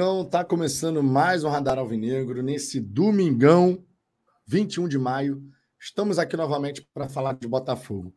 Então, 0.00 0.24
tá 0.24 0.44
começando 0.44 1.02
mais 1.02 1.42
um 1.42 1.48
Radar 1.48 1.76
Alvinegro 1.76 2.40
nesse 2.40 2.78
domingão, 2.78 3.84
21 4.46 4.86
de 4.86 4.96
maio. 4.96 5.42
Estamos 5.76 6.20
aqui 6.20 6.36
novamente 6.36 6.88
para 6.94 7.08
falar 7.08 7.32
de 7.32 7.48
Botafogo. 7.48 8.14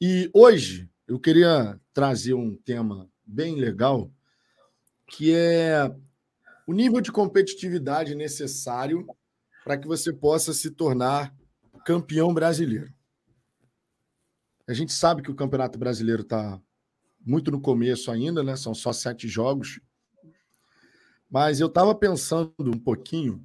E 0.00 0.30
hoje 0.32 0.88
eu 1.08 1.18
queria 1.18 1.76
trazer 1.92 2.34
um 2.34 2.54
tema 2.54 3.10
bem 3.26 3.56
legal, 3.56 4.12
que 5.08 5.34
é 5.34 5.92
o 6.68 6.72
nível 6.72 7.00
de 7.00 7.10
competitividade 7.10 8.14
necessário 8.14 9.04
para 9.64 9.76
que 9.76 9.88
você 9.88 10.12
possa 10.12 10.52
se 10.52 10.70
tornar 10.70 11.34
campeão 11.84 12.32
brasileiro. 12.32 12.94
A 14.68 14.72
gente 14.72 14.92
sabe 14.92 15.20
que 15.20 15.32
o 15.32 15.36
Campeonato 15.36 15.80
Brasileiro 15.80 16.22
está 16.22 16.62
muito 17.26 17.50
no 17.50 17.60
começo 17.60 18.12
ainda, 18.12 18.40
né? 18.44 18.54
São 18.54 18.72
só 18.72 18.92
sete 18.92 19.26
jogos. 19.26 19.80
Mas 21.34 21.58
eu 21.58 21.66
estava 21.66 21.92
pensando 21.96 22.54
um 22.60 22.78
pouquinho 22.78 23.44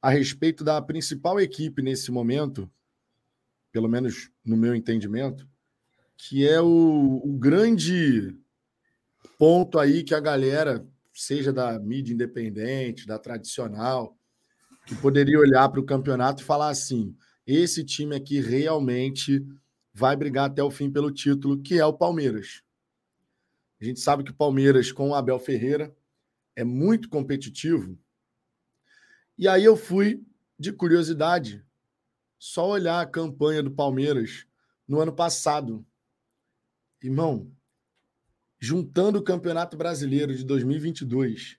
a 0.00 0.08
respeito 0.08 0.64
da 0.64 0.80
principal 0.80 1.38
equipe 1.38 1.82
nesse 1.82 2.10
momento, 2.10 2.66
pelo 3.70 3.90
menos 3.90 4.30
no 4.42 4.56
meu 4.56 4.74
entendimento, 4.74 5.46
que 6.16 6.48
é 6.48 6.62
o, 6.62 7.20
o 7.22 7.36
grande 7.38 8.34
ponto 9.38 9.78
aí 9.78 10.02
que 10.02 10.14
a 10.14 10.18
galera, 10.18 10.82
seja 11.12 11.52
da 11.52 11.78
mídia 11.78 12.14
independente, 12.14 13.06
da 13.06 13.18
tradicional, 13.18 14.16
que 14.86 14.94
poderia 14.94 15.38
olhar 15.38 15.68
para 15.68 15.80
o 15.80 15.84
campeonato 15.84 16.40
e 16.42 16.46
falar 16.46 16.70
assim: 16.70 17.14
esse 17.46 17.84
time 17.84 18.16
aqui 18.16 18.40
realmente 18.40 19.46
vai 19.92 20.16
brigar 20.16 20.48
até 20.48 20.62
o 20.62 20.70
fim 20.70 20.90
pelo 20.90 21.12
título, 21.12 21.60
que 21.60 21.78
é 21.78 21.84
o 21.84 21.92
Palmeiras. 21.92 22.62
A 23.78 23.84
gente 23.84 24.00
sabe 24.00 24.24
que 24.24 24.30
o 24.30 24.34
Palmeiras, 24.34 24.90
com 24.90 25.10
o 25.10 25.14
Abel 25.14 25.38
Ferreira, 25.38 25.94
é 26.56 26.64
muito 26.64 27.08
competitivo. 27.08 27.98
E 29.38 29.46
aí 29.46 29.62
eu 29.62 29.76
fui, 29.76 30.24
de 30.58 30.72
curiosidade, 30.72 31.64
só 32.38 32.68
olhar 32.70 33.00
a 33.00 33.06
campanha 33.06 33.62
do 33.62 33.70
Palmeiras 33.70 34.46
no 34.88 34.98
ano 34.98 35.14
passado. 35.14 35.86
Irmão, 37.02 37.54
juntando 38.58 39.18
o 39.18 39.22
Campeonato 39.22 39.76
Brasileiro 39.76 40.34
de 40.34 40.44
2022 40.44 41.58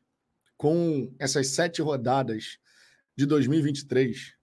com 0.58 1.14
essas 1.20 1.50
sete 1.50 1.82
rodadas 1.84 2.58
de 3.16 3.28
2023, 3.28 4.36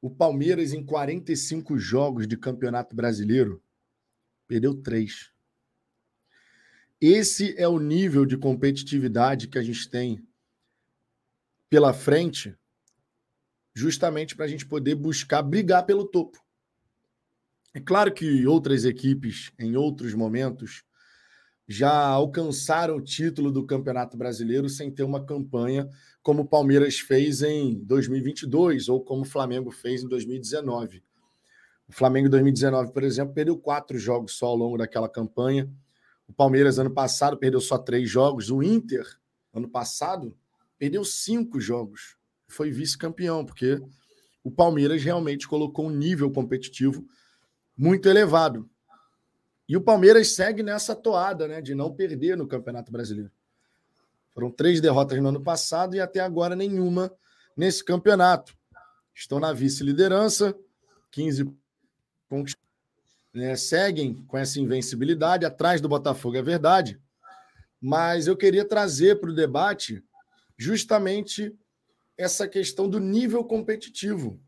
o 0.00 0.10
Palmeiras, 0.10 0.72
em 0.72 0.84
45 0.84 1.78
jogos 1.78 2.26
de 2.26 2.36
Campeonato 2.36 2.96
Brasileiro, 2.96 3.62
perdeu 4.46 4.74
três. 4.74 5.30
Esse 7.00 7.54
é 7.58 7.68
o 7.68 7.78
nível 7.78 8.24
de 8.24 8.38
competitividade 8.38 9.48
que 9.48 9.58
a 9.58 9.62
gente 9.62 9.88
tem 9.88 10.26
pela 11.68 11.92
frente, 11.92 12.56
justamente 13.74 14.34
para 14.34 14.46
a 14.46 14.48
gente 14.48 14.64
poder 14.64 14.94
buscar 14.94 15.42
brigar 15.42 15.84
pelo 15.84 16.06
topo. 16.06 16.38
É 17.74 17.80
claro 17.80 18.14
que 18.14 18.46
outras 18.46 18.86
equipes, 18.86 19.52
em 19.58 19.76
outros 19.76 20.14
momentos, 20.14 20.84
já 21.68 21.92
alcançaram 21.92 22.96
o 22.96 23.02
título 23.02 23.52
do 23.52 23.66
Campeonato 23.66 24.16
Brasileiro 24.16 24.68
sem 24.68 24.90
ter 24.90 25.02
uma 25.02 25.22
campanha 25.22 25.86
como 26.22 26.42
o 26.42 26.48
Palmeiras 26.48 26.98
fez 26.98 27.42
em 27.42 27.74
2022 27.84 28.88
ou 28.88 29.04
como 29.04 29.22
o 29.22 29.26
Flamengo 29.26 29.70
fez 29.70 30.02
em 30.02 30.08
2019. 30.08 31.04
O 31.86 31.92
Flamengo 31.92 32.28
em 32.28 32.30
2019, 32.30 32.92
por 32.92 33.02
exemplo, 33.02 33.34
perdeu 33.34 33.58
quatro 33.58 33.98
jogos 33.98 34.32
só 34.32 34.46
ao 34.46 34.56
longo 34.56 34.78
daquela 34.78 35.08
campanha 35.08 35.70
o 36.28 36.32
Palmeiras, 36.32 36.78
ano 36.78 36.90
passado, 36.90 37.36
perdeu 37.36 37.60
só 37.60 37.78
três 37.78 38.10
jogos. 38.10 38.50
O 38.50 38.62
Inter, 38.62 39.06
ano 39.54 39.68
passado, 39.68 40.36
perdeu 40.78 41.04
cinco 41.04 41.60
jogos. 41.60 42.16
Foi 42.48 42.70
vice-campeão, 42.70 43.44
porque 43.44 43.80
o 44.42 44.50
Palmeiras 44.50 45.02
realmente 45.02 45.46
colocou 45.46 45.86
um 45.86 45.90
nível 45.90 46.30
competitivo 46.30 47.06
muito 47.76 48.08
elevado. 48.08 48.68
E 49.68 49.76
o 49.76 49.80
Palmeiras 49.80 50.34
segue 50.34 50.62
nessa 50.62 50.94
toada 50.94 51.48
né, 51.48 51.60
de 51.60 51.74
não 51.74 51.92
perder 51.92 52.36
no 52.36 52.46
Campeonato 52.46 52.92
Brasileiro. 52.92 53.30
Foram 54.32 54.50
três 54.50 54.80
derrotas 54.80 55.20
no 55.20 55.28
ano 55.28 55.42
passado 55.42 55.96
e 55.96 56.00
até 56.00 56.20
agora 56.20 56.54
nenhuma 56.54 57.12
nesse 57.56 57.84
campeonato. 57.84 58.56
Estão 59.14 59.40
na 59.40 59.52
vice-liderança, 59.52 60.54
15 61.10 61.50
pontos 62.28 62.54
né, 63.36 63.54
seguem 63.54 64.14
com 64.26 64.38
essa 64.38 64.58
invencibilidade 64.58 65.44
atrás 65.44 65.78
do 65.78 65.88
Botafogo, 65.90 66.38
é 66.38 66.42
verdade. 66.42 66.98
Mas 67.78 68.26
eu 68.26 68.34
queria 68.34 68.64
trazer 68.64 69.20
para 69.20 69.30
o 69.30 69.34
debate 69.34 70.02
justamente 70.56 71.54
essa 72.16 72.48
questão 72.48 72.88
do 72.88 72.98
nível 72.98 73.44
competitivo. 73.44 74.40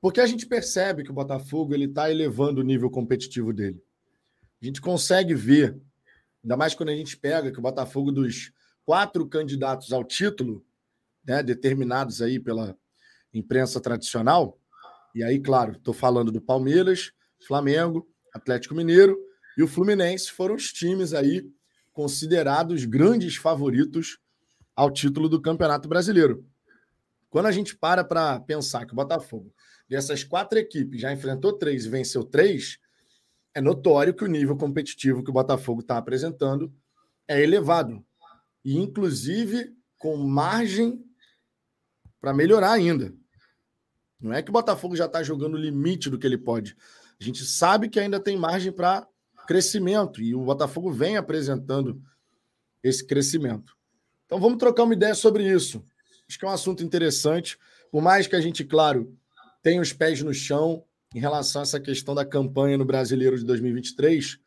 Porque 0.00 0.20
a 0.20 0.26
gente 0.26 0.44
percebe 0.44 1.04
que 1.04 1.10
o 1.10 1.14
Botafogo 1.14 1.72
ele 1.72 1.84
está 1.84 2.10
elevando 2.10 2.60
o 2.60 2.64
nível 2.64 2.90
competitivo 2.90 3.52
dele. 3.52 3.80
A 4.60 4.66
gente 4.66 4.80
consegue 4.80 5.32
ver, 5.32 5.80
ainda 6.42 6.56
mais 6.56 6.74
quando 6.74 6.88
a 6.88 6.96
gente 6.96 7.16
pega 7.16 7.52
que 7.52 7.60
o 7.60 7.62
Botafogo 7.62 8.10
dos 8.10 8.52
quatro 8.84 9.24
candidatos 9.28 9.92
ao 9.92 10.02
título, 10.02 10.66
né, 11.24 11.44
determinados 11.44 12.20
aí 12.20 12.40
pela 12.40 12.76
imprensa 13.32 13.80
tradicional, 13.80 14.58
e 15.14 15.22
aí, 15.22 15.38
claro, 15.38 15.72
estou 15.72 15.94
falando 15.94 16.32
do 16.32 16.40
Palmeiras, 16.40 17.12
Flamengo, 17.46 18.06
Atlético 18.36 18.74
Mineiro 18.74 19.18
e 19.56 19.62
o 19.62 19.68
Fluminense 19.68 20.30
foram 20.30 20.54
os 20.54 20.72
times 20.72 21.12
aí 21.12 21.48
considerados 21.92 22.84
grandes 22.84 23.36
favoritos 23.36 24.18
ao 24.74 24.90
título 24.90 25.28
do 25.28 25.40
Campeonato 25.40 25.88
Brasileiro. 25.88 26.44
Quando 27.30 27.46
a 27.46 27.52
gente 27.52 27.74
para 27.74 28.04
para 28.04 28.38
pensar 28.40 28.86
que 28.86 28.92
o 28.92 28.96
Botafogo, 28.96 29.52
dessas 29.88 30.22
quatro 30.22 30.58
equipes, 30.58 31.00
já 31.00 31.12
enfrentou 31.12 31.54
três 31.54 31.86
e 31.86 31.88
venceu 31.88 32.22
três, 32.22 32.78
é 33.54 33.60
notório 33.60 34.14
que 34.14 34.24
o 34.24 34.28
nível 34.28 34.56
competitivo 34.56 35.24
que 35.24 35.30
o 35.30 35.34
Botafogo 35.34 35.80
está 35.80 35.96
apresentando 35.96 36.72
é 37.26 37.42
elevado. 37.42 38.04
E, 38.62 38.76
inclusive, 38.76 39.74
com 39.98 40.16
margem 40.16 41.02
para 42.20 42.34
melhorar 42.34 42.72
ainda. 42.72 43.14
Não 44.20 44.32
é 44.32 44.42
que 44.42 44.50
o 44.50 44.52
Botafogo 44.52 44.96
já 44.96 45.06
está 45.06 45.22
jogando 45.22 45.54
o 45.54 45.60
limite 45.60 46.10
do 46.10 46.18
que 46.18 46.26
ele 46.26 46.38
pode. 46.38 46.76
A 47.20 47.24
gente 47.24 47.44
sabe 47.44 47.88
que 47.88 47.98
ainda 47.98 48.20
tem 48.20 48.36
margem 48.36 48.72
para 48.72 49.06
crescimento 49.46 50.20
e 50.20 50.34
o 50.34 50.42
Botafogo 50.42 50.92
vem 50.92 51.16
apresentando 51.16 52.02
esse 52.82 53.06
crescimento. 53.06 53.76
Então 54.26 54.40
vamos 54.40 54.58
trocar 54.58 54.82
uma 54.82 54.94
ideia 54.94 55.14
sobre 55.14 55.48
isso. 55.50 55.84
Acho 56.28 56.38
que 56.38 56.44
é 56.44 56.48
um 56.48 56.52
assunto 56.52 56.82
interessante, 56.82 57.58
por 57.90 58.02
mais 58.02 58.26
que 58.26 58.34
a 58.34 58.40
gente, 58.40 58.64
claro, 58.64 59.16
tenha 59.62 59.80
os 59.80 59.92
pés 59.92 60.20
no 60.22 60.34
chão 60.34 60.84
em 61.14 61.20
relação 61.20 61.62
a 61.62 61.64
essa 61.64 61.80
questão 61.80 62.14
da 62.14 62.24
campanha 62.24 62.76
no 62.76 62.84
Brasileiro 62.84 63.38
de 63.38 63.44
2023, 63.44 64.38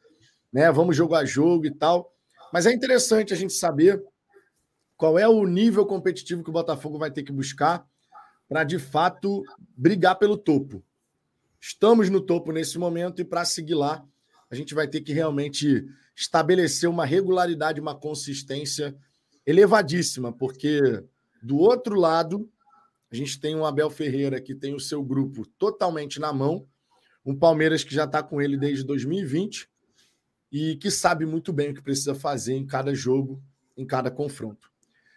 né? 0.52 0.72
Vamos 0.72 0.96
jogo 0.96 1.16
a 1.16 1.26
jogo 1.26 1.66
e 1.66 1.72
tal. 1.72 2.14
Mas 2.52 2.66
é 2.66 2.74
interessante 2.74 3.34
a 3.34 3.38
gente 3.38 3.54
saber 3.54 4.04
qual 4.98 5.18
é 5.18 5.28
o 5.28 5.46
nível 5.46 5.86
competitivo 5.86 6.44
que 6.44 6.50
o 6.50 6.54
Botafogo 6.54 6.98
vai 6.98 7.10
ter 7.10 7.24
que 7.24 7.32
buscar 7.32 7.88
para 8.48 8.64
de 8.64 8.78
fato 8.78 9.44
brigar 9.76 10.18
pelo 10.18 10.38
topo. 10.38 10.84
Estamos 11.60 12.10
no 12.10 12.22
topo 12.22 12.52
nesse 12.52 12.78
momento 12.78 13.22
e 13.22 13.26
para 13.26 13.44
seguir 13.46 13.76
lá, 13.76 14.06
a 14.50 14.56
gente 14.56 14.74
vai 14.74 14.88
ter 14.88 15.02
que 15.02 15.14
realmente 15.14 15.86
estabelecer 16.16 16.90
uma 16.90 17.06
regularidade, 17.06 17.80
uma 17.80 17.96
consistência 17.96 18.96
elevadíssima, 19.46 20.32
porque 20.32 21.04
do 21.42 21.58
outro 21.58 22.00
lado, 22.00 22.50
a 23.12 23.16
gente 23.16 23.40
tem 23.40 23.56
um 23.56 23.66
Abel 23.66 23.90
Ferreira 23.90 24.40
que 24.42 24.54
tem 24.54 24.74
o 24.76 24.80
seu 24.80 25.04
grupo 25.04 25.46
totalmente 25.58 26.20
na 26.20 26.32
mão, 26.32 26.68
um 27.26 27.36
Palmeiras 27.36 27.84
que 27.84 27.94
já 27.94 28.06
está 28.06 28.22
com 28.22 28.42
ele 28.42 28.58
desde 28.58 28.84
2020 28.84 29.70
e 30.52 30.76
que 30.78 30.90
sabe 30.90 31.26
muito 31.26 31.54
bem 31.54 31.72
o 31.72 31.74
que 31.74 31.82
precisa 31.82 32.16
fazer 32.16 32.54
em 32.54 32.66
cada 32.66 32.94
jogo, 32.94 33.42
em 33.78 33.86
cada 33.86 34.10
confronto. 34.10 34.70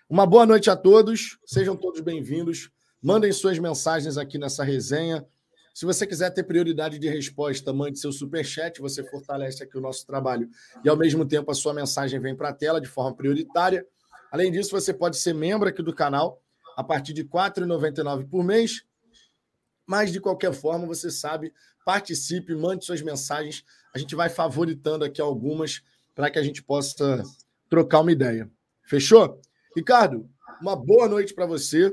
Uma 0.09 0.27
boa 0.27 0.45
noite 0.45 0.69
a 0.69 0.77
todos, 0.77 1.39
sejam 1.47 1.75
todos 1.75 2.01
bem-vindos. 2.01 2.71
Mandem 3.03 3.33
suas 3.33 3.59
mensagens 3.59 4.19
aqui 4.19 4.37
nessa 4.39 4.63
resenha. 4.63 5.27
Se 5.75 5.87
você 5.87 6.07
quiser 6.07 6.31
ter 6.31 6.43
prioridade 6.43 6.99
de 6.99 7.09
resposta, 7.09 7.73
mande 7.73 7.99
seu 7.99 8.13
superchat, 8.13 8.79
você 8.79 9.03
fortalece 9.03 9.63
aqui 9.63 9.79
o 9.79 9.81
nosso 9.81 10.07
trabalho 10.07 10.49
e, 10.85 10.89
ao 10.89 10.97
mesmo 10.97 11.25
tempo, 11.25 11.51
a 11.51 11.55
sua 11.55 11.73
mensagem 11.73 12.21
vem 12.21 12.37
para 12.37 12.51
a 12.51 12.53
tela 12.53 12.81
de 12.81 12.87
forma 12.87 13.17
prioritária. 13.17 13.87
Além 14.31 14.53
disso, 14.53 14.71
você 14.71 14.93
pode 14.93 15.17
ser 15.17 15.33
membro 15.33 15.69
aqui 15.69 15.83
do 15.83 15.95
canal 15.95 16.43
a 16.77 16.85
partir 16.85 17.15
de 17.15 17.23
R$ 17.23 17.29
4,99 17.29 18.29
por 18.29 18.45
mês. 18.45 18.85
Mas, 19.87 20.13
de 20.13 20.21
qualquer 20.21 20.53
forma, 20.53 20.87
você 20.87 21.11
sabe, 21.11 21.53
participe, 21.87 22.55
mande 22.55 22.85
suas 22.85 23.01
mensagens. 23.01 23.65
A 23.95 23.99
gente 23.99 24.15
vai 24.15 24.29
favoritando 24.29 25.07
aqui 25.07 25.23
algumas 25.23 25.83
para 26.15 26.31
que 26.31 26.39
a 26.39 26.43
gente 26.43 26.63
possa 26.63 27.23
trocar 27.71 28.01
uma 28.01 28.13
ideia. 28.13 28.51
Fechou? 28.85 29.41
Ricardo, 29.75 30.29
uma 30.61 30.77
boa 30.77 31.09
noite 31.09 31.33
para 31.33 31.47
você. 31.47 31.93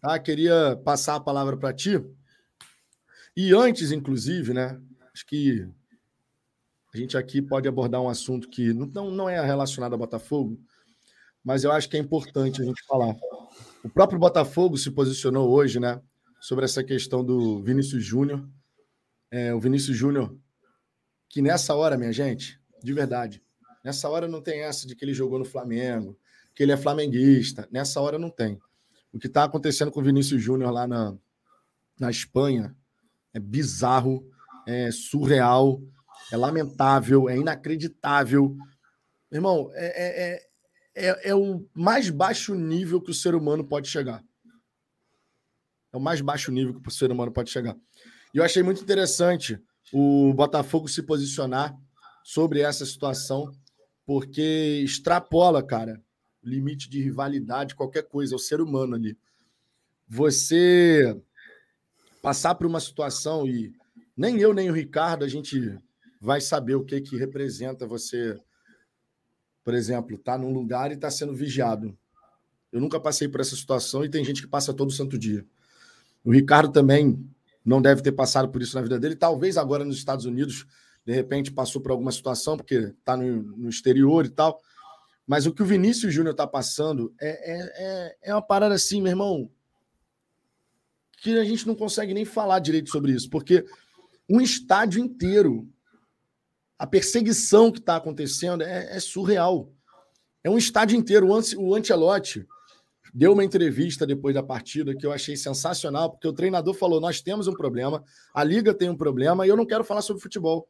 Tá? 0.00 0.16
Queria 0.20 0.80
passar 0.84 1.16
a 1.16 1.20
palavra 1.20 1.56
para 1.56 1.72
ti 1.72 2.00
e 3.36 3.54
antes, 3.54 3.92
inclusive, 3.92 4.52
né? 4.52 4.80
Acho 5.12 5.26
que 5.26 5.68
a 6.92 6.98
gente 6.98 7.16
aqui 7.16 7.40
pode 7.40 7.68
abordar 7.68 8.00
um 8.00 8.08
assunto 8.08 8.48
que 8.48 8.72
não, 8.72 9.10
não 9.10 9.28
é 9.28 9.40
relacionado 9.44 9.94
a 9.94 9.98
Botafogo, 9.98 10.60
mas 11.42 11.62
eu 11.62 11.72
acho 11.72 11.88
que 11.88 11.96
é 11.96 12.00
importante 12.00 12.60
a 12.60 12.64
gente 12.64 12.84
falar. 12.86 13.14
O 13.82 13.88
próprio 13.88 14.18
Botafogo 14.18 14.76
se 14.76 14.90
posicionou 14.90 15.48
hoje, 15.50 15.78
né, 15.78 16.00
sobre 16.40 16.64
essa 16.64 16.82
questão 16.82 17.24
do 17.24 17.62
Vinícius 17.62 18.04
Júnior. 18.04 18.46
É, 19.30 19.54
o 19.54 19.60
Vinícius 19.60 19.96
Júnior, 19.96 20.36
que 21.28 21.40
nessa 21.40 21.74
hora, 21.74 21.96
minha 21.96 22.12
gente, 22.12 22.60
de 22.82 22.92
verdade, 22.92 23.42
nessa 23.84 24.08
hora 24.08 24.26
não 24.26 24.42
tem 24.42 24.62
essa 24.62 24.86
de 24.86 24.96
que 24.96 25.04
ele 25.04 25.14
jogou 25.14 25.38
no 25.38 25.44
Flamengo, 25.44 26.18
que 26.54 26.62
ele 26.62 26.72
é 26.72 26.76
flamenguista. 26.76 27.68
Nessa 27.70 28.00
hora 28.00 28.18
não 28.18 28.30
tem. 28.30 28.58
O 29.12 29.18
que 29.18 29.28
está 29.28 29.44
acontecendo 29.44 29.90
com 29.90 30.00
o 30.00 30.04
Vinícius 30.04 30.42
Júnior 30.42 30.72
lá 30.72 30.86
na, 30.86 31.16
na 31.98 32.10
Espanha 32.10 32.76
é 33.32 33.38
bizarro, 33.38 34.28
é 34.66 34.90
surreal, 34.90 35.80
é 36.32 36.36
lamentável, 36.36 37.28
é 37.28 37.36
inacreditável. 37.36 38.56
Irmão, 39.30 39.70
é, 39.74 39.86
é, 39.86 41.08
é, 41.08 41.30
é, 41.30 41.34
o 41.34 41.64
mais 41.74 42.10
baixo 42.10 42.54
nível 42.54 43.00
que 43.00 43.10
o 43.10 43.14
ser 43.14 43.34
humano 43.34 43.64
pode 43.64 43.88
chegar. 43.88 44.24
É 45.92 45.96
o 45.96 46.00
mais 46.00 46.20
baixo 46.20 46.52
nível 46.52 46.80
que 46.80 46.88
o 46.88 46.92
ser 46.92 47.10
humano 47.10 47.32
pode 47.32 47.50
chegar. 47.50 47.76
E 48.32 48.38
eu 48.38 48.44
achei 48.44 48.62
muito 48.62 48.82
interessante 48.82 49.60
o 49.92 50.32
Botafogo 50.34 50.88
se 50.88 51.02
posicionar 51.02 51.76
sobre 52.22 52.60
essa 52.60 52.86
situação, 52.86 53.50
porque 54.06 54.82
extrapola, 54.84 55.62
cara, 55.62 56.00
limite 56.42 56.88
de 56.88 57.02
rivalidade, 57.02 57.74
qualquer 57.74 58.02
coisa, 58.04 58.34
é 58.34 58.36
o 58.36 58.38
ser 58.38 58.60
humano 58.60 58.94
ali. 58.94 59.18
Você 60.08 61.16
passar 62.22 62.54
por 62.54 62.66
uma 62.66 62.80
situação 62.80 63.46
e 63.46 63.72
nem 64.16 64.38
eu 64.38 64.52
nem 64.52 64.70
o 64.70 64.74
Ricardo 64.74 65.24
a 65.24 65.28
gente 65.28 65.78
vai 66.20 66.40
saber 66.40 66.74
o 66.74 66.84
que 66.84 67.00
que 67.00 67.16
representa 67.16 67.86
você, 67.86 68.38
por 69.64 69.72
exemplo, 69.72 70.18
tá 70.18 70.36
num 70.36 70.52
lugar 70.52 70.90
e 70.90 70.94
está 70.94 71.10
sendo 71.10 71.34
vigiado. 71.34 71.96
Eu 72.70 72.80
nunca 72.80 73.00
passei 73.00 73.26
por 73.26 73.40
essa 73.40 73.56
situação 73.56 74.04
e 74.04 74.08
tem 74.08 74.24
gente 74.24 74.42
que 74.42 74.48
passa 74.48 74.74
todo 74.74 74.92
santo 74.92 75.18
dia. 75.18 75.44
O 76.22 76.30
Ricardo 76.30 76.70
também 76.70 77.18
não 77.64 77.80
deve 77.80 78.02
ter 78.02 78.12
passado 78.12 78.48
por 78.48 78.62
isso 78.62 78.76
na 78.76 78.82
vida 78.82 78.98
dele. 78.98 79.16
Talvez 79.16 79.56
agora 79.56 79.84
nos 79.84 79.96
Estados 79.96 80.24
Unidos, 80.24 80.66
de 81.04 81.12
repente, 81.12 81.50
passou 81.50 81.80
por 81.80 81.90
alguma 81.90 82.12
situação, 82.12 82.56
porque 82.56 82.74
está 82.98 83.16
no, 83.16 83.42
no 83.42 83.68
exterior 83.68 84.26
e 84.26 84.30
tal. 84.30 84.60
Mas 85.26 85.46
o 85.46 85.52
que 85.52 85.62
o 85.62 85.66
Vinícius 85.66 86.12
Júnior 86.12 86.32
está 86.32 86.46
passando 86.46 87.14
é, 87.20 87.28
é, 87.28 87.72
é, 87.76 88.16
é 88.30 88.34
uma 88.34 88.42
parada 88.42 88.74
assim, 88.74 89.00
meu 89.00 89.10
irmão, 89.10 89.50
que 91.20 91.38
a 91.38 91.44
gente 91.44 91.66
não 91.66 91.74
consegue 91.74 92.14
nem 92.14 92.24
falar 92.24 92.58
direito 92.60 92.90
sobre 92.90 93.12
isso, 93.12 93.28
porque 93.28 93.66
um 94.28 94.40
estádio 94.40 95.04
inteiro, 95.04 95.68
a 96.78 96.86
perseguição 96.86 97.70
que 97.70 97.78
está 97.78 97.96
acontecendo 97.96 98.62
é, 98.62 98.96
é, 98.96 99.00
surreal. 99.00 99.70
É 100.42 100.48
um 100.48 100.56
estádio 100.56 100.96
inteiro. 100.96 101.28
O, 101.28 101.74
Ancelotti 101.74 102.46
deu 103.12 103.34
uma 103.34 103.44
entrevista 103.44 104.06
depois 104.06 104.34
da 104.34 104.42
partida 104.42 104.96
que 104.96 105.04
eu 105.04 105.12
achei 105.12 105.36
sensacional, 105.36 106.10
porque 106.10 106.26
o 106.26 106.32
treinador 106.32 106.72
falou: 106.72 107.00
Nós 107.00 107.20
temos 107.20 107.46
um 107.46 107.52
problema, 107.52 108.02
a 108.32 108.42
liga 108.42 108.72
tem 108.72 108.88
um 108.88 108.96
problema, 108.96 109.44
e 109.44 109.50
eu 109.50 109.56
não 109.56 109.66
quero 109.66 109.84
falar 109.84 110.00
sobre 110.00 110.22
futebol. 110.22 110.68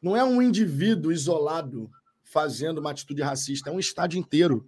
Não 0.00 0.16
é 0.16 0.24
um 0.24 0.40
indivíduo 0.40 1.12
isolado 1.12 1.90
fazendo 2.22 2.78
uma 2.78 2.92
atitude 2.92 3.20
racista, 3.20 3.68
é 3.68 3.72
um 3.72 3.80
estádio 3.80 4.18
inteiro. 4.18 4.66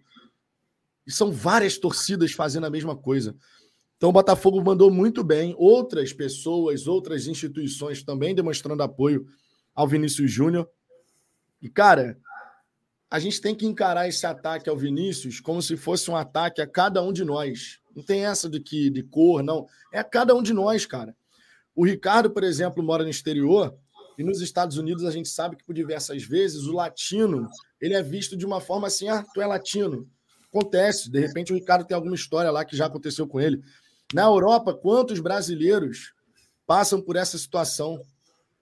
E 1.06 1.12
são 1.12 1.30
várias 1.32 1.78
torcidas 1.78 2.32
fazendo 2.32 2.66
a 2.66 2.70
mesma 2.70 2.96
coisa. 2.96 3.34
Então 3.96 4.10
o 4.10 4.12
Botafogo 4.12 4.62
mandou 4.62 4.90
muito 4.90 5.24
bem, 5.24 5.54
outras 5.56 6.12
pessoas, 6.12 6.86
outras 6.86 7.26
instituições 7.26 8.02
também 8.02 8.34
demonstrando 8.34 8.82
apoio 8.82 9.26
ao 9.74 9.88
Vinícius 9.88 10.30
Júnior. 10.30 10.68
E, 11.62 11.68
cara, 11.68 12.18
a 13.10 13.18
gente 13.18 13.40
tem 13.40 13.54
que 13.54 13.66
encarar 13.66 14.08
esse 14.08 14.26
ataque 14.26 14.68
ao 14.68 14.76
Vinícius 14.76 15.40
como 15.40 15.62
se 15.62 15.76
fosse 15.76 16.10
um 16.10 16.16
ataque 16.16 16.60
a 16.60 16.66
cada 16.66 17.02
um 17.02 17.12
de 17.12 17.24
nós. 17.24 17.80
Não 17.94 18.02
tem 18.02 18.26
essa 18.26 18.48
de 18.48 18.60
que 18.60 18.90
de 18.90 19.02
cor, 19.02 19.42
não. 19.42 19.66
É 19.92 19.98
a 19.98 20.04
cada 20.04 20.34
um 20.34 20.42
de 20.42 20.52
nós, 20.52 20.84
cara. 20.84 21.16
O 21.74 21.84
Ricardo, 21.84 22.30
por 22.30 22.44
exemplo, 22.44 22.82
mora 22.82 23.04
no 23.04 23.10
exterior 23.10 23.74
e 24.18 24.24
nos 24.24 24.40
Estados 24.40 24.76
Unidos 24.76 25.04
a 25.04 25.10
gente 25.10 25.28
sabe 25.28 25.56
que 25.56 25.64
por 25.64 25.74
diversas 25.74 26.22
vezes 26.22 26.64
o 26.64 26.72
latino 26.72 27.48
ele 27.80 27.94
é 27.94 28.02
visto 28.02 28.36
de 28.36 28.44
uma 28.44 28.60
forma 28.60 28.86
assim, 28.86 29.08
ah, 29.08 29.24
tu 29.34 29.40
é 29.40 29.46
latino. 29.46 30.08
Acontece, 30.48 31.10
de 31.10 31.20
repente 31.20 31.52
o 31.52 31.54
Ricardo 31.54 31.84
tem 31.84 31.94
alguma 31.94 32.14
história 32.14 32.50
lá 32.50 32.64
que 32.64 32.76
já 32.76 32.86
aconteceu 32.86 33.26
com 33.26 33.40
ele. 33.40 33.62
Na 34.14 34.22
Europa, 34.22 34.72
quantos 34.72 35.20
brasileiros 35.20 36.12
passam 36.66 37.00
por 37.00 37.16
essa 37.16 37.36
situação? 37.36 38.00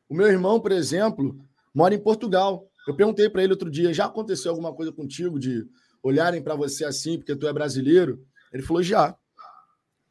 O 0.09 0.15
meu 0.15 0.27
irmão, 0.27 0.61
por 0.61 0.73
exemplo, 0.73 1.39
mora 1.75 1.95
em 1.95 1.99
Portugal. 1.99 2.67
Eu 2.87 2.95
perguntei 2.95 3.29
para 3.29 3.43
ele 3.43 3.53
outro 3.53 3.71
dia, 3.71 3.93
já 3.93 4.07
aconteceu 4.07 4.51
alguma 4.51 4.75
coisa 4.75 4.93
contigo 4.93 5.39
de 5.39 5.67
olharem 6.03 6.43
para 6.43 6.55
você 6.55 6.85
assim 6.85 7.19
porque 7.19 7.35
tu 7.35 7.47
é 7.47 7.53
brasileiro? 7.53 8.25
Ele 8.53 8.63
falou 8.63 8.83
já. 8.83 9.17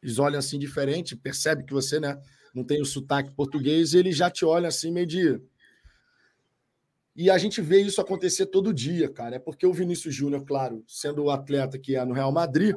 Eles 0.01 0.19
olham 0.19 0.39
assim 0.39 0.59
diferente, 0.59 1.15
percebe 1.15 1.63
que 1.63 1.73
você, 1.73 1.99
né, 1.99 2.19
não 2.53 2.63
tem 2.63 2.81
o 2.81 2.85
sotaque 2.85 3.31
português, 3.31 3.93
e 3.93 3.97
ele 3.97 4.11
já 4.11 4.29
te 4.29 4.43
olha 4.43 4.67
assim 4.67 4.91
meio 4.91 5.07
de. 5.07 5.41
E 7.15 7.29
a 7.29 7.37
gente 7.37 7.61
vê 7.61 7.79
isso 7.79 8.01
acontecer 8.01 8.47
todo 8.47 8.73
dia, 8.73 9.07
cara. 9.07 9.37
É 9.37 9.39
porque 9.39 9.65
o 9.65 9.73
Vinícius 9.73 10.13
Júnior, 10.13 10.43
claro, 10.43 10.83
sendo 10.87 11.23
o 11.23 11.31
atleta 11.31 11.79
que 11.79 11.95
é 11.95 12.03
no 12.03 12.13
Real 12.13 12.31
Madrid, 12.31 12.75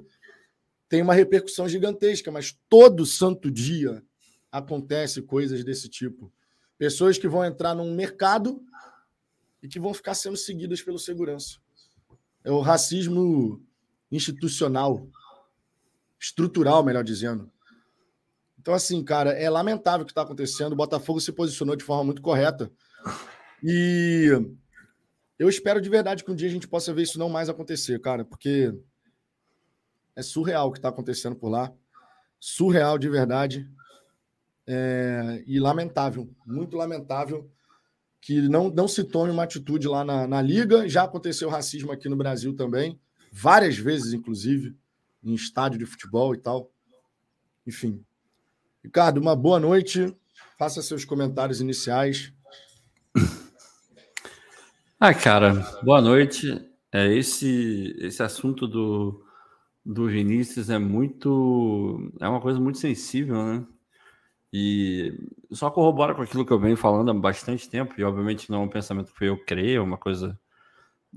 tem 0.89 1.03
uma 1.03 1.15
repercussão 1.15 1.69
gigantesca, 1.69 2.31
mas 2.31 2.57
todo 2.69 3.05
santo 3.05 3.51
dia 3.51 4.03
acontece 4.51 5.23
coisas 5.23 5.65
desse 5.65 5.89
tipo. 5.89 6.33
Pessoas 6.79 7.19
que 7.19 7.29
vão 7.29 7.45
entrar 7.45 7.75
num 7.75 7.95
mercado 7.95 8.63
e 9.63 9.69
que 9.69 9.81
vão 9.81 9.93
ficar 9.95 10.15
sendo 10.15 10.37
seguidas 10.37 10.83
pelo 10.83 10.99
segurança. 10.99 11.59
É 12.45 12.51
o 12.51 12.61
racismo 12.61 13.65
institucional, 14.11 15.09
estrutural, 16.21 16.85
melhor 16.85 17.03
dizendo. 17.03 17.51
Então, 18.59 18.75
assim, 18.75 19.03
cara, 19.05 19.31
é 19.31 19.49
lamentável 19.49 20.03
o 20.03 20.07
que 20.07 20.13
está 20.13 20.23
acontecendo. 20.23 20.73
O 20.73 20.77
Botafogo 20.77 21.21
se 21.21 21.33
posicionou 21.33 21.77
de 21.77 21.85
forma 21.85 22.05
muito 22.05 22.23
correta. 22.23 22.71
E 23.63 24.31
eu 25.39 25.49
espero 25.49 25.81
de 25.81 25.89
verdade 25.89 26.25
que 26.25 26.31
um 26.31 26.35
dia 26.35 26.49
a 26.49 26.51
gente 26.51 26.69
possa 26.69 26.93
ver 26.93 27.03
isso 27.03 27.19
não 27.19 27.29
mais 27.29 27.49
acontecer, 27.49 28.01
cara, 28.01 28.25
porque 28.25 28.73
é 30.17 30.23
surreal 30.23 30.69
o 30.69 30.73
que 30.73 30.79
está 30.79 30.89
acontecendo 30.89 31.37
por 31.37 31.51
lá. 31.51 31.73
Surreal 32.41 32.99
de 32.99 33.09
verdade. 33.09 33.69
É... 34.67 35.45
e 35.47 35.61
lamentável, 35.61 36.29
muito 36.45 36.77
lamentável 36.77 37.49
que 38.21 38.41
não, 38.49 38.69
não 38.71 38.89
se 38.89 39.05
tome 39.05 39.31
uma 39.31 39.45
atitude 39.45 39.87
lá 39.87 40.05
na, 40.05 40.27
na 40.27 40.43
Liga. 40.43 40.89
Já 40.89 41.05
aconteceu 41.05 41.49
racismo 41.49 41.93
aqui 41.93 42.09
no 42.09 42.17
Brasil 42.17 42.57
também, 42.57 42.99
várias 43.31 43.77
vezes, 43.77 44.13
inclusive, 44.13 44.77
em 45.23 45.35
estádio 45.35 45.79
de 45.79 45.87
futebol 45.87 46.35
e 46.35 46.39
tal. 46.39 46.69
Enfim, 47.65 48.05
Ricardo, 48.83 49.19
uma 49.19 49.37
boa 49.37 49.61
noite. 49.61 50.13
Faça 50.59 50.83
seus 50.83 51.05
comentários 51.05 51.61
iniciais. 51.61 52.33
Ah, 54.99 55.13
cara, 55.13 55.53
boa 55.83 56.01
noite. 56.01 56.67
É, 56.91 57.15
esse, 57.15 57.95
esse 57.99 58.23
assunto 58.23 58.67
do, 58.67 59.26
do 59.87 60.09
Vinícius 60.09 60.69
é 60.69 60.79
muito. 60.79 62.13
É 62.21 62.29
uma 62.29 62.41
coisa 62.41 62.59
muito 62.61 62.79
sensível, 62.79 63.43
né? 63.45 63.67
E 64.53 65.15
só 65.51 65.71
corrobora 65.71 66.15
com 66.15 66.23
aquilo 66.23 66.45
que 66.45 66.53
eu 66.53 66.59
venho 66.59 66.77
falando 66.77 67.11
há 67.11 67.15
bastante 67.15 67.69
tempo, 67.69 67.95
e 67.99 68.05
obviamente 68.05 68.51
não 68.51 68.63
é 68.63 68.65
um 68.65 68.69
pensamento 68.69 69.13
que 69.15 69.25
eu 69.25 69.37
criei, 69.45 69.77
é 69.77 69.81
uma 69.81 69.99
coisa 69.99 70.39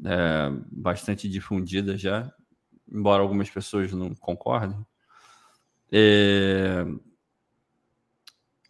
é, 0.05 0.51
bastante 0.71 1.29
difundida 1.29 1.97
já, 1.97 2.31
embora 2.91 3.23
algumas 3.23 3.49
pessoas 3.49 3.91
não 3.93 4.13
concordem. 4.15 4.85
É, 5.91 6.85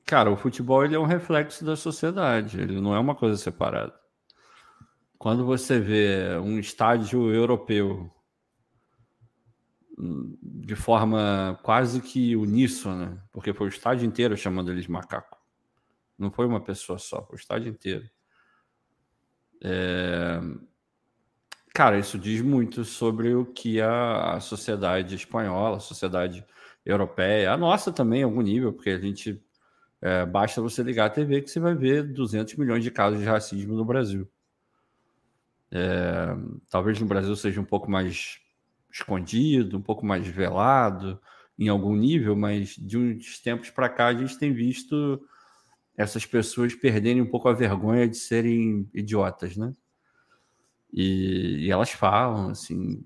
Cara, 0.09 0.31
o 0.31 0.35
futebol 0.35 0.83
ele 0.83 0.95
é 0.95 0.99
um 0.99 1.05
reflexo 1.05 1.63
da 1.63 1.75
sociedade, 1.75 2.59
ele 2.59 2.81
não 2.81 2.95
é 2.95 2.99
uma 2.99 3.13
coisa 3.13 3.37
separada. 3.37 3.93
Quando 5.19 5.45
você 5.45 5.79
vê 5.79 6.35
um 6.41 6.57
estádio 6.57 7.31
europeu 7.31 8.11
de 9.99 10.75
forma 10.75 11.59
quase 11.61 12.01
que 12.01 12.35
uníssona, 12.35 13.21
porque 13.31 13.53
foi 13.53 13.67
o 13.67 13.69
estádio 13.69 14.05
inteiro 14.05 14.37
chamando 14.37 14.71
eles 14.71 14.87
macaco. 14.87 15.37
Não 16.17 16.31
foi 16.31 16.45
uma 16.45 16.61
pessoa 16.61 16.97
só, 16.97 17.23
foi 17.25 17.35
o 17.35 17.39
estádio 17.39 17.69
inteiro. 17.69 18.09
É... 19.61 20.39
Cara, 21.73 21.99
isso 21.99 22.17
diz 22.17 22.41
muito 22.41 22.83
sobre 22.83 23.33
o 23.35 23.45
que 23.45 23.79
a, 23.81 24.39
sociedade 24.39 25.15
espanhola, 25.15 25.77
a 25.77 25.81
sociedade 25.81 26.45
europeia, 26.85 27.51
a 27.51 27.57
nossa 27.57 27.91
também, 27.91 28.21
em 28.21 28.23
algum 28.23 28.41
nível, 28.41 28.73
porque 28.73 28.89
a 28.89 28.99
gente 28.99 29.41
é, 30.01 30.25
basta 30.25 30.61
você 30.61 30.81
ligar 30.81 31.05
a 31.05 31.09
TV 31.09 31.41
que 31.41 31.49
você 31.49 31.59
vai 31.59 31.75
ver 31.75 32.03
200 32.03 32.55
milhões 32.55 32.83
de 32.83 32.91
casos 32.91 33.19
de 33.19 33.25
racismo 33.25 33.75
no 33.75 33.85
Brasil. 33.85 34.29
É, 35.71 36.35
talvez 36.69 36.99
no 36.99 37.05
Brasil 37.05 37.35
seja 37.35 37.61
um 37.61 37.65
pouco 37.65 37.89
mais 37.89 38.41
escondido, 38.91 39.77
um 39.77 39.81
pouco 39.81 40.05
mais 40.05 40.27
velado 40.27 41.19
em 41.57 41.67
algum 41.67 41.95
nível, 41.95 42.35
mas 42.35 42.75
de 42.77 42.97
uns 42.97 43.39
tempos 43.39 43.69
para 43.69 43.89
cá 43.89 44.07
a 44.07 44.13
gente 44.13 44.37
tem 44.37 44.53
visto 44.53 45.21
essas 45.97 46.25
pessoas 46.25 46.73
perderem 46.73 47.21
um 47.21 47.25
pouco 47.25 47.49
a 47.49 47.53
vergonha 47.53 48.07
de 48.07 48.15
serem 48.15 48.89
idiotas, 48.93 49.57
né? 49.57 49.73
E, 50.93 51.65
e 51.65 51.71
elas 51.71 51.91
falam 51.91 52.51
assim, 52.51 53.03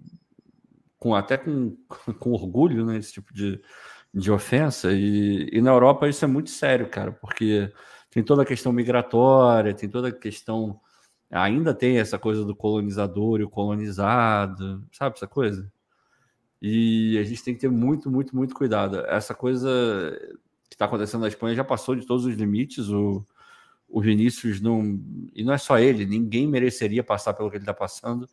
com 0.99 1.15
até 1.15 1.35
com, 1.35 1.75
com 2.19 2.31
orgulho, 2.31 2.85
né? 2.85 2.97
Esse 2.97 3.13
tipo 3.13 3.33
de, 3.33 3.59
de 4.13 4.31
ofensa. 4.31 4.93
E, 4.93 5.49
e 5.51 5.59
na 5.59 5.71
Europa 5.71 6.07
isso 6.07 6.23
é 6.23 6.27
muito 6.27 6.51
sério, 6.51 6.87
cara, 6.87 7.11
porque 7.11 7.73
tem 8.11 8.23
toda 8.23 8.43
a 8.43 8.45
questão 8.45 8.71
migratória, 8.71 9.73
tem 9.73 9.89
toda 9.89 10.09
a 10.09 10.11
questão. 10.11 10.79
Ainda 11.31 11.73
tem 11.73 11.97
essa 11.97 12.19
coisa 12.19 12.45
do 12.45 12.55
colonizador 12.55 13.39
e 13.39 13.43
o 13.43 13.49
colonizado, 13.49 14.85
sabe 14.91 15.15
essa 15.15 15.27
coisa? 15.27 15.72
E 16.65 17.17
a 17.17 17.23
gente 17.25 17.43
tem 17.43 17.53
que 17.53 17.59
ter 17.59 17.69
muito, 17.69 18.09
muito, 18.09 18.33
muito 18.33 18.55
cuidado. 18.55 19.01
Essa 19.07 19.35
coisa 19.35 19.69
que 20.69 20.75
está 20.75 20.85
acontecendo 20.85 21.19
na 21.19 21.27
Espanha 21.27 21.53
já 21.53 21.63
passou 21.63 21.93
de 21.93 22.05
todos 22.07 22.23
os 22.23 22.33
limites. 22.35 22.87
O, 22.87 23.21
o 23.89 23.99
Vinícius 23.99 24.61
não. 24.61 24.97
E 25.35 25.43
não 25.43 25.53
é 25.53 25.57
só 25.57 25.77
ele, 25.77 26.05
ninguém 26.05 26.47
mereceria 26.47 27.03
passar 27.03 27.33
pelo 27.33 27.49
que 27.49 27.57
ele 27.57 27.63
está 27.63 27.73
passando, 27.73 28.29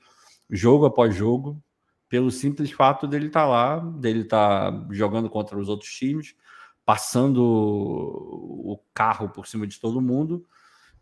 jogo 0.49 0.87
após 0.87 1.13
jogo, 1.13 1.61
pelo 2.09 2.31
simples 2.31 2.71
fato 2.71 3.09
dele 3.09 3.27
estar 3.27 3.43
tá 3.43 3.49
lá, 3.49 3.79
dele 3.81 4.21
estar 4.21 4.71
tá 4.71 4.89
jogando 4.93 5.29
contra 5.29 5.59
os 5.59 5.69
outros 5.69 5.91
times, 5.93 6.37
passando 6.85 7.43
o 7.43 8.81
carro 8.95 9.29
por 9.29 9.49
cima 9.49 9.67
de 9.67 9.81
todo 9.81 10.01
mundo. 10.01 10.47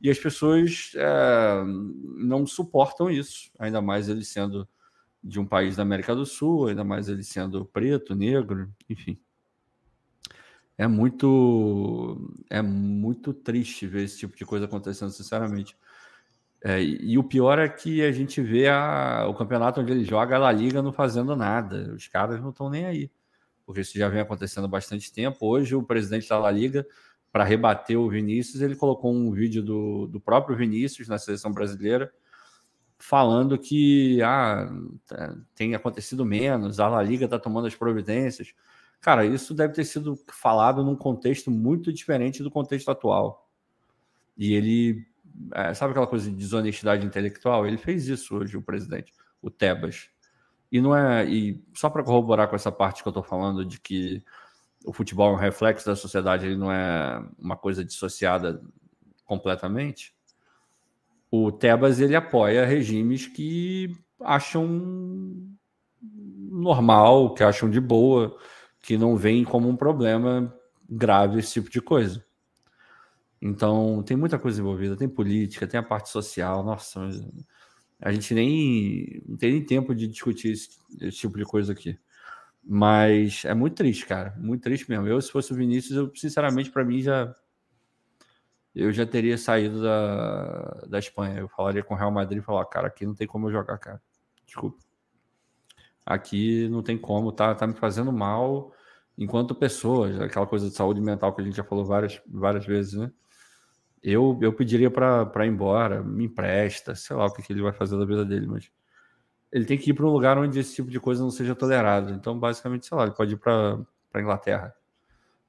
E 0.00 0.08
as 0.08 0.18
pessoas 0.18 0.92
é, 0.94 1.62
não 2.16 2.46
suportam 2.46 3.10
isso, 3.10 3.50
ainda 3.58 3.82
mais 3.82 4.08
ele 4.08 4.24
sendo 4.24 4.66
de 5.22 5.40
um 5.40 5.46
país 5.46 5.76
da 5.76 5.82
América 5.82 6.14
do 6.14 6.24
Sul, 6.24 6.68
ainda 6.68 6.84
mais 6.84 7.08
ele 7.08 7.22
sendo 7.22 7.64
preto, 7.64 8.14
negro, 8.14 8.70
enfim 8.88 9.18
é 10.78 10.86
muito 10.86 12.32
é 12.48 12.62
muito 12.62 13.34
triste 13.34 13.86
ver 13.86 14.04
esse 14.04 14.18
tipo 14.18 14.36
de 14.36 14.46
coisa 14.46 14.66
acontecendo, 14.66 15.10
sinceramente. 15.10 15.76
É, 16.64 16.82
e, 16.82 17.18
o 17.18 17.24
pior 17.24 17.58
é 17.58 17.68
que 17.68 18.02
a 18.02 18.10
gente 18.12 18.40
vê 18.40 18.68
a, 18.68 19.26
o 19.28 19.34
campeonato 19.34 19.80
onde 19.80 19.92
ele 19.92 20.04
joga, 20.04 20.36
a 20.36 20.38
La 20.38 20.52
Liga 20.52 20.82
não 20.82 20.92
fazendo 20.92 21.36
nada. 21.36 21.92
Os 21.94 22.06
caras 22.08 22.40
não 22.40 22.50
estão 22.50 22.70
nem 22.70 22.86
aí. 22.86 23.10
Porque 23.66 23.80
isso 23.80 23.98
já 23.98 24.08
vem 24.08 24.20
acontecendo 24.20 24.64
há 24.64 24.68
bastante 24.68 25.12
tempo. 25.12 25.46
Hoje, 25.46 25.74
o 25.74 25.82
presidente 25.82 26.28
da 26.28 26.38
La 26.38 26.50
Liga, 26.50 26.86
para 27.32 27.44
rebater 27.44 27.98
o 27.98 28.08
Vinícius, 28.08 28.62
ele 28.62 28.76
colocou 28.76 29.12
um 29.12 29.30
vídeo 29.32 29.62
do, 29.62 30.06
do 30.06 30.20
próprio 30.20 30.56
Vinícius 30.56 31.08
na 31.08 31.18
seleção 31.18 31.52
brasileira, 31.52 32.12
falando 32.98 33.56
que 33.56 34.20
ah, 34.22 34.68
tem 35.54 35.74
acontecido 35.74 36.24
menos, 36.24 36.80
a 36.80 36.88
La 36.88 37.02
Liga 37.02 37.26
está 37.26 37.38
tomando 37.38 37.66
as 37.66 37.74
providências. 37.74 38.52
Cara, 39.00 39.24
isso 39.24 39.54
deve 39.54 39.74
ter 39.74 39.84
sido 39.84 40.18
falado 40.28 40.82
num 40.82 40.96
contexto 40.96 41.50
muito 41.50 41.92
diferente 41.92 42.42
do 42.42 42.50
contexto 42.50 42.90
atual. 42.90 43.48
E 44.36 44.52
ele, 44.54 45.06
é, 45.54 45.72
sabe 45.74 45.92
aquela 45.92 46.06
coisa 46.06 46.28
de 46.28 46.36
desonestidade 46.36 47.06
intelectual? 47.06 47.66
Ele 47.66 47.76
fez 47.76 48.08
isso 48.08 48.36
hoje, 48.36 48.56
o 48.56 48.62
presidente, 48.62 49.12
o 49.40 49.50
Tebas. 49.50 50.10
E 50.70 50.80
não 50.80 50.94
é. 50.94 51.24
E 51.28 51.64
só 51.74 51.88
para 51.88 52.02
corroborar 52.02 52.48
com 52.48 52.56
essa 52.56 52.72
parte 52.72 53.02
que 53.02 53.08
eu 53.08 53.10
estou 53.10 53.22
falando 53.22 53.64
de 53.64 53.80
que 53.80 54.22
o 54.84 54.92
futebol 54.92 55.30
é 55.30 55.32
um 55.34 55.38
reflexo 55.38 55.86
da 55.86 55.96
sociedade, 55.96 56.46
ele 56.46 56.56
não 56.56 56.72
é 56.72 57.24
uma 57.38 57.56
coisa 57.56 57.84
dissociada 57.84 58.60
completamente. 59.24 60.14
O 61.30 61.52
Tebas 61.52 62.00
ele 62.00 62.16
apoia 62.16 62.64
regimes 62.64 63.26
que 63.26 63.92
acham 64.20 64.66
normal, 66.50 67.34
que 67.34 67.42
acham 67.42 67.68
de 67.68 67.80
boa 67.80 68.36
que 68.80 68.96
não 68.96 69.16
vem 69.16 69.44
como 69.44 69.68
um 69.68 69.76
problema 69.76 70.54
grave 70.88 71.38
esse 71.38 71.54
tipo 71.54 71.70
de 71.70 71.80
coisa. 71.80 72.24
Então, 73.40 74.02
tem 74.02 74.16
muita 74.16 74.38
coisa 74.38 74.60
envolvida, 74.60 74.96
tem 74.96 75.08
política, 75.08 75.66
tem 75.66 75.78
a 75.78 75.82
parte 75.82 76.08
social, 76.08 76.64
nossa, 76.64 77.08
a 78.00 78.12
gente 78.12 78.34
nem 78.34 79.22
não 79.26 79.36
tem 79.36 79.52
nem 79.52 79.64
tempo 79.64 79.94
de 79.94 80.08
discutir 80.08 80.52
esse, 80.52 80.70
esse 81.00 81.18
tipo 81.18 81.38
de 81.38 81.44
coisa 81.44 81.72
aqui. 81.72 81.98
Mas 82.64 83.44
é 83.44 83.54
muito 83.54 83.76
triste, 83.76 84.06
cara, 84.06 84.34
muito 84.38 84.62
triste 84.62 84.88
mesmo. 84.90 85.06
Eu, 85.06 85.20
se 85.20 85.30
fosse 85.30 85.52
o 85.52 85.56
Vinícius, 85.56 85.96
eu, 85.96 86.12
sinceramente, 86.14 86.70
para 86.70 86.84
mim, 86.84 87.00
já 87.00 87.34
eu 88.78 88.92
já 88.92 89.04
teria 89.04 89.36
saído 89.36 89.82
da, 89.82 90.86
da 90.88 90.98
Espanha. 90.98 91.40
Eu 91.40 91.48
falaria 91.48 91.82
com 91.82 91.94
o 91.94 91.96
Real 91.96 92.10
Madrid 92.10 92.38
e 92.38 92.44
falar, 92.44 92.64
cara, 92.66 92.86
aqui 92.88 93.04
não 93.04 93.14
tem 93.14 93.26
como 93.26 93.48
eu 93.48 93.52
jogar, 93.52 93.78
cara. 93.78 94.00
Desculpa. 94.46 94.78
Aqui 96.06 96.68
não 96.68 96.82
tem 96.82 96.96
como, 96.96 97.32
tá, 97.32 97.54
tá 97.54 97.66
me 97.66 97.74
fazendo 97.74 98.12
mal 98.12 98.72
enquanto 99.18 99.54
pessoa, 99.54 100.24
aquela 100.24 100.46
coisa 100.46 100.68
de 100.68 100.74
saúde 100.74 101.00
mental 101.00 101.34
que 101.34 101.42
a 101.42 101.44
gente 101.44 101.56
já 101.56 101.64
falou 101.64 101.84
várias, 101.84 102.22
várias 102.26 102.64
vezes, 102.64 102.94
né? 102.94 103.10
Eu, 104.00 104.38
eu 104.40 104.52
pediria 104.52 104.90
para 104.90 105.44
ir 105.44 105.48
embora, 105.48 106.04
me 106.04 106.26
empresta, 106.26 106.94
sei 106.94 107.16
lá 107.16 107.26
o 107.26 107.32
que, 107.32 107.42
que 107.42 107.52
ele 107.52 107.60
vai 107.60 107.72
fazer 107.72 107.98
da 107.98 108.04
vida 108.04 108.24
dele, 108.24 108.46
mas 108.46 108.70
ele 109.50 109.64
tem 109.64 109.76
que 109.76 109.90
ir 109.90 109.94
para 109.94 110.06
um 110.06 110.10
lugar 110.10 110.38
onde 110.38 110.60
esse 110.60 110.76
tipo 110.76 110.88
de 110.88 111.00
coisa 111.00 111.22
não 111.22 111.30
seja 111.30 111.54
tolerado. 111.54 112.12
Então, 112.12 112.38
basicamente, 112.38 112.86
sei 112.86 112.96
lá, 112.96 113.04
ele 113.04 113.14
pode 113.14 113.34
ir 113.34 113.38
para 113.38 113.84
Inglaterra. 114.14 114.72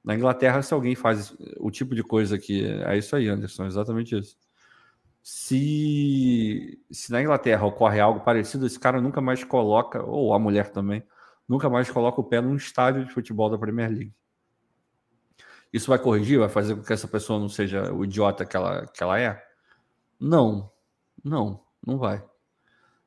Na 0.03 0.15
Inglaterra, 0.15 0.62
se 0.62 0.74
alguém 0.74 0.96
faz 0.96 1.36
o 1.60 1.70
tipo 1.70 1.94
de 1.94 2.03
coisa 2.03 2.38
que. 2.38 2.65
É 2.65 2.98
isso 2.98 3.15
aí, 3.15 3.27
Anderson, 3.27 3.65
exatamente 3.65 4.18
isso 4.18 4.38
se, 5.32 6.82
se 6.89 7.12
na 7.12 7.22
Inglaterra 7.22 7.65
ocorre 7.65 8.00
algo 8.00 8.22
parecido, 8.22 8.65
esse 8.65 8.79
cara 8.79 9.01
nunca 9.01 9.22
mais 9.22 9.44
coloca, 9.44 10.03
ou 10.03 10.34
a 10.34 10.39
mulher 10.39 10.72
também, 10.72 11.03
nunca 11.48 11.70
mais 11.70 11.89
coloca 11.89 12.20
o 12.20 12.24
pé 12.24 12.41
num 12.41 12.56
estádio 12.56 13.06
de 13.06 13.13
futebol 13.13 13.50
da 13.50 13.58
Premier 13.58 13.89
League. 13.89 14.13
Isso 15.72 15.89
vai 15.89 16.00
corrigir? 16.00 16.39
Vai 16.39 16.50
fazer 16.50 16.75
com 16.75 16.82
que 16.82 16.94
essa 16.94 17.08
pessoa 17.08 17.39
não 17.39 17.48
seja 17.48 17.94
o 17.94 18.03
idiota 18.03 18.46
que 18.46 18.58
ela, 18.58 18.88
que 18.88 19.03
ela 19.03 19.20
é? 19.20 19.39
Não, 20.20 20.72
não, 21.24 21.63
não 21.86 22.00
vai. 22.00 22.24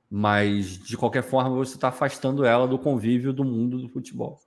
Mas, 0.08 0.78
de 0.78 0.96
qualquer 0.96 1.22
forma, 1.22 1.56
você 1.56 1.75
está 1.75 1.88
afastando 1.88 2.44
ela 2.44 2.68
do 2.68 2.78
convívio 2.78 3.32
do 3.32 3.44
mundo 3.44 3.80
do 3.80 3.88
futebol. 3.88 4.38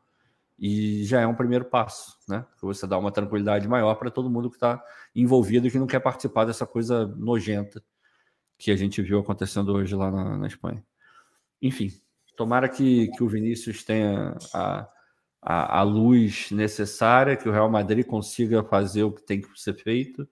E 0.58 1.04
já 1.04 1.20
é 1.20 1.28
um 1.28 1.36
primeiro 1.36 1.66
passo, 1.66 2.18
né? 2.28 2.46
Que 2.58 2.66
você 2.66 2.88
dá 2.88 2.98
uma 2.98 3.12
tranquilidade 3.12 3.68
maior 3.68 3.96
para 3.96 4.10
todo 4.10 4.30
mundo 4.30 4.50
que 4.50 4.56
está 4.56 4.82
envolvido 5.14 5.68
e 5.68 5.72
que 5.72 5.80
não 5.80 5.88
quer 5.88 6.00
participar 6.00 6.46
dessa 6.46 6.66
coisa 6.66 7.06
nojenta 7.18 7.84
que 8.58 8.72
a 8.72 8.76
gente 8.76 9.02
viu 9.02 9.20
acontecendo 9.20 9.74
hoje 9.74 9.96
lá 9.96 10.10
na, 10.10 10.38
na 10.38 10.48
Espanha. 10.48 10.84
Enfim, 11.62 11.92
tomara 12.36 12.70
que, 12.70 13.10
que 13.10 13.24
o 13.24 13.28
Vinícius 13.28 13.84
tenha 13.84 14.38
a, 14.54 14.88
a, 15.42 15.80
a, 15.80 15.84
luz 15.84 16.52
necessária, 16.52 17.36
que 17.36 17.50
o 17.50 17.52
Real 17.52 17.70
Madrid 17.70 18.06
consiga 18.06 18.64
fazer 18.64 19.04
o 19.04 19.12
que 19.12 19.24
tem 19.24 19.42
que 19.42 19.60
ser 19.60 19.74
feito 19.74 20.28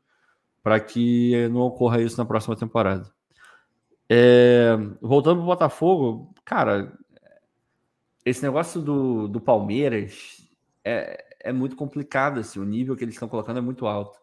para 0.62 0.80
que 0.80 1.50
não 1.50 1.62
ocorra 1.62 2.02
isso 2.02 2.18
na 2.18 2.26
próxima 2.26 2.56
temporada. 2.56 3.12
É, 4.10 4.78
voltando 5.02 5.38
para 5.38 5.44
o 5.44 5.48
Botafogo, 5.48 6.34
cara, 6.46 6.98
esse 8.26 8.42
negócio 8.42 8.82
do, 8.82 9.28
do 9.28 9.42
Palmeiras 9.42 10.48
é, 10.84 11.24
é 11.42 11.52
muito 11.52 11.76
complicado, 11.76 12.40
assim, 12.40 12.60
o 12.60 12.66
nível 12.66 12.96
que 12.96 13.04
eles 13.04 13.16
estão 13.16 13.28
colocando 13.28 13.58
é 13.58 13.62
muito 13.62 13.86
alto. 13.86 14.20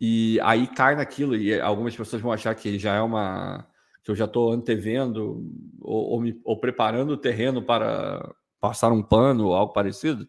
E 0.00 0.38
aí 0.42 0.66
cai 0.66 0.94
naquilo, 0.94 1.34
e 1.34 1.58
algumas 1.58 1.96
pessoas 1.96 2.20
vão 2.20 2.32
achar 2.32 2.54
que 2.54 2.78
já 2.78 2.94
é 2.94 3.00
uma. 3.00 3.66
que 4.02 4.10
eu 4.10 4.14
já 4.14 4.26
estou 4.26 4.52
antevendo 4.52 5.42
ou, 5.80 6.10
ou, 6.10 6.20
me, 6.20 6.38
ou 6.44 6.60
preparando 6.60 7.12
o 7.12 7.16
terreno 7.16 7.62
para 7.62 8.34
passar 8.60 8.92
um 8.92 9.02
pano 9.02 9.46
ou 9.46 9.54
algo 9.54 9.72
parecido. 9.72 10.28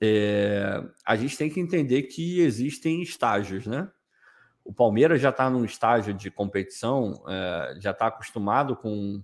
É, 0.00 0.82
a 1.04 1.16
gente 1.16 1.36
tem 1.36 1.50
que 1.50 1.60
entender 1.60 2.02
que 2.02 2.40
existem 2.40 3.02
estágios, 3.02 3.66
né? 3.66 3.90
O 4.62 4.72
Palmeiras 4.72 5.20
já 5.20 5.30
está 5.30 5.48
num 5.48 5.64
estágio 5.64 6.12
de 6.12 6.30
competição, 6.30 7.24
é, 7.26 7.78
já 7.80 7.92
está 7.92 8.08
acostumado 8.08 8.76
com 8.76 9.22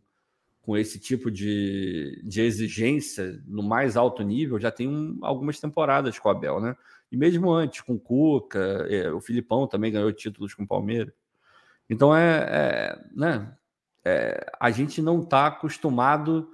com 0.65 0.79
esse 0.79 0.99
tipo 0.99 1.31
de, 1.31 2.23
de 2.25 2.41
exigência 2.41 3.39
no 3.47 3.63
mais 3.63 3.99
alto 3.99 4.23
nível 4.23 4.59
já 4.59 4.71
tem 4.71 4.89
um, 4.89 5.19
algumas 5.21 5.61
temporadas 5.61 6.19
com 6.19 6.29
o 6.29 6.33
Abel, 6.33 6.59
né? 6.59 6.75
E 7.13 7.19
mesmo 7.19 7.53
antes, 7.53 7.83
com 7.83 7.95
o 7.95 8.01
Cuca, 8.01 8.87
é, 8.89 9.13
o 9.13 9.21
Filipão 9.21 9.67
também 9.67 9.93
ganhou 9.93 10.11
títulos 10.11 10.55
com 10.55 10.63
o 10.63 10.67
Palmeiras. 10.67 11.13
Então 11.89 12.17
é, 12.17 12.49
é 12.49 13.05
né? 13.15 13.55
É, 14.03 14.51
a 14.59 14.71
gente 14.71 15.03
não 15.03 15.21
está 15.21 15.47
acostumado 15.47 16.49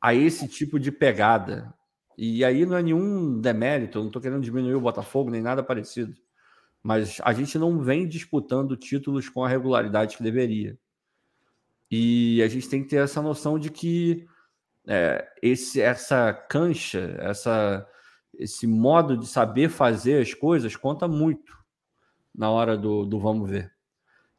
a 0.00 0.14
esse 0.14 0.46
tipo 0.46 0.78
de 0.78 0.92
pegada. 0.92 1.72
E 2.18 2.44
aí 2.44 2.66
não 2.66 2.76
é 2.76 2.82
nenhum 2.82 3.40
demérito, 3.40 4.00
não 4.00 4.08
estou 4.08 4.20
querendo 4.20 4.42
diminuir 4.42 4.74
o 4.74 4.80
Botafogo 4.80 5.30
nem 5.30 5.40
nada 5.40 5.62
parecido. 5.62 6.14
Mas 6.82 7.18
a 7.24 7.32
gente 7.32 7.58
não 7.58 7.80
vem 7.80 8.06
disputando 8.06 8.76
títulos 8.76 9.30
com 9.30 9.42
a 9.42 9.48
regularidade 9.48 10.16
que 10.16 10.22
deveria. 10.22 10.78
E 11.90 12.42
a 12.42 12.48
gente 12.48 12.68
tem 12.68 12.82
que 12.82 12.88
ter 12.88 13.02
essa 13.02 13.20
noção 13.20 13.58
de 13.58 13.70
que 13.70 14.26
é, 14.86 15.28
esse, 15.42 15.80
essa 15.80 16.32
cancha, 16.32 17.16
essa, 17.18 17.86
esse 18.38 18.66
modo 18.66 19.16
de 19.16 19.26
saber 19.26 19.68
fazer 19.68 20.22
as 20.22 20.32
coisas 20.32 20.76
conta 20.76 21.08
muito 21.08 21.58
na 22.34 22.50
hora 22.50 22.76
do, 22.76 23.04
do 23.04 23.18
vamos 23.18 23.50
ver. 23.50 23.72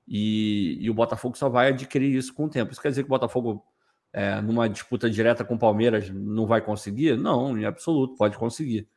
E, 0.08 0.78
e, 0.82 0.90
o 0.90 0.94
Botafogo 0.94 1.38
só 1.38 1.50
vai 1.50 1.70
adquirir 1.70 2.16
isso 2.16 2.34
com 2.34 2.46
o 2.46 2.50
tempo. 2.50 2.72
Isso 2.72 2.82
quer 2.82 2.90
dizer 2.90 3.04
que 3.04 3.08
o 3.08 3.10
Botafogo, 3.10 3.64
é, 4.12 4.42
numa 4.42 4.68
disputa 4.68 5.10
direta 5.10 5.46
com 5.46 5.56
o 5.56 5.60
Palmeiras, 5.60 6.10
não 6.10 6.46
vai 6.48 6.62
conseguir? 6.62 7.18
Não, 7.18 7.58
em 7.58 7.66
absoluto, 7.66 8.16
pode 8.18 8.38
conseguir. 8.38 8.88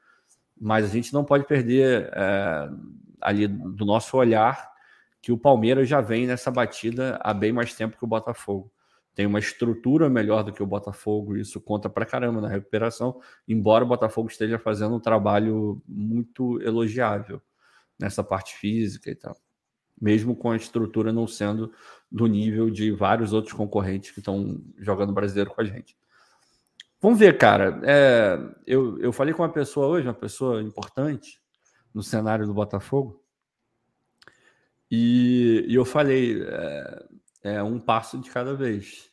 Mas 0.61 0.84
a 0.84 0.88
gente 0.88 1.12
não 1.12 1.25
pode 1.25 1.44
perder 1.46 2.11
é, 2.12 2.68
ali 3.20 3.46
do 3.46 3.84
nosso 3.84 4.16
olhar 4.16 4.74
que 5.25 5.33
o 5.33 5.38
Palmeiras 5.38 5.88
já 5.88 6.02
vem 6.02 6.26
nessa 6.26 6.50
batida 6.50 7.19
há 7.23 7.33
bem 7.33 7.50
mais 7.50 7.75
tempo 7.75 7.97
que 7.97 8.04
o 8.04 8.07
Botafogo. 8.07 8.71
tem 9.14 9.25
uma 9.25 9.38
estrutura 9.38 10.11
melhor 10.11 10.43
do 10.43 10.52
que 10.52 10.62
o 10.62 10.66
Botafogo, 10.66 11.35
isso 11.35 11.59
conta 11.62 11.88
pra 11.88 12.04
caramba 12.04 12.43
na 12.43 12.49
recuperação, 12.49 13.19
embora 13.49 13.85
o 13.85 13.87
Botafogo 13.87 14.28
esteja 14.28 14.59
fazendo 14.59 14.97
um 14.97 15.00
trabalho 15.00 15.81
muito 15.88 16.61
elogiável 16.61 17.40
nessa 17.99 18.23
parte 18.23 18.54
física 18.57 19.11
e 19.11 19.14
tal. 19.14 19.35
Mesmo 19.99 20.37
com 20.37 20.50
a 20.50 20.57
estrutura 20.57 21.11
não 21.11 21.26
sendo 21.26 21.73
do 22.12 22.26
nível 22.26 22.69
de 22.69 22.90
vários 22.90 23.33
outros 23.33 23.54
concorrentes 23.54 24.11
que 24.11 24.19
estão 24.19 24.62
jogando 24.76 25.14
brasileiro 25.14 25.54
com 25.54 25.62
a 25.62 25.64
gente. 25.64 25.97
Vamos 27.00 27.19
ver, 27.19 27.38
cara. 27.38 27.81
É, 27.83 28.38
eu, 28.66 28.99
eu 28.99 29.11
falei 29.11 29.33
com 29.33 29.43
uma 29.43 29.49
pessoa 29.49 29.87
hoje, 29.87 30.07
uma 30.07 30.12
pessoa 30.12 30.62
importante 30.62 31.40
no 31.95 32.02
cenário 32.02 32.47
do 32.47 32.52
Botafogo, 32.52 33.24
e, 34.91 35.64
e 35.69 35.75
eu 35.75 35.85
falei: 35.85 36.43
é, 36.43 37.07
é 37.45 37.62
um 37.62 37.79
passo 37.79 38.19
de 38.19 38.31
cada 38.31 38.55
vez. 38.55 39.11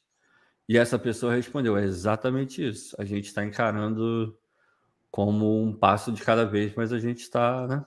E 0.68 0.78
essa 0.78 0.98
pessoa 0.98 1.36
respondeu: 1.36 1.78
é 1.78 1.84
exatamente 1.84 2.68
isso. 2.68 2.96
A 3.00 3.06
gente 3.06 3.26
está 3.26 3.44
encarando 3.44 4.38
como 5.10 5.62
um 5.62 5.74
passo 5.74 6.12
de 6.12 6.24
cada 6.24 6.46
vez, 6.46 6.74
mas 6.76 6.94
a 6.94 7.00
gente 7.00 7.20
está 7.20 7.68
né, 7.68 7.86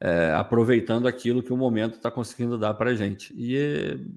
é, 0.00 0.32
aproveitando 0.32 1.06
aquilo 1.06 1.42
que 1.42 1.52
o 1.52 1.56
momento 1.56 1.96
está 1.96 2.10
conseguindo 2.10 2.58
dar 2.58 2.74
para 2.74 2.90
a 2.90 2.94
gente. 2.94 3.34
E 3.36 3.54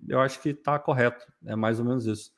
eu 0.07 0.21
acho 0.21 0.41
que 0.41 0.49
está 0.49 0.79
correto, 0.79 1.25
é 1.45 1.55
mais 1.55 1.79
ou 1.79 1.85
menos 1.85 2.05
isso. 2.05 2.31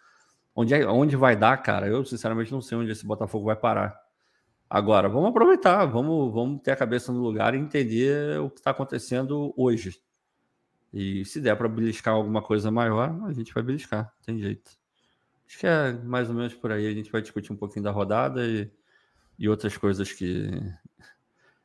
Onde, 0.55 0.73
é, 0.73 0.87
onde 0.87 1.15
vai 1.15 1.35
dar, 1.35 1.55
cara? 1.57 1.87
Eu 1.87 2.03
sinceramente 2.03 2.51
não 2.51 2.61
sei 2.61 2.77
onde 2.77 2.91
esse 2.91 3.05
Botafogo 3.05 3.45
vai 3.45 3.55
parar. 3.55 3.95
Agora, 4.69 5.07
vamos 5.07 5.29
aproveitar, 5.29 5.85
vamos, 5.85 6.33
vamos 6.33 6.61
ter 6.61 6.71
a 6.71 6.75
cabeça 6.75 7.13
no 7.13 7.21
lugar 7.21 7.53
e 7.53 7.57
entender 7.57 8.39
o 8.39 8.49
que 8.49 8.59
está 8.59 8.71
acontecendo 8.71 9.53
hoje. 9.55 10.01
E 10.93 11.25
se 11.25 11.41
der 11.41 11.55
para 11.55 11.67
beliscar 11.67 12.13
alguma 12.13 12.41
coisa 12.41 12.71
maior, 12.71 13.15
a 13.25 13.33
gente 13.33 13.53
vai 13.53 13.63
beliscar, 13.63 14.13
tem 14.25 14.39
jeito. 14.39 14.71
Acho 15.47 15.59
que 15.59 15.67
é 15.67 15.93
mais 15.93 16.29
ou 16.29 16.35
menos 16.35 16.53
por 16.53 16.71
aí. 16.71 16.87
A 16.87 16.93
gente 16.93 17.11
vai 17.11 17.21
discutir 17.21 17.53
um 17.53 17.55
pouquinho 17.57 17.83
da 17.83 17.91
rodada 17.91 18.45
e, 18.45 18.69
e 19.39 19.47
outras 19.49 19.77
coisas 19.77 20.11
que. 20.11 20.49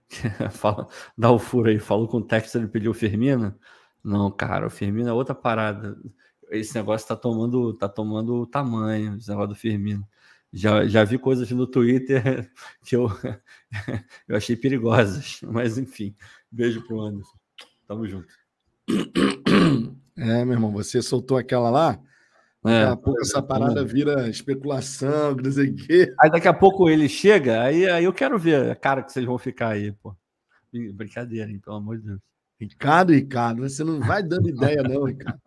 que 0.09 0.29
fala, 0.52 0.88
dá 1.19 1.31
o 1.31 1.38
furo 1.38 1.69
aí. 1.69 1.79
Falou 1.79 2.09
com 2.09 2.19
o 2.19 2.25
Texas, 2.25 2.55
ele 2.55 2.69
pediu 2.69 2.93
o 2.93 2.95
Firmino. 2.95 3.55
Não, 4.05 4.31
cara, 4.31 4.67
o 4.67 4.71
Firmino 4.71 5.09
é 5.09 5.12
outra 5.12 5.35
parada. 5.35 5.97
Esse 6.50 6.75
negócio 6.76 7.09
tá 7.09 7.17
tomando, 7.17 7.75
tá 7.75 7.88
tomando 7.88 8.47
tamanho, 8.47 9.17
esse 9.17 9.29
negócio 9.29 9.50
do 9.50 9.55
Firmino. 9.57 10.07
Já, 10.52 10.87
já 10.87 11.02
vi 11.05 11.19
coisas 11.19 11.50
no 11.50 11.67
Twitter 11.67 12.50
que 12.85 12.97
eu, 12.97 13.09
eu 14.29 14.37
achei 14.37 14.57
perigosas. 14.57 15.41
Mas 15.43 15.79
enfim, 15.79 16.14
beijo 16.50 16.83
pro 16.87 17.00
Anderson. 17.00 17.38
Tamo 17.87 18.07
junto. 18.07 18.41
É, 20.16 20.44
meu 20.44 20.54
irmão, 20.54 20.70
você 20.70 21.00
soltou 21.00 21.36
aquela 21.36 21.70
lá. 21.70 21.98
É, 22.64 22.82
daqui 22.82 22.92
a 22.92 22.96
pouco 22.96 23.20
essa 23.20 23.38
é, 23.38 23.42
parada 23.42 23.84
vira 23.84 24.28
especulação, 24.28 25.34
não 25.34 25.50
sei 25.50 25.70
o 25.70 25.74
quê. 25.74 26.14
Aí 26.20 26.30
daqui 26.30 26.46
a 26.46 26.54
pouco 26.54 26.88
ele 26.88 27.08
chega, 27.08 27.62
aí, 27.62 27.88
aí 27.88 28.04
eu 28.04 28.12
quero 28.12 28.38
ver 28.38 28.70
a 28.70 28.76
cara 28.76 29.02
que 29.02 29.12
vocês 29.12 29.26
vão 29.26 29.36
ficar 29.36 29.68
aí, 29.70 29.90
pô. 29.92 30.14
Brincadeira, 30.94 31.50
hein, 31.50 31.58
pelo 31.58 31.76
amor 31.76 31.98
de 31.98 32.06
Deus. 32.06 32.20
Ricardo, 32.60 33.12
Ricardo, 33.12 33.68
você 33.68 33.82
não 33.82 33.98
vai 34.00 34.22
dando 34.22 34.48
ideia, 34.48 34.82
não, 34.84 35.04
Ricardo. 35.04 35.40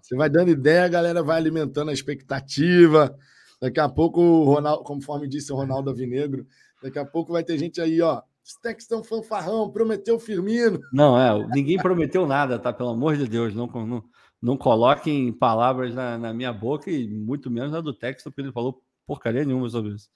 Você 0.00 0.16
vai 0.16 0.30
dando 0.30 0.50
ideia, 0.50 0.84
a 0.84 0.88
galera 0.88 1.22
vai 1.22 1.36
alimentando 1.36 1.90
a 1.90 1.92
expectativa. 1.94 3.14
Daqui 3.60 3.78
a 3.78 3.88
pouco, 3.88 4.20
o 4.20 4.44
Ronaldo, 4.44 4.82
conforme 4.82 5.28
disse 5.28 5.52
o 5.52 5.56
Ronaldo 5.56 5.90
Avinegro, 5.90 6.46
daqui 6.82 6.98
a 6.98 7.04
pouco 7.04 7.32
vai 7.32 7.44
ter 7.44 7.58
gente 7.58 7.80
aí, 7.80 8.00
ó. 8.00 8.22
Os 8.44 8.54
Textão 8.60 9.02
fanfarrão, 9.02 9.70
prometeu 9.70 10.20
Firmino. 10.20 10.78
Não, 10.92 11.18
é, 11.18 11.48
ninguém 11.54 11.78
prometeu 11.78 12.26
nada, 12.26 12.58
tá? 12.58 12.72
Pelo 12.74 12.90
amor 12.90 13.16
de 13.16 13.26
Deus, 13.26 13.54
não, 13.54 13.66
não, 13.66 14.04
não 14.40 14.56
coloquem 14.56 15.32
palavras 15.32 15.94
na, 15.94 16.18
na, 16.18 16.34
minha 16.34 16.52
boca 16.52 16.90
e 16.90 17.08
muito 17.08 17.50
menos 17.50 17.72
na 17.72 17.80
do 17.80 17.94
texto, 17.94 18.24
porque 18.24 18.42
ele 18.42 18.52
falou 18.52 18.82
porcaria 19.06 19.44
nenhuma 19.44 19.68
sobre 19.70 19.94
isso. 19.94 20.10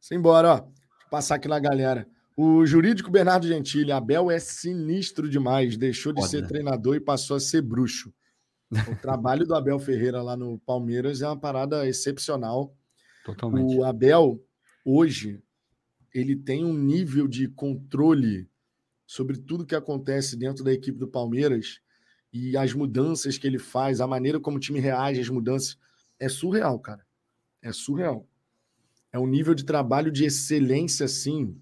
Simbora, 0.00 0.54
ó. 0.54 0.56
Vou 0.60 1.10
passar 1.10 1.36
aqui 1.36 1.48
na 1.48 1.58
galera. 1.58 2.06
O 2.36 2.64
jurídico 2.64 3.10
Bernardo 3.10 3.46
Gentili, 3.48 3.90
Abel 3.90 4.30
é 4.30 4.38
sinistro 4.38 5.28
demais, 5.28 5.76
deixou 5.76 6.12
de 6.12 6.26
ser 6.26 6.46
treinador 6.46 6.96
e 6.96 7.00
passou 7.00 7.36
a 7.36 7.40
ser 7.40 7.62
bruxo. 7.62 8.12
O 8.70 8.96
trabalho 9.00 9.46
do 9.46 9.54
Abel 9.54 9.78
Ferreira 9.78 10.20
lá 10.22 10.36
no 10.36 10.58
Palmeiras 10.60 11.22
é 11.22 11.26
uma 11.26 11.38
parada 11.38 11.86
excepcional. 11.86 12.76
Totalmente. 13.24 13.76
O 13.76 13.84
Abel, 13.84 14.40
hoje, 14.84 15.40
ele 16.14 16.36
tem 16.36 16.64
um 16.64 16.72
nível 16.72 17.26
de 17.26 17.48
controle 17.48 18.48
sobre 19.04 19.36
tudo 19.36 19.66
que 19.66 19.74
acontece 19.74 20.36
dentro 20.36 20.62
da 20.62 20.72
equipe 20.72 20.96
do 20.96 21.08
Palmeiras 21.08 21.80
e 22.32 22.56
as 22.56 22.72
mudanças 22.72 23.36
que 23.36 23.46
ele 23.46 23.58
faz, 23.58 24.00
a 24.00 24.06
maneira 24.06 24.38
como 24.38 24.56
o 24.56 24.60
time 24.60 24.78
reage 24.78 25.20
às 25.20 25.28
mudanças, 25.28 25.76
é 26.18 26.28
surreal, 26.28 26.78
cara. 26.78 27.04
É 27.60 27.72
surreal. 27.72 28.26
É 29.12 29.18
um 29.18 29.26
nível 29.26 29.54
de 29.54 29.64
trabalho 29.64 30.10
de 30.10 30.24
excelência, 30.24 31.06
assim, 31.06 31.56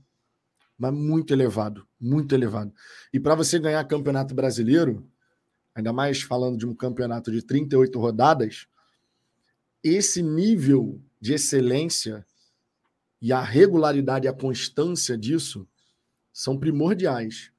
mas 0.79 0.93
muito 0.93 1.33
elevado, 1.33 1.87
muito 2.01 2.35
elevado. 2.35 2.73
E 3.13 3.21
para 3.21 3.35
você 3.35 3.59
ganhar 3.59 3.85
campeonato 3.85 4.35
brasileiro, 4.35 5.07
ainda 5.75 5.93
mais 5.93 6.23
falando 6.23 6.59
de 6.59 6.67
um 6.67 6.75
campeonato 6.75 7.31
de 7.31 7.43
38 7.43 7.99
rodadas, 7.99 8.67
esse 9.83 10.23
nível 10.23 11.01
de 11.21 11.35
excelência 11.35 12.25
e 13.23 13.33
a 13.33 13.41
regularidade 13.41 14.27
e 14.27 14.29
a 14.29 14.33
constância 14.33 15.17
disso 15.17 15.67
são 16.33 16.59
primordiais. 16.59 17.53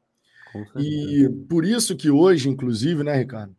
E 0.77 1.29
por 1.47 1.63
isso 1.63 1.95
que 1.95 2.11
hoje, 2.11 2.49
inclusive, 2.49 3.01
né, 3.01 3.15
Ricardo, 3.15 3.55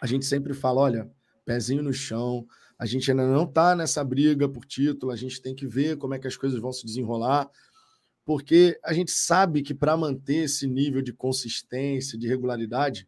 a 0.00 0.06
gente 0.06 0.24
sempre 0.24 0.54
fala, 0.54 0.80
olha, 0.80 1.10
pezinho 1.44 1.82
no 1.82 1.92
chão, 1.92 2.46
a 2.78 2.86
gente 2.86 3.10
ainda 3.10 3.26
não 3.26 3.44
está 3.44 3.76
nessa 3.76 4.02
briga 4.02 4.48
por 4.48 4.64
título, 4.64 5.12
a 5.12 5.16
gente 5.16 5.40
tem 5.40 5.54
que 5.54 5.66
ver 5.66 5.98
como 5.98 6.14
é 6.14 6.18
que 6.18 6.26
as 6.26 6.36
coisas 6.36 6.58
vão 6.58 6.72
se 6.72 6.86
desenrolar, 6.86 7.48
porque 8.24 8.80
a 8.82 8.94
gente 8.94 9.12
sabe 9.12 9.62
que 9.62 9.74
para 9.74 9.96
manter 9.96 10.44
esse 10.44 10.66
nível 10.66 11.02
de 11.02 11.12
consistência, 11.12 12.18
de 12.18 12.26
regularidade, 12.26 13.06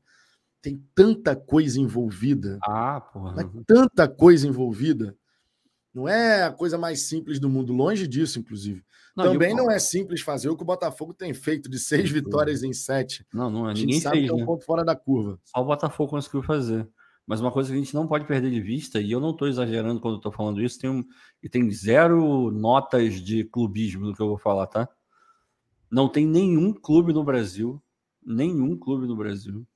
tem 0.60 0.84
tanta 0.94 1.34
coisa 1.34 1.80
envolvida. 1.80 2.58
Ah, 2.62 3.00
porra. 3.00 3.50
Tanta 3.66 4.06
coisa 4.06 4.46
envolvida 4.46 5.16
não 5.94 6.08
é 6.08 6.42
a 6.42 6.52
coisa 6.52 6.76
mais 6.76 7.02
simples 7.02 7.38
do 7.38 7.48
mundo, 7.48 7.72
longe 7.72 8.08
disso, 8.08 8.38
inclusive. 8.38 8.82
Não, 9.16 9.24
Também 9.24 9.54
não 9.54 9.70
é 9.70 9.78
simples 9.78 10.22
fazer 10.22 10.48
o 10.48 10.56
que 10.56 10.64
o 10.64 10.66
Botafogo 10.66 11.14
tem 11.14 11.32
feito, 11.32 11.70
de 11.70 11.78
seis 11.78 12.10
vitórias 12.10 12.64
em 12.64 12.72
sete. 12.72 13.24
Não, 13.32 13.48
não 13.48 13.70
é. 13.70 13.74
Ninguém 13.74 14.00
sabe 14.00 14.16
fez, 14.16 14.26
que 14.26 14.32
é 14.32 14.34
um 14.34 14.40
né? 14.40 14.44
ponto 14.44 14.64
fora 14.64 14.84
da 14.84 14.96
curva. 14.96 15.38
Só 15.44 15.60
o 15.60 15.64
Botafogo 15.64 16.10
conseguiu 16.10 16.42
fazer. 16.42 16.88
Mas 17.24 17.40
uma 17.40 17.52
coisa 17.52 17.70
que 17.70 17.76
a 17.76 17.78
gente 17.78 17.94
não 17.94 18.08
pode 18.08 18.26
perder 18.26 18.50
de 18.50 18.60
vista, 18.60 19.00
e 19.00 19.10
eu 19.10 19.20
não 19.20 19.30
estou 19.30 19.48
exagerando 19.48 20.00
quando 20.00 20.16
estou 20.16 20.32
falando 20.32 20.60
isso, 20.60 20.78
tem 20.78 20.90
um, 20.90 21.04
e 21.42 21.48
tem 21.48 21.70
zero 21.70 22.50
notas 22.50 23.14
de 23.14 23.44
clubismo 23.44 24.04
no 24.04 24.14
que 24.14 24.20
eu 24.20 24.28
vou 24.28 24.36
falar, 24.36 24.66
tá? 24.66 24.88
Não 25.90 26.08
tem 26.08 26.26
nenhum 26.26 26.72
clube 26.72 27.12
no 27.12 27.24
Brasil, 27.24 27.80
nenhum 28.22 28.76
clube 28.76 29.06
no 29.06 29.16
Brasil, 29.16 29.66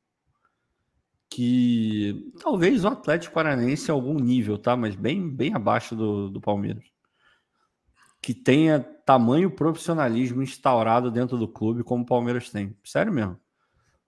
que 1.30 2.32
talvez 2.40 2.84
o 2.84 2.88
Atlético 2.88 3.34
Paranense 3.34 3.90
em 3.90 3.94
algum 3.94 4.18
nível, 4.18 4.58
tá? 4.58 4.76
Mas 4.76 4.94
bem, 4.94 5.28
bem 5.28 5.54
abaixo 5.54 5.94
do, 5.94 6.30
do 6.30 6.40
Palmeiras. 6.40 6.84
Que 8.20 8.34
tenha 8.34 8.80
tamanho 8.80 9.50
profissionalismo 9.50 10.42
instaurado 10.42 11.10
dentro 11.10 11.36
do 11.36 11.46
clube 11.46 11.84
como 11.84 12.02
o 12.02 12.06
Palmeiras 12.06 12.50
tem. 12.50 12.76
Sério 12.82 13.12
mesmo. 13.12 13.38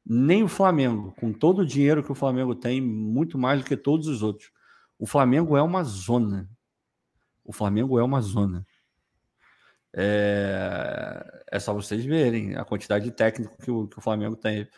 Nem 0.04 0.42
o 0.42 0.48
Flamengo, 0.48 1.14
com 1.20 1.32
todo 1.32 1.60
o 1.60 1.66
dinheiro 1.66 2.02
que 2.02 2.10
o 2.10 2.14
Flamengo 2.14 2.54
tem, 2.54 2.80
muito 2.80 3.38
mais 3.38 3.60
do 3.60 3.66
que 3.66 3.76
todos 3.76 4.08
os 4.08 4.22
outros. 4.22 4.50
O 4.98 5.06
Flamengo 5.06 5.56
é 5.56 5.62
uma 5.62 5.84
zona. 5.84 6.48
O 7.44 7.52
Flamengo 7.52 7.98
é 7.98 8.02
uma 8.02 8.20
zona. 8.20 8.66
É, 9.92 11.42
é 11.50 11.58
só 11.58 11.74
vocês 11.74 12.04
verem 12.04 12.54
a 12.56 12.64
quantidade 12.64 13.04
de 13.04 13.10
técnico 13.10 13.56
que 13.58 13.70
o, 13.70 13.88
que 13.88 13.98
o 13.98 14.02
Flamengo 14.02 14.36
tem 14.36 14.68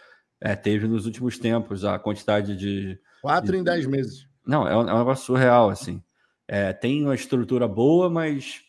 é, 0.44 0.56
teve 0.56 0.88
nos 0.88 1.06
últimos 1.06 1.38
tempos 1.38 1.84
a 1.84 1.98
quantidade 1.98 2.56
de. 2.56 2.98
Quatro 3.20 3.52
de... 3.52 3.58
em 3.58 3.62
dez 3.62 3.86
meses. 3.86 4.26
Não, 4.44 4.66
é 4.66 4.76
um, 4.76 4.88
é 4.88 4.94
um 4.94 4.98
negócio 4.98 5.24
surreal, 5.24 5.70
assim. 5.70 6.02
É, 6.48 6.72
tem 6.72 7.04
uma 7.04 7.14
estrutura 7.14 7.68
boa, 7.68 8.10
mas 8.10 8.60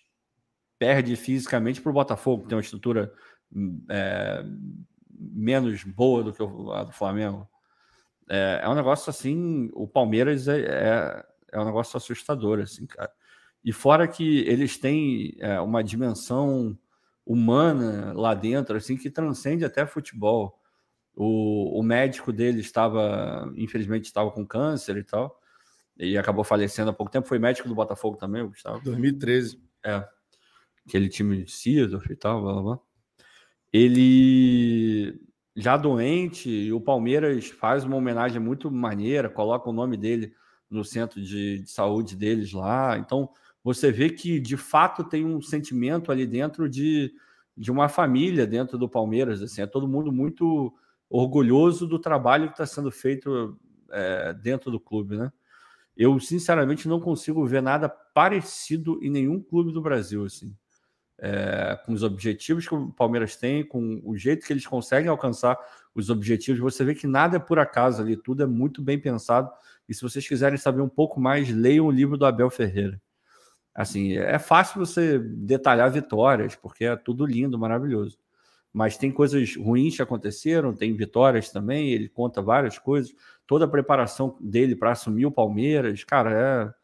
perde 0.78 1.16
fisicamente 1.16 1.82
para 1.82 1.90
o 1.90 1.94
Botafogo, 1.94 2.44
que 2.44 2.50
tem 2.50 2.56
uma 2.56 2.62
estrutura 2.62 3.12
é, 3.90 4.46
menos 5.18 5.84
boa 5.84 6.24
do 6.24 6.32
que 6.32 6.44
a 6.44 6.84
do 6.84 6.92
Flamengo. 6.92 7.48
É, 8.30 8.62
é, 8.64 8.70
um 8.70 8.76
negócio 8.76 9.10
assim. 9.10 9.72
O 9.74 9.88
Palmeiras 9.88 10.48
é, 10.48 10.60
é, 10.60 11.26
é, 11.54 11.60
um 11.60 11.66
negócio 11.66 11.98
assustador, 11.98 12.60
assim, 12.60 12.86
cara. 12.86 13.12
E 13.66 13.74
fora 13.74 14.08
que 14.08 14.42
eles 14.42 14.78
têm 14.78 15.36
é, 15.40 15.60
uma 15.60 15.84
dimensão 15.84 16.78
humana 17.26 18.14
lá 18.14 18.36
dentro, 18.36 18.78
assim, 18.78 18.96
que 18.96 19.10
transcende 19.10 19.66
até 19.66 19.88
futebol. 19.88 20.60
O, 21.16 21.80
o 21.80 21.84
médico 21.84 22.32
dele 22.32 22.60
estava, 22.60 23.52
infelizmente, 23.56 24.06
estava 24.06 24.32
com 24.32 24.46
câncer 24.46 24.98
e 24.98 25.04
tal, 25.04 25.40
e 25.98 26.18
acabou 26.18 26.44
falecendo 26.44 26.90
há 26.90 26.94
pouco 26.94 27.12
tempo. 27.12 27.28
Foi 27.28 27.38
médico 27.38 27.68
do 27.68 27.76
Botafogo 27.76 28.18
também, 28.18 28.42
o 28.42 28.50
Gustavo? 28.50 28.84
2013. 28.84 29.62
É. 29.86 30.08
Aquele 30.88 31.08
time 31.08 31.44
de 31.44 31.52
Seedorf 31.52 32.12
e 32.12 32.16
tal, 32.16 32.42
blá, 32.42 32.54
blá, 32.54 32.62
blá. 32.62 32.80
Ele 33.72 35.20
já 35.56 35.78
doente, 35.78 36.72
o 36.72 36.82
Palmeiras 36.82 37.50
faz 37.50 37.84
uma 37.84 37.96
homenagem 37.96 38.40
muito 38.40 38.72
maneira, 38.72 39.30
coloca 39.30 39.70
o 39.70 39.74
nome 39.74 39.98
dele 39.98 40.34
no 40.70 40.84
centro 40.84 41.22
de, 41.22 41.60
de 41.60 41.70
saúde 41.70 42.16
deles 42.16 42.52
lá. 42.54 42.98
Então, 42.98 43.30
você 43.64 43.92
vê 43.92 44.10
que 44.10 44.40
de 44.40 44.58
fato 44.58 45.04
tem 45.04 45.26
um 45.26 45.42
sentimento 45.42 46.12
ali 46.12 46.26
dentro 46.26 46.68
de, 46.68 47.14
de 47.56 47.72
uma 47.72 47.88
família 47.88 48.46
dentro 48.48 48.78
do 48.78 48.90
Palmeiras. 48.90 49.42
Assim, 49.42 49.62
é 49.62 49.68
todo 49.68 49.88
mundo 49.88 50.12
muito 50.12 50.74
orgulhoso 51.14 51.86
do 51.86 52.00
trabalho 52.00 52.48
que 52.48 52.54
está 52.54 52.66
sendo 52.66 52.92
feito 52.92 53.56
é, 53.92 54.34
dentro 54.34 54.72
do 54.72 54.80
clube, 54.80 55.16
né? 55.16 55.32
Eu 55.96 56.20
sinceramente 56.20 56.88
não 56.88 57.00
consigo 57.00 57.46
ver 57.46 57.62
nada 57.62 57.88
parecido 57.88 59.00
em 59.00 59.12
nenhum 59.12 59.40
clube 59.40 59.72
do 59.72 59.80
Brasil, 59.80 60.26
assim, 60.26 60.58
é, 61.20 61.80
com 61.86 61.94
os 61.94 62.02
objetivos 62.02 62.68
que 62.68 62.74
o 62.74 62.92
Palmeiras 62.92 63.36
tem, 63.36 63.64
com 63.64 64.02
o 64.04 64.18
jeito 64.18 64.44
que 64.44 64.52
eles 64.52 64.66
conseguem 64.66 65.08
alcançar 65.08 65.56
os 65.94 66.10
objetivos. 66.10 66.60
Você 66.60 66.84
vê 66.84 66.96
que 66.96 67.06
nada 67.06 67.38
é 67.38 67.40
por 67.40 67.60
acaso 67.60 68.02
ali, 68.02 68.18
tudo 68.18 68.42
é 68.42 68.48
muito 68.48 68.82
bem 68.82 69.00
pensado. 69.00 69.52
E 69.88 69.94
se 69.94 70.02
vocês 70.02 70.28
quiserem 70.28 70.58
saber 70.58 70.82
um 70.82 70.90
pouco 70.90 71.22
mais, 71.22 71.48
leiam 71.48 71.86
o 71.86 71.92
livro 71.92 72.18
do 72.18 72.26
Abel 72.26 72.50
Ferreira. 72.50 73.00
Assim, 73.76 74.14
é 74.14 74.40
fácil 74.40 74.84
você 74.84 75.20
detalhar 75.20 75.92
vitórias, 75.92 76.56
porque 76.56 76.86
é 76.86 76.96
tudo 76.96 77.24
lindo, 77.24 77.60
maravilhoso. 77.60 78.18
Mas 78.74 78.98
tem 78.98 79.12
coisas 79.12 79.56
ruins 79.56 79.96
que 79.96 80.02
aconteceram, 80.02 80.74
tem 80.74 80.96
vitórias 80.96 81.52
também, 81.52 81.92
ele 81.92 82.10
conta 82.10 82.42
várias 82.42 82.80
coisas. 82.80 83.14
Toda 83.46 83.66
a 83.66 83.68
preparação 83.68 84.36
dele 84.42 84.76
para 84.76 84.92
assumir 84.92 85.28
o 85.28 85.32
Palmeiras, 85.32 86.04
cara, 86.04 86.76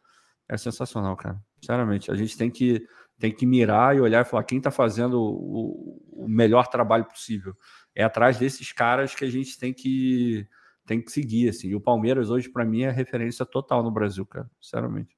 é, 0.47 0.53
é 0.53 0.57
sensacional, 0.57 1.17
cara. 1.17 1.41
Sinceramente, 1.59 2.11
a 2.11 2.15
gente 2.15 2.37
tem 2.37 2.51
que, 2.51 2.85
tem 3.17 3.31
que 3.31 3.45
mirar 3.45 3.95
e 3.95 4.01
olhar 4.01 4.23
e 4.23 4.29
falar 4.29 4.43
quem 4.43 4.59
está 4.59 4.69
fazendo 4.69 5.19
o, 5.19 5.99
o 6.11 6.27
melhor 6.27 6.67
trabalho 6.67 7.05
possível. 7.05 7.55
É 7.95 8.03
atrás 8.03 8.37
desses 8.37 8.71
caras 8.71 9.15
que 9.15 9.25
a 9.25 9.29
gente 9.29 9.57
tem 9.57 9.73
que 9.73 10.47
tem 10.85 10.99
que 10.99 11.11
seguir, 11.11 11.49
assim. 11.49 11.67
E 11.67 11.75
o 11.75 11.81
Palmeiras 11.81 12.31
hoje, 12.31 12.49
para 12.49 12.65
mim, 12.65 12.81
é 12.81 12.89
referência 12.89 13.45
total 13.45 13.83
no 13.83 13.91
Brasil, 13.91 14.25
cara, 14.25 14.49
sinceramente. 14.59 15.15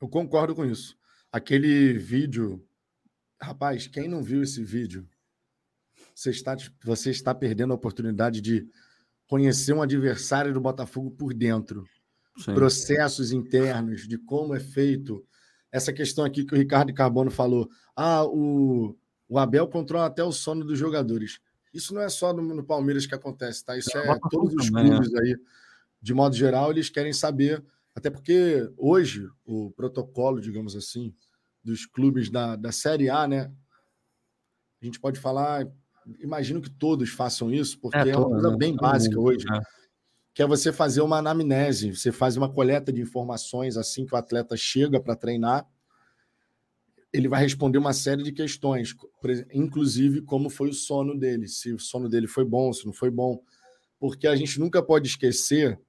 Eu 0.00 0.08
concordo 0.08 0.54
com 0.54 0.64
isso. 0.64 0.96
Aquele 1.32 1.98
vídeo. 1.98 2.64
Rapaz, 3.42 3.88
quem 3.88 4.06
não 4.06 4.22
viu 4.22 4.40
esse 4.40 4.62
vídeo, 4.62 5.04
você 6.14 6.30
está, 6.30 6.56
você 6.84 7.10
está 7.10 7.34
perdendo 7.34 7.72
a 7.72 7.76
oportunidade 7.76 8.40
de 8.40 8.66
conhecer 9.26 9.72
um 9.72 9.82
adversário 9.82 10.52
do 10.52 10.60
Botafogo 10.60 11.10
por 11.10 11.34
dentro. 11.34 11.84
Sim. 12.38 12.54
Processos 12.54 13.32
internos, 13.32 14.06
de 14.06 14.18
como 14.18 14.54
é 14.54 14.60
feito. 14.60 15.24
Essa 15.70 15.92
questão 15.92 16.24
aqui 16.24 16.44
que 16.44 16.54
o 16.54 16.58
Ricardo 16.58 16.92
Carbono 16.94 17.30
falou. 17.30 17.68
Ah, 17.96 18.24
o, 18.24 18.96
o 19.28 19.38
Abel 19.38 19.66
controla 19.68 20.06
até 20.06 20.22
o 20.22 20.32
sono 20.32 20.64
dos 20.64 20.78
jogadores. 20.78 21.40
Isso 21.72 21.92
não 21.92 22.02
é 22.02 22.08
só 22.08 22.32
no, 22.32 22.42
no 22.42 22.64
Palmeiras 22.64 23.06
que 23.06 23.14
acontece, 23.14 23.64
tá? 23.64 23.76
Isso 23.76 23.96
é, 23.96 24.08
é 24.08 24.18
todos 24.30 24.54
os 24.54 24.70
também, 24.70 24.90
clubes 24.90 25.10
né? 25.10 25.20
aí, 25.20 25.36
de 26.00 26.14
modo 26.14 26.36
geral, 26.36 26.70
eles 26.70 26.88
querem 26.88 27.12
saber, 27.12 27.64
até 27.94 28.10
porque 28.10 28.70
hoje 28.76 29.28
o 29.44 29.72
protocolo, 29.72 30.40
digamos 30.40 30.76
assim, 30.76 31.12
dos 31.62 31.86
clubes 31.86 32.30
da, 32.30 32.54
da 32.54 32.70
Série 32.70 33.10
A, 33.10 33.26
né? 33.26 33.52
A 34.80 34.84
gente 34.84 35.00
pode 35.00 35.18
falar, 35.18 35.66
imagino 36.20 36.60
que 36.60 36.70
todos 36.70 37.10
façam 37.10 37.52
isso, 37.52 37.78
porque 37.80 37.98
é, 37.98 38.10
é 38.10 38.16
uma 38.16 38.30
coisa 38.30 38.50
né? 38.50 38.56
bem 38.56 38.76
básica 38.76 39.18
hoje, 39.18 39.44
é. 39.52 39.60
que 40.32 40.42
é 40.42 40.46
você 40.46 40.72
fazer 40.72 41.00
uma 41.00 41.18
anamnese, 41.18 41.94
você 41.94 42.12
faz 42.12 42.36
uma 42.36 42.52
coleta 42.52 42.92
de 42.92 43.00
informações 43.00 43.76
assim 43.76 44.04
que 44.04 44.14
o 44.14 44.18
atleta 44.18 44.56
chega 44.56 45.00
para 45.00 45.16
treinar 45.16 45.66
ele 47.14 47.28
vai 47.28 47.40
responder 47.40 47.78
uma 47.78 47.92
série 47.92 48.24
de 48.24 48.32
questões, 48.32 48.92
inclusive 49.52 50.20
como 50.22 50.50
foi 50.50 50.70
o 50.70 50.72
sono 50.72 51.16
dele, 51.16 51.46
se 51.46 51.72
o 51.72 51.78
sono 51.78 52.08
dele 52.08 52.26
foi 52.26 52.44
bom, 52.44 52.72
se 52.72 52.84
não 52.84 52.92
foi 52.92 53.08
bom, 53.08 53.40
porque 54.00 54.26
a 54.26 54.34
gente 54.34 54.58
nunca 54.58 54.82
pode 54.82 55.06
esquecer, 55.06 55.80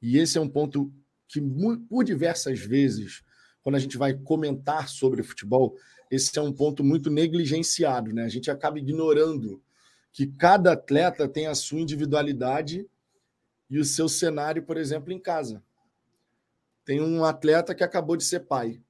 e 0.00 0.18
esse 0.18 0.38
é 0.38 0.40
um 0.40 0.48
ponto 0.48 0.92
que 1.26 1.40
por 1.88 2.04
diversas 2.04 2.60
vezes, 2.60 3.24
quando 3.60 3.74
a 3.74 3.80
gente 3.80 3.98
vai 3.98 4.14
comentar 4.14 4.88
sobre 4.88 5.24
futebol, 5.24 5.74
esse 6.10 6.38
é 6.38 6.42
um 6.42 6.52
ponto 6.52 6.82
muito 6.82 7.10
negligenciado, 7.10 8.12
né? 8.12 8.24
A 8.24 8.28
gente 8.28 8.50
acaba 8.50 8.78
ignorando 8.78 9.62
que 10.12 10.26
cada 10.26 10.72
atleta 10.72 11.28
tem 11.28 11.46
a 11.46 11.54
sua 11.54 11.80
individualidade 11.80 12.88
e 13.70 13.78
o 13.78 13.84
seu 13.84 14.08
cenário, 14.08 14.62
por 14.62 14.76
exemplo, 14.76 15.12
em 15.12 15.18
casa. 15.18 15.62
Tem 16.84 17.00
um 17.00 17.24
atleta 17.24 17.74
que 17.74 17.84
acabou 17.84 18.16
de 18.16 18.24
ser 18.24 18.40
pai 18.40 18.80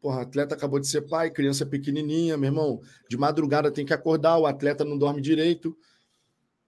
Porra, 0.00 0.22
atleta 0.22 0.54
acabou 0.54 0.78
de 0.78 0.86
ser 0.86 1.02
pai, 1.02 1.30
criança 1.30 1.66
pequenininha, 1.66 2.36
meu 2.36 2.48
irmão. 2.48 2.80
De 3.08 3.16
madrugada 3.16 3.70
tem 3.70 3.84
que 3.84 3.92
acordar, 3.92 4.38
o 4.38 4.46
atleta 4.46 4.84
não 4.84 4.96
dorme 4.96 5.20
direito. 5.20 5.76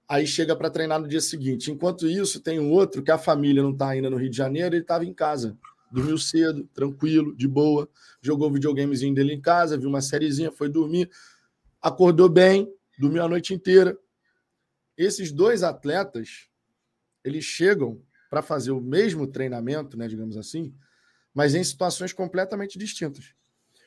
Aí 0.09 0.27
chega 0.27 0.57
para 0.57 0.69
treinar 0.69 1.01
no 1.01 1.07
dia 1.07 1.21
seguinte. 1.21 1.71
Enquanto 1.71 2.09
isso, 2.09 2.41
tem 2.41 2.59
um 2.59 2.73
outro 2.73 3.03
que 3.03 3.11
a 3.13 3.19
família 3.19 3.63
não 3.63 3.71
está 3.71 3.91
ainda 3.91 4.11
no 4.11 4.17
Rio 4.17 4.31
de 4.31 4.37
Janeiro, 4.37 4.75
ele 4.75 4.83
estava 4.83 5.05
em 5.05 5.15
casa. 5.15 5.57
Dormiu 5.91 6.19
cedo, 6.19 6.65
tranquilo, 6.73 7.35
de 7.35 7.49
boa. 7.49 7.89
Jogou 8.21 8.49
o 8.49 8.53
videogamezinho 8.53 9.15
dele 9.15 9.35
em 9.35 9.41
casa, 9.41 9.77
viu 9.77 9.89
uma 9.89 10.01
sériezinha, 10.01 10.53
foi 10.53 10.69
dormir. 10.69 11.11
Acordou 11.81 12.29
bem, 12.29 12.73
dormiu 12.99 13.23
a 13.25 13.29
noite 13.29 13.55
inteira. 13.55 13.99
Esses 14.97 15.33
dois 15.33 15.63
atletas, 15.63 16.49
eles 17.25 17.45
chegam 17.45 18.01
para 18.29 18.43
fazer 18.43 18.71
o 18.71 18.81
mesmo 18.81 19.27
treinamento, 19.27 19.97
né, 19.97 20.07
digamos 20.07 20.37
assim, 20.37 20.73
mas 21.35 21.55
em 21.55 21.65
situações 21.65 22.13
completamente 22.13 22.79
distintas. 22.79 23.35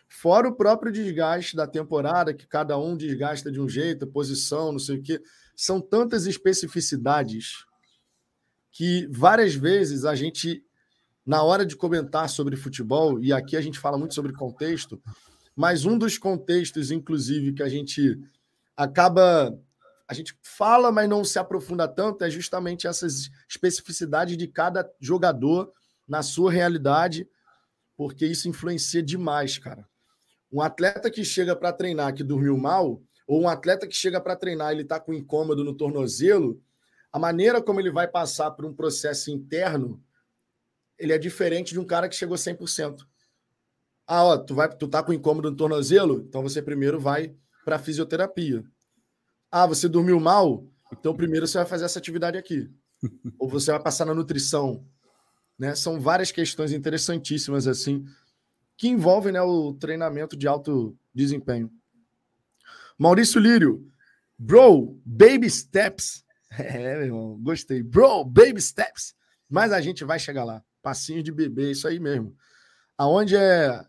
Fora 0.07 0.47
o 0.47 0.55
próprio 0.55 0.91
desgaste 0.91 1.55
da 1.55 1.65
temporada, 1.65 2.33
que 2.33 2.45
cada 2.45 2.77
um 2.77 2.95
desgasta 2.95 3.51
de 3.51 3.59
um 3.59 3.67
jeito, 3.67 4.05
posição, 4.05 4.71
não 4.71 4.79
sei 4.79 4.97
o 4.97 5.01
quê. 5.01 5.21
São 5.55 5.81
tantas 5.81 6.27
especificidades 6.27 7.65
que 8.71 9.07
várias 9.11 9.55
vezes 9.55 10.05
a 10.05 10.13
gente, 10.13 10.63
na 11.25 11.41
hora 11.43 11.65
de 11.65 11.75
comentar 11.75 12.29
sobre 12.29 12.55
futebol, 12.55 13.19
e 13.19 13.31
aqui 13.31 13.55
a 13.55 13.61
gente 13.61 13.79
fala 13.79 13.97
muito 13.97 14.13
sobre 14.13 14.33
contexto, 14.33 15.01
mas 15.55 15.85
um 15.85 15.97
dos 15.97 16.17
contextos, 16.17 16.91
inclusive, 16.91 17.53
que 17.53 17.63
a 17.63 17.69
gente 17.69 18.19
acaba. 18.75 19.57
A 20.07 20.13
gente 20.13 20.37
fala, 20.41 20.91
mas 20.91 21.09
não 21.09 21.23
se 21.23 21.39
aprofunda 21.39 21.87
tanto, 21.87 22.23
é 22.23 22.29
justamente 22.29 22.87
essas 22.87 23.31
especificidades 23.47 24.35
de 24.35 24.47
cada 24.47 24.87
jogador 24.99 25.71
na 26.07 26.21
sua 26.21 26.51
realidade 26.51 27.27
porque 27.95 28.25
isso 28.25 28.49
influencia 28.49 29.01
demais, 29.01 29.57
cara. 29.57 29.87
Um 30.51 30.61
atleta 30.61 31.09
que 31.09 31.23
chega 31.23 31.55
para 31.55 31.73
treinar 31.73 32.13
que 32.13 32.23
dormiu 32.23 32.57
mal, 32.57 33.01
ou 33.27 33.41
um 33.41 33.47
atleta 33.47 33.87
que 33.87 33.95
chega 33.95 34.19
para 34.19 34.35
treinar 34.35 34.71
ele 34.71 34.81
está 34.81 34.99
com 34.99 35.13
incômodo 35.13 35.63
no 35.63 35.73
tornozelo, 35.73 36.61
a 37.11 37.19
maneira 37.19 37.61
como 37.61 37.79
ele 37.79 37.91
vai 37.91 38.07
passar 38.07 38.51
por 38.51 38.65
um 38.65 38.73
processo 38.73 39.31
interno, 39.31 40.01
ele 41.03 41.11
é 41.11 41.17
diferente 41.17 41.73
de 41.73 41.79
um 41.81 41.85
cara 41.85 42.07
que 42.07 42.15
chegou 42.15 42.37
100%. 42.37 43.05
Ah, 44.07 44.23
ó, 44.23 44.37
tu 44.37 44.55
vai, 44.55 44.73
tu 44.73 44.87
tá 44.87 45.03
com 45.03 45.11
incômodo 45.11 45.51
no 45.51 45.57
tornozelo, 45.57 46.23
então 46.25 46.41
você 46.41 46.61
primeiro 46.61 46.97
vai 46.97 47.35
para 47.65 47.77
fisioterapia. 47.77 48.63
Ah, 49.51 49.67
você 49.67 49.89
dormiu 49.89 50.17
mal, 50.17 50.65
então 50.93 51.13
primeiro 51.13 51.45
você 51.45 51.57
vai 51.57 51.67
fazer 51.67 51.83
essa 51.83 51.99
atividade 51.99 52.37
aqui. 52.37 52.71
ou 53.37 53.49
você 53.49 53.71
vai 53.71 53.81
passar 53.81 54.05
na 54.05 54.13
nutrição, 54.13 54.85
né? 55.59 55.75
São 55.75 55.99
várias 55.99 56.31
questões 56.31 56.71
interessantíssimas 56.71 57.67
assim 57.67 58.05
que 58.77 58.87
envolvem 58.87 59.33
né, 59.33 59.41
o 59.41 59.73
treinamento 59.73 60.37
de 60.37 60.47
alto 60.47 60.97
desempenho. 61.13 61.69
Maurício 62.97 63.41
Lírio, 63.41 63.85
bro, 64.37 64.97
baby 65.05 65.49
steps. 65.49 66.23
É, 66.55 66.97
meu 66.97 67.05
irmão, 67.05 67.39
gostei. 67.41 67.81
Bro, 67.81 68.25
baby 68.25 68.61
steps. 68.61 69.15
Mas 69.49 69.71
a 69.71 69.81
gente 69.81 70.05
vai 70.05 70.19
chegar 70.19 70.43
lá. 70.43 70.63
Passinho 70.83 71.23
de 71.23 71.31
bebê, 71.31 71.71
isso 71.71 71.87
aí 71.87 71.99
mesmo. 71.99 72.35
Aonde 72.95 73.35
é. 73.35 73.83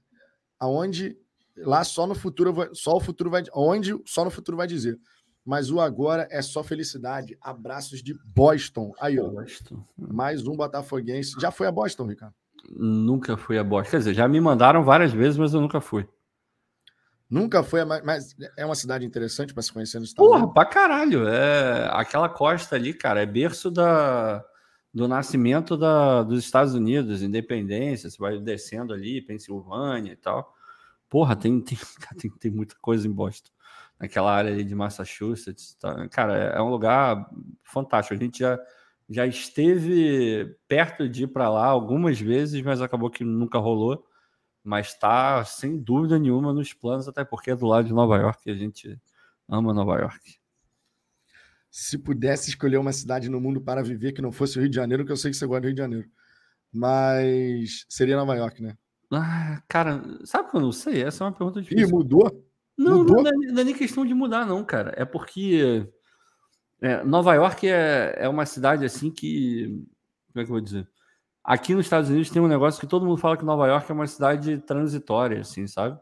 Aonde. 0.59 1.19
Lá 1.57 1.85
só 1.85 2.07
no 2.07 2.15
futuro, 2.15 2.71
só 2.73 2.93
o 2.93 3.01
futuro 3.01 3.31
vai. 3.31 3.45
Onde 3.53 3.95
só 4.07 4.25
no 4.25 4.31
futuro 4.31 4.57
vai 4.57 4.67
dizer 4.67 4.99
mas 5.45 5.71
o 5.71 5.79
agora 5.79 6.27
é 6.31 6.41
só 6.41 6.65
felicidade. 6.65 7.37
Abraços 7.41 8.03
de 8.03 8.15
Boston. 8.25 8.93
Aí, 8.99 9.21
ó. 9.21 9.29
Boston. 9.29 9.85
Mais 9.97 10.47
um 10.47 10.57
botafoguense. 10.57 11.35
Já 11.39 11.51
foi 11.51 11.67
a 11.67 11.73
Boston, 11.73 12.07
Ricardo? 12.07 12.35
Nunca 12.71 13.37
fui 13.37 13.59
a 13.59 13.65
Boston. 13.65 13.91
Quer 13.91 13.99
dizer, 13.99 14.15
já 14.15 14.27
me 14.27 14.41
mandaram 14.41 14.83
várias 14.83 15.13
vezes, 15.13 15.37
mas 15.37 15.53
eu 15.53 15.61
nunca 15.61 15.81
fui. 15.83 16.09
Nunca 17.29 17.63
foi, 17.63 17.85
mas 17.85 18.35
é 18.57 18.65
uma 18.65 18.75
cidade 18.75 19.05
interessante 19.05 19.53
para 19.53 19.63
se 19.63 19.73
conhecer 19.73 19.99
nos 19.99 20.11
Estados 20.11 20.31
Porra, 20.31 20.53
pra 20.53 20.65
caralho. 20.65 21.27
É, 21.27 21.91
aquela 21.93 22.29
costa 22.29 22.77
ali, 22.77 22.95
cara, 22.95 23.23
é 23.23 23.27
berço 23.27 23.71
da, 23.71 24.45
do 24.95 25.09
nascimento 25.09 25.77
da, 25.77 26.23
dos 26.23 26.45
Estados 26.45 26.73
Unidos, 26.73 27.21
independência. 27.21 28.09
Você 28.09 28.17
vai 28.19 28.39
descendo 28.39 28.95
ali, 28.95 29.21
Pensilvânia 29.21 30.13
e 30.13 30.17
tal. 30.17 30.55
Porra, 31.09 31.35
tem, 31.35 31.61
tem, 31.61 31.77
tem, 32.19 32.31
tem 32.31 32.51
muita 32.51 32.77
coisa 32.81 33.07
em 33.09 33.13
Boston 33.13 33.51
naquela 33.99 34.33
área 34.33 34.53
ali 34.53 34.63
de 34.65 34.75
Massachusetts. 34.75 35.75
Tá? 35.75 36.09
Cara, 36.09 36.55
é, 36.55 36.59
é 36.59 36.63
um 36.63 36.71
lugar 36.71 37.29
fantástico. 37.65 38.15
A 38.15 38.25
gente 38.25 38.39
já, 38.39 38.59
já 39.11 39.27
esteve 39.27 40.57
perto 40.69 41.09
de 41.09 41.25
ir 41.25 41.29
para 41.29 41.51
lá 41.51 41.67
algumas 41.67 42.21
vezes, 42.21 42.63
mas 42.63 42.81
acabou 42.81 43.11
que 43.11 43.25
nunca 43.25 43.59
rolou. 43.59 44.07
Mas 44.63 44.89
está, 44.89 45.45
sem 45.45 45.77
dúvida 45.77 46.19
nenhuma, 46.19 46.53
nos 46.53 46.73
planos, 46.73 47.09
até 47.09 47.25
porque 47.25 47.51
é 47.51 47.57
do 47.57 47.67
lado 47.67 47.87
de 47.87 47.93
Nova 47.93 48.17
York 48.17 48.51
a 48.51 48.55
gente 48.55 48.99
ama 49.49 49.75
Nova 49.75 49.99
York. 49.99 50.44
Se 51.77 51.99
pudesse 51.99 52.51
escolher 52.51 52.77
uma 52.77 52.93
cidade 52.93 53.29
no 53.29 53.41
mundo 53.41 53.61
para 53.61 53.83
viver 53.83 54.13
que 54.13 54.23
não 54.23 54.31
fosse 54.31 54.57
o 54.57 54.61
Rio 54.61 54.71
de 54.71 54.77
Janeiro, 54.77 55.05
que 55.05 55.11
eu 55.11 55.17
sei 55.17 55.33
que 55.33 55.37
você 55.37 55.45
gosta 55.45 55.63
do 55.63 55.65
Rio 55.65 55.75
de 55.75 55.81
Janeiro. 55.81 56.09
Mas 56.73 57.85
seria 57.89 58.15
Nova 58.17 58.37
York, 58.37 58.63
né? 58.63 58.79
Ah, 59.13 59.61
cara, 59.67 60.01
sabe 60.25 60.53
que 60.53 60.57
eu 60.57 60.61
não 60.61 60.71
sei? 60.71 61.03
Essa 61.03 61.25
é 61.25 61.27
uma 61.27 61.33
pergunta 61.33 61.61
difícil. 61.61 61.89
Ih, 61.89 61.91
mudou? 61.91 62.47
Não, 62.79 62.99
mudou? 62.99 63.25
Não, 63.25 63.33
não, 63.33 63.61
é 63.61 63.65
nem 63.65 63.75
questão 63.75 64.07
de 64.07 64.15
mudar, 64.15 64.47
não, 64.47 64.65
cara. 64.65 64.95
É 64.97 65.05
porque 65.05 65.85
é, 66.81 67.03
Nova 67.03 67.35
York 67.35 67.67
é, 67.67 68.15
é 68.19 68.29
uma 68.29 68.47
cidade 68.47 68.85
assim 68.85 69.11
que. 69.11 69.67
Como 70.33 70.43
é 70.43 70.45
que 70.45 70.51
eu 70.51 70.55
vou 70.55 70.61
dizer? 70.61 70.89
Aqui 71.43 71.75
nos 71.75 71.87
Estados 71.87 72.09
Unidos 72.09 72.31
tem 72.31 72.41
um 72.41 72.47
negócio 72.47 72.81
que 72.81 72.87
todo 72.87 73.05
mundo 73.05 73.19
fala 73.19 73.37
que 73.37 73.45
Nova 73.45 73.67
York 73.67 73.91
é 73.91 73.95
uma 73.95 74.07
cidade 74.07 74.59
transitória, 74.59 75.41
assim, 75.41 75.67
sabe? 75.67 75.99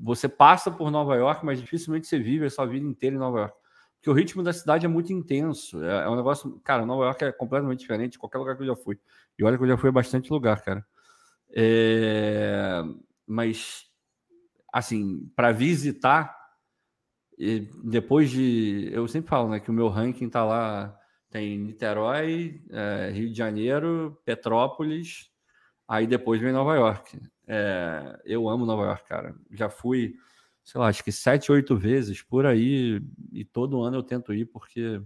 Você 0.00 0.28
passa 0.28 0.70
por 0.70 0.92
Nova 0.92 1.16
York, 1.16 1.44
mas 1.44 1.60
dificilmente 1.60 2.06
você 2.06 2.20
vive 2.20 2.46
a 2.46 2.50
sua 2.50 2.66
vida 2.66 2.86
inteira 2.86 3.16
em 3.16 3.18
Nova 3.18 3.40
York. 3.40 3.60
Porque 4.00 4.10
o 4.10 4.14
ritmo 4.14 4.42
da 4.42 4.52
cidade 4.52 4.86
é 4.86 4.88
muito 4.88 5.12
intenso. 5.12 5.84
É, 5.84 6.04
é 6.04 6.08
um 6.08 6.16
negócio. 6.16 6.58
Cara, 6.64 6.86
Nova 6.86 7.04
York 7.04 7.22
é 7.22 7.32
completamente 7.32 7.80
diferente 7.80 8.12
de 8.12 8.18
qualquer 8.18 8.38
lugar 8.38 8.56
que 8.56 8.62
eu 8.62 8.68
já 8.68 8.76
fui. 8.76 8.98
E 9.38 9.44
olha 9.44 9.58
que 9.58 9.62
eu 9.62 9.68
já 9.68 9.76
fui 9.76 9.90
a 9.90 9.92
bastante 9.92 10.32
lugar, 10.32 10.62
cara. 10.62 10.84
É... 11.52 12.82
Mas, 13.26 13.84
assim, 14.72 15.30
para 15.36 15.52
visitar, 15.52 16.34
depois 17.84 18.30
de. 18.30 18.88
Eu 18.92 19.06
sempre 19.06 19.28
falo, 19.28 19.50
né, 19.50 19.60
que 19.60 19.70
o 19.70 19.74
meu 19.74 19.88
ranking 19.88 20.28
tá 20.28 20.44
lá 20.44 20.96
tem 21.30 21.58
Niterói, 21.58 22.60
é, 22.70 23.10
Rio 23.12 23.30
de 23.30 23.38
Janeiro, 23.38 24.20
Petrópolis, 24.24 25.30
aí 25.86 26.06
depois 26.06 26.40
vem 26.40 26.52
Nova 26.52 26.74
York. 26.74 27.20
É, 27.46 28.20
eu 28.24 28.48
amo 28.48 28.66
Nova 28.66 28.82
York, 28.84 29.08
cara. 29.08 29.34
Já 29.52 29.70
fui, 29.70 30.16
sei 30.70 30.80
lá, 30.80 30.86
acho 30.86 31.02
que 31.02 31.10
sete, 31.10 31.50
oito 31.50 31.76
vezes 31.76 32.22
por 32.22 32.46
aí, 32.46 33.02
e 33.32 33.44
todo 33.44 33.82
ano 33.82 33.96
eu 33.96 34.04
tento 34.04 34.32
ir, 34.32 34.44
porque 34.44 35.02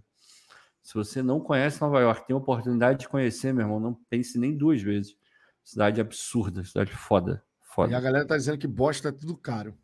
se 0.83 0.93
você 0.93 1.23
não 1.23 1.41
conhece 1.41 1.81
Nova 1.81 2.01
York, 2.01 2.27
tem 2.27 2.37
oportunidade 2.37 2.99
de 2.99 3.09
conhecer, 3.09 3.55
meu 3.55 3.65
irmão, 3.65 3.81
não 3.81 3.95
pense 4.11 4.39
nem 4.39 4.55
duas 4.55 4.83
vezes. 4.83 5.17
Cidade 5.65 6.03
absurda, 6.03 6.63
cidade 6.65 6.93
foda. 6.93 7.43
foda. 7.63 7.93
E 7.93 7.95
a 7.95 8.01
galera 8.01 8.27
tá 8.27 8.37
dizendo 8.37 8.59
que 8.59 8.67
bosta 8.67 9.09
é 9.09 9.13
tudo 9.13 9.35
caro. 9.39 9.75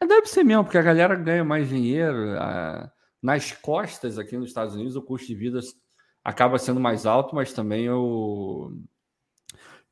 Deve 0.00 0.26
ser 0.26 0.42
mesmo, 0.42 0.64
porque 0.64 0.78
a 0.78 0.82
galera 0.82 1.14
ganha 1.14 1.44
mais 1.44 1.68
dinheiro. 1.68 2.38
A... 2.40 2.90
Nas 3.22 3.52
costas 3.52 4.18
aqui 4.18 4.38
nos 4.38 4.48
Estados 4.48 4.74
Unidos, 4.74 4.96
o 4.96 5.02
custo 5.02 5.26
de 5.26 5.34
vida 5.34 5.60
acaba 6.24 6.58
sendo 6.58 6.80
mais 6.80 7.04
alto, 7.04 7.34
mas 7.34 7.52
também 7.52 7.90
o, 7.90 8.72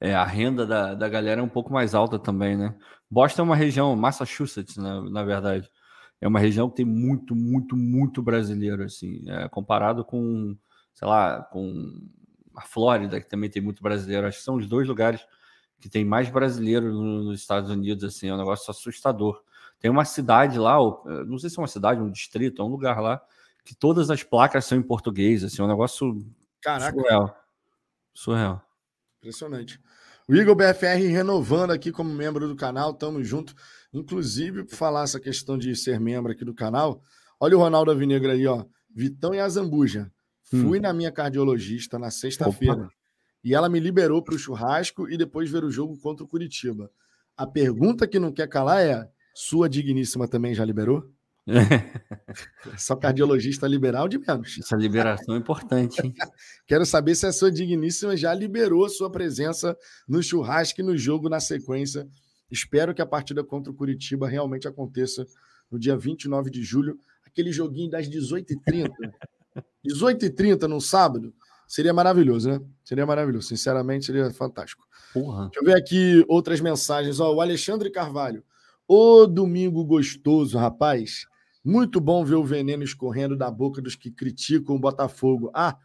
é, 0.00 0.14
a 0.14 0.24
renda 0.24 0.66
da, 0.66 0.94
da 0.94 1.08
galera 1.08 1.40
é 1.40 1.44
um 1.44 1.48
pouco 1.48 1.72
mais 1.72 1.94
alta 1.94 2.18
também, 2.18 2.56
né? 2.56 2.74
Boston 3.10 3.42
é 3.42 3.44
uma 3.44 3.56
região, 3.56 3.94
Massachusetts, 3.96 4.76
né, 4.76 5.00
na 5.10 5.22
verdade, 5.24 5.70
é 6.20 6.28
uma 6.28 6.38
região 6.40 6.68
que 6.70 6.76
tem 6.76 6.84
muito, 6.86 7.34
muito, 7.34 7.76
muito 7.76 8.22
brasileiro, 8.22 8.82
assim, 8.84 9.22
é, 9.28 9.48
comparado 9.48 10.04
com, 10.04 10.56
sei 10.94 11.06
lá, 11.06 11.42
com 11.42 12.00
a 12.56 12.62
Flórida, 12.62 13.20
que 13.20 13.28
também 13.28 13.50
tem 13.50 13.60
muito 13.60 13.82
brasileiro. 13.82 14.26
Acho 14.26 14.38
que 14.38 14.44
são 14.44 14.56
os 14.56 14.66
dois 14.66 14.88
lugares 14.88 15.20
que 15.80 15.88
tem 15.88 16.04
mais 16.04 16.30
brasileiro 16.30 16.92
nos 16.92 17.40
Estados 17.40 17.70
Unidos, 17.70 18.04
assim, 18.04 18.28
é 18.28 18.34
um 18.34 18.38
negócio 18.38 18.70
assustador. 18.70 19.42
Tem 19.78 19.90
uma 19.90 20.04
cidade 20.04 20.58
lá, 20.58 20.76
não 21.26 21.36
sei 21.38 21.50
se 21.50 21.58
é 21.58 21.62
uma 21.62 21.68
cidade, 21.68 22.00
um 22.00 22.10
distrito, 22.10 22.62
é 22.62 22.64
um 22.64 22.68
lugar 22.68 23.00
lá, 23.00 23.20
que 23.64 23.74
todas 23.74 24.08
as 24.08 24.22
placas 24.22 24.64
são 24.64 24.78
em 24.78 24.82
português, 24.82 25.44
assim, 25.44 25.60
é 25.60 25.64
um 25.64 25.68
negócio 25.68 26.24
Caraca. 26.62 26.96
surreal. 26.96 27.36
Surreal. 28.14 28.62
Impressionante. 29.18 29.80
O 30.26 30.34
Igor 30.34 30.54
BFR 30.54 31.06
renovando 31.10 31.70
aqui 31.70 31.92
como 31.92 32.08
membro 32.08 32.48
do 32.48 32.56
canal, 32.56 32.94
tamo 32.94 33.22
junto. 33.22 33.54
Inclusive, 33.92 34.64
por 34.64 34.74
falar 34.74 35.04
essa 35.04 35.20
questão 35.20 35.58
de 35.58 35.76
ser 35.76 36.00
membro 36.00 36.32
aqui 36.32 36.44
do 36.44 36.54
canal, 36.54 37.02
olha 37.38 37.56
o 37.56 37.60
Ronaldo 37.60 37.90
Avinegra 37.90 38.32
aí, 38.32 38.46
ó. 38.46 38.64
Vitão 38.94 39.34
e 39.34 39.40
a 39.40 39.48
Zambuja. 39.48 40.10
Hum. 40.52 40.62
Fui 40.62 40.80
na 40.80 40.92
minha 40.94 41.12
cardiologista 41.12 41.98
na 41.98 42.10
sexta-feira 42.10 42.88
e 43.44 43.54
ela 43.54 43.68
me 43.68 43.78
liberou 43.78 44.22
para 44.22 44.34
o 44.34 44.38
churrasco 44.38 45.10
e 45.10 45.18
depois 45.18 45.50
ver 45.50 45.62
o 45.62 45.70
jogo 45.70 45.98
contra 45.98 46.24
o 46.24 46.28
Curitiba. 46.28 46.90
A 47.36 47.46
pergunta 47.46 48.06
que 48.06 48.18
não 48.18 48.32
quer 48.32 48.48
calar 48.48 48.80
é: 48.80 49.06
sua 49.34 49.68
digníssima 49.68 50.26
também 50.26 50.54
já 50.54 50.64
liberou? 50.64 51.04
Só 52.78 52.96
cardiologista 52.96 53.66
liberal 53.66 54.08
de 54.08 54.18
menos. 54.18 54.58
Essa 54.58 54.76
liberação 54.76 55.34
é 55.34 55.38
importante. 55.38 56.00
Hein? 56.00 56.14
Quero 56.66 56.86
saber 56.86 57.14
se 57.14 57.26
a 57.26 57.32
sua 57.32 57.50
digníssima 57.50 58.16
já 58.16 58.32
liberou 58.32 58.88
sua 58.88 59.10
presença 59.10 59.76
no 60.08 60.22
churrasco 60.22 60.80
e 60.80 60.84
no 60.84 60.96
jogo 60.96 61.28
na 61.28 61.40
sequência. 61.40 62.08
Espero 62.50 62.94
que 62.94 63.02
a 63.02 63.06
partida 63.06 63.44
contra 63.44 63.70
o 63.70 63.74
Curitiba 63.74 64.28
realmente 64.28 64.66
aconteça 64.66 65.26
no 65.70 65.78
dia 65.78 65.96
29 65.96 66.50
de 66.50 66.62
julho. 66.62 66.98
Aquele 67.26 67.52
joguinho 67.52 67.90
das 67.90 68.08
18h30. 68.08 68.90
18h30 69.84 70.62
no 70.62 70.80
sábado. 70.80 71.34
Seria 71.66 71.92
maravilhoso, 71.92 72.50
né? 72.50 72.60
Seria 72.84 73.06
maravilhoso. 73.06 73.48
Sinceramente, 73.48 74.06
seria 74.06 74.30
fantástico. 74.30 74.86
Porra. 75.12 75.44
Deixa 75.46 75.60
eu 75.60 75.64
ver 75.64 75.76
aqui 75.76 76.24
outras 76.28 76.60
mensagens. 76.60 77.20
Ó, 77.20 77.34
o 77.34 77.40
Alexandre 77.40 77.90
Carvalho. 77.90 78.44
Ô 78.86 79.26
domingo 79.26 79.84
gostoso, 79.84 80.58
rapaz. 80.58 81.26
Muito 81.64 81.98
bom 81.98 82.24
ver 82.24 82.34
o 82.34 82.44
veneno 82.44 82.82
escorrendo 82.82 83.36
da 83.36 83.50
boca 83.50 83.80
dos 83.80 83.96
que 83.96 84.10
criticam 84.10 84.76
o 84.76 84.78
Botafogo. 84.78 85.50
Ah, 85.54 85.78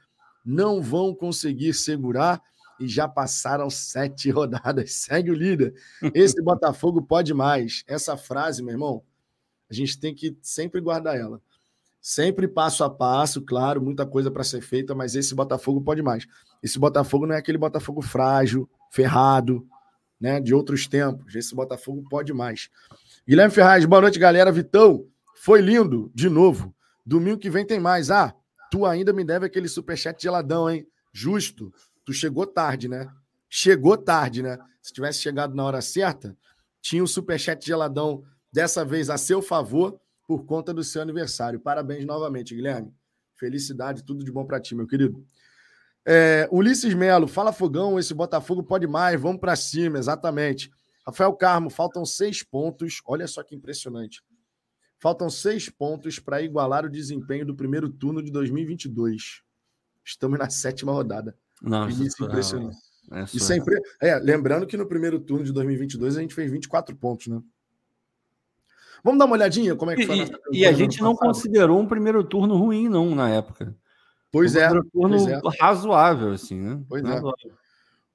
não 0.44 0.82
vão 0.82 1.16
conseguir 1.16 1.74
segurar 1.74 2.42
e 2.80 2.88
já 2.88 3.08
passaram 3.08 3.70
sete 3.70 4.30
rodadas. 4.32 4.94
Segue 4.94 5.32
o 5.32 5.36
líder. 5.36 5.74
Esse 6.14 6.42
Botafogo 6.42 7.02
pode 7.02 7.34
mais. 7.34 7.84
Essa 7.88 8.18
frase, 8.18 8.62
meu 8.62 8.74
irmão, 8.74 9.04
a 9.70 9.74
gente 9.74 10.00
tem 10.00 10.14
que 10.14 10.38
sempre 10.42 10.82
guardar 10.82 11.18
ela. 11.18 11.42
Sempre 12.02 12.48
passo 12.48 12.84
a 12.84 12.90
passo, 12.90 13.42
claro, 13.42 13.82
muita 13.82 14.06
coisa 14.06 14.32
para 14.32 14.44
ser 14.44 14.62
feita, 14.62 14.96
mas 14.96 15.16
esse 15.16 15.36
Botafogo 15.36 15.82
pode 15.82 16.02
mais. 16.02 16.26
Esse 16.64 16.80
Botafogo 16.80 17.26
não 17.26 17.36
é 17.36 17.38
aquele 17.38 17.58
Botafogo 17.58 18.02
frágil, 18.02 18.70
ferrado, 18.90 19.68
né, 20.20 20.40
de 20.40 20.54
outros 20.54 20.88
tempos. 20.88 21.36
Esse 21.36 21.54
Botafogo 21.54 22.04
pode 22.10 22.34
mais. 22.34 22.70
Guilherme 23.28 23.54
Ferraz, 23.54 23.86
boa 23.86 24.02
noite, 24.02 24.18
galera. 24.18 24.52
Vitão, 24.52 25.09
foi 25.42 25.62
lindo, 25.62 26.12
de 26.14 26.30
novo. 26.30 26.76
Domingo 27.06 27.40
que 27.40 27.50
vem 27.50 27.66
tem 27.66 27.80
mais. 27.80 28.12
Ah, 28.12 28.36
tu 28.70 28.86
ainda 28.86 29.14
me 29.14 29.24
deve 29.24 29.46
aquele 29.46 29.70
superchat 29.70 30.22
geladão, 30.22 30.70
hein? 30.70 30.86
Justo. 31.14 31.74
Tu 32.06 32.12
chegou 32.12 32.46
tarde, 32.46 32.90
né? 32.90 33.10
Chegou 33.50 33.96
tarde, 33.96 34.44
né? 34.44 34.58
Se 34.82 34.92
tivesse 34.92 35.20
chegado 35.20 35.56
na 35.56 35.64
hora 35.64 35.82
certa, 35.82 36.38
tinha 36.82 37.02
o 37.02 37.08
superchat 37.08 37.66
geladão 37.66 38.22
dessa 38.52 38.84
vez 38.84 39.10
a 39.10 39.18
seu 39.18 39.42
favor 39.42 39.98
por 40.28 40.44
conta 40.46 40.74
do 40.74 40.84
seu 40.84 41.02
aniversário. 41.02 41.60
Parabéns 41.60 42.06
novamente, 42.06 42.54
Guilherme. 42.54 42.94
Felicidade, 43.38 44.04
tudo 44.04 44.26
de 44.26 44.32
bom 44.32 44.46
para 44.46 44.60
ti, 44.60 44.76
meu 44.76 44.86
querido. 44.86 45.26
É, 46.06 46.50
Ulisses 46.52 46.94
Melo, 46.94 47.30
fala 47.30 47.54
fogão, 47.54 47.98
esse 47.98 48.14
Botafogo 48.14 48.62
pode 48.62 48.88
mais, 48.88 49.20
vamos 49.20 49.40
para 49.40 49.56
cima, 49.56 49.98
exatamente. 50.00 50.70
Rafael 51.08 51.34
Carmo, 51.34 51.70
faltam 51.70 52.06
seis 52.06 52.44
pontos. 52.44 53.02
Olha 53.06 53.26
só 53.26 53.42
que 53.42 53.56
impressionante. 53.56 54.22
Faltam 55.00 55.30
seis 55.30 55.70
pontos 55.70 56.20
para 56.20 56.42
igualar 56.42 56.86
o 56.86 56.90
desempenho 56.90 57.46
do 57.46 57.56
primeiro 57.56 57.90
turno 57.90 58.22
de 58.22 58.30
2022. 58.32 59.42
Estamos 60.04 60.38
na 60.38 60.50
sétima 60.50 60.92
rodada. 60.92 61.36
Nossa, 61.62 61.96
Início 61.96 62.26
impressionante. 62.26 62.78
É, 63.12 63.24
e 63.24 63.40
sempre, 63.40 63.76
é, 64.02 64.20
lembrando 64.20 64.68
que 64.68 64.78
no 64.78 64.86
primeiro 64.86 65.20
turno 65.20 65.44
de 65.44 65.52
2022 65.52 66.18
a 66.18 66.22
gente 66.22 66.36
fez 66.36 66.52
24 66.52 66.96
pontos, 66.96 67.28
né? 67.28 67.42
Vamos 69.04 69.18
dar 69.18 69.26
uma 69.26 69.36
olhadinha 69.36 69.76
como 69.76 69.92
é 69.92 69.96
que 69.96 70.06
foi. 70.06 70.30
E, 70.52 70.60
e 70.60 70.66
a 70.66 70.74
gente 70.74 71.02
não 71.02 71.16
considerou 71.16 71.80
um 71.80 71.88
primeiro 71.88 72.24
turno 72.24 72.58
ruim, 72.58 72.90
não, 72.90 73.16
na 73.16 73.30
época. 73.30 73.76
Pois 74.32 74.56
um 74.56 74.60
é. 74.60 74.72
Um 74.72 74.84
turno 74.84 75.30
é. 75.30 75.42
razoável, 75.60 76.32
assim, 76.34 76.60
né? 76.60 76.84
Pois 76.88 77.04
é. 77.04 77.08
razoável. 77.08 77.50
é. 77.50 77.52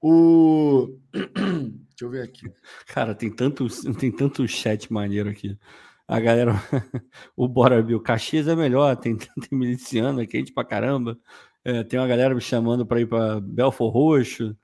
O. 0.00 0.98
Deixa 1.12 2.02
eu 2.02 2.10
ver 2.10 2.22
aqui. 2.22 2.52
Cara, 2.86 3.14
tem 3.14 3.30
tanto, 3.30 3.66
tem 3.94 4.12
tanto 4.12 4.46
chat 4.46 4.92
maneiro 4.92 5.30
aqui. 5.30 5.58
A 6.06 6.20
galera, 6.20 6.52
o 7.36 7.48
Bora 7.48 7.82
Bill, 7.82 8.00
Caxias 8.00 8.46
é 8.48 8.54
melhor, 8.54 8.94
tem, 8.98 9.16
tem 9.16 9.28
miliciano, 9.52 10.20
é 10.20 10.26
quente 10.26 10.52
pra 10.52 10.64
caramba. 10.64 11.18
É, 11.64 11.82
tem 11.82 11.98
uma 11.98 12.06
galera 12.08 12.34
me 12.34 12.40
chamando 12.40 12.84
para 12.86 13.00
ir 13.00 13.06
para 13.06 13.40
Belfor 13.40 13.90
Roxo. 13.90 14.56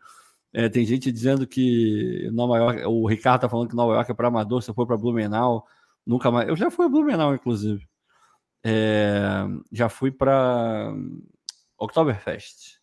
É, 0.52 0.68
tem 0.68 0.84
gente 0.84 1.10
dizendo 1.12 1.46
que 1.46 2.28
Nova 2.32 2.58
York, 2.58 2.84
o 2.84 3.06
Ricardo 3.06 3.42
tá 3.42 3.48
falando 3.48 3.68
que 3.68 3.76
Nova 3.76 3.94
York 3.94 4.10
é 4.10 4.14
para 4.14 4.28
amador, 4.28 4.62
se 4.62 4.74
for 4.74 4.86
para 4.86 4.96
Blumenau, 4.96 5.66
nunca 6.06 6.30
mais. 6.30 6.48
Eu 6.48 6.56
já 6.56 6.70
fui 6.70 6.86
a 6.86 6.88
Blumenau, 6.88 7.34
inclusive. 7.34 7.88
É, 8.64 9.46
já 9.72 9.88
fui 9.88 10.10
para 10.10 10.92
Oktoberfest. 11.78 12.78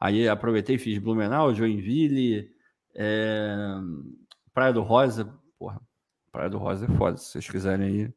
Aí 0.00 0.28
aproveitei, 0.28 0.78
fiz 0.78 0.98
Blumenau, 0.98 1.54
Joinville, 1.54 2.50
é, 2.96 3.56
Praia 4.52 4.72
do 4.72 4.82
Rosa. 4.82 5.32
Porra, 5.58 5.80
Praia 6.32 6.50
do 6.50 6.58
Rosa 6.58 6.86
é 6.86 6.96
foda. 6.96 7.16
Se 7.16 7.32
vocês 7.32 7.48
quiserem 7.48 7.94
ir, 7.94 8.14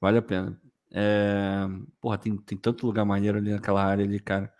vale 0.00 0.18
a 0.18 0.22
pena. 0.22 0.60
É, 0.92 1.66
porra, 2.00 2.18
tem, 2.18 2.36
tem 2.36 2.56
tanto 2.58 2.86
lugar 2.86 3.04
maneiro 3.04 3.38
ali 3.38 3.50
naquela 3.50 3.82
área 3.82 4.04
ali, 4.04 4.20
cara. 4.20 4.52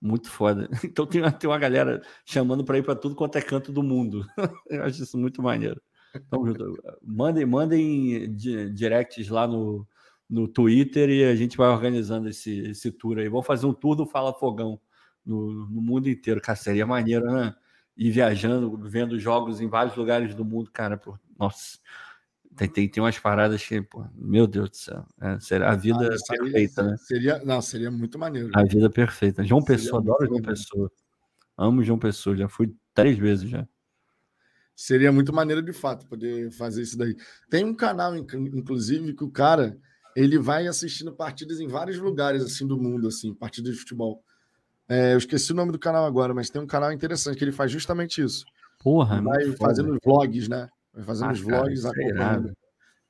Muito 0.00 0.30
foda. 0.30 0.68
Então 0.84 1.06
tem, 1.06 1.20
uma, 1.20 1.32
tem 1.32 1.48
uma 1.50 1.58
galera 1.58 2.02
chamando 2.24 2.64
para 2.64 2.78
ir 2.78 2.84
para 2.84 2.94
tudo 2.94 3.16
quanto 3.16 3.36
é 3.36 3.42
canto 3.42 3.72
do 3.72 3.82
mundo. 3.82 4.24
Eu 4.68 4.84
acho 4.84 5.02
isso 5.02 5.18
muito 5.18 5.42
maneiro. 5.42 5.80
Então, 6.14 6.42
mandem, 7.02 7.46
mandem 7.46 8.34
directs 8.74 9.28
lá 9.28 9.46
no, 9.46 9.86
no 10.28 10.48
Twitter 10.48 11.08
e 11.08 11.24
a 11.24 11.34
gente 11.36 11.56
vai 11.56 11.68
organizando 11.68 12.28
esse, 12.28 12.60
esse 12.68 12.90
tour 12.92 13.18
aí. 13.18 13.28
Vamos 13.28 13.46
fazer 13.46 13.66
um 13.66 13.72
tour 13.72 13.96
do 13.96 14.06
Fala 14.06 14.32
Fogão 14.34 14.80
no, 15.24 15.66
no 15.68 15.80
mundo 15.80 16.08
inteiro. 16.08 16.40
Cara, 16.40 16.56
seria 16.56 16.86
maneiro, 16.86 17.26
né? 17.26 17.54
ir 18.00 18.10
viajando, 18.10 18.78
vendo 18.78 19.18
jogos 19.18 19.60
em 19.60 19.68
vários 19.68 19.94
lugares 19.94 20.34
do 20.34 20.44
mundo, 20.44 20.70
cara. 20.72 20.96
Pô, 20.96 21.18
nossa, 21.38 21.78
tem, 22.56 22.68
tem, 22.68 22.88
tem 22.88 23.02
umas 23.02 23.18
paradas 23.18 23.64
que, 23.64 23.80
pô, 23.80 24.04
meu 24.14 24.46
Deus 24.46 24.70
do 24.70 24.76
céu. 24.76 25.06
É, 25.20 25.56
a 25.56 25.74
vida 25.76 26.06
ah, 26.06 26.36
perfeita, 26.36 26.82
né? 26.82 26.96
Seria, 26.98 27.38
não, 27.44 27.62
seria 27.62 27.90
muito 27.90 28.18
maneiro. 28.18 28.50
A 28.54 28.64
vida 28.64 28.90
perfeita. 28.90 29.44
João 29.44 29.60
seria 29.60 29.76
Pessoa, 29.76 30.00
adoro 30.00 30.26
João. 30.26 30.42
Pessoa. 30.42 30.92
Amo 31.56 31.82
João 31.82 31.98
Pessoa, 31.98 32.36
já 32.36 32.48
fui 32.48 32.74
três 32.94 33.18
vezes 33.18 33.48
já. 33.48 33.66
Seria 34.74 35.12
muito 35.12 35.32
maneiro 35.32 35.62
de 35.62 35.72
fato 35.72 36.06
poder 36.06 36.50
fazer 36.52 36.82
isso 36.82 36.96
daí. 36.96 37.14
Tem 37.50 37.64
um 37.64 37.74
canal, 37.74 38.16
inclusive, 38.16 39.14
que 39.14 39.24
o 39.24 39.30
cara 39.30 39.78
ele 40.16 40.38
vai 40.38 40.66
assistindo 40.66 41.12
partidas 41.12 41.60
em 41.60 41.68
vários 41.68 41.98
lugares 41.98 42.42
assim 42.42 42.66
do 42.66 42.76
mundo, 42.76 43.06
assim, 43.06 43.34
partidas 43.34 43.74
de 43.74 43.78
futebol. 43.78 44.24
É, 44.88 45.12
eu 45.12 45.18
esqueci 45.18 45.52
o 45.52 45.54
nome 45.54 45.70
do 45.70 45.78
canal 45.78 46.04
agora, 46.04 46.34
mas 46.34 46.50
tem 46.50 46.60
um 46.60 46.66
canal 46.66 46.92
interessante 46.92 47.36
que 47.36 47.44
ele 47.44 47.52
faz 47.52 47.70
justamente 47.70 48.22
isso. 48.22 48.44
Porra, 48.82 49.18
ele 49.18 49.24
vai 49.24 49.56
fazendo 49.56 49.98
vlogs, 50.02 50.48
né? 50.48 50.68
Fazendo 51.04 51.28
ah, 51.28 51.32
os 51.32 51.40
vlogs 51.40 51.82
cara, 51.82 51.94
é 51.96 52.04
acompanhando. 52.04 52.56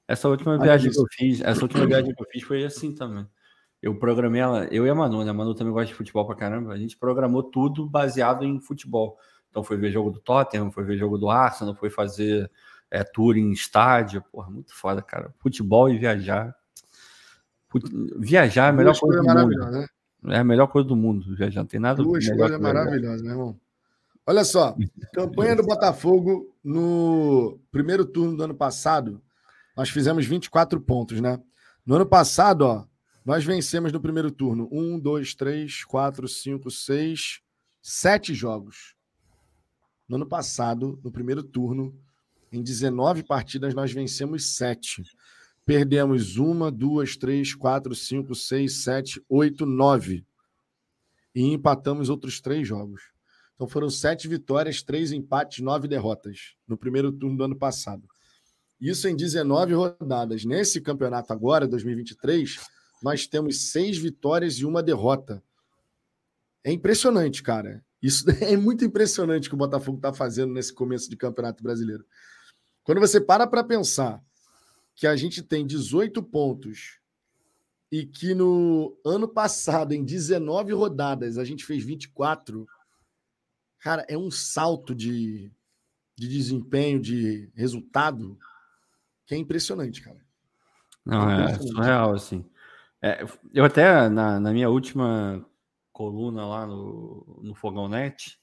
Essa 0.06 0.28
última 0.28 0.58
viagem 0.58 0.90
que 0.90 0.98
eu 0.98 1.06
fiz, 1.10 1.40
essa 1.40 1.62
última 1.62 1.86
viagem 1.86 2.14
que 2.14 2.22
eu 2.22 2.26
fiz 2.30 2.42
foi 2.42 2.64
assim 2.64 2.94
também. 2.94 3.26
Eu 3.80 3.98
programei 3.98 4.40
ela, 4.40 4.66
eu 4.66 4.84
e 4.86 4.90
a 4.90 4.94
Manu, 4.94 5.24
né? 5.24 5.30
A 5.30 5.34
Manu 5.34 5.54
também 5.54 5.72
gosta 5.72 5.86
de 5.86 5.94
futebol 5.94 6.26
pra 6.26 6.36
caramba. 6.36 6.72
A 6.72 6.76
gente 6.76 6.96
programou 6.96 7.42
tudo 7.42 7.88
baseado 7.88 8.44
em 8.44 8.60
futebol. 8.60 9.16
Então 9.48 9.64
foi 9.64 9.76
ver 9.76 9.90
jogo 9.90 10.10
do 10.10 10.20
Tottenham, 10.20 10.70
foi 10.70 10.84
ver 10.84 10.98
jogo 10.98 11.16
do 11.16 11.30
Arsenal, 11.30 11.74
foi 11.74 11.88
fazer 11.88 12.50
é, 12.90 13.02
tour 13.02 13.36
em 13.36 13.50
estádio. 13.52 14.22
Porra, 14.30 14.50
muito 14.50 14.74
foda, 14.74 15.00
cara. 15.00 15.32
Futebol 15.38 15.88
e 15.88 15.98
viajar. 15.98 16.54
Viajar 18.18 18.66
é 18.66 18.68
a 18.68 18.72
melhor 18.72 18.92
Duas 18.92 19.00
coisa 19.00 19.22
do 19.22 19.28
mundo. 19.28 19.70
Né? 19.70 19.86
É 20.28 20.38
a 20.38 20.44
melhor 20.44 20.66
coisa 20.66 20.88
do 20.88 20.96
mundo, 20.96 21.36
viajar. 21.36 21.60
Não 21.60 21.68
tem 21.68 21.80
nada 21.80 22.02
Duas 22.02 22.28
coisas 22.28 22.60
maravilhosas, 22.60 23.22
meu 23.22 23.30
irmão. 23.30 23.60
Olha 24.26 24.44
só, 24.44 24.76
campanha 25.12 25.56
do 25.56 25.62
Botafogo 25.62 26.54
no 26.62 27.58
primeiro 27.70 28.04
turno 28.04 28.36
do 28.36 28.44
ano 28.44 28.54
passado, 28.54 29.22
nós 29.76 29.88
fizemos 29.88 30.26
24 30.26 30.80
pontos, 30.80 31.20
né? 31.20 31.40
No 31.84 31.94
ano 31.96 32.06
passado, 32.06 32.62
ó, 32.62 32.84
nós 33.24 33.44
vencemos 33.44 33.92
no 33.92 34.00
primeiro 34.00 34.30
turno 34.30 34.68
um, 34.72 34.98
dois, 34.98 35.34
três, 35.34 35.84
quatro, 35.84 36.26
cinco, 36.28 36.70
seis, 36.70 37.40
sete 37.82 38.34
jogos. 38.34 38.94
No 40.08 40.16
ano 40.16 40.26
passado, 40.26 40.98
no 41.02 41.10
primeiro 41.10 41.42
turno, 41.42 41.94
em 42.52 42.62
19 42.62 43.22
partidas, 43.22 43.74
nós 43.74 43.92
vencemos 43.92 44.56
sete. 44.56 45.04
Perdemos 45.64 46.36
uma, 46.36 46.70
duas, 46.70 47.16
três, 47.16 47.54
quatro, 47.54 47.94
cinco, 47.94 48.34
seis, 48.34 48.82
sete, 48.82 49.22
oito, 49.28 49.64
nove. 49.64 50.26
E 51.34 51.44
empatamos 51.44 52.08
outros 52.08 52.40
três 52.40 52.66
jogos. 52.66 53.02
Então 53.60 53.68
foram 53.68 53.90
sete 53.90 54.26
vitórias, 54.26 54.82
três 54.82 55.12
empates, 55.12 55.62
nove 55.62 55.86
derrotas 55.86 56.54
no 56.66 56.78
primeiro 56.78 57.12
turno 57.12 57.36
do 57.36 57.44
ano 57.44 57.54
passado. 57.54 58.08
Isso 58.80 59.06
em 59.06 59.14
19 59.14 59.74
rodadas. 59.74 60.46
Nesse 60.46 60.80
campeonato 60.80 61.30
agora, 61.30 61.68
2023, 61.68 62.58
nós 63.02 63.26
temos 63.26 63.70
seis 63.70 63.98
vitórias 63.98 64.54
e 64.54 64.64
uma 64.64 64.82
derrota. 64.82 65.42
É 66.64 66.72
impressionante, 66.72 67.42
cara. 67.42 67.84
Isso 68.02 68.24
é 68.40 68.56
muito 68.56 68.82
impressionante 68.82 69.46
que 69.46 69.54
o 69.54 69.58
Botafogo 69.58 69.98
está 69.98 70.10
fazendo 70.10 70.54
nesse 70.54 70.72
começo 70.72 71.10
de 71.10 71.16
campeonato 71.18 71.62
brasileiro. 71.62 72.02
Quando 72.82 72.98
você 72.98 73.20
para 73.20 73.46
para 73.46 73.62
pensar 73.62 74.24
que 74.94 75.06
a 75.06 75.14
gente 75.16 75.42
tem 75.42 75.66
18 75.66 76.22
pontos 76.22 76.98
e 77.92 78.06
que 78.06 78.32
no 78.32 78.96
ano 79.04 79.28
passado, 79.28 79.92
em 79.92 80.02
19 80.02 80.72
rodadas, 80.72 81.36
a 81.36 81.44
gente 81.44 81.62
fez 81.66 81.84
24, 81.84 82.66
cara, 83.80 84.04
é 84.08 84.16
um 84.16 84.30
salto 84.30 84.94
de, 84.94 85.50
de 86.16 86.28
desempenho, 86.28 87.00
de 87.00 87.50
resultado, 87.54 88.38
que 89.26 89.34
é 89.34 89.38
impressionante, 89.38 90.02
cara. 90.02 90.20
Não, 91.04 91.30
é, 91.30 91.52
é 91.52 91.58
surreal, 91.58 92.12
assim. 92.12 92.44
É, 93.02 93.24
eu 93.54 93.64
até, 93.64 94.08
na, 94.08 94.38
na, 94.38 94.52
minha 94.52 94.68
última 94.68 95.44
coluna 95.92 96.46
lá 96.46 96.66
no, 96.66 97.40
no 97.42 97.54
Fogão 97.54 97.88
Net, 97.88 98.38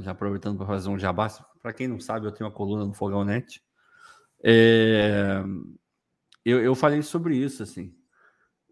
já 0.00 0.12
aproveitando 0.12 0.56
para 0.56 0.66
fazer 0.66 0.88
um 0.88 0.98
jabá, 0.98 1.28
para 1.60 1.72
quem 1.72 1.88
não 1.88 1.98
sabe, 1.98 2.26
eu 2.26 2.32
tenho 2.32 2.48
uma 2.48 2.56
coluna 2.56 2.84
no 2.84 2.94
Fogão 2.94 3.24
Net. 3.24 3.60
É, 4.42 5.42
eu, 6.44 6.62
eu 6.62 6.74
falei 6.74 7.02
sobre 7.02 7.36
isso, 7.36 7.62
assim. 7.62 7.92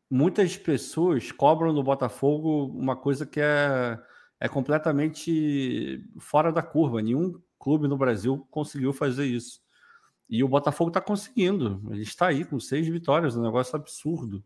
Muitas 0.09 0.57
pessoas 0.57 1.33
cobram 1.33 1.75
do 1.75 1.83
Botafogo 1.83 2.67
uma 2.67 2.95
coisa 2.95 3.27
que 3.27 3.41
é, 3.41 3.99
é 4.41 4.49
completamente 4.49 6.05
fora 6.19 6.53
da 6.53 6.63
curva. 6.63 7.03
Nenhum 7.03 7.41
clube 7.59 7.89
no 7.89 7.97
Brasil 7.97 8.47
conseguiu 8.51 8.93
fazer 8.93 9.27
isso. 9.27 9.61
E 10.29 10.43
o 10.43 10.49
Botafogo 10.49 10.91
está 10.91 11.01
conseguindo. 11.01 11.83
Ele 11.91 12.03
está 12.03 12.29
aí 12.29 12.45
com 12.45 12.59
seis 12.59 12.87
vitórias, 12.89 13.37
um 13.37 13.43
negócio 13.43 13.77
absurdo 13.77 14.45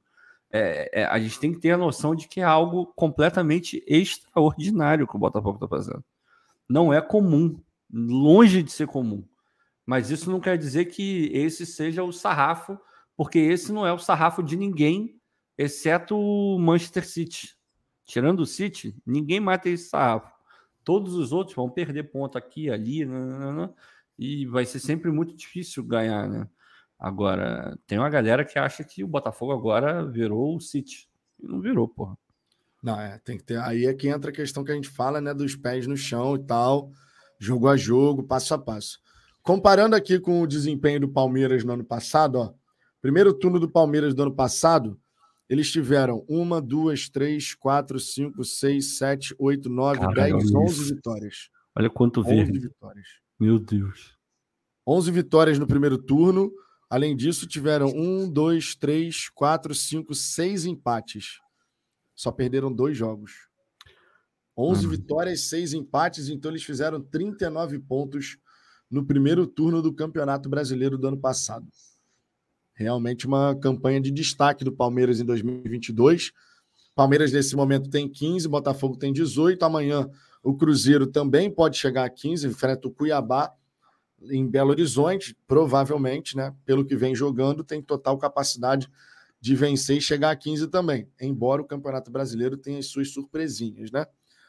é, 0.50 1.02
é, 1.02 1.04
a 1.04 1.18
gente 1.18 1.38
tem 1.38 1.52
que 1.52 1.60
ter 1.60 1.72
a 1.72 1.78
noção 1.78 2.14
de 2.14 2.26
que 2.26 2.40
é 2.40 2.44
algo 2.44 2.86
completamente 2.86 3.82
extraordinário 3.86 5.06
que 5.06 5.16
o 5.16 5.18
Botafogo 5.18 5.56
está 5.56 5.68
fazendo. 5.68 6.04
Não 6.68 6.92
é 6.92 7.00
comum, 7.00 7.60
longe 7.90 8.62
de 8.62 8.70
ser 8.70 8.86
comum. 8.86 9.24
Mas 9.84 10.10
isso 10.10 10.30
não 10.30 10.40
quer 10.40 10.56
dizer 10.58 10.86
que 10.86 11.30
esse 11.32 11.64
seja 11.64 12.02
o 12.02 12.12
sarrafo, 12.12 12.78
porque 13.16 13.38
esse 13.38 13.72
não 13.72 13.86
é 13.86 13.92
o 13.92 13.98
sarrafo 13.98 14.42
de 14.42 14.56
ninguém, 14.56 15.18
exceto 15.56 16.16
o 16.16 16.58
Manchester 16.58 17.06
City. 17.06 17.56
Tirando 18.08 18.40
o 18.40 18.46
City, 18.46 18.96
ninguém 19.04 19.38
mata 19.38 19.68
esse 19.68 19.90
sarrafo. 19.90 20.32
Todos 20.82 21.14
os 21.14 21.30
outros 21.30 21.54
vão 21.54 21.68
perder 21.68 22.04
ponto 22.04 22.38
aqui, 22.38 22.70
ali, 22.70 23.04
nanana, 23.04 23.70
e 24.18 24.46
vai 24.46 24.64
ser 24.64 24.80
sempre 24.80 25.10
muito 25.12 25.36
difícil 25.36 25.84
ganhar, 25.84 26.26
né? 26.26 26.48
Agora, 26.98 27.78
tem 27.86 27.98
uma 27.98 28.08
galera 28.08 28.46
que 28.46 28.58
acha 28.58 28.82
que 28.82 29.04
o 29.04 29.06
Botafogo 29.06 29.52
agora 29.52 30.06
virou 30.06 30.56
o 30.56 30.60
City. 30.60 31.06
E 31.38 31.46
não 31.46 31.60
virou, 31.60 31.86
porra. 31.86 32.16
Não, 32.82 32.98
é, 32.98 33.18
tem 33.18 33.36
que 33.36 33.44
ter. 33.44 33.58
Aí 33.58 33.84
é 33.84 33.92
que 33.92 34.08
entra 34.08 34.30
a 34.30 34.34
questão 34.34 34.64
que 34.64 34.72
a 34.72 34.74
gente 34.74 34.88
fala, 34.88 35.20
né, 35.20 35.34
dos 35.34 35.54
pés 35.54 35.86
no 35.86 35.96
chão 35.96 36.34
e 36.34 36.38
tal, 36.38 36.90
jogo 37.38 37.68
a 37.68 37.76
jogo, 37.76 38.22
passo 38.22 38.54
a 38.54 38.58
passo. 38.58 39.00
Comparando 39.42 39.94
aqui 39.94 40.18
com 40.18 40.40
o 40.40 40.46
desempenho 40.46 41.00
do 41.00 41.08
Palmeiras 41.10 41.62
no 41.62 41.74
ano 41.74 41.84
passado, 41.84 42.36
ó, 42.36 42.54
primeiro 43.02 43.34
turno 43.34 43.60
do 43.60 43.68
Palmeiras 43.68 44.14
do 44.14 44.22
ano 44.22 44.34
passado, 44.34 44.98
eles 45.48 45.70
tiveram 45.70 46.24
uma, 46.28 46.60
duas, 46.60 47.08
três, 47.08 47.54
quatro, 47.54 47.98
cinco, 47.98 48.44
seis, 48.44 48.98
sete, 48.98 49.34
oito, 49.38 49.68
nove, 49.68 50.00
dez, 50.14 50.54
onze 50.54 50.94
vitórias. 50.94 51.48
Olha 51.76 51.88
quanto 51.88 52.22
verde. 52.22 52.58
vitórias. 52.58 53.08
Meu 53.38 53.58
Deus. 53.58 54.16
Onze 54.86 55.10
vitórias 55.10 55.58
no 55.58 55.66
primeiro 55.66 55.98
turno, 55.98 56.52
Além 56.90 57.14
disso, 57.14 57.46
tiveram 57.46 57.88
um, 57.88 58.30
dois, 58.30 58.74
três, 58.74 59.28
quatro, 59.28 59.74
cinco, 59.74 60.14
seis 60.14 60.64
empates. 60.64 61.38
Só 62.14 62.32
perderam 62.32 62.72
dois 62.72 62.96
jogos. 62.96 63.32
11 64.56 64.84
uhum. 64.84 64.90
vitórias, 64.90 65.48
seis 65.48 65.72
empates, 65.72 66.28
então 66.28 66.50
eles 66.50 66.64
fizeram 66.64 67.00
39 67.00 67.78
pontos 67.80 68.38
no 68.90 69.04
primeiro 69.04 69.46
turno 69.46 69.82
do 69.82 69.92
Campeonato 69.92 70.48
Brasileiro 70.48 70.96
do 70.96 71.08
ano 71.08 71.20
passado. 71.20 71.68
Realmente 72.78 73.26
uma 73.26 73.56
campanha 73.56 74.00
de 74.00 74.08
destaque 74.08 74.62
do 74.62 74.70
Palmeiras 74.70 75.18
em 75.18 75.24
2022. 75.24 76.30
Palmeiras, 76.94 77.32
nesse 77.32 77.56
momento, 77.56 77.90
tem 77.90 78.08
15, 78.08 78.46
Botafogo 78.46 78.96
tem 78.96 79.12
18. 79.12 79.60
Amanhã, 79.64 80.08
o 80.44 80.54
Cruzeiro 80.56 81.04
também 81.08 81.50
pode 81.50 81.76
chegar 81.76 82.04
a 82.04 82.08
15, 82.08 82.46
enfrenta 82.46 82.86
o 82.86 82.90
Cuiabá 82.92 83.52
em 84.30 84.46
Belo 84.46 84.70
Horizonte, 84.70 85.36
provavelmente, 85.44 86.36
né, 86.36 86.54
pelo 86.64 86.84
que 86.84 86.94
vem 86.94 87.16
jogando, 87.16 87.64
tem 87.64 87.82
total 87.82 88.16
capacidade 88.16 88.88
de 89.40 89.56
vencer 89.56 89.96
e 89.96 90.00
chegar 90.00 90.30
a 90.30 90.36
15 90.36 90.68
também, 90.68 91.08
embora 91.20 91.60
o 91.60 91.64
Campeonato 91.64 92.12
Brasileiro 92.12 92.56
tenha 92.56 92.78
as 92.78 92.86
suas 92.86 93.12
surpresinhas, 93.12 93.90
né? 93.90 94.06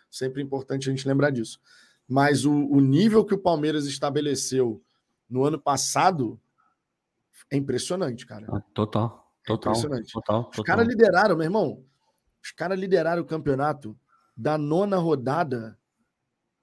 Sempre 0.10 0.44
importante 0.44 0.88
a 0.88 0.92
gente 0.92 1.08
lembrar 1.08 1.32
disso. 1.32 1.60
Mas 2.08 2.46
o, 2.46 2.52
o 2.52 2.80
nível 2.80 3.25
que 3.25 3.34
o 3.34 3.40
Palmeiras 3.40 3.88
estabeleceu 3.88 4.84
no 5.27 5.44
ano 5.44 5.60
passado 5.60 6.40
é 7.52 7.58
impressionante, 7.58 8.25
cara. 8.25 8.47
Ah, 8.52 8.62
total, 8.73 9.31
total. 9.45 9.73
É 9.73 9.77
impressionante. 9.77 10.13
Total, 10.13 10.43
total. 10.43 10.60
Os 10.60 10.65
caras 10.65 10.87
lideraram, 10.87 11.35
meu 11.35 11.45
irmão. 11.45 11.83
Os 12.43 12.52
caras 12.52 12.79
lideraram 12.79 13.21
o 13.21 13.25
campeonato 13.25 13.97
da 14.35 14.58
nona 14.58 14.97
rodada 14.97 15.77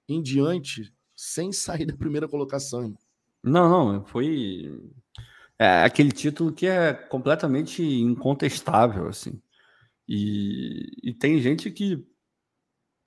em 0.09 0.21
diante 0.21 0.93
sem 1.15 1.51
sair 1.51 1.85
da 1.85 1.95
primeira 1.95 2.27
colocação. 2.27 2.95
Não, 3.43 3.93
não, 3.93 4.05
foi 4.05 4.81
é 5.59 5.83
aquele 5.83 6.11
título 6.11 6.53
que 6.53 6.67
é 6.67 6.93
completamente 6.93 7.83
incontestável, 7.83 9.07
assim. 9.07 9.41
E, 10.07 10.91
e 11.03 11.13
tem 11.13 11.39
gente 11.41 11.71
que 11.71 12.05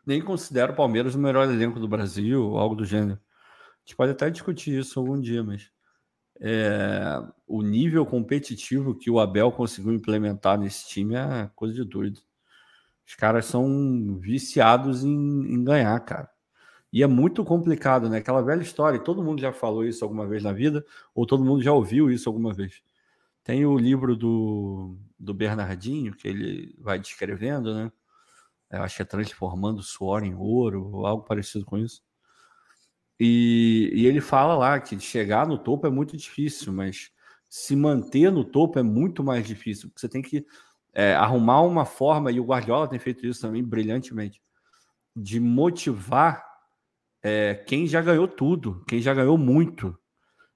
nem 0.04 0.20
considera 0.20 0.72
o 0.72 0.76
Palmeiras 0.76 1.14
o 1.14 1.18
melhor 1.18 1.48
elenco 1.48 1.78
do 1.78 1.86
Brasil, 1.86 2.42
ou 2.42 2.58
algo 2.58 2.74
do 2.74 2.84
gênero. 2.84 3.20
A 3.20 3.80
gente 3.84 3.96
pode 3.96 4.12
até 4.12 4.28
discutir 4.28 4.78
isso 4.78 4.98
algum 4.98 5.20
dia, 5.20 5.44
mas 5.44 5.70
é, 6.40 7.22
o 7.46 7.62
nível 7.62 8.06
competitivo 8.06 8.94
que 8.94 9.10
o 9.10 9.20
Abel 9.20 9.52
conseguiu 9.52 9.92
implementar 9.92 10.58
nesse 10.58 10.88
time 10.88 11.14
é 11.14 11.50
coisa 11.54 11.74
de 11.74 11.84
doido. 11.84 12.20
Os 13.06 13.14
caras 13.14 13.44
são 13.44 14.18
viciados 14.18 15.04
em, 15.04 15.10
em 15.10 15.62
ganhar, 15.64 15.98
cara. 16.00 16.30
E 16.92 17.02
é 17.02 17.06
muito 17.06 17.44
complicado, 17.44 18.08
né? 18.08 18.18
Aquela 18.18 18.42
velha 18.42 18.62
história, 18.62 18.98
todo 18.98 19.22
mundo 19.22 19.40
já 19.40 19.52
falou 19.52 19.84
isso 19.84 20.04
alguma 20.04 20.26
vez 20.26 20.42
na 20.42 20.52
vida, 20.52 20.84
ou 21.14 21.26
todo 21.26 21.44
mundo 21.44 21.62
já 21.62 21.72
ouviu 21.72 22.10
isso 22.10 22.28
alguma 22.28 22.52
vez. 22.52 22.82
Tem 23.44 23.64
o 23.66 23.78
livro 23.78 24.16
do, 24.16 24.96
do 25.18 25.34
Bernardinho, 25.34 26.14
que 26.14 26.28
ele 26.28 26.74
vai 26.78 26.98
descrevendo, 26.98 27.74
né? 27.74 27.92
Eu 28.70 28.82
acho 28.82 28.96
que 28.96 29.02
é 29.02 29.04
transformando 29.04 29.82
suor 29.82 30.24
em 30.24 30.34
ouro, 30.34 30.90
ou 30.92 31.06
algo 31.06 31.24
parecido 31.24 31.64
com 31.64 31.78
isso. 31.78 32.02
E, 33.22 33.90
e 33.92 34.06
ele 34.06 34.18
fala 34.18 34.56
lá 34.56 34.80
que 34.80 34.98
chegar 34.98 35.46
no 35.46 35.58
topo 35.58 35.86
é 35.86 35.90
muito 35.90 36.16
difícil, 36.16 36.72
mas 36.72 37.10
se 37.50 37.76
manter 37.76 38.32
no 38.32 38.42
topo 38.42 38.78
é 38.78 38.82
muito 38.82 39.22
mais 39.22 39.46
difícil. 39.46 39.92
Você 39.94 40.08
tem 40.08 40.22
que 40.22 40.46
é, 40.94 41.12
arrumar 41.12 41.60
uma 41.60 41.84
forma, 41.84 42.32
e 42.32 42.40
o 42.40 42.44
Guardiola 42.44 42.88
tem 42.88 42.98
feito 42.98 43.26
isso 43.26 43.42
também 43.42 43.62
brilhantemente, 43.62 44.40
de 45.14 45.38
motivar 45.38 46.42
é, 47.22 47.54
quem 47.66 47.86
já 47.86 48.00
ganhou 48.00 48.26
tudo, 48.26 48.82
quem 48.88 49.02
já 49.02 49.12
ganhou 49.12 49.36
muito. 49.36 49.94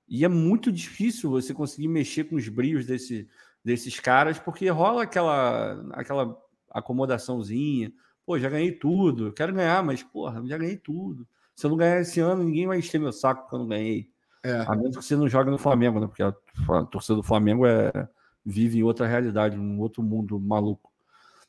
E 0.08 0.24
é 0.24 0.28
muito 0.28 0.72
difícil 0.72 1.28
você 1.28 1.52
conseguir 1.52 1.88
mexer 1.88 2.24
com 2.24 2.36
os 2.36 2.48
brios 2.48 2.86
desse, 2.86 3.28
desses 3.62 4.00
caras, 4.00 4.38
porque 4.38 4.66
rola 4.70 5.02
aquela, 5.02 5.86
aquela 5.92 6.34
acomodaçãozinha. 6.70 7.92
Pô, 8.24 8.38
já 8.38 8.48
ganhei 8.48 8.72
tudo, 8.72 9.34
quero 9.34 9.52
ganhar, 9.52 9.84
mas, 9.84 10.02
porra, 10.02 10.42
já 10.46 10.56
ganhei 10.56 10.78
tudo. 10.78 11.28
Se 11.54 11.66
eu 11.66 11.70
não 11.70 11.76
ganhar 11.76 12.00
esse 12.00 12.20
ano, 12.20 12.42
ninguém 12.42 12.66
vai 12.66 12.78
encher 12.78 12.98
meu 12.98 13.12
saco 13.12 13.42
porque 13.42 13.54
eu 13.54 13.60
não 13.60 13.68
ganhei. 13.68 14.10
É. 14.42 14.60
A 14.66 14.74
menos 14.74 14.96
que 14.96 15.04
você 15.04 15.16
não 15.16 15.28
joga 15.28 15.50
no 15.50 15.58
Flamengo, 15.58 16.00
né? 16.00 16.06
Porque 16.06 16.22
a, 16.22 16.28
a 16.28 16.84
torcida 16.84 17.16
do 17.16 17.22
Flamengo 17.22 17.66
é, 17.66 17.90
vive 18.44 18.78
em 18.78 18.82
outra 18.82 19.06
realidade, 19.06 19.58
um 19.58 19.80
outro 19.80 20.02
mundo 20.02 20.38
maluco. 20.38 20.92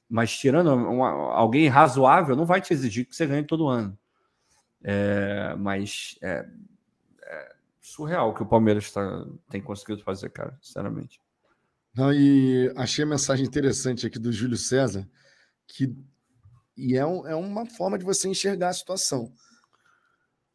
Mas 0.10 0.38
tirando 0.38 0.74
uma, 0.74 1.10
alguém 1.34 1.68
razoável, 1.68 2.36
não 2.36 2.46
vai 2.46 2.62
te 2.62 2.74
exigir 2.74 3.06
que 3.06 3.16
você 3.16 3.26
ganhe 3.26 3.44
todo 3.44 3.68
ano. 3.68 3.98
É, 4.84 5.56
mas 5.58 6.18
é, 6.22 6.48
é, 7.24 7.56
surreal 7.82 8.30
o 8.30 8.34
que 8.34 8.44
o 8.44 8.46
Palmeiras 8.46 8.92
tá, 8.92 9.26
tem 9.50 9.62
conseguido 9.62 10.04
fazer, 10.04 10.30
cara, 10.30 10.58
sinceramente. 10.62 11.20
Não, 11.96 12.14
e 12.14 12.72
achei 12.76 13.04
a 13.04 13.08
mensagem 13.08 13.46
interessante 13.46 14.06
aqui 14.06 14.20
do 14.20 14.32
Júlio 14.32 14.58
César, 14.58 15.10
que 15.68 15.96
e 16.78 16.98
é, 16.98 17.06
um, 17.06 17.26
é 17.26 17.36
uma 17.36 17.66
forma 17.66 17.98
de 17.98 18.04
você 18.04 18.28
enxergar 18.28 18.70
a 18.70 18.74
situação. 18.74 19.32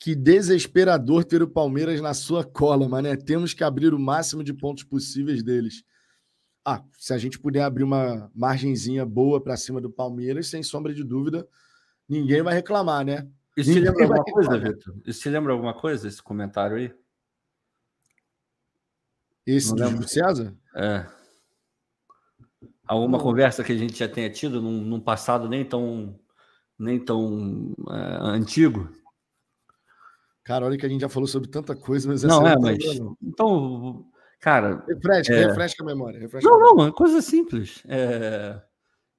Que 0.00 0.14
desesperador 0.14 1.24
ter 1.24 1.42
o 1.42 1.48
Palmeiras 1.48 2.00
na 2.00 2.14
sua 2.14 2.42
cola, 2.42 2.88
mané. 2.88 3.14
Temos 3.16 3.52
que 3.52 3.62
abrir 3.62 3.92
o 3.92 3.98
máximo 3.98 4.42
de 4.42 4.54
pontos 4.54 4.82
possíveis 4.82 5.42
deles. 5.42 5.84
Ah, 6.64 6.82
se 6.98 7.12
a 7.12 7.18
gente 7.18 7.38
puder 7.38 7.62
abrir 7.62 7.84
uma 7.84 8.30
margenzinha 8.34 9.04
boa 9.04 9.42
para 9.42 9.58
cima 9.58 9.78
do 9.78 9.90
Palmeiras, 9.90 10.48
sem 10.48 10.62
sombra 10.62 10.94
de 10.94 11.04
dúvida, 11.04 11.46
ninguém 12.08 12.42
vai 12.42 12.54
reclamar, 12.54 13.04
né? 13.04 13.28
Isso 13.54 13.72
te 13.72 13.80
lembra 13.80 14.04
alguma 14.04 14.24
coisa, 14.24 14.58
Vitor? 14.58 14.96
Isso 15.04 15.20
te 15.20 15.28
lembra 15.28 15.52
alguma 15.52 15.74
coisa, 15.74 16.08
esse 16.08 16.22
comentário 16.22 16.78
aí? 16.78 16.94
Esse 19.46 19.74
Não 19.74 19.94
do 19.94 20.08
César? 20.08 20.54
É. 20.74 21.06
Alguma 22.86 23.18
Não. 23.18 23.24
conversa 23.24 23.62
que 23.62 23.72
a 23.72 23.76
gente 23.76 23.98
já 23.98 24.08
tenha 24.08 24.30
tido 24.30 24.62
num, 24.62 24.80
num 24.80 25.00
passado 25.00 25.46
nem 25.46 25.62
tão, 25.62 26.18
nem 26.78 26.98
tão 26.98 27.74
é, 27.88 28.18
antigo? 28.20 28.88
Cara, 30.44 30.66
olha 30.66 30.78
que 30.78 30.86
a 30.86 30.88
gente 30.88 31.02
já 31.02 31.08
falou 31.08 31.26
sobre 31.26 31.48
tanta 31.48 31.76
coisa, 31.76 32.08
mas 32.08 32.22
não 32.22 32.46
é, 32.46 32.56
mas 32.58 32.78
então, 33.22 34.06
cara, 34.40 34.84
refresca, 34.88 35.34
é... 35.34 35.46
refresca 35.46 35.82
a 35.82 35.86
memória. 35.86 36.18
Refresca 36.18 36.48
não, 36.48 36.56
a 36.56 36.58
memória. 36.58 36.76
não, 36.76 36.88
é 36.88 36.92
coisa 36.92 37.20
simples. 37.20 37.82
É... 37.86 38.60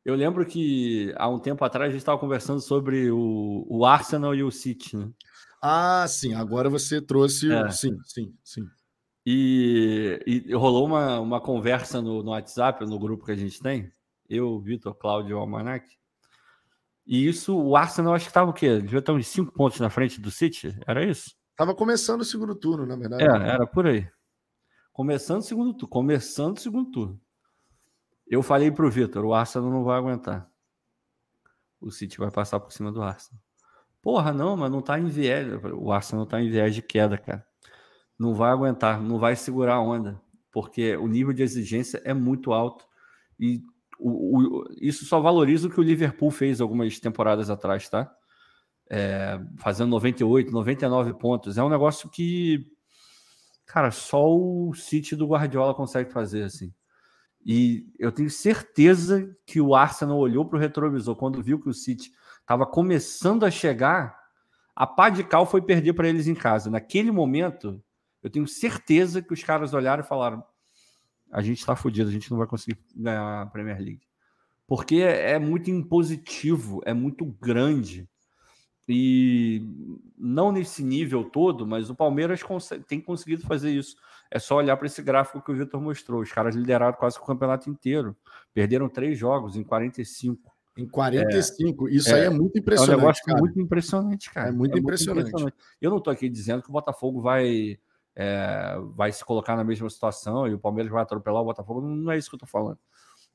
Eu 0.04 0.16
lembro 0.16 0.46
que 0.46 1.14
há 1.16 1.30
um 1.30 1.40
tempo 1.40 1.64
atrás 1.64 1.90
a 1.90 1.92
gente 1.92 2.02
estava 2.02 2.18
conversando 2.18 2.60
sobre 2.60 3.12
o, 3.12 3.66
o 3.70 3.86
Arsenal 3.86 4.34
e 4.34 4.44
o 4.44 4.52
City, 4.52 4.98
né? 4.98 5.10
Ah, 5.62 6.06
sim. 6.08 6.34
Agora 6.34 6.70
você 6.70 7.00
trouxe. 7.00 7.52
É. 7.52 7.70
Sim, 7.70 7.98
sim, 8.04 8.34
sim. 8.44 8.68
E, 9.24 10.20
e, 10.26 10.54
rolou 10.56 10.88
uma, 10.88 11.20
uma 11.20 11.40
conversa 11.40 12.02
no, 12.02 12.24
no 12.24 12.32
WhatsApp, 12.32 12.84
no 12.86 12.98
grupo 12.98 13.26
que 13.26 13.32
a 13.32 13.36
gente 13.36 13.62
tem, 13.62 13.92
eu, 14.28 14.60
Vitor, 14.60 14.96
Cláudio 14.96 15.32
e 15.32 15.34
o 15.36 15.38
Almanac. 15.38 15.86
E 17.06 17.28
isso, 17.28 17.58
o 17.58 17.76
Arsenal 17.76 18.14
acho 18.14 18.26
que 18.26 18.30
estava 18.30 18.50
o 18.50 18.54
quê? 18.54 18.80
Devia 18.80 19.00
estar 19.00 19.14
uns 19.14 19.28
cinco 19.28 19.52
pontos 19.52 19.80
na 19.80 19.90
frente 19.90 20.22
do 20.22 20.32
City? 20.32 20.78
Era 20.86 21.04
isso? 21.04 21.36
Estava 21.52 21.76
começando 21.76 22.22
o 22.22 22.26
segundo 22.26 22.56
turno, 22.56 22.86
na 22.86 22.96
verdade. 22.96 23.24
É, 23.24 23.50
era 23.50 23.68
por 23.68 23.88
aí. 23.88 24.08
Começando 24.94 25.40
o 25.40 25.44
segundo 25.44 25.74
turno. 25.74 25.88
Começando 25.88 26.58
o 26.58 26.62
segundo 26.62 26.92
turno. 26.92 27.22
Eu 28.28 28.42
falei 28.42 28.72
para 28.72 28.86
o 28.86 28.90
Vitor, 28.90 29.26
o 29.26 29.34
Arsenal 29.34 29.70
não 29.70 29.84
vai 29.84 29.98
aguentar. 29.98 30.50
O 31.80 31.92
City 31.92 32.18
vai 32.18 32.32
passar 32.32 32.60
por 32.60 32.72
cima 32.72 32.92
do 32.92 33.02
Arsenal. 33.02 33.42
Porra, 34.02 34.34
não, 34.34 34.56
mas 34.56 34.72
não 34.72 34.82
tá 34.82 35.00
em 35.00 35.08
viés. 35.08 35.48
O 35.74 35.92
Arsenal 35.92 36.26
tá 36.26 36.42
em 36.42 36.50
viés 36.50 36.74
de 36.74 36.82
queda, 36.82 37.18
cara. 37.18 37.46
Não 38.18 38.34
vai 38.34 38.52
aguentar, 38.52 39.02
não 39.02 39.20
vai 39.20 39.36
segurar 39.36 39.76
a 39.76 39.82
onda, 39.82 40.22
porque 40.52 40.96
o 40.96 41.08
nível 41.08 41.34
de 41.34 41.42
exigência 41.42 42.02
é 42.06 42.14
muito 42.14 42.54
alto 42.54 42.86
e 43.40 43.64
o, 44.02 44.38
o, 44.38 44.66
isso 44.80 45.06
só 45.06 45.20
valoriza 45.20 45.68
o 45.68 45.72
que 45.72 45.80
o 45.80 45.84
Liverpool 45.84 46.32
fez 46.32 46.60
algumas 46.60 47.00
temporadas 47.00 47.50
atrás, 47.50 47.88
tá? 47.88 48.12
É, 48.90 49.40
fazendo 49.58 49.92
98, 49.92 50.52
99 50.52 51.14
pontos. 51.14 51.58
É 51.58 51.64
um 51.64 51.70
negócio 51.70 52.10
que, 52.10 52.66
cara, 53.66 53.92
só 53.92 54.28
o 54.28 54.74
City 54.74 55.16
do 55.16 55.28
Guardiola 55.28 55.76
consegue 55.76 56.12
fazer 56.12 56.44
assim. 56.44 56.74
E 57.46 57.88
eu 57.98 58.12
tenho 58.12 58.30
certeza 58.30 59.36
que 59.46 59.62
o 59.62 59.76
Arsenal 59.76 60.18
olhou 60.18 60.46
para 60.46 60.58
o 60.58 60.60
retrovisor 60.60 61.16
quando 61.16 61.42
viu 61.42 61.62
que 61.62 61.70
o 61.70 61.74
City 61.74 62.12
estava 62.40 62.66
começando 62.66 63.46
a 63.46 63.52
chegar. 63.52 64.20
A 64.76 64.86
pá 64.88 65.10
de 65.10 65.24
cal 65.24 65.46
foi 65.46 65.62
perder 65.62 65.94
para 65.94 66.10
eles 66.10 66.28
em 66.28 66.36
casa. 66.36 66.70
Naquele 66.70 67.12
momento, 67.12 67.82
eu 68.22 68.30
tenho 68.30 68.48
certeza 68.48 69.22
que 69.22 69.34
os 69.34 69.44
caras 69.44 69.74
olharam 69.74 70.04
e 70.04 70.08
falaram: 70.08 70.44
a 71.32 71.42
gente 71.42 71.60
está 71.60 71.76
fodido, 71.76 72.10
a 72.10 72.14
gente 72.14 72.30
não 72.30 72.38
vai 72.38 72.48
conseguir 72.48 72.78
ganhar 72.96 73.42
a 73.42 73.46
Premier 73.46 73.80
League. 73.80 74.02
Porque 74.68 74.96
é, 74.98 75.32
é 75.32 75.40
muito 75.40 75.70
impositivo, 75.70 76.82
é 76.86 76.94
muito 76.94 77.26
grande. 77.26 78.08
E 78.88 79.62
não 80.18 80.52
nesse 80.52 80.84
nível 80.84 81.24
todo, 81.24 81.66
mas 81.66 81.90
o 81.90 81.96
Palmeiras 81.96 82.42
tem 82.88 83.00
conseguido 83.00 83.46
fazer 83.46 83.72
isso. 83.72 83.96
É 84.30 84.40
só 84.40 84.58
olhar 84.58 84.76
para 84.78 84.88
esse 84.88 85.02
gráfico 85.02 85.42
que 85.42 85.52
o 85.52 85.56
Vitor 85.56 85.80
mostrou. 85.82 86.22
Os 86.22 86.32
caras 86.32 86.56
lideraram 86.56 86.98
quase 86.98 87.18
o 87.18 87.26
campeonato 87.26 87.70
inteiro. 87.70 88.16
Perderam 88.54 88.90
três 88.90 89.18
jogos 89.18 89.56
em 89.56 89.64
45. 89.64 90.52
Em 90.78 90.88
45. 90.88 91.88
É, 91.88 91.92
Isso 91.92 92.14
aí 92.14 92.22
é, 92.22 92.26
é 92.26 92.30
muito 92.30 92.58
impressionante. 92.58 92.94
É 92.94 92.96
um 92.96 93.00
negócio 93.00 93.26
cara. 93.26 93.40
muito 93.40 93.60
impressionante, 93.60 94.32
cara. 94.32 94.50
É 94.50 94.52
muito, 94.52 94.76
é 94.76 94.80
impressionante. 94.80 95.24
muito 95.24 95.30
impressionante. 95.30 95.58
Eu 95.82 95.90
não 95.90 95.98
estou 95.98 96.12
aqui 96.12 96.30
dizendo 96.30 96.64
que 96.64 96.70
o 96.70 96.74
Botafogo 96.74 97.22
vai, 97.22 97.78
é, 98.16 98.76
vai 98.96 99.12
se 99.12 99.24
colocar 99.24 99.56
na 99.56 99.64
mesma 99.64 99.90
situação 99.90 100.48
e 100.48 100.54
o 100.54 100.60
Palmeiras 100.60 100.92
vai 100.92 101.02
atropelar 101.02 101.42
o 101.42 101.46
Botafogo. 101.46 101.82
Não 101.82 102.12
é 102.12 102.18
isso 102.18 102.30
que 102.30 102.36
eu 102.36 102.38
estou 102.38 102.50
falando. 102.50 102.80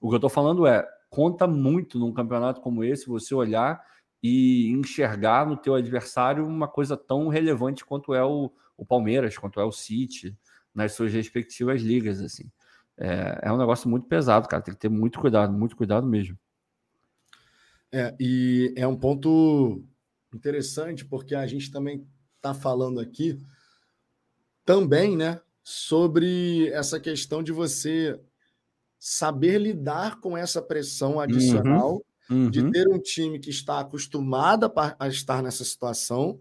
O 0.01 0.09
que 0.09 0.15
eu 0.15 0.19
estou 0.19 0.31
falando 0.31 0.67
é, 0.67 0.87
conta 1.09 1.47
muito 1.47 1.99
num 1.99 2.13
campeonato 2.13 2.61
como 2.61 2.85
esse 2.85 3.07
você 3.07 3.35
olhar 3.35 3.83
e 4.23 4.71
enxergar 4.71 5.47
no 5.47 5.57
teu 5.57 5.75
adversário 5.75 6.47
uma 6.47 6.69
coisa 6.69 6.97
tão 6.97 7.29
relevante 7.29 7.85
quanto 7.85 8.15
é 8.15 8.25
o, 8.25 8.53
o 8.77 8.85
Palmeiras, 8.85 9.39
quanto 9.39 9.61
é 9.61 9.65
o 9.65 9.73
City, 9.73 10.37
nas 10.75 10.93
suas 10.93 11.13
respectivas 11.13 11.81
ligas, 11.81 12.21
assim. 12.21 12.51
É, 12.99 13.41
é 13.43 13.53
um 13.53 13.59
negócio 13.59 13.89
muito 13.89 14.07
pesado, 14.07 14.49
cara. 14.49 14.63
Tem 14.63 14.75
que 14.75 14.81
ter 14.81 14.89
muito 14.89 15.21
cuidado, 15.21 15.53
muito 15.53 15.77
cuidado 15.77 16.07
mesmo. 16.07 16.39
É, 17.93 18.15
e 18.19 18.75
é 18.77 18.87
um 18.87 18.97
ponto 18.97 19.83
interessante, 20.35 21.05
porque 21.05 21.35
a 21.35 21.47
gente 21.47 21.71
também 21.71 22.07
está 22.37 22.53
falando 22.53 23.01
aqui 23.01 23.39
também, 24.67 25.17
né, 25.17 25.41
sobre 25.65 26.69
essa 26.69 27.01
questão 27.01 27.43
de 27.43 27.53
você 27.53 28.21
saber 28.99 29.59
lidar 29.59 30.21
com 30.21 30.37
essa 30.37 30.61
pressão 30.61 31.19
adicional 31.19 31.95
uhum 31.95 32.03
uhum. 32.31 32.51
de 32.51 32.71
ter 32.71 32.89
um 32.89 32.99
time 32.99 33.39
que 33.39 33.51
está 33.51 33.81
acostumado 33.81 34.71
a, 34.75 34.97
a 34.99 35.09
estar 35.09 35.43
nessa 35.43 35.65
situação 35.65 36.39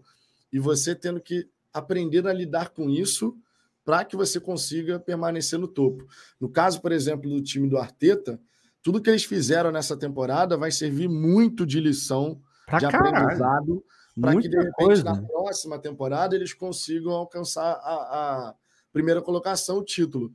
e 0.52 0.58
você 0.58 0.94
tendo 0.94 1.20
que 1.20 1.48
aprender 1.72 2.26
a 2.26 2.32
lidar 2.32 2.70
com 2.70 2.88
isso 2.88 3.36
para 3.84 4.04
que 4.04 4.16
você 4.16 4.40
consiga 4.40 4.98
permanecer 4.98 5.58
no 5.58 5.68
topo. 5.68 6.06
No 6.40 6.48
caso, 6.48 6.80
por 6.80 6.90
exemplo, 6.90 7.30
do 7.30 7.42
time 7.42 7.68
do 7.68 7.78
Arteta, 7.78 8.40
tudo 8.82 9.00
que 9.00 9.08
eles 9.08 9.24
fizeram 9.24 9.70
nessa 9.70 9.96
temporada 9.96 10.56
vai 10.56 10.70
servir 10.70 11.08
muito 11.08 11.64
de 11.64 11.80
lição, 11.80 12.40
pra 12.66 12.78
de 12.78 12.88
caralho. 12.88 13.16
aprendizado, 13.16 13.84
para 14.20 14.40
que, 14.40 14.48
de 14.48 14.56
repente, 14.56 14.74
coisa. 14.74 15.04
na 15.04 15.22
próxima 15.22 15.78
temporada, 15.78 16.34
eles 16.34 16.54
consigam 16.54 17.12
alcançar 17.12 17.72
a, 17.82 18.48
a 18.48 18.54
primeira 18.92 19.20
colocação, 19.20 19.78
o 19.78 19.84
título. 19.84 20.32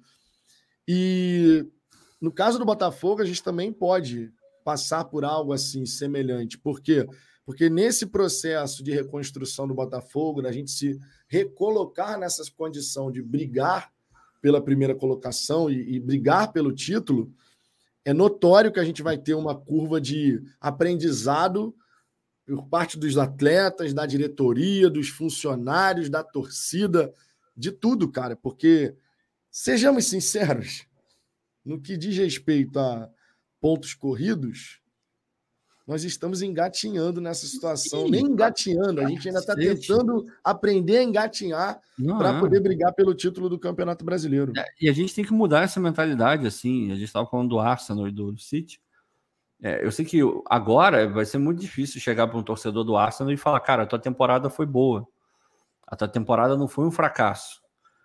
E 0.88 1.66
no 2.20 2.32
caso 2.32 2.60
do 2.60 2.66
Botafogo, 2.66 3.22
a 3.22 3.26
gente 3.26 3.42
também 3.42 3.74
pode 3.74 4.32
passar 4.64 5.06
por 5.06 5.26
algo 5.26 5.52
assim 5.52 5.86
semelhante. 5.86 6.58
Por 6.58 6.80
quê? 6.80 7.08
Porque 7.44 7.70
nesse 7.70 8.06
processo 8.06 8.84
de 8.84 8.92
reconstrução 8.92 9.68
do 9.68 9.74
Botafogo, 9.74 10.44
da 10.44 10.52
gente 10.52 10.70
se 10.70 11.00
recolocar 11.28 12.20
nessa 12.20 12.44
condição 12.56 13.12
de 13.12 13.22
brigar 13.22 13.92
pela 14.40 14.62
primeira 14.62 14.94
colocação 14.94 15.70
e, 15.70 15.96
e 15.96 16.00
brigar 16.00 16.52
pelo 16.52 16.72
título, 16.72 17.34
é 18.06 18.14
notório 18.14 18.72
que 18.72 18.80
a 18.80 18.84
gente 18.84 19.02
vai 19.02 19.18
ter 19.18 19.34
uma 19.34 19.56
curva 19.56 20.00
de 20.00 20.42
aprendizado 20.60 21.76
por 22.46 22.68
parte 22.68 22.98
dos 22.98 23.18
atletas, 23.18 23.94
da 23.94 24.06
diretoria, 24.06 24.90
dos 24.90 25.10
funcionários, 25.10 26.10
da 26.10 26.24
torcida, 26.24 27.14
de 27.56 27.72
tudo, 27.72 28.10
cara, 28.10 28.36
porque 28.36 28.96
sejamos 29.50 30.06
sinceros, 30.06 30.86
no 31.64 31.80
que 31.80 31.96
diz 31.96 32.18
respeito 32.18 32.80
a 32.80 33.10
pontos 33.60 33.94
corridos, 33.94 34.82
nós 35.88 36.04
estamos 36.04 36.42
engatinhando 36.42 37.20
nessa 37.20 37.46
situação. 37.46 38.06
Sim, 38.06 38.12
Nem 38.12 38.26
engatinhando, 38.26 39.02
a 39.02 39.08
gente 39.08 39.28
ainda 39.28 39.40
está 39.40 39.56
tentando 39.56 40.26
aprender 40.44 40.98
a 41.00 41.04
engatinhar 41.04 41.82
para 42.18 42.38
é. 42.38 42.40
poder 42.40 42.60
brigar 42.62 42.94
pelo 42.94 43.14
título 43.14 43.50
do 43.50 43.60
Campeonato 43.60 44.06
Brasileiro. 44.06 44.54
É, 44.56 44.66
e 44.80 44.90
a 44.90 44.94
gente 44.94 45.14
tem 45.14 45.26
que 45.26 45.34
mudar 45.34 45.64
essa 45.64 45.80
mentalidade, 45.80 46.48
assim. 46.48 46.92
A 46.92 46.96
gente 46.96 47.06
estava 47.06 47.28
falando 47.28 47.50
do 47.50 47.60
Arsenal 47.60 48.08
e 48.08 48.12
do 48.12 48.38
City. 48.38 48.80
É, 49.62 49.86
eu 49.86 49.92
sei 49.92 50.04
que 50.04 50.20
agora 50.50 51.08
vai 51.08 51.24
ser 51.24 51.38
muito 51.38 51.60
difícil 51.60 52.02
chegar 52.02 52.28
para 52.28 52.38
um 52.38 52.44
torcedor 52.44 52.84
do 52.84 52.98
Arsenal 52.98 53.32
e 53.32 53.38
falar: 53.38 53.60
cara, 53.60 53.84
a 53.84 53.86
tua 53.86 54.00
temporada 54.00 54.50
foi 54.50 54.66
boa. 54.66 55.08
A 55.86 55.96
tua 55.96 56.08
temporada 56.08 56.58
não 56.58 56.68
foi 56.68 56.86
um 56.86 56.92
fracasso. 56.92 57.62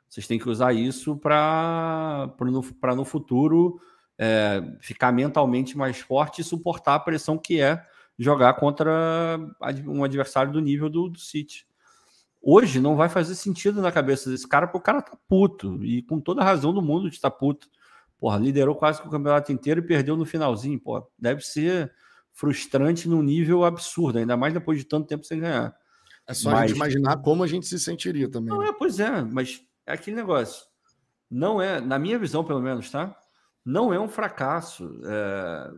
Vocês 0.09 0.27
têm 0.27 0.39
que 0.39 0.49
usar 0.49 0.73
isso 0.73 1.17
para 1.17 2.31
no, 2.41 2.63
no 2.95 3.05
futuro 3.05 3.81
é, 4.19 4.63
ficar 4.81 5.13
mentalmente 5.13 5.77
mais 5.77 6.01
forte 6.01 6.41
e 6.41 6.45
suportar 6.45 6.95
a 6.95 7.01
pressão 7.01 7.39
que 7.39 7.61
é 7.61 7.85
jogar 8.19 8.55
contra 8.55 9.39
um 9.87 10.03
adversário 10.03 10.53
do 10.53 10.61
nível 10.61 10.89
do, 10.89 11.09
do 11.09 11.19
City. 11.19 11.67
Hoje 12.41 12.81
não 12.81 12.97
vai 12.97 13.09
fazer 13.09 13.35
sentido 13.35 13.83
na 13.83 13.91
cabeça 13.91 14.31
desse 14.31 14.47
cara, 14.49 14.67
porque 14.67 14.79
o 14.79 14.81
cara 14.81 15.03
tá 15.03 15.19
puto, 15.29 15.85
e 15.85 16.03
com 16.03 16.21
toda 16.21 16.43
a 16.43 16.45
razão 16.45 16.73
do 16.73 16.81
mundo 16.81 17.11
de 17.11 17.17
estar 17.17 17.31
tá 17.31 17.37
puto. 17.37 17.69
Porra, 18.19 18.39
liderou 18.39 18.75
quase 18.75 19.01
que 19.01 19.09
o 19.09 19.11
campeonato 19.11 19.53
inteiro 19.53 19.81
e 19.81 19.87
perdeu 19.87 20.17
no 20.17 20.25
finalzinho. 20.25 20.81
Porra, 20.81 21.05
deve 21.19 21.43
ser 21.43 21.93
frustrante 22.33 23.09
num 23.09 23.23
nível 23.23 23.64
absurdo, 23.64 24.19
ainda 24.19 24.37
mais 24.37 24.53
depois 24.53 24.79
de 24.79 24.85
tanto 24.85 25.07
tempo 25.07 25.25
sem 25.25 25.41
ganhar. 25.41 25.75
É 26.27 26.35
só 26.35 26.51
mas... 26.51 26.61
a 26.61 26.67
gente 26.67 26.77
imaginar 26.77 27.17
como 27.19 27.43
a 27.43 27.47
gente 27.47 27.67
se 27.67 27.79
sentiria 27.79 28.31
também. 28.31 28.51
Não, 28.51 28.61
né? 28.61 28.69
é, 28.69 28.73
pois 28.73 28.99
é, 28.99 29.23
mas 29.23 29.62
é 29.87 29.93
aquele 29.93 30.17
negócio. 30.17 30.64
Não 31.31 31.61
é, 31.61 31.81
na 31.81 31.99
minha 31.99 32.19
visão, 32.19 32.45
pelo 32.45 32.61
menos, 32.61 32.91
tá? 32.91 33.17
não 33.67 33.93
é 33.93 33.99
um 33.99 34.09
fracasso. 34.09 35.01
É... 35.05 35.71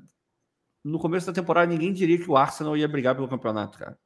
No 0.84 0.98
começo 0.98 1.26
da 1.26 1.32
temporada, 1.32 1.66
ninguém 1.66 1.92
diria 1.92 2.18
que 2.18 2.30
o 2.30 2.36
Arsenal 2.36 2.76
ia 2.76 2.86
brigar 2.86 3.14
pelo 3.14 3.26
campeonato, 3.26 3.78
cara. 3.78 3.98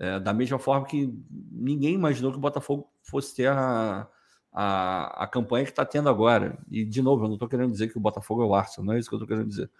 É, 0.00 0.18
da 0.18 0.32
mesma 0.32 0.58
forma 0.58 0.86
que 0.86 1.12
ninguém 1.50 1.94
imaginou 1.94 2.30
que 2.30 2.38
o 2.38 2.40
Botafogo 2.40 2.90
fosse 3.02 3.34
ter 3.34 3.48
a, 3.48 4.08
a, 4.60 5.22
a 5.22 5.26
campanha 5.28 5.64
que 5.64 5.70
está 5.70 5.84
tendo 5.84 6.08
agora. 6.08 6.58
E, 6.68 6.84
de 6.84 7.00
novo, 7.00 7.22
eu 7.22 7.28
não 7.28 7.34
estou 7.34 7.48
querendo 7.48 7.70
dizer 7.70 7.92
que 7.92 7.96
o 7.96 8.00
Botafogo 8.00 8.42
é 8.42 8.46
o 8.46 8.54
Arsenal, 8.56 8.86
não 8.86 8.94
é 8.94 8.98
isso 8.98 9.08
que 9.08 9.14
eu 9.14 9.18
estou 9.18 9.28
querendo 9.28 9.48
dizer. 9.48 9.70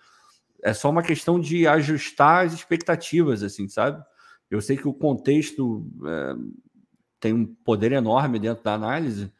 É 0.62 0.72
só 0.72 0.88
uma 0.88 1.02
questão 1.02 1.40
de 1.40 1.66
ajustar 1.66 2.46
as 2.46 2.52
expectativas, 2.52 3.42
assim, 3.42 3.68
sabe? 3.68 4.00
Eu 4.48 4.60
sei 4.60 4.76
que 4.76 4.86
o 4.86 4.94
contexto 4.94 5.84
é, 6.06 6.34
tem 7.18 7.32
um 7.32 7.44
poder 7.44 7.90
enorme 7.90 8.38
dentro 8.38 8.62
da 8.62 8.74
análise, 8.74 9.32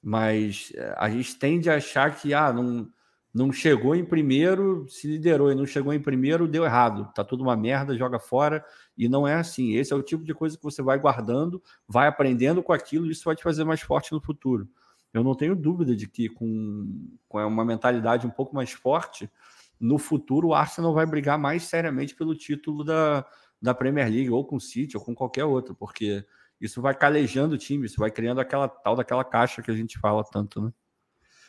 mas 0.00 0.72
é, 0.76 0.94
a 0.96 1.10
gente 1.10 1.36
tende 1.40 1.68
a 1.68 1.74
achar 1.74 2.14
que, 2.14 2.32
ah, 2.32 2.52
não 2.52 2.88
não 3.34 3.50
chegou 3.50 3.96
em 3.96 4.04
primeiro, 4.04 4.86
se 4.88 5.08
liderou 5.08 5.50
e 5.50 5.56
não 5.56 5.66
chegou 5.66 5.92
em 5.92 6.00
primeiro, 6.00 6.46
deu 6.46 6.64
errado. 6.64 7.10
Tá 7.12 7.24
tudo 7.24 7.42
uma 7.42 7.56
merda, 7.56 7.98
joga 7.98 8.20
fora. 8.20 8.64
E 8.96 9.08
não 9.08 9.26
é 9.26 9.34
assim. 9.34 9.74
Esse 9.74 9.92
é 9.92 9.96
o 9.96 10.02
tipo 10.04 10.22
de 10.22 10.32
coisa 10.32 10.56
que 10.56 10.62
você 10.62 10.80
vai 10.80 10.96
guardando, 11.00 11.60
vai 11.88 12.06
aprendendo 12.06 12.62
com 12.62 12.72
aquilo, 12.72 13.06
e 13.06 13.10
isso 13.10 13.24
vai 13.24 13.34
te 13.34 13.42
fazer 13.42 13.64
mais 13.64 13.80
forte 13.80 14.12
no 14.12 14.20
futuro. 14.20 14.68
Eu 15.14 15.22
não 15.22 15.36
tenho 15.36 15.54
dúvida 15.54 15.94
de 15.94 16.08
que 16.08 16.28
com, 16.28 17.08
com 17.28 17.38
uma 17.46 17.64
mentalidade 17.64 18.26
um 18.26 18.30
pouco 18.30 18.54
mais 18.54 18.72
forte, 18.72 19.30
no 19.78 19.96
futuro 19.96 20.48
o 20.48 20.54
Arsenal 20.54 20.92
vai 20.92 21.06
brigar 21.06 21.38
mais 21.38 21.62
seriamente 21.62 22.16
pelo 22.16 22.34
título 22.34 22.82
da, 22.82 23.24
da 23.62 23.72
Premier 23.72 24.10
League, 24.10 24.30
ou 24.30 24.44
com 24.44 24.56
o 24.56 24.60
City, 24.60 24.96
ou 24.96 25.02
com 25.04 25.14
qualquer 25.14 25.44
outro, 25.44 25.72
porque 25.72 26.26
isso 26.60 26.82
vai 26.82 26.94
calejando 26.94 27.54
o 27.54 27.58
time, 27.58 27.86
isso 27.86 27.98
vai 27.98 28.10
criando 28.10 28.40
aquela 28.40 28.68
tal 28.68 28.96
daquela 28.96 29.24
caixa 29.24 29.62
que 29.62 29.70
a 29.70 29.74
gente 29.74 29.98
fala 30.00 30.24
tanto, 30.24 30.60
né? 30.60 30.72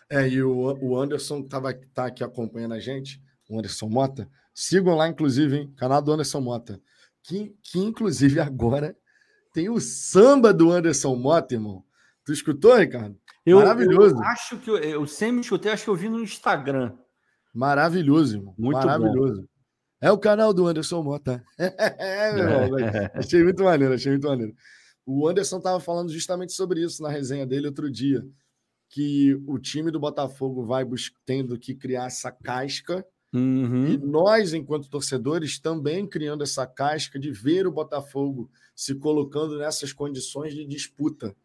É, 0.07 0.27
e 0.27 0.43
o, 0.43 0.77
o 0.81 0.99
Anderson 0.99 1.39
estava 1.39 1.73
tá 1.73 2.05
aqui 2.05 2.23
acompanhando 2.23 2.75
a 2.75 2.79
gente, 2.79 3.19
o 3.49 3.57
Anderson 3.57 3.89
Mota. 3.89 4.29
Sigam 4.53 4.95
lá, 4.95 5.07
inclusive, 5.07 5.57
hein? 5.57 5.73
Canal 5.75 6.01
do 6.01 6.11
Anderson 6.11 6.41
Mota. 6.41 6.79
Que, 7.23 7.55
que 7.63 7.79
inclusive 7.79 8.39
agora 8.39 8.95
tem 9.51 9.69
o 9.69 9.79
samba 9.79 10.53
do 10.53 10.71
Anderson 10.71 11.15
Mota, 11.15 11.55
irmão. 11.55 11.83
Tu 12.23 12.33
escutou, 12.33 12.75
Ricardo? 12.75 13.17
Eu, 13.45 13.59
Maravilhoso. 13.59 14.15
Eu 14.15 14.23
acho 14.23 14.57
que 14.57 14.69
eu, 14.69 14.77
eu 14.77 15.07
sempre 15.07 15.41
escutei, 15.41 15.71
acho 15.71 15.83
que 15.83 15.89
eu 15.89 15.95
vi 15.95 16.09
no 16.09 16.23
Instagram. 16.23 16.93
Maravilhoso, 17.53 18.37
irmão. 18.37 18.55
Muito 18.57 18.77
Maravilhoso. 18.77 19.41
Bom. 19.41 19.47
É 20.01 20.11
o 20.11 20.17
canal 20.17 20.53
do 20.53 20.67
Anderson 20.67 21.03
Mota. 21.03 21.43
é, 21.57 22.33
meu 22.33 22.43
irmão. 22.49 23.09
achei 23.13 23.43
muito 23.43 23.63
maneiro, 23.63 23.93
achei 23.93 24.11
muito 24.11 24.27
maneiro. 24.27 24.53
O 25.05 25.27
Anderson 25.27 25.57
estava 25.57 25.79
falando 25.79 26.11
justamente 26.11 26.53
sobre 26.53 26.83
isso 26.83 27.01
na 27.03 27.09
resenha 27.09 27.45
dele 27.45 27.67
outro 27.67 27.89
dia 27.89 28.25
que 28.89 29.35
o 29.45 29.59
time 29.59 29.91
do 29.91 29.99
Botafogo 29.99 30.65
vai 30.65 30.85
tendo 31.25 31.57
que 31.59 31.75
criar 31.75 32.05
essa 32.05 32.31
casca. 32.31 33.05
Uhum. 33.33 33.87
E 33.87 33.97
nós, 33.97 34.53
enquanto 34.53 34.89
torcedores, 34.89 35.59
também 35.59 36.07
criando 36.07 36.43
essa 36.43 36.65
casca 36.65 37.19
de 37.19 37.31
ver 37.31 37.67
o 37.67 37.71
Botafogo 37.71 38.49
se 38.75 38.95
colocando 38.95 39.57
nessas 39.57 39.91
condições 39.91 40.53
de 40.53 40.65
disputa. 40.65 41.35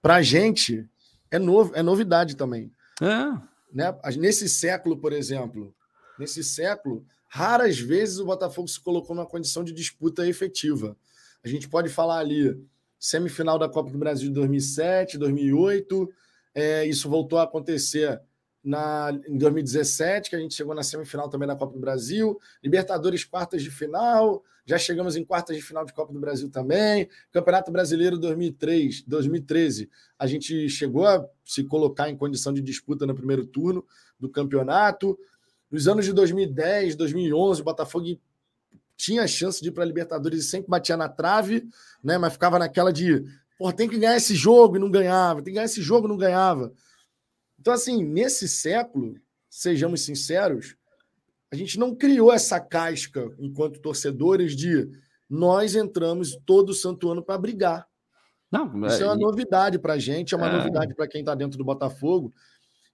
Para 0.00 0.22
gente, 0.22 0.88
é, 1.30 1.38
novo, 1.38 1.74
é 1.74 1.82
novidade 1.82 2.36
também. 2.36 2.72
É. 3.00 3.46
Né? 3.72 3.94
Nesse 4.18 4.48
século, 4.48 4.96
por 4.98 5.12
exemplo, 5.12 5.74
nesse 6.18 6.42
século, 6.42 7.04
raras 7.28 7.78
vezes 7.78 8.18
o 8.18 8.24
Botafogo 8.24 8.68
se 8.68 8.80
colocou 8.80 9.14
numa 9.14 9.26
condição 9.26 9.62
de 9.62 9.72
disputa 9.72 10.26
efetiva. 10.26 10.96
A 11.44 11.48
gente 11.48 11.68
pode 11.68 11.88
falar 11.88 12.18
ali 12.18 12.58
semifinal 12.98 13.58
da 13.58 13.68
Copa 13.68 13.90
do 13.90 13.98
Brasil 13.98 14.28
de 14.28 14.34
2007, 14.34 15.18
2008, 15.18 16.12
é, 16.54 16.86
isso 16.86 17.08
voltou 17.08 17.38
a 17.38 17.42
acontecer 17.42 18.20
na, 18.66 19.16
em 19.28 19.38
2017, 19.38 20.28
que 20.28 20.34
a 20.34 20.40
gente 20.40 20.52
chegou 20.52 20.74
na 20.74 20.82
semifinal 20.82 21.28
também 21.28 21.46
da 21.46 21.54
Copa 21.54 21.72
do 21.72 21.78
Brasil. 21.78 22.36
Libertadores, 22.60 23.24
quartas 23.24 23.62
de 23.62 23.70
final. 23.70 24.42
Já 24.66 24.76
chegamos 24.76 25.14
em 25.14 25.24
quartas 25.24 25.56
de 25.56 25.62
final 25.62 25.84
de 25.84 25.92
Copa 25.92 26.12
do 26.12 26.18
Brasil 26.18 26.50
também. 26.50 27.08
Campeonato 27.30 27.70
Brasileiro 27.70 28.18
2003, 28.18 29.02
2013. 29.02 29.88
A 30.18 30.26
gente 30.26 30.68
chegou 30.68 31.06
a 31.06 31.24
se 31.44 31.62
colocar 31.62 32.10
em 32.10 32.16
condição 32.16 32.52
de 32.52 32.60
disputa 32.60 33.06
no 33.06 33.14
primeiro 33.14 33.46
turno 33.46 33.86
do 34.18 34.28
campeonato. 34.28 35.16
Nos 35.70 35.86
anos 35.86 36.04
de 36.04 36.12
2010, 36.12 36.96
2011, 36.96 37.60
o 37.60 37.64
Botafogo 37.64 38.04
tinha 38.96 39.28
chance 39.28 39.62
de 39.62 39.68
ir 39.68 39.72
para 39.72 39.84
a 39.84 39.86
Libertadores 39.86 40.40
e 40.40 40.42
sempre 40.42 40.68
batia 40.68 40.96
na 40.96 41.08
trave, 41.08 41.68
né? 42.02 42.18
mas 42.18 42.32
ficava 42.32 42.58
naquela 42.58 42.92
de 42.92 43.24
Pô, 43.58 43.72
tem 43.72 43.88
que 43.88 43.98
ganhar 43.98 44.16
esse 44.16 44.34
jogo 44.34 44.76
e 44.76 44.78
não 44.78 44.90
ganhava, 44.90 45.36
tem 45.36 45.52
que 45.52 45.52
ganhar 45.52 45.64
esse 45.64 45.80
jogo 45.80 46.06
e 46.06 46.10
não 46.10 46.16
ganhava. 46.16 46.72
Então, 47.58 47.72
assim, 47.72 48.04
nesse 48.04 48.48
século, 48.48 49.14
sejamos 49.48 50.02
sinceros, 50.02 50.76
a 51.50 51.56
gente 51.56 51.78
não 51.78 51.94
criou 51.94 52.32
essa 52.32 52.60
casca 52.60 53.34
enquanto 53.38 53.80
torcedores 53.80 54.54
de 54.54 54.88
nós 55.28 55.74
entramos 55.74 56.36
todo 56.44 56.74
santo 56.74 57.10
ano 57.10 57.22
para 57.22 57.38
brigar. 57.38 57.88
Não, 58.50 58.86
Isso 58.86 59.02
é, 59.02 59.06
é 59.06 59.06
uma 59.06 59.16
novidade 59.16 59.78
para 59.78 59.94
a 59.94 59.98
gente, 59.98 60.34
é 60.34 60.36
uma 60.36 60.48
é... 60.48 60.52
novidade 60.56 60.94
para 60.94 61.08
quem 61.08 61.20
está 61.20 61.34
dentro 61.34 61.58
do 61.58 61.64
Botafogo. 61.64 62.32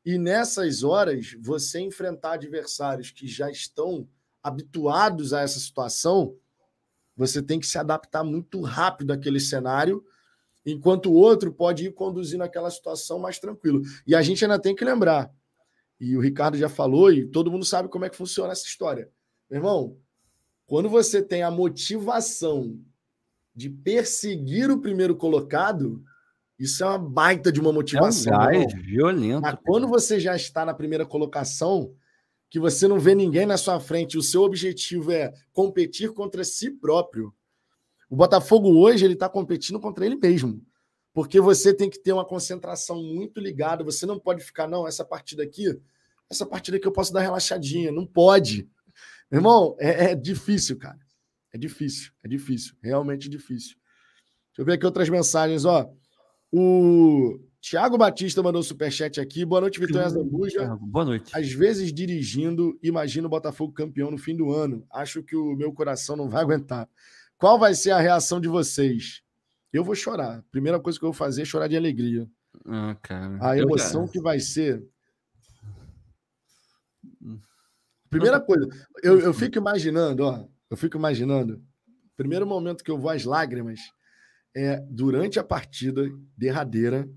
E 0.04 0.18
nessas 0.18 0.82
horas, 0.82 1.36
você 1.40 1.80
enfrentar 1.80 2.32
adversários 2.32 3.10
que 3.10 3.26
já 3.26 3.50
estão 3.50 4.08
habituados 4.42 5.32
a 5.32 5.42
essa 5.42 5.60
situação, 5.60 6.36
você 7.16 7.42
tem 7.42 7.60
que 7.60 7.66
se 7.66 7.78
adaptar 7.78 8.24
muito 8.24 8.60
rápido 8.62 9.12
àquele 9.12 9.38
cenário 9.38 10.04
enquanto 10.64 11.10
o 11.10 11.14
outro 11.14 11.52
pode 11.52 11.86
ir 11.86 11.92
conduzindo 11.92 12.44
aquela 12.44 12.70
situação 12.70 13.18
mais 13.18 13.38
tranquilo. 13.38 13.82
E 14.06 14.14
a 14.14 14.22
gente 14.22 14.44
ainda 14.44 14.58
tem 14.58 14.74
que 14.74 14.84
lembrar, 14.84 15.30
e 16.00 16.16
o 16.16 16.20
Ricardo 16.20 16.56
já 16.56 16.68
falou, 16.68 17.12
e 17.12 17.26
todo 17.26 17.50
mundo 17.50 17.64
sabe 17.64 17.88
como 17.88 18.04
é 18.04 18.10
que 18.10 18.16
funciona 18.16 18.52
essa 18.52 18.64
história. 18.64 19.08
Meu 19.48 19.58
irmão, 19.58 19.96
quando 20.66 20.88
você 20.88 21.22
tem 21.22 21.42
a 21.42 21.50
motivação 21.50 22.80
de 23.54 23.68
perseguir 23.68 24.70
o 24.70 24.80
primeiro 24.80 25.14
colocado, 25.14 26.02
isso 26.58 26.82
é 26.82 26.86
uma 26.86 26.98
baita 26.98 27.52
de 27.52 27.60
uma 27.60 27.72
motivação. 27.72 28.32
É 28.32 28.36
um 28.36 28.66
gás 28.66 28.72
violento. 28.74 29.42
Mas 29.42 29.58
quando 29.64 29.86
você 29.86 30.18
já 30.18 30.34
está 30.34 30.64
na 30.64 30.74
primeira 30.74 31.04
colocação, 31.04 31.94
que 32.48 32.58
você 32.58 32.86
não 32.86 32.98
vê 32.98 33.14
ninguém 33.14 33.46
na 33.46 33.56
sua 33.56 33.80
frente, 33.80 34.18
o 34.18 34.22
seu 34.22 34.42
objetivo 34.42 35.10
é 35.12 35.32
competir 35.52 36.12
contra 36.12 36.44
si 36.44 36.70
próprio, 36.70 37.32
o 38.12 38.16
Botafogo 38.16 38.68
hoje 38.78 39.06
ele 39.06 39.14
está 39.14 39.26
competindo 39.26 39.80
contra 39.80 40.04
ele 40.04 40.16
mesmo, 40.16 40.62
porque 41.14 41.40
você 41.40 41.72
tem 41.72 41.88
que 41.88 41.98
ter 41.98 42.12
uma 42.12 42.26
concentração 42.26 43.02
muito 43.02 43.40
ligada. 43.40 43.82
Você 43.84 44.04
não 44.04 44.18
pode 44.18 44.44
ficar, 44.44 44.68
não, 44.68 44.86
essa 44.86 45.02
partida 45.02 45.42
aqui, 45.42 45.80
essa 46.28 46.44
partida 46.44 46.76
aqui 46.76 46.86
eu 46.86 46.92
posso 46.92 47.10
dar 47.10 47.22
relaxadinha. 47.22 47.90
Não 47.90 48.04
pode. 48.04 48.68
Meu 49.30 49.38
irmão, 49.38 49.74
é, 49.80 50.10
é 50.10 50.14
difícil, 50.14 50.76
cara. 50.76 50.98
É 51.54 51.56
difícil, 51.56 52.12
é 52.22 52.28
difícil, 52.28 52.74
realmente 52.82 53.30
difícil. 53.30 53.76
Deixa 54.48 54.60
eu 54.60 54.64
ver 54.66 54.74
aqui 54.74 54.84
outras 54.84 55.08
mensagens, 55.08 55.64
ó. 55.64 55.90
O 56.52 57.40
Tiago 57.62 57.96
Batista 57.96 58.42
mandou 58.42 58.62
superchat 58.62 59.22
aqui. 59.22 59.42
Boa 59.42 59.62
noite, 59.62 59.80
Vitória 59.80 60.10
Zambuja. 60.10 60.76
Boa 60.82 61.06
noite. 61.06 61.34
Às 61.34 61.50
vezes 61.50 61.90
dirigindo, 61.94 62.78
imagino 62.82 63.26
o 63.26 63.30
Botafogo 63.30 63.72
campeão 63.72 64.10
no 64.10 64.18
fim 64.18 64.36
do 64.36 64.52
ano. 64.52 64.84
Acho 64.92 65.22
que 65.22 65.34
o 65.34 65.56
meu 65.56 65.72
coração 65.72 66.14
não 66.14 66.28
vai 66.28 66.42
aguentar. 66.42 66.86
Qual 67.42 67.58
vai 67.58 67.74
ser 67.74 67.90
a 67.90 67.98
reação 67.98 68.40
de 68.40 68.46
vocês? 68.46 69.20
Eu 69.72 69.82
vou 69.82 69.96
chorar. 69.96 70.44
Primeira 70.52 70.78
coisa 70.78 70.96
que 70.96 71.04
eu 71.04 71.10
vou 71.10 71.12
fazer 71.12 71.42
é 71.42 71.44
chorar 71.44 71.66
de 71.66 71.76
alegria. 71.76 72.24
Ah, 72.64 72.96
cara. 73.02 73.36
A 73.40 73.58
emoção 73.58 74.02
eu... 74.02 74.08
que 74.08 74.20
vai 74.20 74.38
ser. 74.38 74.80
Primeira 78.08 78.40
coisa, 78.40 78.68
eu, 79.02 79.18
eu 79.18 79.34
fico 79.34 79.58
imaginando, 79.58 80.22
ó. 80.24 80.46
Eu 80.70 80.76
fico 80.76 80.96
imaginando. 80.96 81.60
Primeiro 82.16 82.46
momento 82.46 82.84
que 82.84 82.92
eu 82.92 82.96
vou 82.96 83.10
às 83.10 83.24
lágrimas 83.24 83.80
é 84.56 84.78
durante 84.88 85.40
a 85.40 85.42
partida 85.42 86.08
derradeira. 86.38 87.10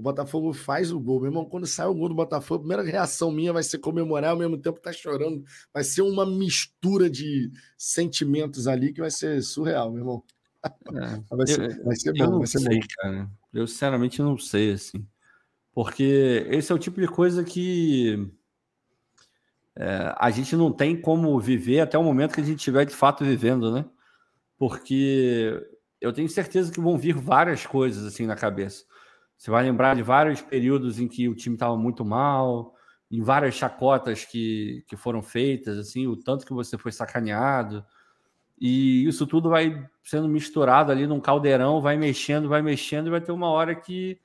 O 0.00 0.02
Botafogo 0.02 0.54
faz 0.54 0.90
o 0.90 0.98
gol. 0.98 1.20
Meu 1.20 1.28
irmão, 1.28 1.44
quando 1.44 1.66
sai 1.66 1.86
o 1.86 1.94
gol 1.94 2.08
do 2.08 2.14
Botafogo, 2.14 2.60
a 2.60 2.66
primeira 2.66 2.82
reação 2.82 3.30
minha 3.30 3.52
vai 3.52 3.62
ser 3.62 3.76
comemorar, 3.76 4.30
ao 4.30 4.38
mesmo 4.38 4.56
tempo 4.56 4.80
tá 4.80 4.90
chorando. 4.90 5.44
Vai 5.74 5.84
ser 5.84 6.00
uma 6.00 6.24
mistura 6.24 7.10
de 7.10 7.50
sentimentos 7.76 8.66
ali 8.66 8.94
que 8.94 9.00
vai 9.02 9.10
ser 9.10 9.42
surreal, 9.42 9.90
meu 9.90 10.00
irmão. 10.00 10.24
É, 10.64 10.70
vai, 11.36 11.46
ser, 11.46 11.70
eu, 11.70 11.84
vai 11.84 11.96
ser 11.96 12.14
bom, 12.14 12.38
vai 12.38 12.46
ser 12.46 12.60
sei, 12.60 12.80
bom. 12.80 12.86
Cara. 12.96 13.30
Eu 13.52 13.66
sinceramente 13.66 14.22
não 14.22 14.38
sei, 14.38 14.72
assim. 14.72 15.06
Porque 15.74 16.46
esse 16.48 16.72
é 16.72 16.74
o 16.74 16.78
tipo 16.78 16.98
de 16.98 17.06
coisa 17.06 17.44
que 17.44 18.26
é, 19.76 20.14
a 20.16 20.30
gente 20.30 20.56
não 20.56 20.72
tem 20.72 20.98
como 20.98 21.38
viver 21.38 21.80
até 21.80 21.98
o 21.98 22.02
momento 22.02 22.32
que 22.32 22.40
a 22.40 22.44
gente 22.44 22.56
estiver 22.56 22.86
de 22.86 22.94
fato 22.94 23.22
vivendo, 23.22 23.70
né? 23.70 23.84
Porque 24.56 25.62
eu 26.00 26.10
tenho 26.10 26.28
certeza 26.30 26.72
que 26.72 26.80
vão 26.80 26.96
vir 26.96 27.14
várias 27.14 27.66
coisas 27.66 28.02
assim 28.06 28.24
na 28.24 28.34
cabeça. 28.34 28.88
Você 29.40 29.50
vai 29.50 29.62
lembrar 29.62 29.96
de 29.96 30.02
vários 30.02 30.42
períodos 30.42 31.00
em 31.00 31.08
que 31.08 31.26
o 31.26 31.34
time 31.34 31.56
estava 31.56 31.74
muito 31.74 32.04
mal, 32.04 32.74
em 33.10 33.22
várias 33.22 33.54
chacotas 33.54 34.22
que, 34.22 34.84
que 34.86 34.98
foram 34.98 35.22
feitas, 35.22 35.78
assim, 35.78 36.06
o 36.06 36.14
tanto 36.14 36.44
que 36.44 36.52
você 36.52 36.76
foi 36.76 36.92
sacaneado. 36.92 37.82
E 38.60 39.06
isso 39.06 39.26
tudo 39.26 39.48
vai 39.48 39.88
sendo 40.04 40.28
misturado 40.28 40.92
ali 40.92 41.06
num 41.06 41.18
caldeirão, 41.18 41.80
vai 41.80 41.96
mexendo, 41.96 42.50
vai 42.50 42.60
mexendo, 42.60 43.06
e 43.06 43.10
vai 43.10 43.20
ter 43.22 43.32
uma 43.32 43.48
hora 43.48 43.74
que, 43.74 44.20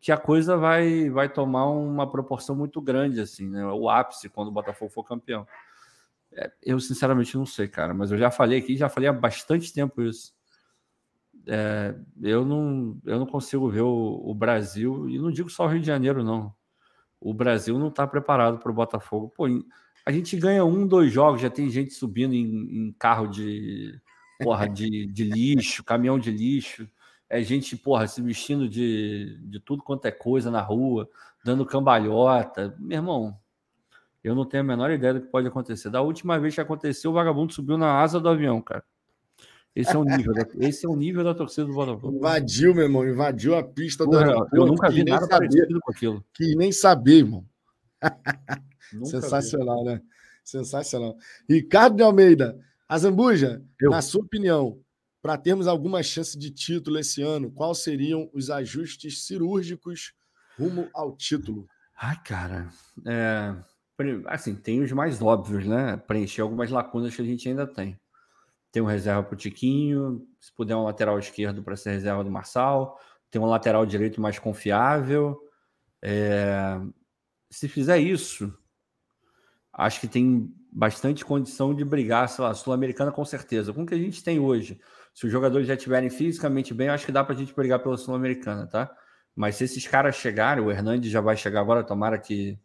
que 0.00 0.10
a 0.10 0.16
coisa 0.16 0.56
vai, 0.56 1.10
vai 1.10 1.28
tomar 1.28 1.66
uma 1.66 2.10
proporção 2.10 2.56
muito 2.56 2.80
grande, 2.80 3.20
assim, 3.20 3.48
né? 3.48 3.64
O 3.66 3.88
ápice 3.88 4.28
quando 4.28 4.48
o 4.48 4.52
Botafogo 4.52 4.90
for 4.90 5.04
campeão. 5.04 5.46
É, 6.32 6.50
eu 6.60 6.80
sinceramente 6.80 7.36
não 7.36 7.46
sei, 7.46 7.68
cara, 7.68 7.94
mas 7.94 8.10
eu 8.10 8.18
já 8.18 8.32
falei 8.32 8.58
aqui, 8.58 8.76
já 8.76 8.88
falei 8.88 9.08
há 9.08 9.12
bastante 9.12 9.72
tempo 9.72 10.02
isso 10.02 10.35
é, 11.46 11.94
eu, 12.22 12.44
não, 12.44 12.98
eu 13.04 13.18
não 13.18 13.26
consigo 13.26 13.68
ver 13.70 13.82
o, 13.82 14.22
o, 14.24 14.34
Brasil, 14.34 15.08
e 15.08 15.18
não 15.18 15.30
digo 15.30 15.48
só 15.48 15.64
o 15.64 15.68
Rio 15.68 15.80
de 15.80 15.86
Janeiro, 15.86 16.24
não. 16.24 16.52
O 17.20 17.32
Brasil 17.32 17.78
não 17.78 17.88
está 17.88 18.06
preparado 18.06 18.58
para 18.58 18.70
o 18.70 18.74
Botafogo. 18.74 19.32
Pô, 19.34 19.46
a 20.04 20.12
gente 20.12 20.36
ganha 20.36 20.64
um, 20.64 20.86
dois 20.86 21.12
jogos, 21.12 21.40
já 21.40 21.50
tem 21.50 21.70
gente 21.70 21.94
subindo 21.94 22.34
em, 22.34 22.88
em 22.88 22.92
carro 22.98 23.26
de, 23.28 24.00
porra, 24.40 24.68
de, 24.68 25.06
de 25.06 25.24
lixo, 25.24 25.84
caminhão 25.84 26.18
de 26.18 26.30
lixo. 26.30 26.88
É 27.28 27.42
gente, 27.42 27.76
porra, 27.76 28.06
se 28.06 28.20
vestindo 28.22 28.68
de, 28.68 29.38
de 29.42 29.60
tudo 29.60 29.82
quanto 29.82 30.06
é 30.06 30.12
coisa 30.12 30.50
na 30.50 30.60
rua, 30.60 31.08
dando 31.44 31.66
cambalhota. 31.66 32.76
Meu 32.78 32.98
irmão, 32.98 33.38
eu 34.22 34.34
não 34.34 34.44
tenho 34.44 34.62
a 34.62 34.66
menor 34.66 34.90
ideia 34.90 35.14
do 35.14 35.20
que 35.22 35.28
pode 35.28 35.46
acontecer. 35.46 35.90
Da 35.90 36.02
última 36.02 36.38
vez 36.38 36.54
que 36.54 36.60
aconteceu, 36.60 37.10
o 37.10 37.14
vagabundo 37.14 37.52
subiu 37.52 37.78
na 37.78 38.00
asa 38.00 38.20
do 38.20 38.28
avião, 38.28 38.60
cara. 38.60 38.84
Esse 39.76 39.94
é 39.94 39.98
o 39.98 40.04
nível, 40.04 40.32
da, 40.32 40.46
esse 40.58 40.86
é 40.86 40.88
o 40.88 40.96
nível 40.96 41.22
da 41.22 41.34
torcida 41.34 41.66
do 41.66 41.74
Botafogo. 41.74 42.16
Invadiu, 42.16 42.74
meu 42.74 42.84
irmão, 42.84 43.06
invadiu 43.06 43.54
a 43.54 43.62
pista 43.62 44.06
do 44.06 44.16
aeroporto. 44.16 44.56
Eu 44.56 44.64
nunca 44.64 44.88
vi 44.88 45.04
nada 45.04 45.26
saber, 45.26 45.50
parecido 45.50 45.80
com 45.82 45.92
aquilo. 45.92 46.24
Que 46.32 46.56
nem 46.56 46.72
saber, 46.72 47.18
irmão. 47.18 47.44
Sensacional, 49.04 49.84
vi. 49.84 49.90
né? 49.90 50.02
Sensacional. 50.42 51.14
Ricardo 51.46 51.96
de 51.96 52.02
Almeida, 52.02 52.58
Azambuja, 52.88 53.62
eu. 53.78 53.90
na 53.90 54.00
sua 54.00 54.22
opinião, 54.22 54.80
para 55.20 55.36
termos 55.36 55.66
alguma 55.66 56.02
chance 56.02 56.38
de 56.38 56.50
título 56.50 56.98
esse 56.98 57.20
ano, 57.20 57.50
quais 57.50 57.78
seriam 57.78 58.30
os 58.32 58.48
ajustes 58.48 59.26
cirúrgicos 59.26 60.14
rumo 60.58 60.88
ao 60.94 61.14
título? 61.14 61.68
Ai, 62.00 62.16
cara, 62.24 62.70
é, 63.04 63.54
assim, 64.26 64.54
tem 64.54 64.82
os 64.82 64.92
mais 64.92 65.20
óbvios, 65.20 65.66
né? 65.66 65.98
Preencher 65.98 66.40
algumas 66.40 66.70
lacunas 66.70 67.14
que 67.14 67.20
a 67.20 67.24
gente 67.26 67.46
ainda 67.46 67.66
tem. 67.66 67.98
Tem 68.76 68.82
um 68.82 68.86
reserva 68.86 69.22
para 69.22 69.32
o 69.32 69.38
Tiquinho, 69.38 70.28
se 70.38 70.52
puder 70.52 70.76
um 70.76 70.84
lateral 70.84 71.18
esquerdo 71.18 71.62
para 71.62 71.74
ser 71.76 71.92
reserva 71.92 72.22
do 72.22 72.30
Marçal, 72.30 73.00
tem 73.30 73.40
um 73.40 73.46
lateral 73.46 73.86
direito 73.86 74.20
mais 74.20 74.38
confiável. 74.38 75.40
É... 76.02 76.78
Se 77.50 77.68
fizer 77.68 77.96
isso, 77.96 78.52
acho 79.72 79.98
que 79.98 80.06
tem 80.06 80.54
bastante 80.70 81.24
condição 81.24 81.74
de 81.74 81.86
brigar, 81.86 82.28
sei 82.28 82.44
lá, 82.44 82.52
Sul-Americana 82.52 83.10
com 83.10 83.24
certeza. 83.24 83.72
Com 83.72 83.84
o 83.84 83.86
que 83.86 83.94
a 83.94 83.98
gente 83.98 84.22
tem 84.22 84.38
hoje, 84.38 84.78
se 85.14 85.24
os 85.24 85.32
jogadores 85.32 85.66
já 85.66 85.72
estiverem 85.72 86.10
fisicamente 86.10 86.74
bem, 86.74 86.90
acho 86.90 87.06
que 87.06 87.12
dá 87.12 87.24
para 87.24 87.34
a 87.34 87.38
gente 87.38 87.54
brigar 87.54 87.78
pela 87.78 87.96
Sul-Americana, 87.96 88.66
tá? 88.66 88.94
Mas 89.34 89.56
se 89.56 89.64
esses 89.64 89.88
caras 89.88 90.16
chegarem, 90.16 90.62
o 90.62 90.70
Hernandes 90.70 91.10
já 91.10 91.22
vai 91.22 91.34
chegar 91.34 91.62
agora, 91.62 91.82
tomara 91.82 92.18
que, 92.18 92.58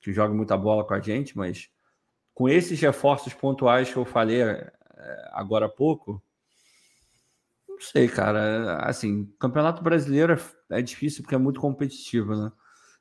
que 0.00 0.12
jogue 0.12 0.36
muita 0.36 0.56
bola 0.56 0.86
com 0.86 0.94
a 0.94 1.00
gente, 1.00 1.36
mas 1.36 1.68
com 2.32 2.48
esses 2.48 2.80
reforços 2.80 3.34
pontuais 3.34 3.92
que 3.92 3.96
eu 3.96 4.04
falei 4.04 4.44
agora 5.32 5.66
há 5.66 5.68
pouco. 5.68 6.22
Não 7.68 7.80
sei, 7.80 8.08
cara. 8.08 8.78
Assim, 8.78 9.32
campeonato 9.38 9.82
brasileiro 9.82 10.32
é, 10.70 10.78
é 10.78 10.82
difícil 10.82 11.22
porque 11.22 11.34
é 11.34 11.38
muito 11.38 11.60
competitivo, 11.60 12.34
né? 12.34 12.50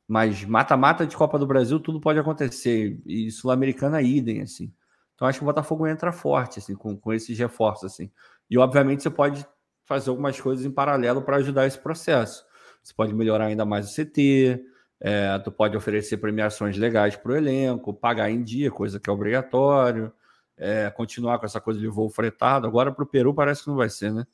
Mas 0.08 0.44
mata-mata 0.46 1.06
de 1.06 1.18
Copa 1.18 1.38
do 1.38 1.48
Brasil, 1.48 1.80
tudo 1.80 2.00
pode 2.00 2.20
acontecer. 2.20 3.02
E 3.06 3.30
Sul-Americana, 3.32 4.02
idem, 4.02 4.42
assim. 4.42 4.72
Então 5.16 5.28
acho 5.28 5.40
que 5.40 5.44
o 5.44 5.48
Botafogo 5.48 5.88
entra 5.88 6.12
forte, 6.12 6.60
assim, 6.60 6.76
com, 6.76 6.96
com 6.96 7.12
esses 7.12 7.38
reforços, 7.38 7.92
assim. 7.92 8.12
E 8.50 8.58
obviamente 8.58 9.04
você 9.04 9.10
pode 9.10 9.46
fazer 9.84 10.10
algumas 10.10 10.40
coisas 10.40 10.66
em 10.66 10.72
paralelo 10.72 11.22
para 11.22 11.38
ajudar 11.38 11.66
esse 11.66 11.80
processo. 11.80 12.46
Você 12.84 12.94
pode 12.94 13.14
melhorar 13.14 13.46
ainda 13.46 13.66
mais 13.66 13.90
o 13.90 13.94
CT, 13.94 14.64
é, 15.02 15.40
tu 15.40 15.52
pode 15.52 15.76
oferecer 15.76 16.18
premiações 16.18 16.78
legais 16.78 17.16
para 17.16 17.32
o 17.32 17.36
elenco, 17.36 17.94
pagar 17.94 18.30
em 18.30 18.44
dia, 18.44 18.72
coisa 18.72 19.00
que 19.00 19.10
é 19.10 19.14
obrigatório 19.14 20.14
é, 20.58 20.90
continuar 20.90 21.40
com 21.40 21.46
essa 21.46 21.62
coisa 21.62 21.80
de 21.80 21.88
voo 21.88 22.10
fretado. 22.10 22.68
Agora 22.68 22.92
para 22.92 23.04
o 23.04 23.08
Peru 23.08 23.34
parece 23.34 23.64
que 23.64 23.70
não 23.70 23.76
vai 23.76 23.90
ser, 23.90 24.12
né? 24.12 24.26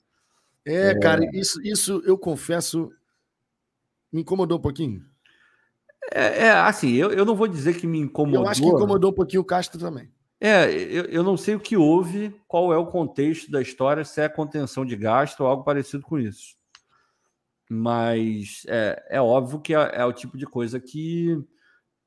É, 0.66 0.92
é, 0.92 1.00
cara, 1.00 1.24
isso, 1.34 1.62
isso 1.62 2.02
eu 2.06 2.18
confesso 2.18 2.92
me 4.12 4.22
incomodou 4.22 4.60
um 4.60 4.62
pouquinho. 4.62 5.04
É, 6.12 6.46
é, 6.46 6.52
assim, 6.52 6.94
eu, 6.94 7.12
eu 7.12 7.26
não 7.26 7.36
vou 7.36 7.48
dizer 7.48 7.76
que 7.78 7.88
me 7.88 7.98
incomodou. 7.98 8.44
Eu 8.44 8.50
acho 8.50 8.62
que 8.62 8.68
incomodou 8.68 9.12
um 9.12 9.16
pouquinho 9.16 9.42
o 9.42 9.46
Castro 9.46 9.80
também. 9.80 10.12
É, 10.40 10.70
eu, 10.72 11.06
eu 11.06 11.24
não 11.24 11.38
sei 11.38 11.56
o 11.56 11.60
que 11.60 11.78
houve, 11.78 12.36
qual 12.48 12.74
é 12.74 12.78
o 12.78 12.86
contexto 12.86 13.50
da 13.50 13.62
história, 13.62 14.04
se 14.04 14.22
é 14.22 14.30
contenção 14.30 14.86
de 14.86 14.96
gasto 14.96 15.40
ou 15.42 15.48
algo 15.48 15.64
parecido 15.64 16.04
com 16.04 16.20
isso. 16.20 16.56
Mas 17.70 18.64
é, 18.68 19.04
é 19.10 19.22
óbvio 19.22 19.62
que 19.62 19.74
é, 19.74 19.92
é 19.94 20.06
o 20.06 20.14
tipo 20.14 20.38
de 20.38 20.46
coisa 20.46 20.80
que, 20.80 21.42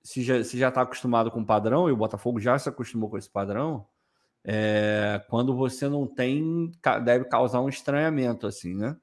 se 0.03 0.23
já 0.23 0.37
está 0.37 0.51
se 0.51 0.59
já 0.59 0.71
tá 0.71 0.83
acostumado 0.83 1.31
com 1.31 1.41
o 1.41 1.47
padrão, 1.47 1.89
e 1.89 1.93
o 1.93 1.97
Botafogo 1.97 2.39
já 2.39 2.59
se 2.59 2.69
acostumou 2.69 3.09
com 3.09 3.17
esse 3.19 3.31
padrão, 3.31 3.87
é, 4.49 5.21
quando 5.29 5.57
você 5.57 5.89
não 5.89 6.07
tem, 6.07 6.71
deve 7.05 7.25
causar 7.25 7.61
um 7.61 7.69
estranhamento, 7.69 8.47
assim, 8.47 8.77
né? 8.77 8.97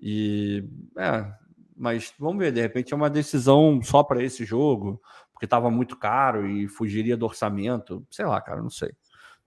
E, 0.00 0.68
é, 0.98 1.32
mas 1.76 2.12
vamos 2.18 2.38
ver, 2.38 2.52
de 2.52 2.60
repente 2.60 2.92
é 2.92 2.96
uma 2.96 3.08
decisão 3.08 3.80
só 3.82 4.02
para 4.02 4.22
esse 4.22 4.44
jogo, 4.44 5.00
porque 5.32 5.46
estava 5.46 5.70
muito 5.70 5.96
caro 5.96 6.48
e 6.48 6.66
fugiria 6.66 7.16
do 7.16 7.24
orçamento, 7.24 8.04
sei 8.10 8.26
lá, 8.26 8.40
cara, 8.40 8.60
não 8.60 8.70
sei. 8.70 8.92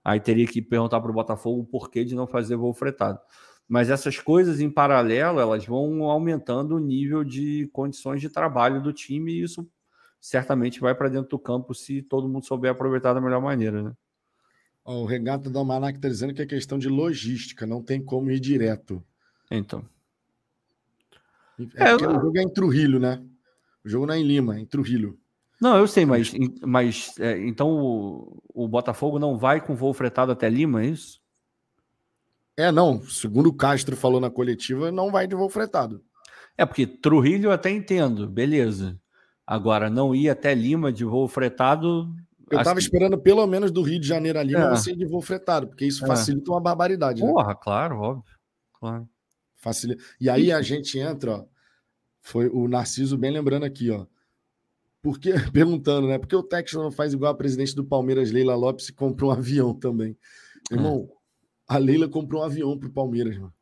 Aí 0.02 0.18
teria 0.18 0.46
que 0.46 0.62
perguntar 0.62 1.00
para 1.00 1.10
o 1.10 1.14
Botafogo 1.14 1.60
o 1.62 1.66
porquê 1.66 2.04
de 2.04 2.14
não 2.14 2.26
fazer 2.26 2.56
voo 2.56 2.72
fretado. 2.72 3.20
Mas 3.68 3.90
essas 3.90 4.18
coisas 4.18 4.60
em 4.60 4.70
paralelo, 4.70 5.40
elas 5.40 5.66
vão 5.66 6.04
aumentando 6.04 6.76
o 6.76 6.80
nível 6.80 7.22
de 7.22 7.68
condições 7.72 8.20
de 8.20 8.30
trabalho 8.30 8.82
do 8.82 8.94
time 8.94 9.32
e 9.32 9.42
isso 9.42 9.68
certamente 10.20 10.80
vai 10.80 10.94
para 10.94 11.10
dentro 11.10 11.28
do 11.28 11.38
campo 11.38 11.74
se 11.74 12.02
todo 12.02 12.28
mundo 12.28 12.46
souber 12.46 12.70
aproveitar 12.72 13.12
da 13.12 13.20
melhor 13.20 13.42
maneira, 13.42 13.82
né? 13.82 13.92
O 14.94 15.04
Regato 15.04 15.50
do 15.50 15.58
Almanac 15.58 15.98
está 15.98 16.08
dizendo 16.08 16.32
que 16.32 16.40
é 16.40 16.46
questão 16.46 16.78
de 16.78 16.88
logística, 16.88 17.66
não 17.66 17.82
tem 17.82 18.02
como 18.02 18.30
ir 18.30 18.40
direto. 18.40 19.04
Então. 19.50 19.84
É, 21.76 21.90
é 21.90 21.92
eu... 21.92 21.96
O 21.96 22.20
jogo 22.20 22.38
é 22.38 22.42
em 22.42 22.48
Trujillo, 22.48 22.98
né? 22.98 23.22
O 23.84 23.88
jogo 23.88 24.06
não 24.06 24.14
é 24.14 24.18
em 24.18 24.24
Lima, 24.24 24.56
é 24.56 24.60
em 24.60 24.66
Trujillo. 24.66 25.18
Não, 25.60 25.76
eu 25.76 25.86
sei, 25.88 26.06
mas, 26.06 26.32
mas 26.62 27.18
é, 27.18 27.38
então 27.46 27.68
o, 27.70 28.42
o, 28.54 28.68
Botafogo 28.68 29.18
não 29.18 29.36
vai 29.36 29.60
com 29.60 29.74
voo 29.74 29.92
fretado 29.92 30.30
até 30.30 30.48
Lima, 30.48 30.82
é 30.82 30.86
isso? 30.86 31.20
É, 32.56 32.70
não. 32.70 33.02
Segundo 33.02 33.48
o 33.48 33.54
Castro 33.54 33.96
falou 33.96 34.20
na 34.20 34.30
coletiva, 34.30 34.92
não 34.92 35.10
vai 35.10 35.26
de 35.26 35.34
voo 35.34 35.50
fretado. 35.50 36.02
É, 36.56 36.64
porque 36.64 36.86
Trujillo 36.86 37.46
eu 37.46 37.52
até 37.52 37.70
entendo, 37.70 38.28
beleza. 38.28 38.98
Agora, 39.46 39.90
não 39.90 40.14
ir 40.14 40.28
até 40.28 40.54
Lima 40.54 40.92
de 40.92 41.04
voo 41.04 41.26
fretado, 41.26 42.08
eu 42.50 42.58
estava 42.58 42.78
esperando 42.78 43.18
pelo 43.18 43.46
menos 43.46 43.70
do 43.70 43.82
Rio 43.82 44.00
de 44.00 44.06
Janeiro 44.06 44.38
ali, 44.38 44.54
é. 44.54 44.58
mas 44.58 44.80
você 44.80 44.94
de 44.94 45.06
voo 45.06 45.20
fretado, 45.20 45.68
porque 45.68 45.86
isso 45.86 46.04
é. 46.04 46.08
facilita 46.08 46.50
uma 46.50 46.60
barbaridade. 46.60 47.22
Né? 47.22 47.30
Porra, 47.30 47.54
claro, 47.54 48.00
óbvio. 48.00 48.24
Claro. 48.74 49.08
Facilita. 49.56 50.02
E 50.20 50.30
aí 50.30 50.52
a 50.52 50.62
gente 50.62 50.98
entra, 50.98 51.32
ó. 51.32 51.44
Foi 52.20 52.48
o 52.48 52.68
Narciso 52.68 53.16
bem 53.16 53.30
lembrando 53.30 53.64
aqui, 53.64 53.90
ó. 53.90 54.06
Porque, 55.02 55.32
perguntando, 55.52 56.08
né? 56.08 56.18
Por 56.18 56.26
que 56.26 56.36
o 56.36 56.42
Texas 56.42 56.80
não 56.80 56.90
faz 56.90 57.12
igual 57.12 57.32
a 57.32 57.36
presidente 57.36 57.74
do 57.74 57.84
Palmeiras, 57.84 58.30
Leila 58.30 58.54
Lopes, 58.54 58.88
e 58.88 58.92
compra 58.92 59.26
um 59.26 59.30
avião 59.30 59.74
também? 59.74 60.16
Irmão, 60.70 61.08
a 61.66 61.78
Leila 61.78 62.08
comprou 62.08 62.42
um 62.42 62.44
avião 62.44 62.78
pro 62.78 62.90
Palmeiras, 62.90 63.36
mano. 63.36 63.52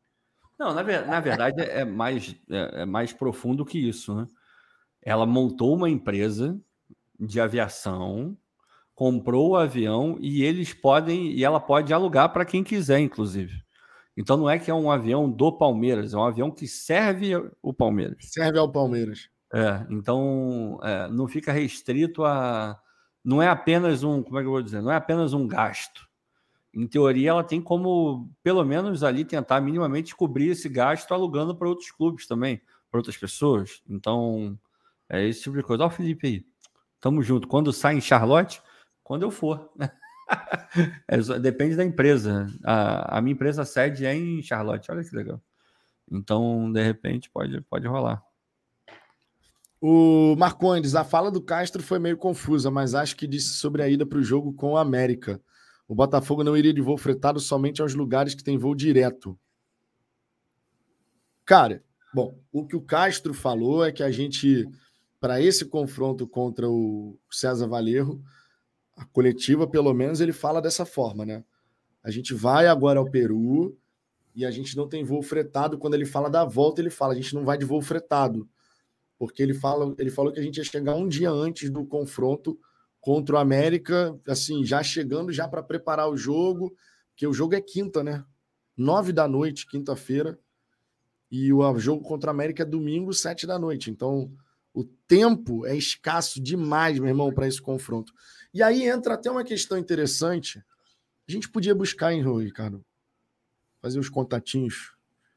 Não, 0.59 0.73
na, 0.73 0.83
na 0.83 1.21
verdade 1.21 1.61
é 1.61 1.85
mais, 1.85 2.35
é, 2.51 2.83
é 2.83 2.87
mais 2.87 3.13
profundo 3.13 3.65
que 3.65 3.79
isso, 3.79 4.15
né? 4.15 4.27
Ela 5.03 5.27
montou 5.27 5.75
uma 5.75 5.89
empresa 5.89 6.59
de 7.21 7.41
aviação, 7.41 8.37
comprou 8.97 9.51
o 9.51 9.57
avião 9.57 10.17
e 10.19 10.43
eles 10.43 10.73
podem, 10.73 11.31
e 11.31 11.45
ela 11.45 11.61
pode 11.61 11.93
alugar 11.93 12.33
para 12.33 12.47
quem 12.47 12.65
quiser, 12.65 12.99
inclusive. 12.99 13.63
Então 14.17 14.39
não 14.39 14.49
é 14.49 14.59
que 14.59 14.71
é 14.71 14.75
um 14.75 14.91
avião 14.91 15.31
do 15.31 15.53
Palmeiras, 15.53 16.15
é 16.15 16.17
um 16.17 16.25
avião 16.25 16.51
que 16.51 16.67
serve 16.67 17.33
o 17.63 17.75
Palmeiras. 17.75 18.17
Serve 18.23 18.59
ao 18.59 18.73
Palmeiras. 18.73 19.29
É, 19.53 19.87
então 19.91 20.81
é, 20.83 21.09
não 21.09 21.29
fica 21.29 21.53
restrito 21.53 22.25
a. 22.25 22.81
Não 23.23 23.43
é 23.43 23.49
apenas 23.49 24.03
um. 24.03 24.23
Como 24.23 24.39
é 24.39 24.41
que 24.41 24.47
eu 24.47 24.53
vou 24.53 24.63
dizer? 24.63 24.81
Não 24.81 24.91
é 24.91 24.97
apenas 24.97 25.35
um 25.35 25.47
gasto. 25.47 26.07
Em 26.73 26.87
teoria, 26.87 27.31
ela 27.31 27.45
tem 27.45 27.61
como, 27.61 28.31
pelo 28.43 28.65
menos 28.65 29.03
ali, 29.03 29.25
tentar 29.25 29.61
minimamente 29.61 30.17
cobrir 30.17 30.51
esse 30.51 30.69
gasto 30.69 31.13
alugando 31.13 31.55
para 31.55 31.69
outros 31.69 31.91
clubes 31.91 32.27
também, 32.27 32.61
para 32.91 32.99
outras 32.99 33.17
pessoas. 33.17 33.83
Então, 33.89 34.59
é 35.09 35.27
esse 35.27 35.43
tipo 35.43 35.57
de 35.57 35.63
coisa. 35.63 35.85
Olha 35.85 35.93
o 35.93 35.95
Felipe 35.95 36.27
aí. 36.27 36.47
Tamo 37.01 37.23
junto. 37.23 37.49
Quando 37.49 37.73
sai 37.73 37.97
em 37.97 38.01
Charlotte, 38.01 38.61
quando 39.07 39.23
eu 39.23 39.31
for. 39.31 39.71
é, 41.07 41.17
depende 41.39 41.77
da 41.77 41.85
empresa. 41.85 42.49
A, 42.65 43.19
a, 43.19 43.23
minha 43.23 43.35
empresa 43.35 43.65
sede 43.65 44.05
é 44.05 44.13
em 44.13 44.43
Charlotte. 44.43 44.91
Olha 44.91 45.05
que 45.05 45.15
legal. 45.15 45.41
Então, 46.11 46.73
de 46.73 46.83
repente, 46.83 47.31
pode, 47.31 47.61
pode 47.63 47.87
rolar. 47.87 48.21
O 49.81 50.35
Marcondes, 50.37 50.97
a 50.97 51.05
fala 51.05 51.31
do 51.31 51.41
Castro 51.41 51.85
foi 51.85 52.01
meio 52.01 52.17
confusa, 52.17 52.69
mas 52.69 52.97
acho 52.97 53.17
que 53.17 53.29
disse 53.29 53.55
sobre 53.55 53.81
a 53.81 53.89
ida 53.89 54.05
para 54.05 54.19
o 54.19 54.25
jogo 54.25 54.53
com 54.53 54.73
o 54.73 54.77
América. 54.77 55.41
O 55.87 55.95
Botafogo 55.95 56.43
não 56.43 56.57
iria 56.57 56.75
de 56.75 56.81
voo 56.81 56.99
fretado 56.99 57.39
somente 57.39 57.81
aos 57.81 57.95
lugares 57.95 58.35
que 58.35 58.43
tem 58.43 58.59
voo 58.59 58.75
direto. 58.75 59.39
Cara, 61.45 61.81
bom, 62.13 62.37
o 62.51 62.67
que 62.67 62.75
o 62.75 62.83
Castro 62.83 63.33
falou 63.33 63.85
é 63.85 63.93
que 63.93 64.03
a 64.03 64.11
gente 64.11 64.69
para 65.21 65.41
esse 65.41 65.65
confronto 65.65 66.27
contra 66.27 66.69
o 66.69 67.17
César 67.31 67.69
Valerro, 67.69 68.21
a 68.97 69.05
coletiva, 69.05 69.67
pelo 69.67 69.93
menos, 69.93 70.21
ele 70.21 70.33
fala 70.33 70.61
dessa 70.61 70.87
forma, 70.87 71.25
né? 71.27 71.45
A 72.03 72.11
gente 72.11 72.33
vai 72.33 72.67
agora 72.67 72.99
ao 72.99 73.11
Peru 73.11 73.77
e 74.35 74.45
a 74.45 74.51
gente 74.51 74.77
não 74.77 74.89
tem 74.89 75.05
voo 75.05 75.23
fretado. 75.23 75.77
Quando 75.77 75.95
ele 75.95 76.07
fala 76.07 76.31
da 76.31 76.45
volta, 76.45 76.81
ele 76.81 76.89
fala: 76.89 77.13
a 77.13 77.17
gente 77.17 77.35
não 77.35 77.45
vai 77.45 77.59
de 77.59 77.65
voo 77.65 77.83
fretado. 77.83 78.49
Porque 79.19 79.43
ele, 79.43 79.55
fala, 79.55 79.95
ele 79.99 80.11
falou 80.11 80.33
que 80.33 80.41
a 80.41 80.43
gente 80.43 80.59
ia 80.59 80.65
chegar 80.65 80.95
um 80.95 81.09
dia 81.09 81.31
antes 81.31 81.71
do 81.71 81.85
confronto 81.85 82.59
contra 83.01 83.37
o 83.37 83.39
América, 83.39 84.19
assim, 84.27 84.65
já 84.65 84.83
chegando 84.83 85.33
já 85.33 85.49
para 85.49 85.63
preparar 85.63 86.11
o 86.11 86.17
jogo, 86.17 86.75
que 87.15 87.27
o 87.27 87.33
jogo 87.33 87.55
é 87.55 87.61
quinta, 87.61 88.03
né? 88.03 88.25
Nove 88.77 89.13
da 89.13 89.27
noite, 89.27 89.67
quinta-feira. 89.67 90.39
E 91.31 91.53
o 91.53 91.79
jogo 91.79 92.03
contra 92.03 92.29
o 92.29 92.31
América 92.31 92.63
é 92.63 92.67
domingo, 92.67 93.13
sete 93.13 93.47
da 93.47 93.59
noite. 93.59 93.91
Então, 93.91 94.31
o 94.77 94.85
tempo 94.85 95.65
é 95.65 95.75
escasso 95.75 96.39
demais, 96.39 96.99
meu 96.99 97.09
irmão, 97.09 97.33
para 97.33 97.49
esse 97.49 97.63
confronto. 97.63 98.13
E 98.53 98.63
aí 98.63 98.87
entra 98.87 99.15
até 99.15 99.31
uma 99.31 99.43
questão 99.43 99.79
interessante. 99.79 100.63
A 101.27 101.33
gente 101.33 101.49
podia 101.49 101.75
buscar, 101.75 102.13
hein, 102.13 102.23
Ricardo? 102.39 102.85
Fazer 103.81 103.99
os 103.99 104.11
contatinhos. 104.11 104.93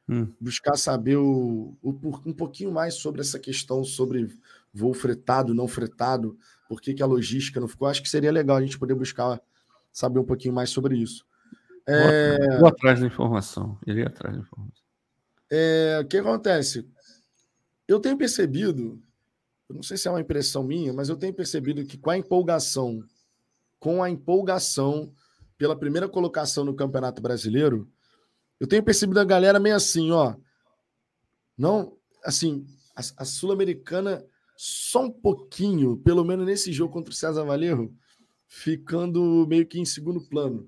Hum. 0.10 0.28
Buscar 0.42 0.76
saber 0.76 1.16
o, 1.16 1.74
o, 1.82 1.90
um 2.26 2.34
pouquinho 2.34 2.70
mais 2.70 2.96
sobre 2.96 3.22
essa 3.22 3.40
questão 3.40 3.82
sobre 3.82 4.28
voo 4.74 4.94
fretado, 4.94 5.54
não 5.54 5.70
fretado, 5.70 6.38
por 6.68 6.82
que, 6.82 6.94
que 6.94 7.02
a 7.02 7.06
logística 7.06 7.62
não 7.62 7.68
ficou. 7.70 7.88
Acho 7.88 8.04
que 8.04 8.10
seria 8.10 8.34
legal 8.34 8.58
a 8.58 8.62
gente 8.62 8.78
poder 8.78 8.94
buscar 8.94 9.42
saber 9.90 10.20
um 10.20 10.26
pouquinho 10.26 10.54
mais 10.54 10.70
sobre 10.70 10.98
isso. 10.98 11.26
É... 11.88 12.58
Vou 12.58 12.68
atrás 12.68 13.00
da 13.00 13.08
informação. 13.08 13.80
Irei 13.88 14.04
atrás 14.04 14.36
da 14.36 14.42
informação. 14.42 14.84
É... 15.50 16.02
O 16.04 16.08
que 16.08 16.18
acontece? 16.18 16.86
Eu 17.88 18.02
tenho 18.02 18.18
percebido 18.18 19.02
eu 19.70 19.76
não 19.76 19.84
sei 19.84 19.98
se 19.98 20.08
é 20.08 20.12
uma 20.12 20.20
impressão 20.20 20.64
minha, 20.64 20.92
mas 20.92 21.10
eu 21.10 21.16
tenho 21.16 21.34
percebido 21.34 21.86
que 21.86 21.98
com 21.98 22.10
a 22.10 22.18
empolgação, 22.18 23.04
com 23.80 24.02
a 24.02 24.10
empolgação 24.10 25.14
pela 25.58 25.78
primeira 25.78 26.10
colocação 26.10 26.66
no 26.66 26.76
Campeonato 26.76 27.22
Brasileiro, 27.22 27.88
eu 28.60 28.68
tenho 28.68 28.84
percebido 28.84 29.20
a 29.20 29.26
galera 29.26 29.60
meio 29.60 29.76
assim, 29.76 30.12
ó. 30.12 30.36
Não, 31.56 31.96
assim, 32.24 32.66
a, 32.96 33.02
a 33.22 33.26
Sul-Americana 33.26 34.26
só 34.58 35.04
um 35.04 35.12
pouquinho, 35.12 35.98
pelo 35.98 36.26
menos 36.26 36.46
nesse 36.46 36.74
jogo 36.74 36.92
contra 36.92 37.12
o 37.12 37.16
César 37.16 37.44
Valerro, 37.44 37.94
ficando 38.48 39.46
meio 39.48 39.66
que 39.68 39.80
em 39.80 39.86
segundo 39.86 40.20
plano. 40.28 40.68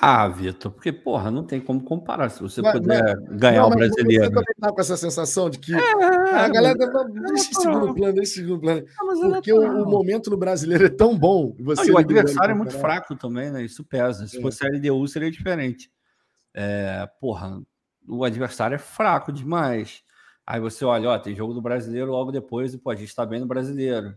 Ah, 0.00 0.26
Vitor, 0.26 0.72
porque, 0.72 0.92
porra, 0.92 1.30
não 1.30 1.44
tem 1.44 1.60
como 1.60 1.82
comparar. 1.82 2.28
Se 2.28 2.42
você 2.42 2.60
mas, 2.60 2.72
puder 2.72 3.16
mas, 3.16 3.38
ganhar 3.38 3.62
não, 3.62 3.68
o 3.68 3.70
brasileiro. 3.70 4.24
Você 4.24 4.30
também 4.30 4.54
tá 4.60 4.72
com 4.72 4.80
essa 4.80 4.96
sensação 4.96 5.48
de 5.48 5.58
que 5.58 5.72
é, 5.72 6.34
a 6.34 6.48
galera 6.48 6.76
tá, 6.76 7.04
deixa 7.04 7.50
em 7.50 7.54
segundo 7.54 7.94
plano, 7.94 8.20
em 8.20 8.24
segundo 8.24 8.60
plano. 8.60 8.84
porque 9.30 9.52
o, 9.52 9.82
o, 9.82 9.88
momento 9.88 10.30
no 10.30 10.36
brasileiro 10.36 10.86
é 10.86 10.90
tão 10.90 11.16
bom. 11.16 11.54
Você 11.60 11.86
não, 11.86 11.94
o 11.94 11.98
adversário 11.98 12.52
é 12.52 12.54
muito 12.54 12.76
fraco 12.76 13.14
também, 13.14 13.52
né? 13.52 13.62
Isso 13.62 13.84
pesa. 13.84 14.26
Se 14.26 14.38
é. 14.38 14.40
fosse 14.40 14.66
a 14.66 14.68
LDU, 14.68 15.06
seria 15.06 15.30
diferente. 15.30 15.88
É, 16.52 17.08
porra, 17.20 17.62
o 18.08 18.24
adversário 18.24 18.74
é 18.74 18.78
fraco 18.78 19.32
demais. 19.32 20.02
Aí 20.44 20.60
você 20.60 20.84
olha, 20.84 21.10
ó, 21.10 21.18
tem 21.18 21.36
jogo 21.36 21.54
do 21.54 21.62
brasileiro 21.62 22.10
logo 22.10 22.32
depois 22.32 22.74
e, 22.74 22.78
pô, 22.78 22.90
a 22.90 22.96
gente 22.96 23.14
tá 23.14 23.24
bem 23.24 23.40
no 23.40 23.46
brasileiro 23.46 24.14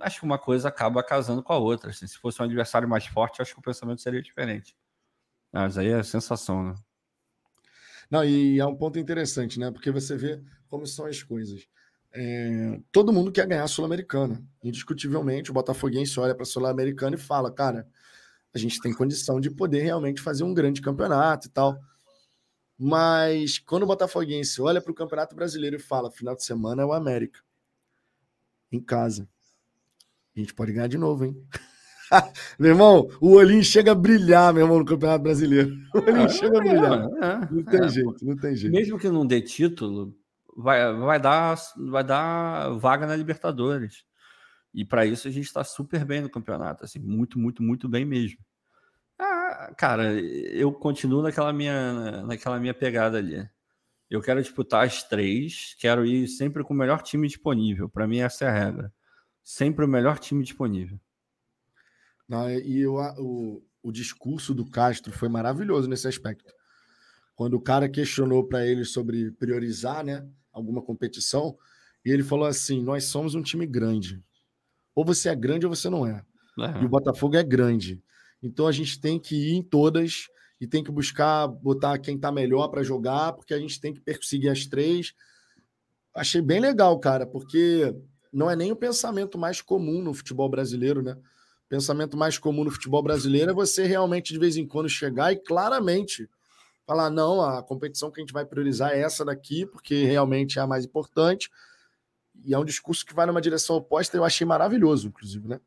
acho 0.00 0.20
que 0.20 0.24
uma 0.24 0.38
coisa 0.38 0.68
acaba 0.68 1.02
casando 1.02 1.42
com 1.42 1.52
a 1.52 1.58
outra. 1.58 1.90
Assim. 1.90 2.06
Se 2.06 2.18
fosse 2.18 2.40
um 2.40 2.44
adversário 2.44 2.88
mais 2.88 3.06
forte, 3.06 3.40
acho 3.40 3.54
que 3.54 3.60
o 3.60 3.62
pensamento 3.62 4.00
seria 4.00 4.22
diferente. 4.22 4.76
Mas 5.52 5.78
aí 5.78 5.88
é 5.88 6.02
sensação, 6.02 6.62
né? 6.64 6.74
Não, 8.10 8.24
e 8.24 8.58
é 8.58 8.66
um 8.66 8.74
ponto 8.74 8.98
interessante, 8.98 9.58
né? 9.58 9.70
Porque 9.70 9.90
você 9.90 10.16
vê 10.16 10.42
como 10.68 10.86
são 10.86 11.06
as 11.06 11.22
coisas. 11.22 11.66
É, 12.12 12.80
todo 12.90 13.12
mundo 13.12 13.30
quer 13.30 13.46
ganhar 13.46 13.62
a 13.62 13.68
Sul-Americana. 13.68 14.42
Indiscutivelmente, 14.64 15.50
o 15.50 15.54
Botafoguense 15.54 16.18
olha 16.18 16.34
para 16.34 16.42
a 16.42 16.46
Sul-Americana 16.46 17.14
e 17.14 17.18
fala: 17.18 17.52
cara, 17.52 17.88
a 18.52 18.58
gente 18.58 18.80
tem 18.80 18.92
condição 18.92 19.40
de 19.40 19.50
poder 19.50 19.82
realmente 19.82 20.20
fazer 20.20 20.42
um 20.42 20.52
grande 20.52 20.82
campeonato 20.82 21.46
e 21.46 21.50
tal. 21.50 21.78
Mas 22.76 23.58
quando 23.58 23.84
o 23.84 23.86
Botafoguense 23.86 24.60
olha 24.60 24.80
para 24.80 24.90
o 24.90 24.94
Campeonato 24.94 25.36
Brasileiro 25.36 25.76
e 25.76 25.80
fala: 25.80 26.10
final 26.10 26.34
de 26.34 26.44
semana 26.44 26.82
é 26.82 26.84
o 26.84 26.92
América, 26.92 27.40
em 28.72 28.80
casa. 28.80 29.28
A 30.36 30.40
gente 30.40 30.54
pode 30.54 30.72
ganhar 30.72 30.86
de 30.86 30.98
novo, 30.98 31.24
hein? 31.24 31.36
meu 32.58 32.70
irmão, 32.70 33.08
o 33.20 33.32
olhinho 33.32 33.62
chega 33.64 33.92
a 33.92 33.94
brilhar, 33.94 34.52
meu 34.52 34.64
irmão, 34.64 34.78
no 34.78 34.84
Campeonato 34.84 35.22
Brasileiro. 35.22 35.74
O 35.94 35.98
olhinho 35.98 36.26
é, 36.26 36.28
chega 36.28 36.58
a 36.58 36.60
brilhar. 36.60 37.08
É, 37.22 37.48
não 37.52 37.64
tem 37.64 37.84
é. 37.84 37.88
jeito, 37.88 38.24
não 38.24 38.36
tem 38.36 38.56
jeito. 38.56 38.72
Mesmo 38.72 38.98
que 38.98 39.08
não 39.08 39.26
dê 39.26 39.40
título, 39.40 40.14
vai, 40.56 40.92
vai, 40.94 41.20
dar, 41.20 41.56
vai 41.76 42.04
dar 42.04 42.70
vaga 42.78 43.06
na 43.06 43.16
Libertadores. 43.16 44.04
E 44.72 44.84
para 44.84 45.04
isso 45.04 45.26
a 45.26 45.30
gente 45.30 45.46
está 45.46 45.64
super 45.64 46.04
bem 46.04 46.20
no 46.20 46.30
campeonato, 46.30 46.84
assim, 46.84 47.00
muito, 47.00 47.38
muito, 47.38 47.62
muito 47.62 47.88
bem 47.88 48.04
mesmo. 48.04 48.38
Ah, 49.18 49.72
cara, 49.76 50.12
eu 50.12 50.72
continuo 50.72 51.22
naquela 51.22 51.52
minha, 51.52 52.22
naquela 52.22 52.58
minha 52.60 52.72
pegada 52.72 53.18
ali. 53.18 53.46
Eu 54.08 54.22
quero 54.22 54.40
disputar 54.40 54.86
as 54.86 55.02
três, 55.02 55.76
quero 55.78 56.06
ir 56.06 56.28
sempre 56.28 56.64
com 56.64 56.72
o 56.72 56.76
melhor 56.76 57.02
time 57.02 57.26
disponível. 57.26 57.88
Para 57.88 58.06
mim, 58.06 58.18
essa 58.18 58.44
é 58.44 58.48
a 58.48 58.52
regra 58.52 58.92
sempre 59.42 59.84
o 59.84 59.88
melhor 59.88 60.18
time 60.18 60.42
disponível. 60.42 61.00
Não, 62.28 62.48
e 62.50 62.80
eu, 62.80 62.94
o, 63.18 63.62
o 63.82 63.92
discurso 63.92 64.54
do 64.54 64.64
Castro 64.64 65.12
foi 65.12 65.28
maravilhoso 65.28 65.88
nesse 65.88 66.06
aspecto. 66.06 66.52
Quando 67.34 67.54
o 67.54 67.60
cara 67.60 67.88
questionou 67.88 68.46
para 68.46 68.66
ele 68.66 68.84
sobre 68.84 69.30
priorizar 69.32 70.04
né, 70.04 70.28
alguma 70.52 70.82
competição, 70.82 71.56
e 72.04 72.10
ele 72.10 72.22
falou 72.22 72.46
assim: 72.46 72.82
Nós 72.82 73.04
somos 73.04 73.34
um 73.34 73.42
time 73.42 73.66
grande. 73.66 74.22
Ou 74.94 75.04
você 75.04 75.28
é 75.28 75.34
grande 75.34 75.66
ou 75.66 75.74
você 75.74 75.88
não 75.88 76.06
é. 76.06 76.24
é. 76.58 76.82
E 76.82 76.84
o 76.84 76.88
Botafogo 76.88 77.36
é 77.36 77.42
grande. 77.42 78.02
Então 78.42 78.66
a 78.66 78.72
gente 78.72 79.00
tem 79.00 79.18
que 79.18 79.34
ir 79.34 79.54
em 79.54 79.62
todas 79.62 80.26
e 80.60 80.66
tem 80.66 80.84
que 80.84 80.90
buscar 80.90 81.46
botar 81.46 81.98
quem 81.98 82.16
está 82.16 82.30
melhor 82.30 82.68
para 82.68 82.82
jogar, 82.82 83.32
porque 83.32 83.54
a 83.54 83.58
gente 83.58 83.80
tem 83.80 83.92
que 83.92 84.00
perseguir 84.00 84.50
as 84.50 84.66
três. 84.66 85.14
Achei 86.14 86.42
bem 86.42 86.60
legal, 86.60 86.98
cara, 86.98 87.26
porque 87.26 87.94
não 88.32 88.50
é 88.50 88.56
nem 88.56 88.70
o 88.72 88.76
pensamento 88.76 89.36
mais 89.38 89.60
comum 89.60 90.02
no 90.02 90.14
futebol 90.14 90.48
brasileiro, 90.48 91.02
né? 91.02 91.12
O 91.12 91.68
pensamento 91.68 92.16
mais 92.16 92.38
comum 92.38 92.64
no 92.64 92.70
futebol 92.70 93.02
brasileiro 93.02 93.50
é 93.50 93.54
você 93.54 93.84
realmente 93.84 94.32
de 94.32 94.38
vez 94.38 94.56
em 94.56 94.66
quando 94.66 94.88
chegar 94.88 95.32
e 95.32 95.36
claramente 95.36 96.28
falar: 96.86 97.10
não, 97.10 97.40
a 97.40 97.62
competição 97.62 98.10
que 98.10 98.20
a 98.20 98.22
gente 98.22 98.32
vai 98.32 98.44
priorizar 98.44 98.92
é 98.92 99.00
essa 99.00 99.24
daqui, 99.24 99.66
porque 99.66 100.04
realmente 100.04 100.58
é 100.58 100.62
a 100.62 100.66
mais 100.66 100.84
importante. 100.84 101.50
E 102.44 102.54
é 102.54 102.58
um 102.58 102.64
discurso 102.64 103.04
que 103.04 103.14
vai 103.14 103.26
numa 103.26 103.40
direção 103.40 103.76
oposta, 103.76 104.16
eu 104.16 104.24
achei 104.24 104.46
maravilhoso, 104.46 105.08
inclusive, 105.08 105.46
né? 105.46 105.60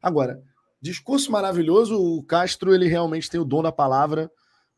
Agora, 0.00 0.42
discurso 0.80 1.30
maravilhoso, 1.30 1.96
o 1.96 2.22
Castro 2.22 2.74
ele 2.74 2.86
realmente 2.86 3.28
tem 3.28 3.40
o 3.40 3.44
dom 3.44 3.62
da 3.62 3.72
palavra. 3.72 4.30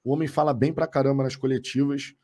O 0.03 0.13
homem 0.13 0.27
fala 0.27 0.53
bem 0.53 0.73
pra 0.73 0.87
caramba 0.87 1.23
nas 1.23 1.37
coletivas. 1.37 2.15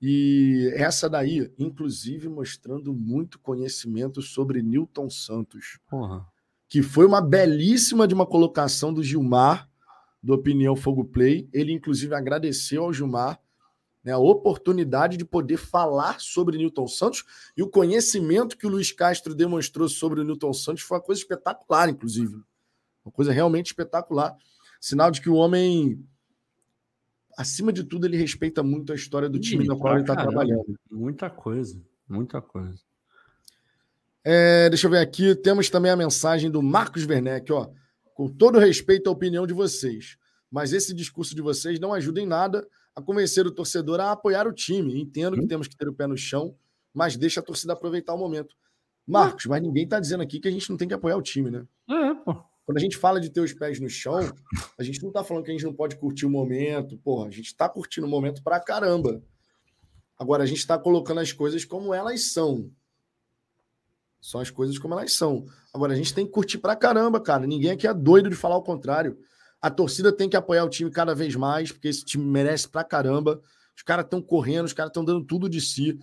E 0.00 0.70
essa 0.74 1.08
daí, 1.08 1.50
inclusive, 1.58 2.28
mostrando 2.28 2.92
muito 2.92 3.38
conhecimento 3.38 4.20
sobre 4.20 4.62
Newton 4.62 5.08
Santos. 5.08 5.78
Porra. 5.88 6.26
Que 6.68 6.82
foi 6.82 7.06
uma 7.06 7.20
belíssima 7.20 8.06
de 8.06 8.14
uma 8.14 8.26
colocação 8.26 8.92
do 8.92 9.02
Gilmar 9.02 9.68
do 10.22 10.32
Opinião 10.32 10.74
Fogo 10.74 11.04
Play. 11.04 11.48
Ele, 11.52 11.72
inclusive, 11.72 12.14
agradeceu 12.14 12.84
ao 12.84 12.92
Gilmar 12.92 13.38
né, 14.04 14.12
a 14.12 14.18
oportunidade 14.18 15.16
de 15.16 15.24
poder 15.24 15.56
falar 15.56 16.20
sobre 16.20 16.58
Newton 16.58 16.86
Santos 16.86 17.24
e 17.56 17.62
o 17.62 17.68
conhecimento 17.68 18.56
que 18.56 18.66
o 18.66 18.70
Luiz 18.70 18.92
Castro 18.92 19.34
demonstrou 19.34 19.88
sobre 19.88 20.20
o 20.20 20.24
Newton 20.24 20.52
Santos 20.52 20.82
foi 20.82 20.98
uma 20.98 21.04
coisa 21.04 21.20
espetacular, 21.20 21.88
inclusive. 21.88 22.36
Uma 23.04 23.12
coisa 23.12 23.32
realmente 23.32 23.66
espetacular. 23.66 24.36
Sinal 24.80 25.10
de 25.10 25.20
que 25.20 25.30
o 25.30 25.34
homem, 25.34 26.06
acima 27.36 27.72
de 27.72 27.84
tudo, 27.84 28.06
ele 28.06 28.16
respeita 28.16 28.62
muito 28.62 28.92
a 28.92 28.96
história 28.96 29.28
do 29.28 29.38
time 29.38 29.66
na 29.66 29.76
qual 29.76 29.94
ele 29.94 30.02
está 30.02 30.14
trabalhando. 30.14 30.78
Muita 30.90 31.28
coisa, 31.30 31.80
muita 32.08 32.40
coisa. 32.40 32.80
É, 34.24 34.68
deixa 34.70 34.86
eu 34.86 34.90
ver 34.90 34.98
aqui. 34.98 35.34
Temos 35.34 35.68
também 35.68 35.90
a 35.90 35.96
mensagem 35.96 36.50
do 36.50 36.62
Marcos 36.62 37.06
Werneck, 37.06 37.52
ó. 37.52 37.68
Com 38.14 38.28
todo 38.28 38.58
respeito 38.58 39.08
à 39.08 39.12
opinião 39.12 39.46
de 39.46 39.52
vocês, 39.52 40.16
mas 40.50 40.72
esse 40.72 40.94
discurso 40.94 41.34
de 41.34 41.42
vocês 41.42 41.80
não 41.80 41.92
ajuda 41.92 42.20
em 42.20 42.26
nada 42.26 42.66
a 42.94 43.02
convencer 43.02 43.44
o 43.44 43.50
torcedor 43.50 44.00
a 44.00 44.12
apoiar 44.12 44.46
o 44.46 44.52
time. 44.52 45.00
Entendo 45.00 45.34
que 45.34 45.42
uhum. 45.42 45.48
temos 45.48 45.66
que 45.66 45.76
ter 45.76 45.88
o 45.88 45.92
pé 45.92 46.06
no 46.06 46.16
chão, 46.16 46.54
mas 46.92 47.16
deixa 47.16 47.40
a 47.40 47.42
torcida 47.42 47.72
aproveitar 47.72 48.14
o 48.14 48.18
momento. 48.18 48.54
Marcos, 49.06 49.46
mas 49.46 49.60
ninguém 49.60 49.84
está 49.84 50.00
dizendo 50.00 50.22
aqui 50.22 50.40
que 50.40 50.48
a 50.48 50.50
gente 50.50 50.70
não 50.70 50.76
tem 50.76 50.88
que 50.88 50.94
apoiar 50.94 51.16
o 51.16 51.22
time, 51.22 51.50
né? 51.50 51.66
É, 51.90 52.14
pô. 52.14 52.42
Quando 52.64 52.78
a 52.78 52.80
gente 52.80 52.96
fala 52.96 53.20
de 53.20 53.30
ter 53.30 53.40
os 53.40 53.52
pés 53.52 53.78
no 53.78 53.88
chão, 53.88 54.32
a 54.78 54.82
gente 54.82 55.02
não 55.02 55.08
está 55.10 55.22
falando 55.22 55.44
que 55.44 55.50
a 55.50 55.54
gente 55.54 55.64
não 55.64 55.74
pode 55.74 55.96
curtir 55.96 56.24
o 56.24 56.30
momento. 56.30 56.96
Porra, 56.98 57.28
a 57.28 57.30
gente 57.30 57.46
está 57.46 57.68
curtindo 57.68 58.06
o 58.06 58.10
momento 58.10 58.42
pra 58.42 58.58
caramba. 58.58 59.22
Agora, 60.18 60.42
a 60.42 60.46
gente 60.46 60.58
está 60.58 60.78
colocando 60.78 61.20
as 61.20 61.32
coisas 61.32 61.64
como 61.64 61.92
elas 61.92 62.32
são. 62.32 62.70
São 64.20 64.40
as 64.40 64.50
coisas 64.50 64.78
como 64.78 64.94
elas 64.94 65.12
são. 65.12 65.44
Agora, 65.74 65.92
a 65.92 65.96
gente 65.96 66.14
tem 66.14 66.24
que 66.24 66.32
curtir 66.32 66.56
pra 66.56 66.74
caramba, 66.74 67.20
cara. 67.20 67.46
Ninguém 67.46 67.72
aqui 67.72 67.86
é 67.86 67.92
doido 67.92 68.30
de 68.30 68.36
falar 68.36 68.56
o 68.56 68.62
contrário. 68.62 69.18
A 69.60 69.70
torcida 69.70 70.10
tem 70.10 70.28
que 70.28 70.36
apoiar 70.36 70.64
o 70.64 70.70
time 70.70 70.90
cada 70.90 71.14
vez 71.14 71.36
mais, 71.36 71.70
porque 71.70 71.88
esse 71.88 72.04
time 72.04 72.24
merece 72.24 72.68
pra 72.68 72.82
caramba. 72.82 73.42
Os 73.76 73.82
caras 73.82 74.04
estão 74.04 74.22
correndo, 74.22 74.64
os 74.64 74.72
caras 74.72 74.90
estão 74.90 75.04
dando 75.04 75.24
tudo 75.24 75.48
de 75.48 75.60
si. 75.60 75.98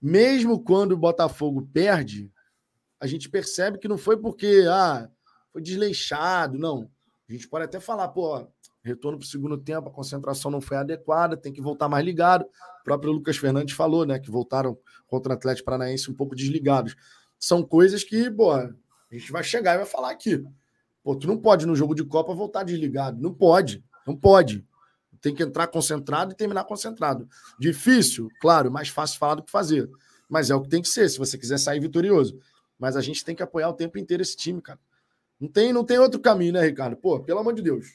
Mesmo 0.00 0.62
quando 0.62 0.92
o 0.92 0.96
Botafogo 0.96 1.66
perde, 1.72 2.30
a 3.00 3.06
gente 3.06 3.30
percebe 3.30 3.78
que 3.78 3.88
não 3.88 3.96
foi 3.96 4.16
porque 4.16 4.64
ah, 4.68 5.08
foi 5.52 5.62
desleixado, 5.62 6.58
não. 6.58 6.90
A 7.28 7.32
gente 7.32 7.48
pode 7.48 7.64
até 7.64 7.78
falar, 7.78 8.08
pô, 8.08 8.46
retorno 8.82 9.18
para 9.18 9.24
o 9.24 9.28
segundo 9.28 9.56
tempo, 9.56 9.88
a 9.88 9.92
concentração 9.92 10.50
não 10.50 10.60
foi 10.60 10.76
adequada, 10.76 11.36
tem 11.36 11.52
que 11.52 11.60
voltar 11.60 11.88
mais 11.88 12.04
ligado. 12.04 12.42
O 12.80 12.84
próprio 12.84 13.12
Lucas 13.12 13.36
Fernandes 13.36 13.74
falou, 13.74 14.04
né, 14.04 14.18
que 14.18 14.30
voltaram 14.30 14.76
contra 15.06 15.32
o 15.32 15.36
Atlético 15.36 15.66
Paranaense 15.66 16.10
um 16.10 16.14
pouco 16.14 16.34
desligados 16.34 16.96
são 17.42 17.60
coisas 17.60 18.04
que, 18.04 18.30
pô, 18.30 18.52
a 18.52 18.72
gente 19.10 19.32
vai 19.32 19.42
chegar 19.42 19.74
e 19.74 19.78
vai 19.78 19.86
falar 19.86 20.12
aqui. 20.12 20.44
Pô, 21.02 21.16
tu 21.16 21.26
não 21.26 21.36
pode 21.36 21.66
no 21.66 21.74
jogo 21.74 21.92
de 21.92 22.04
Copa 22.04 22.32
voltar 22.32 22.62
desligado. 22.62 23.20
Não 23.20 23.34
pode. 23.34 23.84
Não 24.06 24.16
pode. 24.16 24.64
Tem 25.20 25.34
que 25.34 25.42
entrar 25.42 25.66
concentrado 25.66 26.32
e 26.32 26.36
terminar 26.36 26.62
concentrado. 26.62 27.28
Difícil, 27.58 28.28
claro, 28.40 28.70
mais 28.70 28.88
fácil 28.88 29.18
falar 29.18 29.34
do 29.34 29.42
que 29.42 29.50
fazer. 29.50 29.90
Mas 30.28 30.50
é 30.50 30.54
o 30.54 30.62
que 30.62 30.68
tem 30.68 30.80
que 30.80 30.88
ser, 30.88 31.08
se 31.08 31.18
você 31.18 31.36
quiser 31.36 31.58
sair 31.58 31.80
vitorioso. 31.80 32.38
Mas 32.78 32.96
a 32.96 33.00
gente 33.00 33.24
tem 33.24 33.34
que 33.34 33.42
apoiar 33.42 33.68
o 33.68 33.74
tempo 33.74 33.98
inteiro 33.98 34.22
esse 34.22 34.36
time, 34.36 34.62
cara. 34.62 34.78
Não 35.42 35.48
tem, 35.48 35.72
não 35.72 35.82
tem 35.82 35.98
outro 35.98 36.20
caminho, 36.20 36.52
né, 36.52 36.60
Ricardo? 36.60 36.96
Pô, 36.96 37.18
pelo 37.18 37.40
amor 37.40 37.52
de 37.52 37.62
Deus. 37.62 37.88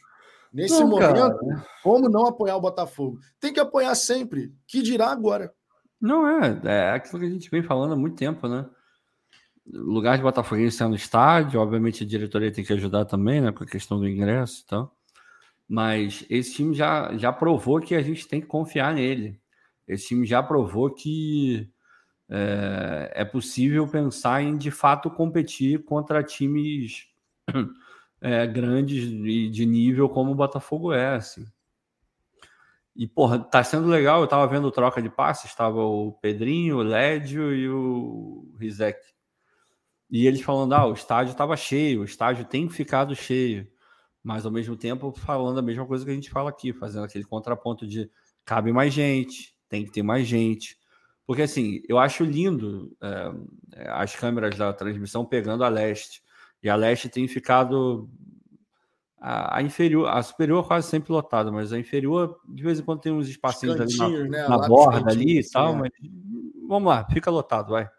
Nesse 0.51 0.81
não, 0.81 0.89
momento, 0.89 1.13
cara. 1.13 1.65
como 1.81 2.09
não 2.09 2.25
apoiar 2.25 2.57
o 2.57 2.61
Botafogo? 2.61 3.19
Tem 3.39 3.53
que 3.53 3.59
apoiar 3.59 3.95
sempre. 3.95 4.53
Que 4.67 4.81
dirá 4.81 5.11
agora? 5.11 5.53
Não 5.99 6.27
é, 6.27 6.59
é 6.65 6.91
aquilo 6.91 7.21
que 7.21 7.25
a 7.25 7.29
gente 7.29 7.49
vem 7.49 7.63
falando 7.63 7.93
há 7.93 7.95
muito 7.95 8.17
tempo, 8.17 8.49
né? 8.49 8.65
lugar 9.65 10.17
de 10.17 10.23
Botafoguense 10.23 10.81
é 10.81 10.87
no 10.87 10.95
estádio, 10.95 11.59
obviamente 11.59 12.03
a 12.03 12.07
diretoria 12.07 12.51
tem 12.51 12.63
que 12.63 12.71
ajudar 12.71 13.05
também, 13.05 13.41
né, 13.41 13.51
com 13.51 13.65
a 13.65 13.67
questão 13.67 13.99
do 13.99 14.07
ingresso 14.07 14.63
e 14.63 14.67
tal. 14.67 14.95
Mas 15.67 16.25
esse 16.29 16.53
time 16.53 16.73
já, 16.73 17.15
já 17.17 17.33
provou 17.33 17.81
que 17.81 17.93
a 17.93 18.01
gente 18.01 18.27
tem 18.27 18.39
que 18.39 18.47
confiar 18.47 18.93
nele. 18.93 19.39
Esse 19.85 20.07
time 20.07 20.25
já 20.25 20.41
provou 20.41 20.89
que 20.89 21.69
é, 22.29 23.11
é 23.15 23.25
possível 23.25 23.85
pensar 23.87 24.41
em 24.41 24.57
de 24.57 24.71
fato 24.71 25.09
competir 25.09 25.83
contra 25.83 26.23
times 26.23 27.07
é, 28.21 28.45
grandes 28.47 29.03
e 29.03 29.49
de 29.49 29.65
nível 29.65 30.09
como 30.09 30.31
o 30.31 30.35
Botafogo 30.35 30.93
é, 30.93 31.15
assim. 31.15 31.45
E, 32.95 33.07
porra, 33.07 33.37
tá 33.37 33.63
sendo 33.63 33.87
legal. 33.87 34.21
Eu 34.21 34.27
tava 34.27 34.47
vendo 34.47 34.71
troca 34.71 34.99
de 35.01 35.09
passes, 35.09 35.51
estava 35.51 35.79
o 35.79 36.13
Pedrinho, 36.13 36.77
o 36.77 36.83
Lédio 36.83 37.53
e 37.53 37.69
o 37.69 38.51
Rizek. 38.59 38.99
E 40.09 40.25
eles 40.25 40.41
falando, 40.41 40.73
ah, 40.73 40.87
o 40.87 40.93
estádio 40.93 41.31
estava 41.31 41.55
cheio, 41.55 42.01
o 42.01 42.05
estádio 42.05 42.45
tem 42.45 42.67
ficado 42.69 43.15
cheio. 43.15 43.67
Mas 44.23 44.45
ao 44.45 44.51
mesmo 44.51 44.75
tempo 44.75 45.11
falando 45.11 45.59
a 45.59 45.61
mesma 45.61 45.85
coisa 45.85 46.03
que 46.03 46.11
a 46.11 46.13
gente 46.13 46.29
fala 46.31 46.49
aqui, 46.49 46.73
fazendo 46.73 47.05
aquele 47.05 47.23
contraponto 47.23 47.85
de 47.85 48.09
cabe 48.43 48.71
mais 48.71 48.93
gente, 48.93 49.55
tem 49.69 49.85
que 49.85 49.91
ter 49.91 50.01
mais 50.01 50.25
gente. 50.25 50.75
Porque 51.25 51.43
assim, 51.43 51.81
eu 51.87 51.99
acho 51.99 52.23
lindo 52.23 52.95
é, 53.01 53.87
as 53.89 54.15
câmeras 54.15 54.57
da 54.57 54.73
transmissão 54.73 55.25
pegando 55.25 55.63
a 55.63 55.69
leste. 55.69 56.23
E 56.61 56.69
a 56.69 56.75
leste 56.75 57.09
tem 57.09 57.27
ficado 57.27 58.09
a, 59.19 59.57
a, 59.57 59.61
inferior, 59.61 60.07
a 60.07 60.21
superior 60.21 60.67
quase 60.67 60.87
sempre 60.87 61.11
lotada, 61.11 61.51
mas 61.51 61.73
a 61.73 61.79
inferior 61.79 62.39
de 62.47 62.63
vez 62.63 62.79
em 62.79 62.83
quando 62.83 63.01
tem 63.01 63.11
uns 63.11 63.27
espacinhos 63.27 63.79
ali 63.79 63.97
na, 63.97 64.09
né? 64.09 64.47
na 64.47 64.57
borda 64.67 65.11
ali 65.11 65.39
e 65.39 65.49
tal, 65.49 65.73
é. 65.73 65.77
mas 65.77 65.91
vamos 66.67 66.89
lá, 66.89 67.05
fica 67.09 67.31
lotado, 67.31 67.71
vai. 67.71 67.89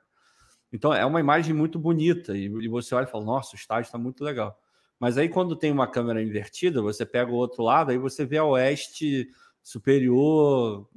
Então 0.73 0.93
é 0.93 1.05
uma 1.05 1.21
imagem 1.21 1.55
muito 1.55 1.79
bonita 1.79 2.37
e, 2.37 2.45
e 2.45 2.69
você 2.69 2.95
olha 2.95 3.05
e 3.05 3.11
fala: 3.11 3.25
nossa, 3.25 3.55
o 3.55 3.59
estádio 3.59 3.87
está 3.87 3.99
muito 3.99 4.23
legal. 4.23 4.59
Mas 4.99 5.17
aí 5.17 5.29
quando 5.29 5.57
tem 5.57 5.71
uma 5.71 5.87
câmera 5.87 6.23
invertida, 6.23 6.83
você 6.83 7.07
pega 7.07 7.31
o 7.31 7.37
outro 7.37 7.63
lado, 7.63 7.91
aí 7.91 7.99
você 7.99 8.25
vê 8.25 8.39
a 8.39 8.45
oeste 8.45 9.29
superior 9.63 10.89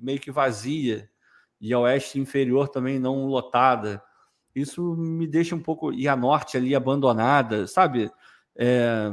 meio 0.00 0.18
que 0.18 0.30
vazia 0.30 1.08
e 1.60 1.72
a 1.72 1.78
oeste 1.78 2.18
inferior 2.18 2.68
também 2.68 2.98
não 2.98 3.26
lotada. 3.26 4.02
Isso 4.54 4.96
me 4.96 5.26
deixa 5.26 5.54
um 5.54 5.60
pouco. 5.60 5.92
E 5.92 6.06
a 6.06 6.16
norte 6.16 6.56
ali 6.56 6.74
abandonada, 6.74 7.66
sabe? 7.66 8.10
É, 8.56 9.10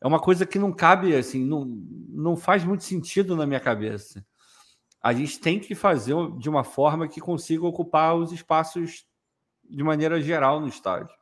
é 0.00 0.06
uma 0.06 0.20
coisa 0.20 0.44
que 0.44 0.58
não 0.58 0.72
cabe, 0.72 1.14
assim, 1.14 1.44
não, 1.44 1.64
não 2.08 2.36
faz 2.36 2.64
muito 2.64 2.84
sentido 2.84 3.36
na 3.36 3.46
minha 3.46 3.60
cabeça 3.60 4.24
a 5.06 5.12
gente 5.12 5.38
tem 5.38 5.60
que 5.60 5.72
fazer 5.72 6.16
de 6.36 6.48
uma 6.48 6.64
forma 6.64 7.06
que 7.06 7.20
consiga 7.20 7.64
ocupar 7.64 8.16
os 8.16 8.32
espaços 8.32 9.06
de 9.62 9.84
maneira 9.84 10.20
geral 10.20 10.60
no 10.60 10.66
estádio. 10.66 11.14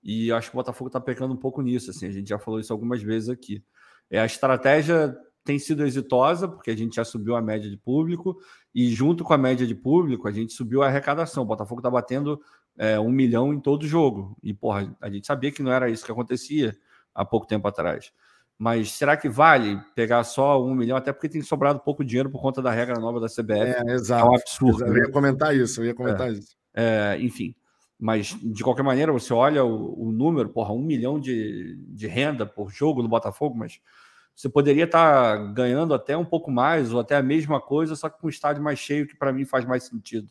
E 0.00 0.30
acho 0.30 0.50
que 0.50 0.56
o 0.56 0.60
Botafogo 0.60 0.86
está 0.86 1.00
pecando 1.00 1.34
um 1.34 1.36
pouco 1.36 1.60
nisso. 1.60 1.90
Assim, 1.90 2.06
a 2.06 2.12
gente 2.12 2.28
já 2.28 2.38
falou 2.38 2.60
isso 2.60 2.72
algumas 2.72 3.02
vezes 3.02 3.28
aqui. 3.28 3.60
É, 4.08 4.20
a 4.20 4.24
estratégia 4.24 5.16
tem 5.44 5.58
sido 5.58 5.84
exitosa, 5.84 6.48
porque 6.48 6.70
a 6.70 6.76
gente 6.76 6.96
já 6.96 7.04
subiu 7.04 7.36
a 7.36 7.42
média 7.42 7.68
de 7.68 7.76
público, 7.76 8.36
e 8.74 8.88
junto 8.90 9.22
com 9.22 9.34
a 9.34 9.38
média 9.38 9.66
de 9.66 9.74
público, 9.74 10.26
a 10.26 10.32
gente 10.32 10.52
subiu 10.52 10.82
a 10.82 10.86
arrecadação. 10.86 11.42
O 11.42 11.46
Botafogo 11.46 11.80
está 11.80 11.90
batendo 11.90 12.40
é, 12.76 12.98
um 12.98 13.10
milhão 13.10 13.52
em 13.52 13.60
todo 13.60 13.86
jogo. 13.86 14.36
E, 14.42 14.54
porra, 14.54 14.96
a 15.00 15.10
gente 15.10 15.26
sabia 15.26 15.52
que 15.52 15.62
não 15.62 15.70
era 15.70 15.90
isso 15.90 16.04
que 16.04 16.10
acontecia 16.10 16.76
há 17.14 17.24
pouco 17.24 17.46
tempo 17.46 17.68
atrás. 17.68 18.10
Mas 18.58 18.92
será 18.92 19.16
que 19.16 19.28
vale 19.28 19.80
pegar 19.94 20.22
só 20.24 20.64
um 20.64 20.74
milhão? 20.74 20.96
Até 20.96 21.12
porque 21.12 21.28
tem 21.28 21.42
sobrado 21.42 21.80
pouco 21.80 22.04
dinheiro 22.04 22.30
por 22.30 22.40
conta 22.40 22.62
da 22.62 22.70
regra 22.70 22.98
nova 22.98 23.20
da 23.20 23.26
CBF. 23.26 23.88
É, 23.88 23.92
exato. 23.92 24.26
É 24.26 24.30
um 24.30 24.34
absurdo. 24.34 24.86
Eu 24.86 24.96
ia 24.96 25.10
comentar 25.10 25.54
isso, 25.54 25.80
eu 25.80 25.86
ia 25.86 25.94
comentar 25.94 26.28
é, 26.28 26.32
isso. 26.32 26.56
É, 26.72 27.18
enfim. 27.20 27.54
Mas, 27.98 28.36
de 28.42 28.62
qualquer 28.62 28.82
maneira, 28.82 29.12
você 29.12 29.32
olha 29.32 29.64
o, 29.64 30.08
o, 30.08 30.12
número, 30.12 30.48
porra, 30.48 30.72
um 30.72 30.82
milhão 30.82 31.18
de, 31.18 31.76
de 31.88 32.06
renda 32.06 32.44
por 32.44 32.70
jogo 32.70 33.02
do 33.02 33.08
Botafogo, 33.08 33.56
mas 33.56 33.80
você 34.34 34.48
poderia 34.48 34.84
estar 34.84 35.38
tá 35.38 35.52
ganhando 35.52 35.94
até 35.94 36.16
um 36.16 36.24
pouco 36.24 36.50
mais, 36.50 36.92
ou 36.92 37.00
até 37.00 37.16
a 37.16 37.22
mesma 37.22 37.60
coisa, 37.60 37.94
só 37.94 38.08
que 38.08 38.20
com 38.20 38.26
um 38.26 38.30
estádio 38.30 38.62
mais 38.62 38.78
cheio, 38.78 39.06
que 39.06 39.16
para 39.16 39.32
mim 39.32 39.44
faz 39.44 39.64
mais 39.64 39.84
sentido. 39.84 40.28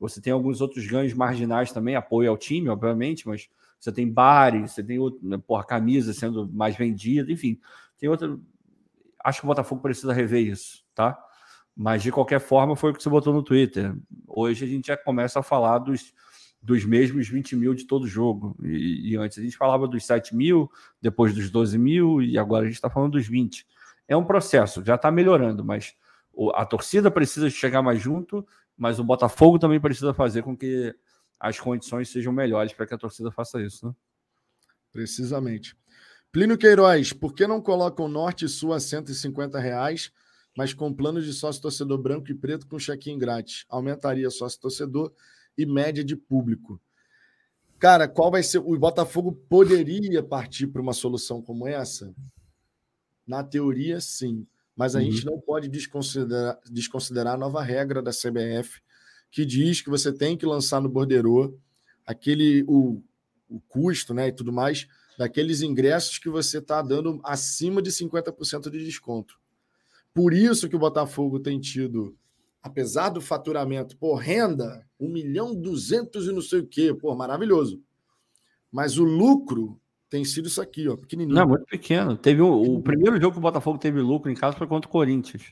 Você 0.00 0.20
tem 0.20 0.32
alguns 0.32 0.60
outros 0.60 0.86
ganhos 0.86 1.12
marginais 1.12 1.72
também, 1.72 1.94
apoio 1.94 2.30
ao 2.30 2.38
time, 2.38 2.68
obviamente, 2.68 3.28
mas 3.28 3.48
você 3.78 3.92
tem 3.92 4.10
bares, 4.10 4.72
você 4.72 4.82
tem 4.82 4.98
outro, 4.98 5.20
né, 5.22 5.38
porra, 5.38 5.64
camisa 5.64 6.12
sendo 6.14 6.50
mais 6.52 6.76
vendida, 6.76 7.30
enfim, 7.30 7.60
tem 7.98 8.08
outra. 8.08 8.38
Acho 9.22 9.40
que 9.40 9.46
o 9.46 9.48
Botafogo 9.48 9.80
precisa 9.80 10.12
rever 10.12 10.46
isso, 10.46 10.84
tá? 10.94 11.18
Mas 11.76 12.02
de 12.02 12.12
qualquer 12.12 12.40
forma, 12.40 12.76
foi 12.76 12.90
o 12.90 12.94
que 12.94 13.02
você 13.02 13.10
botou 13.10 13.32
no 13.32 13.42
Twitter. 13.42 13.94
Hoje 14.26 14.64
a 14.64 14.68
gente 14.68 14.86
já 14.86 14.96
começa 14.96 15.40
a 15.40 15.42
falar 15.42 15.78
dos, 15.78 16.14
dos 16.64 16.82
mesmos 16.84 17.28
20 17.28 17.56
mil 17.56 17.74
de 17.74 17.86
todo 17.86 18.06
jogo. 18.06 18.56
E, 18.62 19.12
e 19.12 19.16
antes 19.16 19.38
a 19.38 19.42
gente 19.42 19.56
falava 19.56 19.86
dos 19.86 20.04
7 20.06 20.34
mil, 20.34 20.70
depois 21.00 21.34
dos 21.34 21.50
12 21.50 21.76
mil, 21.76 22.22
e 22.22 22.38
agora 22.38 22.62
a 22.62 22.66
gente 22.66 22.76
está 22.76 22.88
falando 22.88 23.12
dos 23.12 23.28
20. 23.28 23.66
É 24.08 24.16
um 24.16 24.24
processo, 24.24 24.82
já 24.82 24.94
está 24.94 25.10
melhorando, 25.10 25.62
mas 25.62 25.94
a 26.54 26.64
torcida 26.64 27.10
precisa 27.10 27.50
chegar 27.50 27.82
mais 27.82 28.00
junto, 28.00 28.46
mas 28.76 28.98
o 28.98 29.04
Botafogo 29.04 29.58
também 29.58 29.78
precisa 29.78 30.14
fazer 30.14 30.42
com 30.42 30.56
que 30.56 30.94
as 31.38 31.60
condições 31.60 32.08
sejam 32.08 32.32
melhores 32.32 32.72
para 32.72 32.86
que 32.86 32.94
a 32.94 32.98
torcida 32.98 33.30
faça 33.30 33.60
isso. 33.60 33.86
Né? 33.86 33.94
Precisamente. 34.90 35.76
Plínio 36.32 36.56
Queiroz, 36.56 37.12
por 37.12 37.34
que 37.34 37.46
não 37.46 37.60
colocam 37.60 38.08
Norte 38.08 38.46
e 38.46 38.48
Sul 38.48 38.72
a 38.72 38.80
150 38.80 39.58
reais, 39.60 40.10
mas 40.56 40.72
com 40.72 40.92
plano 40.92 41.20
de 41.20 41.32
sócio 41.32 41.60
torcedor 41.60 41.98
branco 41.98 42.30
e 42.30 42.34
preto 42.34 42.66
com 42.66 42.78
check-in 42.78 43.18
grátis? 43.18 43.66
Aumentaria 43.68 44.30
sócio 44.30 44.60
torcedor 44.60 45.12
e 45.56 45.66
média 45.66 46.04
de 46.04 46.16
público. 46.16 46.80
Cara, 47.78 48.08
qual 48.08 48.30
vai 48.30 48.42
ser. 48.42 48.58
O 48.58 48.78
Botafogo 48.78 49.32
poderia 49.48 50.22
partir 50.22 50.66
para 50.68 50.80
uma 50.80 50.92
solução 50.92 51.42
como 51.42 51.66
essa? 51.66 52.14
Na 53.26 53.42
teoria, 53.42 54.00
sim. 54.00 54.46
Mas 54.76 54.96
a 54.96 54.98
uhum. 54.98 55.04
gente 55.04 55.24
não 55.24 55.40
pode 55.40 55.68
desconsiderar, 55.68 56.58
desconsiderar 56.70 57.34
a 57.34 57.38
nova 57.38 57.62
regra 57.62 58.02
da 58.02 58.10
CBF, 58.10 58.80
que 59.30 59.44
diz 59.44 59.80
que 59.80 59.90
você 59.90 60.12
tem 60.12 60.36
que 60.36 60.46
lançar 60.46 60.80
no 60.80 60.88
borderô 60.88 61.56
aquele 62.06 62.64
o, 62.66 63.02
o 63.48 63.60
custo 63.60 64.12
né, 64.12 64.28
e 64.28 64.32
tudo 64.32 64.52
mais 64.52 64.86
daqueles 65.16 65.62
ingressos 65.62 66.18
que 66.18 66.28
você 66.28 66.58
está 66.58 66.82
dando 66.82 67.20
acima 67.22 67.80
de 67.80 67.90
50% 67.90 68.70
de 68.70 68.84
desconto. 68.84 69.38
Por 70.12 70.32
isso 70.32 70.68
que 70.68 70.76
o 70.76 70.78
Botafogo 70.78 71.40
tem 71.40 71.60
tido, 71.60 72.16
apesar 72.62 73.08
do 73.08 73.20
faturamento, 73.20 73.96
por 73.96 74.16
renda, 74.16 74.86
1 75.04 75.08
milhão 75.08 75.54
200 75.54 76.26
e 76.26 76.32
não 76.32 76.42
sei 76.42 76.60
o 76.60 76.66
quê, 76.66 76.94
pô, 76.94 77.14
maravilhoso. 77.14 77.82
Mas 78.70 78.98
o 78.98 79.04
lucro 79.04 79.80
tem 80.10 80.24
sido 80.24 80.46
isso 80.46 80.60
aqui, 80.60 80.88
ó, 80.88 80.96
pequenininho. 80.96 81.36
Não, 81.36 81.46
muito 81.46 81.64
pequeno. 81.66 82.16
Teve 82.16 82.40
um, 82.40 82.76
o 82.76 82.82
primeiro 82.82 83.20
jogo 83.20 83.32
que 83.32 83.38
o 83.38 83.42
Botafogo 83.42 83.78
teve 83.78 84.00
lucro 84.00 84.30
em 84.30 84.34
casa 84.34 84.56
foi 84.56 84.66
contra 84.66 84.88
o 84.88 84.92
Corinthians. 84.92 85.42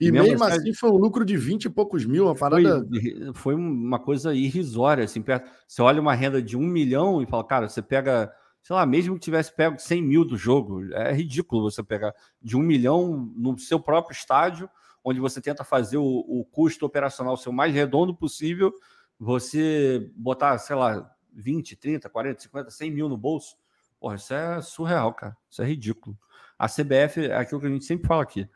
E, 0.00 0.10
mesmo, 0.12 0.28
mesmo 0.28 0.44
assim, 0.44 0.58
assim 0.58 0.74
foi 0.74 0.90
um 0.90 0.96
lucro 0.96 1.24
de 1.24 1.36
20 1.36 1.64
e 1.64 1.70
poucos 1.70 2.04
mil, 2.04 2.26
uma 2.26 2.34
parada. 2.34 2.86
Foi, 2.88 3.32
foi 3.34 3.54
uma 3.54 3.98
coisa 3.98 4.34
irrisória, 4.34 5.04
assim, 5.04 5.22
perto. 5.22 5.50
Você 5.66 5.80
olha 5.80 6.00
uma 6.00 6.14
renda 6.14 6.42
de 6.42 6.56
um 6.56 6.66
milhão 6.66 7.22
e 7.22 7.26
fala, 7.26 7.44
cara, 7.44 7.68
você 7.68 7.80
pega, 7.80 8.30
sei 8.62 8.76
lá, 8.76 8.84
mesmo 8.84 9.14
que 9.14 9.20
tivesse 9.20 9.54
pego 9.54 9.78
100 9.78 10.02
mil 10.02 10.24
do 10.24 10.36
jogo, 10.36 10.84
é 10.92 11.12
ridículo 11.12 11.70
você 11.70 11.82
pegar 11.82 12.14
de 12.42 12.56
um 12.56 12.62
milhão 12.62 13.32
no 13.34 13.58
seu 13.58 13.80
próprio 13.80 14.14
estádio, 14.14 14.68
onde 15.06 15.20
você 15.20 15.40
tenta 15.40 15.62
fazer 15.62 15.98
o, 15.98 16.04
o 16.04 16.44
custo 16.44 16.84
operacional 16.84 17.36
ser 17.36 17.48
o 17.48 17.52
mais 17.52 17.72
redondo 17.72 18.14
possível, 18.14 18.74
você 19.18 20.10
botar, 20.16 20.58
sei 20.58 20.74
lá, 20.76 21.10
20, 21.32 21.76
30, 21.76 22.08
40, 22.10 22.40
50, 22.42 22.70
100 22.70 22.90
mil 22.90 23.08
no 23.08 23.16
bolso 23.16 23.56
Porra, 24.00 24.16
isso 24.16 24.34
é 24.34 24.60
surreal, 24.60 25.12
cara. 25.14 25.36
Isso 25.50 25.62
é 25.62 25.66
ridículo. 25.66 26.16
A 26.58 26.68
CBF, 26.68 27.26
é 27.26 27.36
aquilo 27.36 27.60
que 27.60 27.66
a 27.66 27.70
gente 27.70 27.84
sempre 27.84 28.06
fala 28.06 28.22
aqui. 28.22 28.48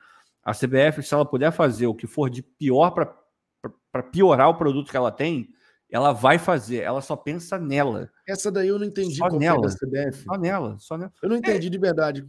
A 0.45 0.53
CBF, 0.53 1.03
se 1.03 1.13
ela 1.13 1.25
puder 1.25 1.51
fazer 1.51 1.87
o 1.87 1.95
que 1.95 2.07
for 2.07 2.31
de 2.31 2.43
pior 2.43 2.91
para 2.91 4.03
piorar 4.03 4.49
o 4.49 4.55
produto 4.55 4.91
que 4.91 4.97
ela 4.97 5.11
tem, 5.11 5.49
ela 5.91 6.13
vai 6.13 6.39
fazer. 6.39 6.83
Ela 6.83 7.01
só 7.01 7.17
pensa 7.17 7.59
nela. 7.59 8.11
Essa 8.27 8.51
daí 8.51 8.69
eu 8.69 8.79
não 8.79 8.87
entendi 8.87 9.17
só 9.17 9.29
nela. 9.29 9.61
da 9.61 9.75
CBF. 9.75 10.23
Só 10.25 10.39
nela, 10.39 10.79
só 10.79 10.97
nela. 10.97 11.13
Eu 11.23 11.29
não 11.29 11.37
entendi 11.37 11.67
é, 11.67 11.71
de 11.71 11.79
verdade. 11.79 12.29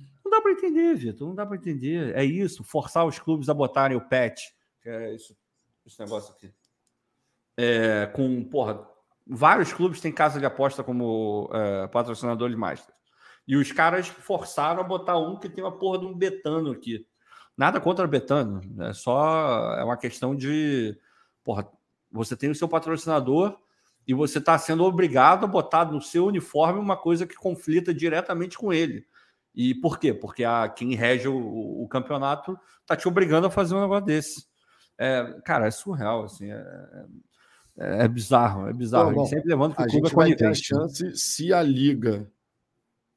Para 0.51 0.67
entender, 0.67 0.95
Vitor. 0.95 1.27
Não 1.27 1.35
dá 1.35 1.45
para 1.45 1.55
entender. 1.55 2.15
É 2.15 2.23
isso. 2.23 2.63
Forçar 2.63 3.05
os 3.05 3.17
clubes 3.17 3.49
a 3.49 3.53
botarem 3.53 3.95
o 3.95 4.01
patch. 4.01 4.41
Que 4.81 4.89
é 4.89 5.13
isso, 5.13 5.35
esse 5.85 5.99
negócio 5.99 6.33
aqui. 6.33 6.53
É, 7.55 8.07
com, 8.07 8.43
porra, 8.43 8.87
vários 9.27 9.71
clubes 9.71 10.01
têm 10.01 10.11
casa 10.11 10.39
de 10.39 10.45
aposta 10.45 10.83
como 10.83 11.49
é, 11.53 11.87
patrocinador 11.87 12.49
de 12.49 12.55
Master. 12.55 12.93
E 13.47 13.55
os 13.55 13.71
caras 13.71 14.07
forçaram 14.07 14.81
a 14.81 14.83
botar 14.83 15.17
um 15.17 15.37
que 15.37 15.49
tem 15.49 15.63
uma 15.63 15.77
porra 15.77 15.99
de 15.99 16.05
um 16.05 16.13
betano 16.13 16.71
aqui. 16.71 17.05
Nada 17.55 17.79
contra 17.79 18.07
betano, 18.07 18.61
é 18.81 18.93
só 18.93 19.75
é 19.75 19.83
uma 19.83 19.97
questão 19.97 20.35
de, 20.35 20.97
porra, 21.43 21.69
você 22.11 22.35
tem 22.35 22.49
o 22.49 22.55
seu 22.55 22.67
patrocinador 22.67 23.57
e 24.07 24.13
você 24.13 24.39
está 24.39 24.57
sendo 24.57 24.83
obrigado 24.83 25.43
a 25.43 25.47
botar 25.47 25.85
no 25.85 26.01
seu 26.01 26.25
uniforme 26.25 26.79
uma 26.79 26.97
coisa 26.97 27.27
que 27.27 27.35
conflita 27.35 27.93
diretamente 27.93 28.57
com 28.57 28.73
ele. 28.73 29.05
E 29.53 29.75
por 29.75 29.99
quê? 29.99 30.13
Porque 30.13 30.43
a, 30.43 30.69
quem 30.69 30.95
rege 30.95 31.27
o, 31.27 31.83
o 31.83 31.87
campeonato 31.87 32.57
está 32.81 32.95
te 32.95 33.07
obrigando 33.07 33.47
a 33.47 33.51
fazer 33.51 33.75
um 33.75 33.81
negócio 33.81 34.05
desse. 34.05 34.45
É, 34.97 35.39
cara, 35.45 35.67
é 35.67 35.71
surreal, 35.71 36.23
assim, 36.23 36.51
é, 36.51 36.63
é, 37.77 38.03
é 38.03 38.07
bizarro, 38.07 38.67
é 38.67 38.73
bizarro. 38.73 39.09
Bom, 39.09 39.15
bom, 39.15 39.25
sempre 39.25 39.49
levando 39.49 39.75
que 39.75 39.81
o 39.81 39.85
a 39.85 39.87
clube 39.87 40.07
gente 40.07 40.13
é 40.13 40.15
vai 40.15 40.35
ter 40.35 40.45
a 40.45 40.53
chance 40.53 41.17
se 41.17 41.53
a 41.53 41.61
liga 41.61 42.29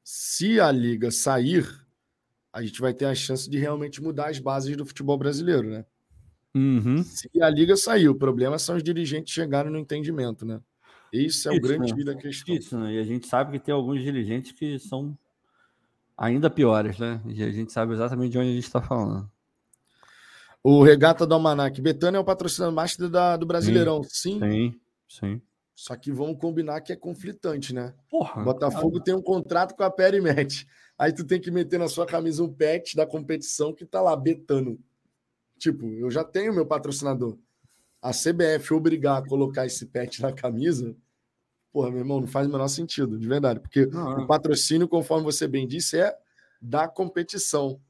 se 0.05 0.59
a 0.59 0.71
liga 0.71 1.09
sair, 1.09 1.67
a 2.53 2.61
gente 2.61 2.79
vai 2.79 2.93
ter 2.93 3.05
a 3.05 3.15
chance 3.15 3.49
de 3.49 3.57
realmente 3.57 4.01
mudar 4.01 4.29
as 4.29 4.37
bases 4.37 4.77
do 4.77 4.85
futebol 4.85 5.17
brasileiro, 5.17 5.67
né? 5.67 5.85
Uhum. 6.53 7.03
Se 7.03 7.27
a 7.41 7.49
liga 7.49 7.75
sair, 7.75 8.07
o 8.07 8.15
problema 8.15 8.59
são 8.59 8.75
os 8.75 8.83
dirigentes 8.83 9.33
chegarem 9.33 9.71
no 9.71 9.79
entendimento, 9.79 10.45
né? 10.45 10.61
Esse 11.11 11.49
é 11.49 11.51
Isso, 11.51 11.57
o 11.57 11.59
grande 11.59 11.93
né? 11.95 12.03
da 12.03 12.15
questão. 12.15 12.55
Isso, 12.55 12.77
né? 12.77 12.93
E 12.93 12.99
a 12.99 13.03
gente 13.03 13.27
sabe 13.27 13.53
que 13.53 13.65
tem 13.65 13.73
alguns 13.73 14.01
dirigentes 14.01 14.51
que 14.51 14.77
são 14.77 15.17
ainda 16.17 16.49
piores, 16.49 16.97
né? 16.97 17.21
E 17.25 17.43
a 17.43 17.51
gente 17.51 17.71
sabe 17.71 17.93
exatamente 17.93 18.31
de 18.31 18.37
onde 18.37 18.49
a 18.49 18.53
gente 18.53 18.65
está 18.65 18.81
falando. 18.81 19.29
O 20.63 20.81
Regata 20.83 21.27
do 21.27 21.33
Almanac. 21.33 21.79
Betânia 21.79 22.17
é 22.17 22.21
o 22.21 22.25
patrocinador 22.25 22.73
master 22.73 23.07
da, 23.09 23.37
do 23.37 23.45
Brasileirão. 23.45 24.01
Sim. 24.03 24.39
Sim, 24.39 24.79
sim. 25.07 25.41
Só 25.75 25.95
que 25.95 26.11
vamos 26.11 26.39
combinar 26.39 26.81
que 26.81 26.93
é 26.93 26.95
conflitante, 26.95 27.73
né? 27.73 27.93
Porra, 28.09 28.41
Botafogo 28.43 28.93
cara. 28.93 29.03
tem 29.03 29.13
um 29.13 29.21
contrato 29.21 29.75
com 29.75 29.83
a 29.83 29.91
Perimet. 29.91 30.65
Aí 30.97 31.13
tu 31.13 31.25
tem 31.25 31.39
que 31.39 31.51
meter 31.51 31.77
na 31.77 31.89
sua 31.89 32.05
camisa 32.05 32.41
um 32.41 32.51
pet 32.51 32.95
da 32.95 33.05
competição 33.05 33.73
que 33.73 33.85
tá 33.85 34.01
lá 34.01 34.15
betando. 34.15 34.79
Tipo, 35.59 35.85
eu 35.85 36.09
já 36.09 36.23
tenho 36.23 36.53
meu 36.53 36.65
patrocinador. 36.65 37.37
A 38.01 38.11
CBF 38.11 38.73
obrigar 38.73 39.17
a 39.17 39.27
colocar 39.27 39.65
esse 39.65 39.85
pet 39.85 40.21
na 40.21 40.31
camisa, 40.31 40.95
porra, 41.75 41.91
meu 41.91 41.99
irmão, 41.99 42.21
não 42.21 42.27
faz 42.27 42.47
o 42.47 42.49
menor 42.49 42.69
sentido, 42.69 43.19
de 43.19 43.27
verdade. 43.27 43.59
Porque 43.59 43.85
não, 43.87 44.19
o 44.19 44.21
é. 44.21 44.25
patrocínio, 44.25 44.87
conforme 44.87 45.25
você 45.25 45.45
bem 45.45 45.67
disse, 45.67 45.99
é 45.99 46.15
da 46.61 46.87
competição. 46.87 47.81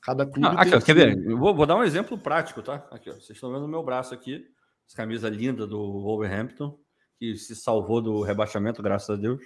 Cada 0.00 0.24
clube. 0.24 0.42
Não, 0.42 0.56
aqui, 0.56 0.80
quer 0.82 0.94
ver? 0.94 1.18
Eu 1.26 1.36
vou, 1.36 1.52
vou, 1.52 1.66
dar 1.66 1.74
um 1.74 1.82
exemplo 1.82 2.16
prático, 2.16 2.62
tá? 2.62 2.86
Aqui, 2.92 3.10
ó, 3.10 3.14
vocês 3.14 3.30
estão 3.30 3.52
vendo 3.52 3.64
o 3.64 3.68
meu 3.68 3.82
braço 3.82 4.14
aqui, 4.14 4.46
essa 4.86 4.96
camisa 4.96 5.28
linda 5.28 5.66
do 5.66 5.78
Wolverhampton 6.00 6.78
que 7.18 7.36
se 7.36 7.56
salvou 7.56 8.00
do 8.00 8.22
rebaixamento, 8.22 8.80
graças 8.80 9.10
a 9.10 9.16
Deus. 9.16 9.42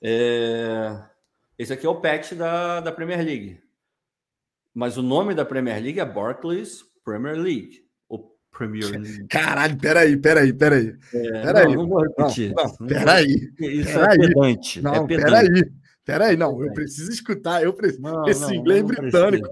É... 0.00 1.02
Esse 1.58 1.72
aqui 1.72 1.86
é 1.86 1.90
o 1.90 2.00
patch 2.00 2.34
da, 2.34 2.78
da 2.78 2.92
Premier 2.92 3.24
League. 3.24 3.60
Mas 4.72 4.96
o 4.96 5.02
nome 5.02 5.34
da 5.34 5.44
Premier 5.44 5.82
League 5.82 5.98
é 5.98 6.04
Barclays 6.04 6.84
Premier 7.04 7.36
League. 7.36 7.83
Premier 8.56 8.90
League. 8.90 9.26
Caralho, 9.28 9.76
peraí, 9.76 10.16
peraí, 10.16 10.52
peraí. 10.52 10.94
É, 11.12 11.42
peraí. 11.42 11.74
Não, 11.74 11.82
não 11.82 11.88
vou 11.88 12.02
repetir. 12.02 12.54
Não, 12.54 12.64
não, 12.64 12.86
peraí. 12.86 13.52
Isso 13.60 13.92
peraí. 13.92 14.18
é 14.18 14.28
pedante. 14.28 14.82
Não, 14.82 14.94
é 14.94 15.06
pedante. 15.06 15.24
peraí. 15.24 15.72
Peraí, 16.04 16.36
não, 16.36 16.62
eu 16.62 16.72
preciso 16.72 17.10
escutar. 17.10 17.62
Eu 17.62 17.72
preciso. 17.72 18.02
Não, 18.02 18.26
Esse 18.26 18.54
inglês 18.54 18.82
britânico. 18.82 19.48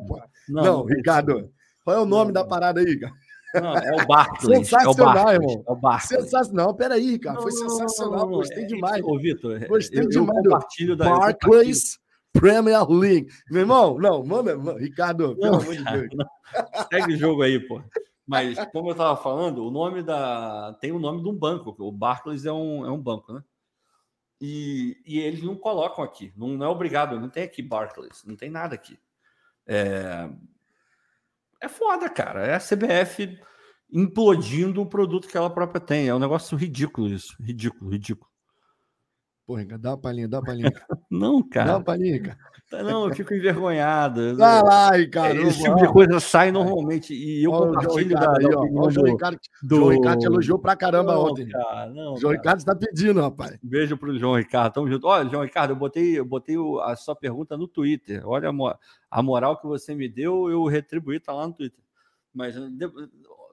Não, 0.48 0.62
não, 0.62 0.84
Ricardo, 0.84 1.50
qual 1.84 1.96
é 1.96 2.00
o 2.00 2.06
nome 2.06 2.32
da 2.32 2.44
parada 2.44 2.80
aí, 2.80 2.98
cara? 2.98 3.12
Não, 3.54 3.76
é 3.76 4.02
o 4.02 4.06
Barclays. 4.06 4.68
Sensacional, 4.68 4.88
é 4.88 4.92
o 4.92 4.94
Barclays, 4.96 5.34
irmão. 5.34 5.64
É 5.66 5.72
o 5.72 5.76
Barclays. 5.76 6.22
Sensacional. 6.24 6.66
Não, 6.66 6.74
peraí, 6.74 7.18
cara. 7.18 7.40
Foi 7.40 7.52
sensacional. 7.52 8.28
Gostei 8.28 8.66
demais. 8.66 9.02
Ô, 9.04 9.18
Vitor, 9.18 9.66
gostei 9.66 10.00
eu, 10.00 10.08
demais. 10.08 10.38
Eu 10.38 10.44
compartilho 10.44 10.96
da, 10.96 11.04
Barclays 11.04 11.98
Premier 12.32 12.88
League. 12.88 13.28
Meu 13.50 13.60
irmão, 13.60 13.98
não, 13.98 14.24
manda, 14.24 14.56
Ricardo, 14.78 15.36
pelo 15.36 15.56
amor 15.56 15.76
de 15.76 15.84
Deus. 15.84 16.08
Segue 16.90 17.14
o 17.14 17.18
jogo 17.18 17.42
aí, 17.42 17.60
pô. 17.60 17.82
Mas, 18.26 18.58
como 18.72 18.88
eu 18.88 18.92
estava 18.92 19.16
falando, 19.16 19.64
o 19.64 19.70
nome 19.70 20.02
da. 20.02 20.74
Tem 20.80 20.92
o 20.92 20.98
nome 20.98 21.22
de 21.22 21.28
um 21.28 21.36
banco. 21.36 21.74
O 21.78 21.90
Barclays 21.90 22.44
é 22.44 22.52
um, 22.52 22.86
é 22.86 22.90
um 22.90 23.00
banco, 23.00 23.32
né? 23.32 23.42
E, 24.40 25.00
e 25.06 25.20
eles 25.20 25.42
não 25.42 25.54
colocam 25.54 26.02
aqui. 26.02 26.32
Não, 26.36 26.48
não 26.48 26.66
é 26.66 26.68
obrigado, 26.68 27.20
não 27.20 27.28
tem 27.28 27.44
aqui 27.44 27.62
Barclays, 27.62 28.24
não 28.24 28.36
tem 28.36 28.50
nada 28.50 28.74
aqui. 28.74 28.98
É, 29.66 30.28
é 31.60 31.68
foda, 31.68 32.08
cara. 32.08 32.44
É 32.44 32.54
a 32.54 32.58
CBF 32.58 33.38
implodindo 33.92 34.80
o 34.80 34.88
produto 34.88 35.28
que 35.28 35.36
ela 35.36 35.48
própria 35.48 35.80
tem. 35.80 36.08
É 36.08 36.14
um 36.14 36.18
negócio 36.18 36.56
ridículo 36.56 37.08
isso. 37.08 37.36
Ridículo, 37.40 37.90
ridículo. 37.90 38.31
Porra, 39.44 39.64
dá 39.78 39.90
uma 39.90 39.98
palhinha, 39.98 40.28
dá 40.28 40.38
uma 40.38 40.46
palhinha. 40.46 40.72
Não, 41.10 41.42
cara. 41.42 41.66
Dá 41.66 41.76
uma 41.78 41.84
palhinha, 41.84 42.22
cara. 42.22 42.38
Não, 42.82 43.08
eu 43.08 43.14
fico 43.14 43.34
envergonhado. 43.34 44.36
Vai 44.36 44.62
lá, 44.62 44.90
Ricardo. 44.92 45.40
Esse 45.42 45.62
tipo 45.62 45.76
de 45.76 45.92
coisa 45.92 46.20
sai 46.20 46.50
normalmente. 46.50 47.12
E 47.12 47.44
eu 47.44 47.50
ó, 47.50 47.66
compartilho 47.66 48.14
da, 48.14 48.30
aí, 48.38 48.46
ó, 48.54 48.62
o 48.62 48.90
João 48.90 49.06
Ricardo, 49.06 49.38
do... 49.62 49.76
João 49.76 49.88
Ricardo 49.90 50.20
te 50.20 50.26
elogiou 50.26 50.58
pra 50.58 50.76
caramba 50.76 51.12
não, 51.12 51.24
ontem. 51.24 51.48
Cara, 51.48 51.86
não, 51.88 52.16
João 52.16 52.32
cara. 52.32 52.36
Ricardo 52.36 52.58
está 52.60 52.74
pedindo, 52.74 53.20
rapaz. 53.20 53.58
Beijo 53.62 53.96
pro 53.96 54.18
João 54.18 54.36
Ricardo. 54.36 54.72
Tamo 54.72 54.88
junto. 54.88 55.06
Olha, 55.06 55.28
João 55.28 55.42
Ricardo, 55.42 55.72
eu 55.72 55.76
botei, 55.76 56.18
eu 56.18 56.24
botei 56.24 56.56
a 56.84 56.96
sua 56.96 57.14
pergunta 57.14 57.56
no 57.56 57.68
Twitter. 57.68 58.26
Olha 58.26 58.50
a 59.10 59.22
moral 59.22 59.60
que 59.60 59.66
você 59.66 59.94
me 59.94 60.08
deu, 60.08 60.48
eu 60.48 60.64
retribuí, 60.64 61.20
tá 61.20 61.32
lá 61.32 61.46
no 61.46 61.52
Twitter. 61.52 61.82
Mas 62.32 62.54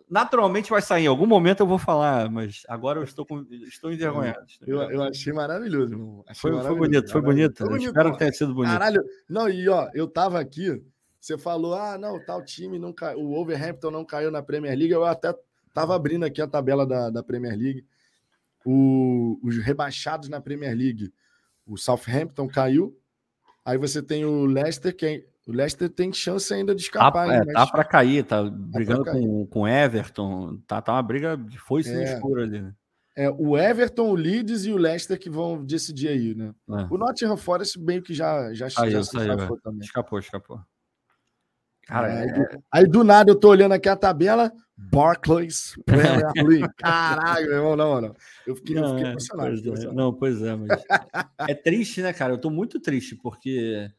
naturalmente 0.09 0.69
vai 0.69 0.81
sair. 0.81 1.03
Em 1.03 1.07
algum 1.07 1.27
momento 1.27 1.59
eu 1.59 1.67
vou 1.67 1.77
falar, 1.77 2.29
mas 2.29 2.63
agora 2.67 2.99
eu 2.99 3.03
estou, 3.03 3.25
com, 3.25 3.45
estou 3.67 3.91
envergonhado. 3.91 4.45
Eu, 4.65 4.81
eu 4.89 5.03
achei 5.03 5.31
maravilhoso, 5.31 5.93
irmão. 5.93 6.23
Achei 6.27 6.41
foi, 6.41 6.51
maravilhoso, 6.51 6.79
foi 6.79 6.87
bonito, 6.87 7.11
foi 7.11 7.21
bonito. 7.21 7.57
Foi 7.57 7.67
bonito 7.69 7.87
Espero 7.87 8.11
que 8.11 8.17
tenha 8.17 8.33
sido 8.33 8.53
bonito. 8.53 8.71
Caralho, 8.71 9.03
não, 9.29 9.47
e 9.47 9.69
ó, 9.69 9.89
eu 9.93 10.07
tava 10.07 10.39
aqui, 10.39 10.81
você 11.19 11.37
falou, 11.37 11.75
ah, 11.75 11.97
não, 11.97 12.19
tal 12.25 12.43
time 12.43 12.79
não 12.79 12.91
caiu, 12.91 13.19
o 13.19 13.39
Overhampton 13.39 13.91
não 13.91 14.03
caiu 14.03 14.31
na 14.31 14.41
Premier 14.41 14.75
League. 14.75 14.93
Eu 14.93 15.05
até 15.05 15.33
tava 15.73 15.95
abrindo 15.95 16.25
aqui 16.25 16.41
a 16.41 16.47
tabela 16.47 16.85
da, 16.85 17.09
da 17.09 17.21
Premier 17.21 17.55
League. 17.55 17.85
O, 18.65 19.39
os 19.43 19.57
rebaixados 19.57 20.27
na 20.27 20.41
Premier 20.41 20.75
League. 20.75 21.13
O 21.65 21.77
Southampton 21.77 22.47
caiu. 22.47 22.97
Aí 23.63 23.77
você 23.77 24.01
tem 24.01 24.25
o 24.25 24.45
Leicester, 24.45 24.95
que 24.95 25.05
é 25.05 25.25
o 25.49 25.51
Leicester 25.51 25.89
tem 25.89 26.13
chance 26.13 26.53
ainda 26.53 26.75
de 26.75 26.83
escapar. 26.83 27.27
Tá, 27.27 27.33
é, 27.33 27.43
mas... 27.43 27.53
tá 27.53 27.65
para 27.65 27.83
cair, 27.83 28.23
tá 28.23 28.43
brigando 28.43 29.03
tá 29.03 29.13
com, 29.13 29.47
com 29.47 29.67
Everton. 29.67 30.59
Tá, 30.67 30.79
tá 30.79 30.93
uma 30.93 31.01
briga 31.01 31.35
de 31.35 31.57
foice 31.57 31.91
é. 31.91 32.03
escura 32.03 32.43
ali. 32.43 32.61
Né? 32.61 32.71
É, 33.17 33.31
o 33.31 33.57
Everton, 33.57 34.11
o 34.11 34.15
Leeds 34.15 34.65
e 34.65 34.71
o 34.71 34.77
Leicester 34.77 35.17
que 35.19 35.27
vão 35.27 35.65
decidir 35.65 36.09
aí, 36.09 36.35
né? 36.35 36.53
É. 36.69 36.87
O 36.93 36.99
Nottingham 36.99 37.35
Forest 37.35 37.79
meio 37.79 38.03
que 38.03 38.13
já, 38.13 38.53
já, 38.53 38.67
aí, 38.77 38.91
já 38.91 39.01
se 39.01 39.17
escapou 39.17 39.59
também. 39.59 39.79
Escapou, 39.79 40.19
escapou. 40.19 40.61
Cara, 41.87 42.13
é... 42.13 42.21
aí, 42.21 42.59
aí, 42.71 42.87
do 42.87 43.03
nada 43.03 43.31
eu 43.31 43.35
tô 43.35 43.49
olhando 43.49 43.71
aqui 43.71 43.89
a 43.89 43.95
tabela, 43.95 44.51
Barclays 44.77 45.73
Premier 45.83 46.31
League. 46.47 46.73
Caralho, 46.77 47.47
meu 47.47 47.55
irmão, 47.55 47.75
não, 47.75 48.01
não. 48.01 48.15
Eu 48.45 48.55
fiquei, 48.55 48.75
não, 48.75 48.83
eu 48.83 48.89
fiquei 48.89 49.05
é, 49.05 49.09
emocionado, 49.09 49.61
pois. 49.63 49.83
É, 49.83 49.91
não, 49.91 50.13
pois 50.13 50.41
é, 50.43 50.55
mas. 50.55 50.69
é 51.49 51.55
triste, 51.55 52.03
né, 52.03 52.13
cara? 52.13 52.33
Eu 52.33 52.37
tô 52.37 52.51
muito 52.51 52.79
triste, 52.79 53.15
porque. 53.15 53.89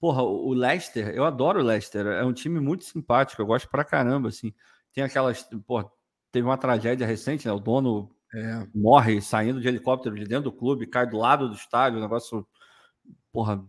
Porra, 0.00 0.22
o 0.22 0.52
Leicester, 0.52 1.08
eu 1.08 1.24
adoro 1.24 1.60
o 1.60 1.64
Leicester, 1.64 2.06
é 2.06 2.24
um 2.24 2.32
time 2.32 2.60
muito 2.60 2.84
simpático, 2.84 3.42
eu 3.42 3.46
gosto 3.46 3.68
pra 3.68 3.84
caramba, 3.84 4.28
assim. 4.28 4.54
Tem 4.92 5.02
aquelas. 5.02 5.42
Porra, 5.66 5.90
teve 6.30 6.46
uma 6.46 6.56
tragédia 6.56 7.06
recente, 7.06 7.46
né? 7.46 7.52
O 7.52 7.58
dono 7.58 8.10
é. 8.34 8.66
morre 8.74 9.20
saindo 9.20 9.60
de 9.60 9.66
helicóptero 9.66 10.14
de 10.14 10.24
dentro 10.24 10.50
do 10.50 10.52
clube, 10.52 10.86
cai 10.86 11.06
do 11.06 11.16
lado 11.16 11.48
do 11.48 11.54
estádio, 11.54 11.98
um 11.98 12.02
negócio, 12.02 12.46
porra, 13.32 13.64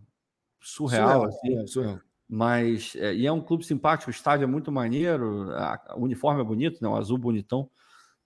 surreal, 0.60 1.08
surreal 1.08 1.24
assim. 1.24 1.58
É, 1.58 1.66
surreal. 1.66 2.00
Mas, 2.28 2.94
é, 2.94 3.12
e 3.12 3.26
é 3.26 3.32
um 3.32 3.40
clube 3.40 3.64
simpático, 3.64 4.08
o 4.08 4.14
estádio 4.14 4.44
é 4.44 4.46
muito 4.46 4.70
maneiro, 4.70 5.50
a, 5.52 5.96
o 5.96 6.04
uniforme 6.04 6.40
é 6.40 6.44
bonito, 6.44 6.80
né? 6.80 6.88
O 6.88 6.94
azul 6.94 7.18
bonitão, 7.18 7.68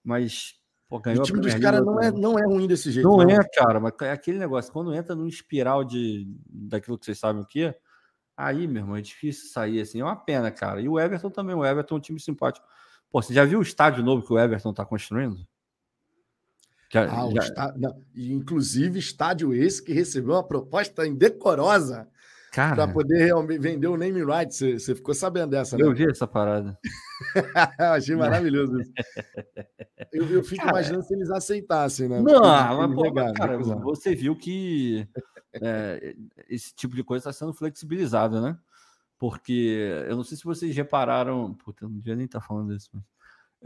mas 0.03 0.53
pô, 0.87 0.97
o 0.97 1.23
time 1.23 1.39
dos 1.39 1.55
caras 1.55 1.83
não 1.83 1.99
é, 1.99 2.11
não 2.11 2.37
é 2.37 2.45
ruim 2.45 2.67
desse 2.67 2.91
jeito. 2.91 3.09
Não, 3.09 3.17
não, 3.17 3.29
é, 3.31 3.43
cara, 3.51 3.79
mas 3.79 3.93
é 4.01 4.11
aquele 4.11 4.37
negócio, 4.37 4.71
quando 4.71 4.93
entra 4.93 5.15
num 5.15 5.25
espiral 5.25 5.83
de, 5.83 6.27
daquilo 6.47 6.99
que 6.99 7.05
vocês 7.05 7.17
sabem 7.17 7.41
o 7.41 7.47
que 7.47 7.63
é, 7.63 7.75
aí, 8.35 8.67
meu 8.67 8.83
irmão, 8.83 8.95
é 8.95 9.01
difícil 9.01 9.49
sair 9.49 9.81
assim, 9.81 10.01
é 10.01 10.03
uma 10.03 10.15
pena, 10.15 10.51
cara. 10.51 10.81
E 10.81 10.89
o 10.89 10.99
Everton 10.99 11.29
também, 11.29 11.55
o 11.55 11.65
Everton 11.65 11.95
é 11.95 11.97
um 11.97 12.01
time 12.01 12.19
simpático. 12.19 12.65
Pô, 13.09 13.21
você 13.21 13.33
já 13.33 13.45
viu 13.45 13.59
o 13.59 13.63
estádio 13.63 14.03
novo 14.03 14.25
que 14.25 14.33
o 14.33 14.39
Everton 14.39 14.71
está 14.71 14.85
construindo? 14.85 15.45
Já, 16.91 17.03
ah, 17.03 17.29
já... 17.31 17.41
Estádio, 17.41 17.81
não, 17.81 18.03
inclusive 18.15 18.99
estádio 18.99 19.53
esse 19.53 19.83
que 19.83 19.93
recebeu 19.93 20.33
uma 20.33 20.43
proposta 20.43 21.05
indecorosa 21.07 22.07
para 22.55 22.87
poder 22.87 23.25
realmente 23.25 23.59
vender 23.59 23.87
o 23.87 23.97
name 23.97 24.23
right. 24.23 24.53
Você, 24.53 24.79
você 24.79 24.95
ficou 24.95 25.13
sabendo 25.13 25.51
dessa, 25.51 25.77
né? 25.77 25.83
Eu 25.83 25.93
vi 25.93 26.09
essa 26.09 26.25
parada. 26.25 26.77
Achei 27.77 28.15
maravilhoso 28.15 28.79
isso. 28.79 28.91
Eu, 30.11 30.29
eu 30.29 30.43
fico 30.43 30.63
cara, 30.63 30.71
imaginando 30.71 31.03
se 31.03 31.13
eles 31.13 31.29
aceitassem, 31.29 32.07
né? 32.07 32.21
Não, 32.21 32.41
mas, 32.41 32.95
pô, 32.95 33.03
negaram, 33.03 33.33
cara, 33.33 33.57
você 33.57 34.15
viu 34.15 34.35
que 34.35 35.07
é, 35.53 36.15
esse 36.49 36.73
tipo 36.73 36.95
de 36.95 37.03
coisa 37.03 37.29
está 37.29 37.33
sendo 37.33 37.53
flexibilizado, 37.53 38.41
né? 38.41 38.57
Porque 39.17 39.89
eu 40.07 40.15
não 40.15 40.23
sei 40.23 40.37
se 40.37 40.43
vocês 40.43 40.75
repararam. 40.75 41.53
Puta, 41.53 41.85
eu 41.85 41.89
não 41.89 41.97
devia 41.97 42.15
nem 42.15 42.25
estar 42.25 42.39
tá 42.39 42.45
falando 42.45 42.73
isso, 42.73 42.89
mas 42.93 43.03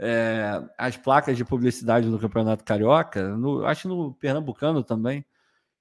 é, 0.02 0.62
as 0.78 0.96
placas 0.96 1.36
de 1.36 1.44
publicidade 1.44 2.08
do 2.08 2.18
Campeonato 2.18 2.64
Carioca, 2.64 3.36
no, 3.36 3.66
acho 3.66 3.86
no 3.86 4.14
Pernambucano 4.14 4.82
também, 4.82 5.24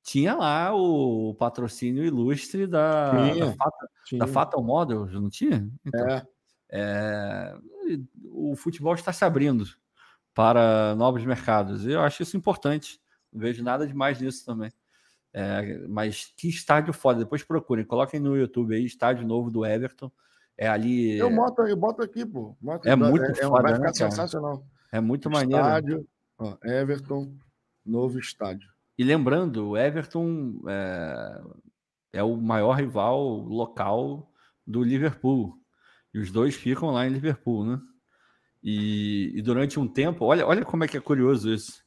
tinha 0.04 0.36
lá 0.36 0.74
o 0.74 1.34
patrocínio 1.36 2.04
ilustre 2.04 2.66
da, 2.66 3.12
tinha, 3.32 3.46
da, 3.46 3.54
Fata, 3.54 3.90
tinha. 4.06 4.20
da 4.20 4.28
Fatal 4.28 4.64
Models, 4.64 5.14
não 5.14 5.30
tinha? 5.30 5.70
Então, 5.86 6.08
é. 6.08 6.26
É, 6.72 7.56
o 8.26 8.56
futebol 8.56 8.94
está 8.94 9.12
se 9.12 9.26
abrindo 9.26 9.66
para 10.34 10.96
novos 10.96 11.26
mercados. 11.26 11.86
Eu 11.86 12.02
acho 12.02 12.24
isso 12.24 12.38
importante. 12.38 13.02
Não 13.32 13.42
vejo 13.42 13.64
nada 13.64 13.88
demais 13.88 14.20
nisso 14.22 14.46
também. 14.46 14.72
É, 15.34 15.88
mas 15.88 16.34
que 16.38 16.48
estádio 16.48 16.94
foda. 16.94 17.20
Depois 17.20 17.44
procurem, 17.44 17.86
coloquem 17.86 18.20
no 18.20 18.38
YouTube 18.38 18.76
aí, 18.76 18.86
estádio 18.86 19.28
novo 19.28 19.52
do 19.52 19.66
Everton. 19.66 20.12
É 20.58 20.68
ali. 20.68 21.18
Eu 21.18 21.34
boto, 21.34 21.62
eu 21.64 21.78
boto 21.78 22.02
aqui, 22.02 22.26
pô. 22.26 22.56
Boto, 22.60 22.88
é 22.88 22.96
muito 22.96 23.24
é, 23.26 23.36
foda, 23.36 23.64
vai 23.64 23.76
ficar 23.76 23.88
né, 23.88 23.94
sensacional. 23.94 24.66
É 24.92 25.00
muito 25.00 25.30
maneiro. 25.30 25.64
Estádio, 25.64 26.08
Everton, 26.64 27.34
novo 27.86 28.20
estádio. 28.20 28.70
E 29.00 29.04
lembrando, 29.06 29.70
o 29.70 29.78
Everton 29.78 30.60
é, 30.68 31.42
é 32.12 32.22
o 32.22 32.36
maior 32.36 32.74
rival 32.74 33.18
local 33.48 34.30
do 34.68 34.84
Liverpool. 34.84 35.58
E 36.14 36.20
os 36.20 36.30
dois 36.30 36.54
ficam 36.54 36.92
lá 36.92 37.08
em 37.08 37.14
Liverpool, 37.14 37.64
né? 37.64 37.80
E, 38.62 39.32
e, 39.34 39.42
durante 39.42 39.80
um 39.80 39.88
tempo, 39.88 40.26
olha, 40.26 40.46
olha 40.46 40.66
como 40.66 40.84
é 40.84 40.88
que 40.90 40.98
é 40.98 41.00
curioso 41.00 41.50
isso. 41.50 41.82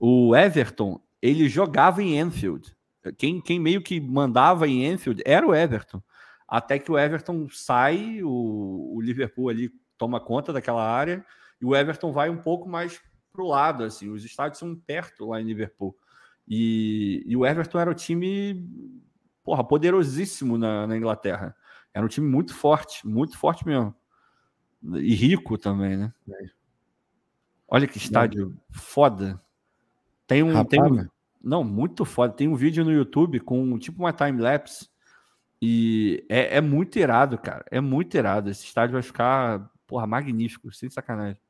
O 0.00 0.34
Everton, 0.34 1.00
ele 1.22 1.48
jogava 1.48 2.02
em 2.02 2.18
Enfield. 2.18 2.76
Quem, 3.16 3.40
quem 3.40 3.60
meio 3.60 3.80
que 3.80 4.00
mandava 4.00 4.66
em 4.66 4.84
Enfield 4.84 5.22
era 5.24 5.46
o 5.46 5.54
Everton. 5.54 6.02
Até 6.48 6.76
que 6.80 6.90
o 6.90 6.98
Everton 6.98 7.46
sai, 7.52 8.20
o, 8.24 8.96
o 8.96 9.00
Liverpool 9.00 9.48
ali 9.48 9.70
toma 9.96 10.18
conta 10.18 10.52
daquela 10.52 10.84
área 10.84 11.24
e 11.62 11.64
o 11.64 11.76
Everton 11.76 12.10
vai 12.12 12.28
um 12.28 12.42
pouco 12.42 12.68
mais 12.68 13.00
para 13.32 13.44
o 13.44 13.48
lado, 13.48 13.84
assim. 13.84 14.10
Os 14.10 14.24
estádios 14.24 14.58
são 14.58 14.74
perto 14.74 15.26
lá 15.26 15.40
em 15.40 15.44
Liverpool. 15.44 15.96
E, 16.48 17.22
e 17.26 17.36
o 17.36 17.44
Everton 17.44 17.78
era 17.78 17.90
o 17.90 17.94
time, 17.94 18.66
porra, 19.44 19.62
poderosíssimo 19.62 20.56
na, 20.56 20.86
na, 20.86 20.96
Inglaterra. 20.96 21.54
Era 21.92 22.04
um 22.04 22.08
time 22.08 22.26
muito 22.26 22.54
forte, 22.54 23.06
muito 23.06 23.36
forte 23.36 23.66
mesmo. 23.66 23.94
E 24.82 25.14
rico 25.14 25.58
também, 25.58 25.96
né? 25.96 26.12
Olha 27.68 27.86
que 27.86 27.98
estádio 27.98 28.56
foda. 28.70 29.38
Tem 30.26 30.42
um, 30.42 30.52
Rapaz, 30.52 30.68
tem 30.68 30.82
um, 30.82 31.06
não, 31.42 31.62
muito 31.62 32.04
foda. 32.04 32.32
Tem 32.32 32.48
um 32.48 32.54
vídeo 32.54 32.84
no 32.84 32.92
YouTube 32.92 33.40
com 33.40 33.78
tipo 33.78 33.98
uma 34.02 34.12
time 34.12 34.40
lapse 34.40 34.88
e 35.60 36.24
é, 36.28 36.56
é, 36.56 36.60
muito 36.60 36.98
irado, 36.98 37.36
cara. 37.36 37.64
É 37.70 37.80
muito 37.80 38.16
irado. 38.16 38.48
Esse 38.48 38.64
estádio 38.64 38.94
vai 38.94 39.02
ficar, 39.02 39.70
porra, 39.86 40.06
magnífico, 40.06 40.72
sem 40.72 40.88
sacanagem. 40.88 41.40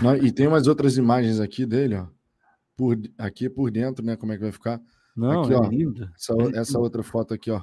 Não, 0.00 0.16
e 0.16 0.32
tem 0.32 0.46
umas 0.46 0.66
outras 0.66 0.96
imagens 0.96 1.38
aqui 1.38 1.66
dele, 1.66 1.96
ó. 1.96 2.06
Por, 2.76 2.96
aqui 3.18 3.48
por 3.48 3.70
dentro, 3.70 4.04
né? 4.04 4.16
Como 4.16 4.32
é 4.32 4.36
que 4.36 4.42
vai 4.42 4.52
ficar? 4.52 4.80
Não, 5.16 5.42
aqui, 5.42 5.52
é 5.52 5.56
ó, 5.56 5.66
lindo. 5.66 6.10
Essa, 6.14 6.34
é 6.34 6.58
essa 6.58 6.78
outra 6.78 7.02
foto 7.02 7.32
aqui, 7.34 7.50
ó. 7.50 7.62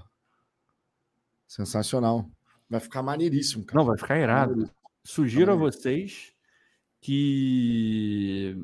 Sensacional. 1.47 2.29
Vai 2.69 2.79
ficar 2.79 3.03
maneiríssimo, 3.03 3.65
cara. 3.65 3.79
Não, 3.79 3.85
vai 3.85 3.97
ficar 3.97 4.17
irado. 4.17 4.69
Sugiro 5.03 5.51
a 5.51 5.55
vocês 5.55 6.33
que. 7.01 8.63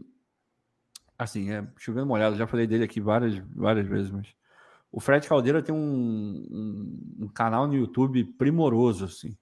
Assim, 1.20 1.52
é 1.52 1.68
chovendo 1.78 2.06
molhado, 2.06 2.38
já 2.38 2.46
falei 2.46 2.68
dele 2.68 2.84
aqui 2.84 3.02
várias, 3.02 3.36
várias 3.56 3.88
vezes, 3.88 4.12
mas 4.12 4.28
o 4.92 5.00
Fred 5.00 5.28
Caldeira 5.28 5.64
tem 5.64 5.74
um, 5.74 6.48
um, 6.50 7.26
um, 7.26 7.28
canal 7.28 7.68
no 7.68 7.76
YouTube 7.76 8.24
primoroso, 8.24 9.06
assim. 9.06 9.36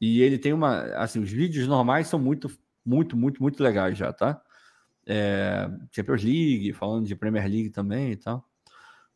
E 0.00 0.20
ele 0.20 0.38
tem 0.38 0.52
uma. 0.52 0.80
Assim, 0.96 1.20
os 1.20 1.30
vídeos 1.30 1.68
normais 1.68 2.08
são 2.08 2.18
muito, 2.18 2.50
muito, 2.84 3.16
muito, 3.16 3.42
muito 3.42 3.62
legais 3.62 3.96
já, 3.96 4.12
tá? 4.12 4.42
É, 5.06 5.68
Champions 5.90 6.22
League, 6.22 6.72
falando 6.72 7.06
de 7.06 7.14
Premier 7.14 7.46
League 7.46 7.70
também 7.70 8.12
e 8.12 8.16
tal. 8.16 8.48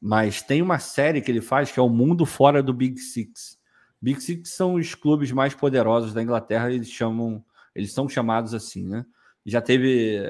Mas 0.00 0.42
tem 0.42 0.62
uma 0.62 0.78
série 0.78 1.20
que 1.20 1.30
ele 1.30 1.40
faz 1.40 1.72
que 1.72 1.80
é 1.80 1.82
o 1.82 1.88
Mundo 1.88 2.24
Fora 2.24 2.62
do 2.62 2.72
Big 2.72 2.98
Six. 2.98 3.58
Big 4.00 4.20
Six 4.22 4.50
são 4.50 4.74
os 4.74 4.94
clubes 4.94 5.32
mais 5.32 5.54
poderosos 5.54 6.14
da 6.14 6.22
Inglaterra, 6.22 6.70
eles 6.70 6.88
chamam, 6.88 7.44
eles 7.74 7.92
são 7.92 8.08
chamados 8.08 8.54
assim, 8.54 8.86
né? 8.86 9.04
Já 9.44 9.60
teve, 9.60 10.20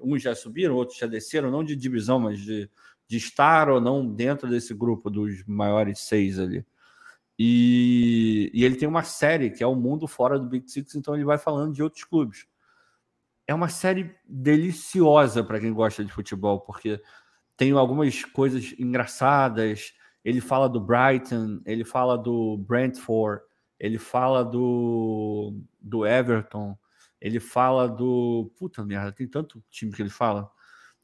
uns 0.00 0.22
já 0.22 0.34
subiram, 0.34 0.76
outros 0.76 0.98
já 0.98 1.06
desceram, 1.06 1.50
não 1.50 1.64
de 1.64 1.74
divisão, 1.74 2.18
mas 2.20 2.38
de 2.38 2.70
de 3.08 3.16
estar 3.16 3.70
ou 3.70 3.80
não 3.80 4.06
dentro 4.06 4.48
desse 4.48 4.74
grupo 4.74 5.08
dos 5.08 5.42
maiores 5.46 6.00
seis 6.00 6.38
ali. 6.38 6.64
E, 7.38 8.50
e, 8.52 8.64
ele 8.64 8.76
tem 8.76 8.86
uma 8.86 9.02
série 9.02 9.50
que 9.50 9.62
é 9.62 9.66
o 9.66 9.74
mundo 9.74 10.06
fora 10.06 10.38
do 10.38 10.46
Big 10.46 10.70
Six, 10.70 10.94
então 10.94 11.14
ele 11.14 11.24
vai 11.24 11.38
falando 11.38 11.72
de 11.72 11.82
outros 11.82 12.04
clubes. 12.04 12.46
É 13.48 13.54
uma 13.54 13.70
série 13.70 14.14
deliciosa 14.28 15.42
para 15.42 15.58
quem 15.58 15.72
gosta 15.72 16.04
de 16.04 16.12
futebol, 16.12 16.60
porque 16.60 17.00
tem 17.56 17.72
algumas 17.72 18.22
coisas 18.22 18.74
engraçadas. 18.78 19.94
Ele 20.22 20.38
fala 20.38 20.68
do 20.68 20.78
Brighton, 20.78 21.62
ele 21.64 21.82
fala 21.82 22.18
do 22.18 22.58
Brentford, 22.58 23.42
ele 23.80 23.98
fala 23.98 24.44
do, 24.44 25.58
do 25.80 26.06
Everton, 26.06 26.76
ele 27.18 27.40
fala 27.40 27.88
do. 27.88 28.52
Puta 28.58 28.84
merda, 28.84 29.12
tem 29.12 29.26
tanto 29.26 29.64
time 29.70 29.92
que 29.92 30.02
ele 30.02 30.10
fala. 30.10 30.50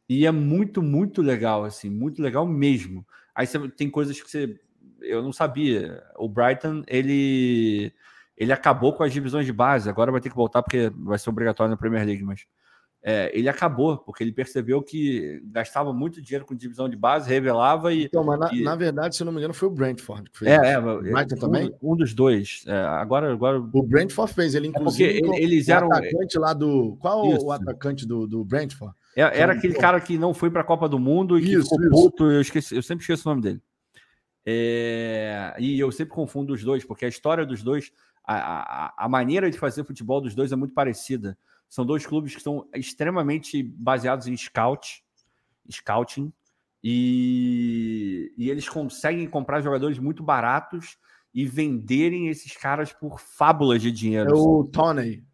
E 0.07 0.27
é 0.27 0.31
muito, 0.31 0.83
muito 0.83 1.23
legal, 1.23 1.65
assim, 1.65 1.89
muito 1.89 2.21
legal 2.21 2.47
mesmo. 2.47 3.07
Aí 3.35 3.47
você 3.47 3.69
tem 3.71 3.89
coisas 3.91 4.21
que 4.21 4.31
você. 4.31 4.61
Eu 5.01 5.23
não 5.23 5.33
sabia. 5.33 6.03
O 6.17 6.29
Brighton, 6.29 6.83
ele. 6.87 7.91
Ele 8.37 8.53
acabou 8.53 8.93
com 8.93 9.03
as 9.03 9.13
divisões 9.13 9.47
de 9.47 9.53
base, 9.53 9.89
agora 9.89 10.11
vai 10.11 10.21
ter 10.21 10.31
que 10.31 10.37
voltar 10.37 10.63
porque 10.63 10.91
vai 10.97 11.19
ser 11.19 11.31
obrigatório 11.31 11.71
na 11.71 11.77
Premier 11.77 12.05
League, 12.05 12.25
mas 12.25 12.47
é, 13.07 13.31
ele 13.39 13.51
acabou, 13.51 13.99
porque 13.99 14.25
ele 14.25 14.33
percebeu 14.33 14.83
que 14.83 15.39
gastava 15.45 15.93
muito 15.93 16.23
dinheiro 16.23 16.47
com 16.47 16.55
divisão 16.55 16.89
de 16.89 16.97
base, 16.97 17.29
revelava 17.29 17.93
e. 17.93 18.05
Então, 18.05 18.25
mas 18.25 18.41
na, 18.41 18.55
e... 18.55 18.63
na 18.63 18.75
verdade, 18.75 19.15
se 19.15 19.23
não 19.23 19.31
me 19.31 19.37
engano, 19.37 19.53
foi 19.53 19.69
o 19.69 19.71
Brentford 19.71 20.31
que 20.31 20.39
fez. 20.39 20.51
É, 20.51 20.73
é, 20.73 20.81
Brighton 20.81 21.37
um, 21.37 21.39
também? 21.39 21.75
Um 21.83 21.95
dos 21.95 22.15
dois. 22.15 22.65
É, 22.67 22.73
agora, 22.73 23.31
agora. 23.31 23.61
O 23.61 23.83
Brentford 23.83 24.33
fez, 24.33 24.55
ele 24.55 24.69
inclusive. 24.69 25.19
É 25.19 25.21
porque 25.21 25.39
eles 25.39 25.69
eram. 25.69 25.89
O 25.89 25.93
atacante 25.93 26.39
lá 26.39 26.55
do. 26.55 26.97
Qual 26.99 27.31
Isso. 27.31 27.45
o 27.45 27.53
atacante 27.53 28.09
do, 28.09 28.27
do 28.27 28.43
Brentford? 28.43 28.95
É, 29.15 29.39
era 29.39 29.53
aquele 29.53 29.75
cara 29.75 30.01
que 30.01 30.17
não 30.17 30.33
foi 30.33 30.51
para 30.51 30.63
a 30.63 30.65
Copa 30.65 30.89
do 30.89 30.99
Mundo 30.99 31.39
e 31.39 31.43
que 31.43 31.53
isso, 31.53 31.69
ficou 31.69 31.81
isso. 31.83 31.91
puto. 31.91 32.31
Eu, 32.31 32.41
esqueci, 32.41 32.75
eu 32.75 32.83
sempre 32.83 33.03
esqueço 33.03 33.29
o 33.29 33.33
nome 33.33 33.43
dele. 33.43 33.61
É, 34.47 35.55
e 35.59 35.79
eu 35.79 35.93
sempre 35.93 36.15
confundo 36.15 36.55
os 36.55 36.65
dois, 36.65 36.87
porque 36.87 37.05
a 37.05 37.09
história 37.09 37.45
dos 37.45 37.63
dois, 37.63 37.93
a, 38.25 38.87
a, 38.87 39.05
a, 39.05 39.09
maneira 39.09 39.51
de 39.51 39.59
fazer 39.59 39.85
futebol 39.85 40.21
dos 40.21 40.35
dois 40.35 40.51
é 40.51 40.57
muito 40.57 40.75
parecida. 40.75 41.37
São 41.69 41.85
dois 41.85 42.07
clubes 42.07 42.35
que 42.35 42.43
são 42.43 42.67
extremamente 42.75 43.63
baseados 43.63 44.27
em 44.27 44.37
scout, 44.37 45.05
scouting, 45.71 46.33
e, 46.83 48.33
e 48.37 48.51
eles 48.51 48.69
conseguem 48.69 49.27
comprar 49.27 49.61
jogadores 49.61 49.99
muito 49.99 50.23
baratos 50.23 50.99
e 51.33 51.47
venderem 51.47 52.29
esses 52.29 52.57
caras 52.57 52.93
por 52.93 53.19
fábulas 53.21 53.83
de 53.83 53.91
dinheiro. 53.91 54.31
É 54.31 54.35
o 54.35 54.65
Tony. 54.65 55.25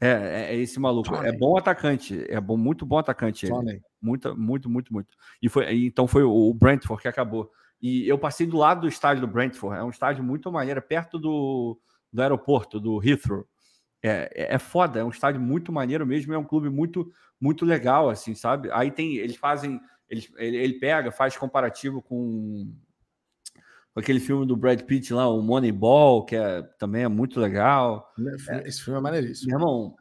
É, 0.00 0.10
é, 0.10 0.54
é, 0.54 0.56
esse 0.56 0.78
maluco. 0.78 1.08
Tony. 1.08 1.28
É 1.28 1.32
bom 1.32 1.56
atacante. 1.56 2.24
É 2.28 2.40
bom, 2.40 2.56
muito 2.56 2.86
bom 2.86 2.98
atacante. 2.98 3.48
Tony. 3.48 3.80
Muito, 4.00 4.36
muito, 4.36 4.68
muito, 4.68 4.92
muito. 4.92 5.16
E 5.40 5.48
foi, 5.48 5.86
então 5.86 6.06
foi 6.06 6.22
o 6.22 6.52
Brentford 6.54 7.02
que 7.02 7.08
acabou. 7.08 7.50
E 7.80 8.06
eu 8.06 8.18
passei 8.18 8.46
do 8.46 8.56
lado 8.56 8.82
do 8.82 8.88
estádio 8.88 9.26
do 9.26 9.32
Brentford. 9.32 9.78
É 9.78 9.82
um 9.82 9.90
estádio 9.90 10.22
muito 10.22 10.52
maneiro, 10.52 10.78
é 10.78 10.82
perto 10.82 11.18
do, 11.18 11.80
do 12.12 12.22
aeroporto, 12.22 12.78
do 12.78 13.02
Heathrow. 13.02 13.46
É, 14.02 14.30
é, 14.34 14.54
é 14.54 14.58
foda, 14.58 15.00
é 15.00 15.04
um 15.04 15.10
estádio 15.10 15.40
muito 15.40 15.72
maneiro 15.72 16.06
mesmo, 16.06 16.34
é 16.34 16.38
um 16.38 16.44
clube 16.44 16.68
muito, 16.68 17.10
muito 17.40 17.64
legal, 17.64 18.10
assim, 18.10 18.34
sabe? 18.34 18.68
Aí 18.72 18.90
tem, 18.90 19.16
eles 19.16 19.36
fazem, 19.36 19.80
eles, 20.08 20.30
ele, 20.36 20.56
ele 20.56 20.74
pega, 20.74 21.12
faz 21.12 21.36
comparativo 21.36 22.02
com 22.02 22.72
com 23.92 24.00
aquele 24.00 24.20
filme 24.20 24.46
do 24.46 24.56
Brad 24.56 24.80
Pitt 24.82 25.12
lá, 25.12 25.28
o 25.28 25.42
Moneyball, 25.42 26.24
que 26.24 26.34
é, 26.34 26.62
também 26.78 27.02
é 27.02 27.08
muito 27.08 27.38
legal. 27.38 28.10
É, 28.48 28.68
Esse 28.68 28.82
filme 28.82 28.98
é 28.98 29.02
maneiríssimo. 29.02 29.50
Meu 29.50 29.58
irmão, 29.58 29.96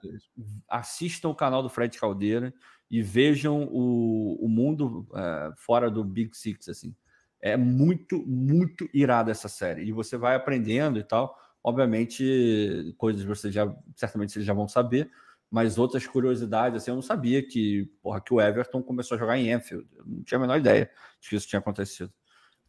assistam 0.70 1.30
o 1.30 1.36
canal 1.36 1.62
do 1.62 1.70
Fred 1.70 1.98
Caldeira 2.00 2.54
e 2.90 3.02
vejam 3.02 3.68
o, 3.70 4.46
o 4.46 4.48
mundo 4.48 5.06
é, 5.14 5.52
fora 5.58 5.92
do 5.92 6.06
Big 6.06 6.36
Six, 6.36 6.70
assim. 6.70 6.96
É 7.42 7.58
muito, 7.58 8.26
muito 8.26 8.88
irado 8.94 9.30
essa 9.30 9.50
série. 9.50 9.84
E 9.84 9.92
você 9.92 10.16
vai 10.16 10.36
aprendendo 10.36 10.98
e 10.98 11.04
tal. 11.04 11.36
Obviamente, 11.64 12.94
coisas 12.98 13.24
você 13.24 13.52
já, 13.52 13.74
certamente 13.96 14.32
vocês 14.32 14.46
já 14.46 14.54
vão 14.54 14.68
saber, 14.68 15.12
mas 15.50 15.78
outras 15.78 16.08
curiosidades, 16.08 16.82
assim, 16.82 16.92
eu 16.92 16.96
não 16.96 17.02
sabia 17.02 17.44
que, 17.44 17.92
porra, 18.02 18.22
que 18.22 18.34
o 18.34 18.40
Everton 18.40 18.82
começou 18.82 19.16
a 19.16 19.20
jogar 19.20 19.38
em 19.38 19.52
Enfield. 19.52 19.88
Eu 19.96 20.06
não 20.06 20.24
tinha 20.24 20.38
a 20.38 20.42
menor 20.42 20.58
ideia 20.58 20.90
de 21.20 21.30
que 21.30 21.36
isso 21.36 21.48
tinha 21.48 21.60
acontecido. 21.60 22.12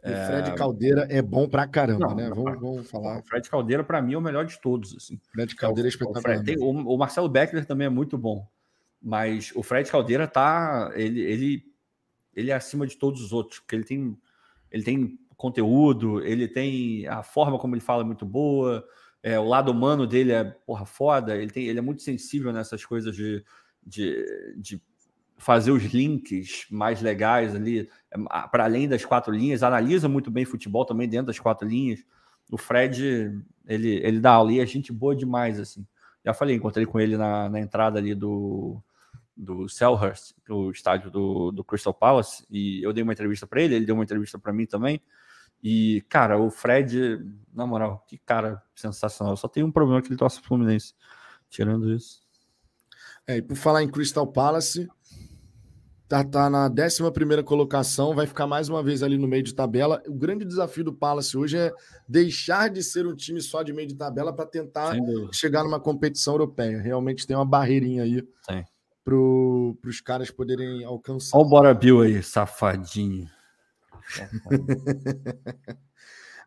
E 0.05 0.11
é... 0.11 0.27
Fred 0.27 0.55
Caldeira 0.57 1.07
é 1.09 1.23
bom 1.23 1.49
pra 1.49 1.67
caramba, 1.69 2.09
não, 2.09 2.17
né? 2.17 2.29
Vamos, 2.29 2.61
vamos 2.61 2.91
falar. 2.91 3.21
O 3.21 3.23
Fred 3.23 3.49
Caldeira, 3.49 3.85
para 3.85 4.03
mim, 4.03 4.15
é 4.15 4.19
o 4.19 4.21
melhor 4.21 4.45
de 4.45 4.61
todos. 4.61 4.97
Assim. 4.97 5.21
Fred 5.31 5.55
Caldeira 5.55 5.87
é 5.87 5.91
espetacular. 5.91 6.41
O, 6.41 6.45
Fred, 6.45 6.61
o, 6.61 6.71
o, 6.71 6.99
Marcelo 6.99 7.29
Beckler 7.29 7.65
também 7.65 7.87
é 7.87 7.91
muito 7.91 8.19
bom. 8.19 8.47
Mas 9.01 9.53
o 9.55 9.63
Fred 9.63 9.89
Caldeira 9.89 10.27
tá. 10.27 10.91
Ele, 10.97 11.21
ele, 11.21 11.63
ele 12.35 12.51
é 12.51 12.55
acima 12.55 12.85
de 12.85 12.97
todos 12.97 13.23
os 13.23 13.33
outros, 13.33 13.61
porque 13.61 13.77
ele 13.77 13.85
tem, 13.85 14.19
ele 14.73 14.83
tem 14.83 15.19
conteúdo, 15.43 16.23
ele 16.25 16.47
tem. 16.47 17.07
A 17.09 17.23
forma 17.23 17.59
como 17.59 17.75
ele 17.75 17.83
fala 17.83 18.03
é 18.03 18.07
muito 18.07 18.25
boa. 18.25 18.85
É, 19.23 19.39
o 19.39 19.45
lado 19.45 19.73
humano 19.73 20.07
dele 20.07 20.33
é 20.33 20.45
porra 20.45 20.87
foda. 20.87 21.37
Ele, 21.37 21.51
tem, 21.51 21.67
ele 21.67 21.81
é 21.81 21.83
muito 21.83 22.03
sensível 22.03 22.53
nessas 22.53 22.85
coisas 22.85 23.15
de, 23.15 23.45
de, 23.85 24.25
de 24.57 24.83
fazer 25.37 25.73
os 25.73 25.83
links 25.83 26.67
mais 26.71 27.03
legais 27.03 27.55
ali, 27.55 27.89
para 28.51 28.65
além 28.65 28.89
das 28.89 29.05
quatro 29.05 29.33
linhas, 29.33 29.63
analisa 29.65 30.09
muito 30.09 30.31
bem 30.31 30.45
futebol 30.45 30.85
também 30.85 31.09
dentro 31.09 31.27
das 31.27 31.41
quatro 31.41 31.69
linhas. 31.69 32.05
O 32.51 32.57
Fred, 32.57 33.33
ele, 33.67 33.95
ele 34.05 34.21
dá 34.21 34.33
aula 34.33 34.53
e 34.53 34.61
é 34.61 34.67
gente 34.67 34.93
boa 34.93 35.17
demais, 35.17 35.59
assim. 35.59 35.85
Já 36.25 36.33
falei, 36.33 36.55
encontrei 36.55 36.87
com 36.87 37.01
ele 37.01 37.17
na, 37.17 37.49
na 37.49 37.61
entrada 37.61 37.99
ali 37.99 38.15
do, 38.15 38.81
do 39.37 39.69
Selhurst, 39.69 40.35
o 40.49 40.71
estádio 40.71 41.11
do, 41.11 41.51
do 41.51 41.65
Crystal 41.65 41.95
Palace, 41.95 42.47
e 42.49 42.81
eu 42.83 42.93
dei 42.93 43.03
uma 43.03 43.13
entrevista 43.13 43.47
para 43.47 43.61
ele, 43.61 43.75
ele 43.75 43.87
deu 43.87 43.97
uma 43.97 44.05
entrevista 44.05 44.39
para 44.39 44.53
mim 44.53 44.67
também. 44.67 45.01
E, 45.63 46.03
cara, 46.09 46.39
o 46.39 46.51
Fred, 46.51 47.21
na 47.53 47.67
moral, 47.67 48.05
que 48.09 48.19
cara 48.19 48.63
sensacional. 48.75 49.37
Só 49.37 49.47
tem 49.47 49.63
um 49.63 49.71
problema 49.71 50.03
que 50.03 50.09
ele 50.09 50.17
torce 50.17 50.39
pro 50.39 50.49
Fluminense. 50.49 50.95
Tirando 51.49 51.93
isso. 51.93 52.23
É, 53.27 53.37
e 53.37 53.43
por 53.43 53.57
falar 53.57 53.83
em 53.83 53.89
Crystal 53.89 54.27
Palace, 54.27 54.89
Tá, 56.13 56.23
tá 56.23 56.51
na 56.51 56.69
11 56.69 57.43
colocação, 57.43 58.15
vai 58.15 58.27
ficar 58.27 58.47
mais 58.47 58.69
uma 58.69 58.83
vez 58.83 59.03
ali 59.03 59.17
no 59.17 59.27
meio 59.27 59.43
de 59.43 59.55
tabela. 59.55 60.03
O 60.07 60.13
grande 60.13 60.45
desafio 60.45 60.85
do 60.85 60.93
Palace 60.93 61.35
hoje 61.39 61.57
é 61.57 61.73
deixar 62.07 62.69
de 62.69 62.83
ser 62.83 63.07
um 63.07 63.17
time 63.17 63.41
só 63.41 63.63
de 63.63 63.73
meio 63.73 63.89
de 63.89 63.95
tabela 63.95 64.31
para 64.31 64.45
tentar 64.45 64.95
chegar 65.33 65.65
numa 65.65 65.81
competição 65.81 66.35
europeia. 66.35 66.83
Realmente 66.83 67.27
tem 67.27 67.35
uma 67.35 67.47
barreirinha 67.47 68.03
aí 68.03 68.23
para 69.03 69.17
os 69.17 70.03
caras 70.05 70.31
poderem 70.31 70.85
alcançar. 70.85 71.35
Olha 71.35 71.47
o 71.47 71.49
Bora 71.49 71.73
Bill 71.73 72.03
aí, 72.03 72.23
safadinho. 72.23 73.27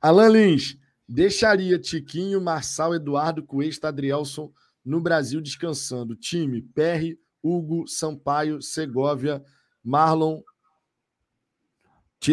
Alan 0.01 0.29
Lins, 0.29 0.77
deixaria 1.07 1.79
Tiquinho, 1.79 2.41
Marçal, 2.41 2.95
Eduardo, 2.95 3.43
Cuesta, 3.43 3.87
Adrielson 3.87 4.51
no 4.83 5.01
Brasil 5.01 5.41
descansando. 5.41 6.15
Time, 6.15 6.61
PR, 6.61 7.17
Hugo, 7.41 7.87
Sampaio, 7.87 8.61
Segovia, 8.61 9.43
Marlon, 9.83 10.41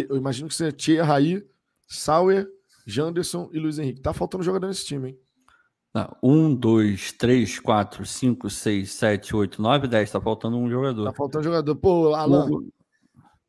eu 0.08 0.16
imagino 0.16 0.48
que 0.48 0.54
seja 0.54 0.72
Tia 0.72 1.04
Raí, 1.04 1.46
Sauer, 1.86 2.48
Janderson 2.86 3.50
e 3.52 3.58
Luiz 3.58 3.78
Henrique. 3.78 4.00
Tá 4.00 4.12
faltando 4.12 4.44
jogador 4.44 4.66
nesse 4.66 4.86
time, 4.86 5.10
hein? 5.10 5.18
Não, 5.94 6.16
um, 6.22 6.54
dois, 6.54 7.12
três, 7.12 7.60
quatro, 7.60 8.06
cinco, 8.06 8.48
seis, 8.48 8.92
sete, 8.92 9.36
oito, 9.36 9.60
nove, 9.60 9.86
dez. 9.86 10.10
Tá 10.10 10.18
faltando 10.18 10.56
um 10.56 10.70
jogador. 10.70 11.04
Tá 11.04 11.12
faltando 11.12 11.44
jogador. 11.44 11.76
Pô, 11.76 12.14
Alan, 12.14 12.48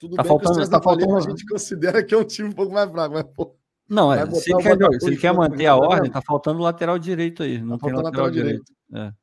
tudo 0.04 0.18
tá 0.18 0.24
bem 0.24 0.30
faltando, 0.30 0.60
que 0.60 0.66
o 0.66 0.70
tá 0.70 0.82
faltando... 0.82 1.18
a 1.18 1.22
gente 1.22 1.46
considera 1.46 2.04
que 2.04 2.14
é 2.14 2.18
um 2.18 2.26
time 2.26 2.50
um 2.50 2.52
pouco 2.52 2.74
mais 2.74 2.92
fraco, 2.92 3.14
mas 3.14 3.24
pô. 3.24 3.56
Não, 3.90 4.12
é, 4.12 4.30
se 4.32 4.52
ele, 4.52 4.62
quer, 4.62 4.78
se 5.00 5.08
ele 5.08 5.18
quer 5.18 5.34
manter 5.34 5.66
a 5.66 5.78
ordem, 5.78 6.12
tá 6.12 6.22
faltando 6.22 6.60
lateral 6.60 7.00
direito 7.00 7.44
aí. 7.44 7.62
Não 7.62 7.78
tá 7.78 7.86
tem 7.86 7.96
lateral, 7.96 8.26
lateral 8.26 8.32
direito. 8.32 8.64
direito. 8.90 9.08
É. 9.10 9.14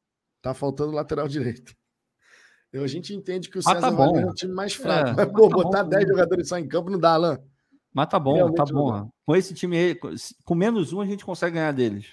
Tá 0.41 0.55
faltando 0.55 0.93
lateral 0.93 1.29
direito. 1.29 1.75
A 2.73 2.87
gente 2.87 3.15
entende 3.15 3.51
que 3.51 3.59
o 3.59 3.63
César 3.63 3.79
ah, 3.79 3.81
tá 3.81 3.91
bom. 3.91 4.17
é 4.17 4.25
um 4.25 4.33
time 4.33 4.55
mais 4.55 4.75
fraco. 4.75 5.11
É, 5.11 5.25
mas, 5.25 5.33
pô, 5.33 5.49
tá 5.49 5.57
botar 5.57 5.83
10 5.83 6.09
jogadores 6.09 6.49
só 6.49 6.59
em 6.59 6.69
campo 6.69 6.89
não 6.89 6.99
dá, 6.99 7.13
Alan. 7.13 7.39
Mas 7.93 8.09
tá 8.09 8.19
bom, 8.19 8.35
Realmente 8.37 8.57
tá 8.57 8.65
bom. 8.65 9.11
Com 9.27 9.37
esse 9.37 9.53
time 9.53 9.77
aí, 9.77 9.99
com 10.45 10.55
menos 10.55 10.93
um, 10.93 11.01
a 11.01 11.07
gente 11.07 11.25
consegue 11.25 11.57
ganhar 11.57 11.73
deles. 11.73 12.07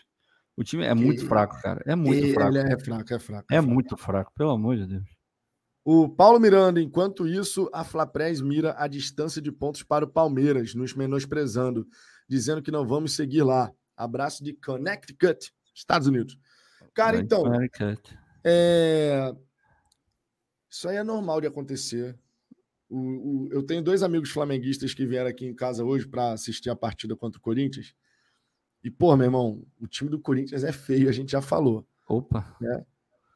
O 0.57 0.63
time 0.63 0.83
é 0.83 0.93
muito 0.93 1.23
e... 1.23 1.27
fraco, 1.27 1.61
cara. 1.61 1.81
É 1.85 1.95
muito 1.95 2.17
Ele 2.17 2.33
fraco. 2.33 2.57
é 2.57 2.79
fraco, 2.79 3.13
é 3.13 3.19
fraco. 3.19 3.47
É, 3.51 3.55
é 3.55 3.61
fraco. 3.61 3.73
muito 3.73 3.97
fraco, 3.97 4.33
pelo 4.35 4.49
amor 4.49 4.75
de 4.75 4.87
Deus. 4.87 5.16
O 5.89 6.09
Paulo 6.09 6.37
Miranda, 6.37 6.81
enquanto 6.81 7.25
isso, 7.25 7.69
a 7.71 7.81
Flapres 7.81 8.41
mira 8.41 8.75
a 8.77 8.89
distância 8.89 9.41
de 9.41 9.49
pontos 9.53 9.83
para 9.83 10.03
o 10.03 10.07
Palmeiras, 10.09 10.75
nos 10.75 10.93
menosprezando, 10.93 11.87
dizendo 12.27 12.61
que 12.61 12.69
não 12.69 12.85
vamos 12.85 13.13
seguir 13.13 13.41
lá. 13.41 13.71
Abraço 13.95 14.43
de 14.43 14.51
Connecticut, 14.51 15.49
Estados 15.73 16.05
Unidos. 16.09 16.37
Cara, 16.93 17.17
então. 17.17 17.45
É, 18.43 19.33
isso 20.69 20.89
aí 20.89 20.97
é 20.97 21.03
normal 21.03 21.39
de 21.39 21.47
acontecer. 21.47 22.19
O, 22.89 22.97
o, 22.97 23.47
eu 23.49 23.63
tenho 23.63 23.81
dois 23.81 24.03
amigos 24.03 24.29
flamenguistas 24.29 24.93
que 24.93 25.05
vieram 25.05 25.29
aqui 25.29 25.45
em 25.45 25.55
casa 25.55 25.85
hoje 25.85 26.05
para 26.05 26.33
assistir 26.33 26.69
a 26.69 26.75
partida 26.75 27.15
contra 27.15 27.39
o 27.39 27.41
Corinthians. 27.41 27.95
E, 28.83 28.91
pô, 28.91 29.15
meu 29.15 29.27
irmão, 29.27 29.65
o 29.79 29.87
time 29.87 30.09
do 30.09 30.19
Corinthians 30.19 30.65
é 30.65 30.73
feio, 30.73 31.07
a 31.07 31.13
gente 31.13 31.31
já 31.31 31.41
falou. 31.41 31.87
Opa! 32.09 32.57
Né? 32.59 32.85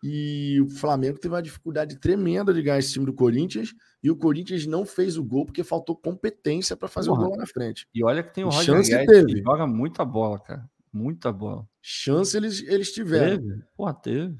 E 0.04 0.60
o 0.62 0.70
Flamengo 0.70 1.20
teve 1.20 1.34
uma 1.34 1.42
dificuldade 1.42 2.00
tremenda 2.00 2.54
de 2.54 2.62
ganhar 2.62 2.80
esse 2.80 2.94
time 2.94 3.06
do 3.06 3.14
Corinthians. 3.14 3.74
E 4.02 4.10
o 4.10 4.16
Corinthians 4.16 4.66
não 4.66 4.84
fez 4.86 5.16
o 5.18 5.24
gol 5.24 5.46
porque 5.46 5.64
faltou 5.64 5.96
competência 5.96 6.76
para 6.76 6.88
fazer 6.88 7.10
Porra. 7.10 7.22
o 7.22 7.24
gol 7.24 7.32
lá 7.34 7.38
na 7.38 7.46
frente. 7.46 7.88
E 7.94 8.04
olha 8.04 8.24
que 8.24 8.34
tem 8.34 8.44
o 8.44 8.50
Roger 8.50 8.76
Chance 8.76 8.90
Guedes 8.90 9.08
teve. 9.08 9.34
que 9.36 9.44
joga 9.44 9.68
muita 9.68 10.04
bola, 10.04 10.40
cara. 10.40 10.70
Muita 10.92 11.32
bola. 11.32 11.68
Chance 11.82 12.36
eles, 12.36 12.64
eles 12.64 12.92
tiveram. 12.92 13.38
Teve? 13.38 13.64
Porra, 13.76 13.94
teve. 13.94 14.38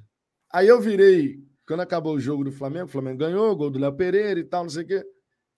Aí 0.52 0.68
eu 0.68 0.82
virei 0.82 1.40
quando 1.72 1.82
acabou 1.82 2.16
o 2.16 2.20
jogo 2.20 2.44
do 2.44 2.52
Flamengo, 2.52 2.86
o 2.86 2.90
Flamengo 2.92 3.20
ganhou, 3.20 3.56
gol 3.56 3.70
do 3.70 3.80
Léo 3.80 3.96
Pereira 3.96 4.38
e 4.38 4.44
tal, 4.44 4.64
não 4.64 4.70
sei 4.70 4.84
o 4.84 4.88
quê. 4.88 5.06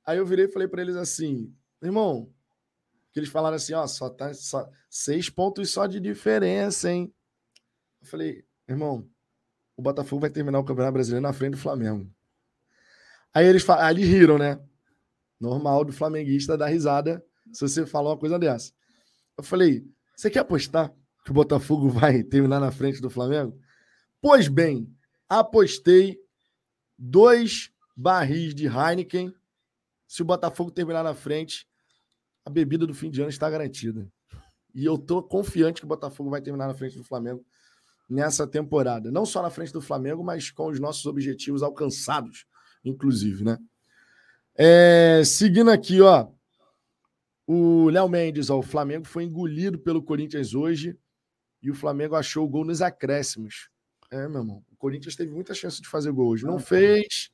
Aí 0.05 0.19
eu 0.19 0.25
virei 0.27 0.45
e 0.45 0.51
falei 0.51 0.67
para 0.67 0.81
eles 0.81 0.95
assim, 0.95 1.51
irmão, 1.81 2.31
que 3.11 3.19
eles 3.19 3.29
falaram 3.29 3.55
assim, 3.55 3.73
ó, 3.73 3.87
só 3.87 4.11
tá 4.11 4.31
só, 4.31 4.69
seis 4.87 5.27
pontos 5.27 5.71
só 5.71 5.87
de 5.87 5.99
diferença, 5.99 6.91
hein? 6.91 7.11
Eu 7.99 8.07
falei, 8.07 8.45
irmão, 8.67 9.09
o 9.75 9.81
Botafogo 9.81 10.21
vai 10.21 10.29
terminar 10.29 10.59
o 10.59 10.63
Campeonato 10.63 10.93
Brasileiro 10.93 11.23
na 11.23 11.33
frente 11.33 11.51
do 11.51 11.57
Flamengo. 11.57 12.09
Aí 13.33 13.45
eles, 13.47 13.65
riram, 13.97 14.37
né? 14.37 14.59
Normal 15.39 15.83
do 15.83 15.91
flamenguista 15.91 16.57
dar 16.57 16.67
risada 16.67 17.23
se 17.51 17.61
você 17.61 17.85
falar 17.85 18.11
uma 18.11 18.17
coisa 18.17 18.37
dessa. 18.37 18.71
Eu 19.37 19.43
falei, 19.43 19.85
você 20.15 20.29
quer 20.29 20.39
apostar 20.39 20.93
que 21.25 21.31
o 21.31 21.33
Botafogo 21.33 21.89
vai 21.91 22.23
terminar 22.23 22.59
na 22.59 22.71
frente 22.71 23.01
do 23.01 23.09
Flamengo? 23.09 23.57
Pois 24.21 24.47
bem, 24.47 24.87
apostei 25.27 26.19
dois 26.97 27.71
barris 27.95 28.53
de 28.53 28.67
Heineken. 28.67 29.33
Se 30.07 30.21
o 30.21 30.25
Botafogo 30.25 30.69
terminar 30.69 31.03
na 31.03 31.15
frente, 31.15 31.67
a 32.45 32.49
bebida 32.49 32.85
do 32.85 32.93
fim 32.93 33.09
de 33.09 33.19
ano 33.21 33.29
está 33.29 33.49
garantida. 33.49 34.07
E 34.75 34.85
eu 34.85 34.97
tô 34.97 35.21
confiante 35.21 35.81
que 35.81 35.85
o 35.85 35.87
Botafogo 35.89 36.29
vai 36.29 36.41
terminar 36.41 36.67
na 36.67 36.73
frente 36.73 36.97
do 36.97 37.03
Flamengo 37.03 37.43
nessa 38.13 38.45
temporada. 38.45 39.11
Não 39.11 39.25
só 39.25 39.41
na 39.41 39.49
frente 39.49 39.73
do 39.73 39.81
Flamengo, 39.81 40.23
mas 40.23 40.51
com 40.51 40.67
os 40.67 40.79
nossos 40.79 41.05
objetivos 41.05 41.63
alcançados, 41.63 42.45
inclusive, 42.85 43.43
né? 43.43 43.57
É, 44.55 45.23
seguindo 45.25 45.71
aqui, 45.71 45.99
ó. 45.99 46.27
O 47.45 47.89
Léo 47.89 48.07
Mendes, 48.07 48.49
ó, 48.49 48.59
o 48.59 48.63
Flamengo 48.63 49.05
foi 49.05 49.23
engolido 49.23 49.77
pelo 49.77 50.01
Corinthians 50.01 50.53
hoje 50.53 50.97
e 51.61 51.69
o 51.69 51.75
Flamengo 51.75 52.15
achou 52.15 52.45
o 52.45 52.49
gol 52.49 52.63
nos 52.63 52.81
acréscimos. 52.81 53.69
É, 54.11 54.27
meu 54.27 54.41
irmão. 54.41 54.63
O 54.71 54.77
Corinthians 54.77 55.15
teve 55.15 55.31
muita 55.31 55.53
chance 55.53 55.81
de 55.81 55.87
fazer 55.89 56.11
gol 56.11 56.29
hoje. 56.29 56.45
Não 56.45 56.57
ah, 56.57 56.59
fez. 56.59 57.31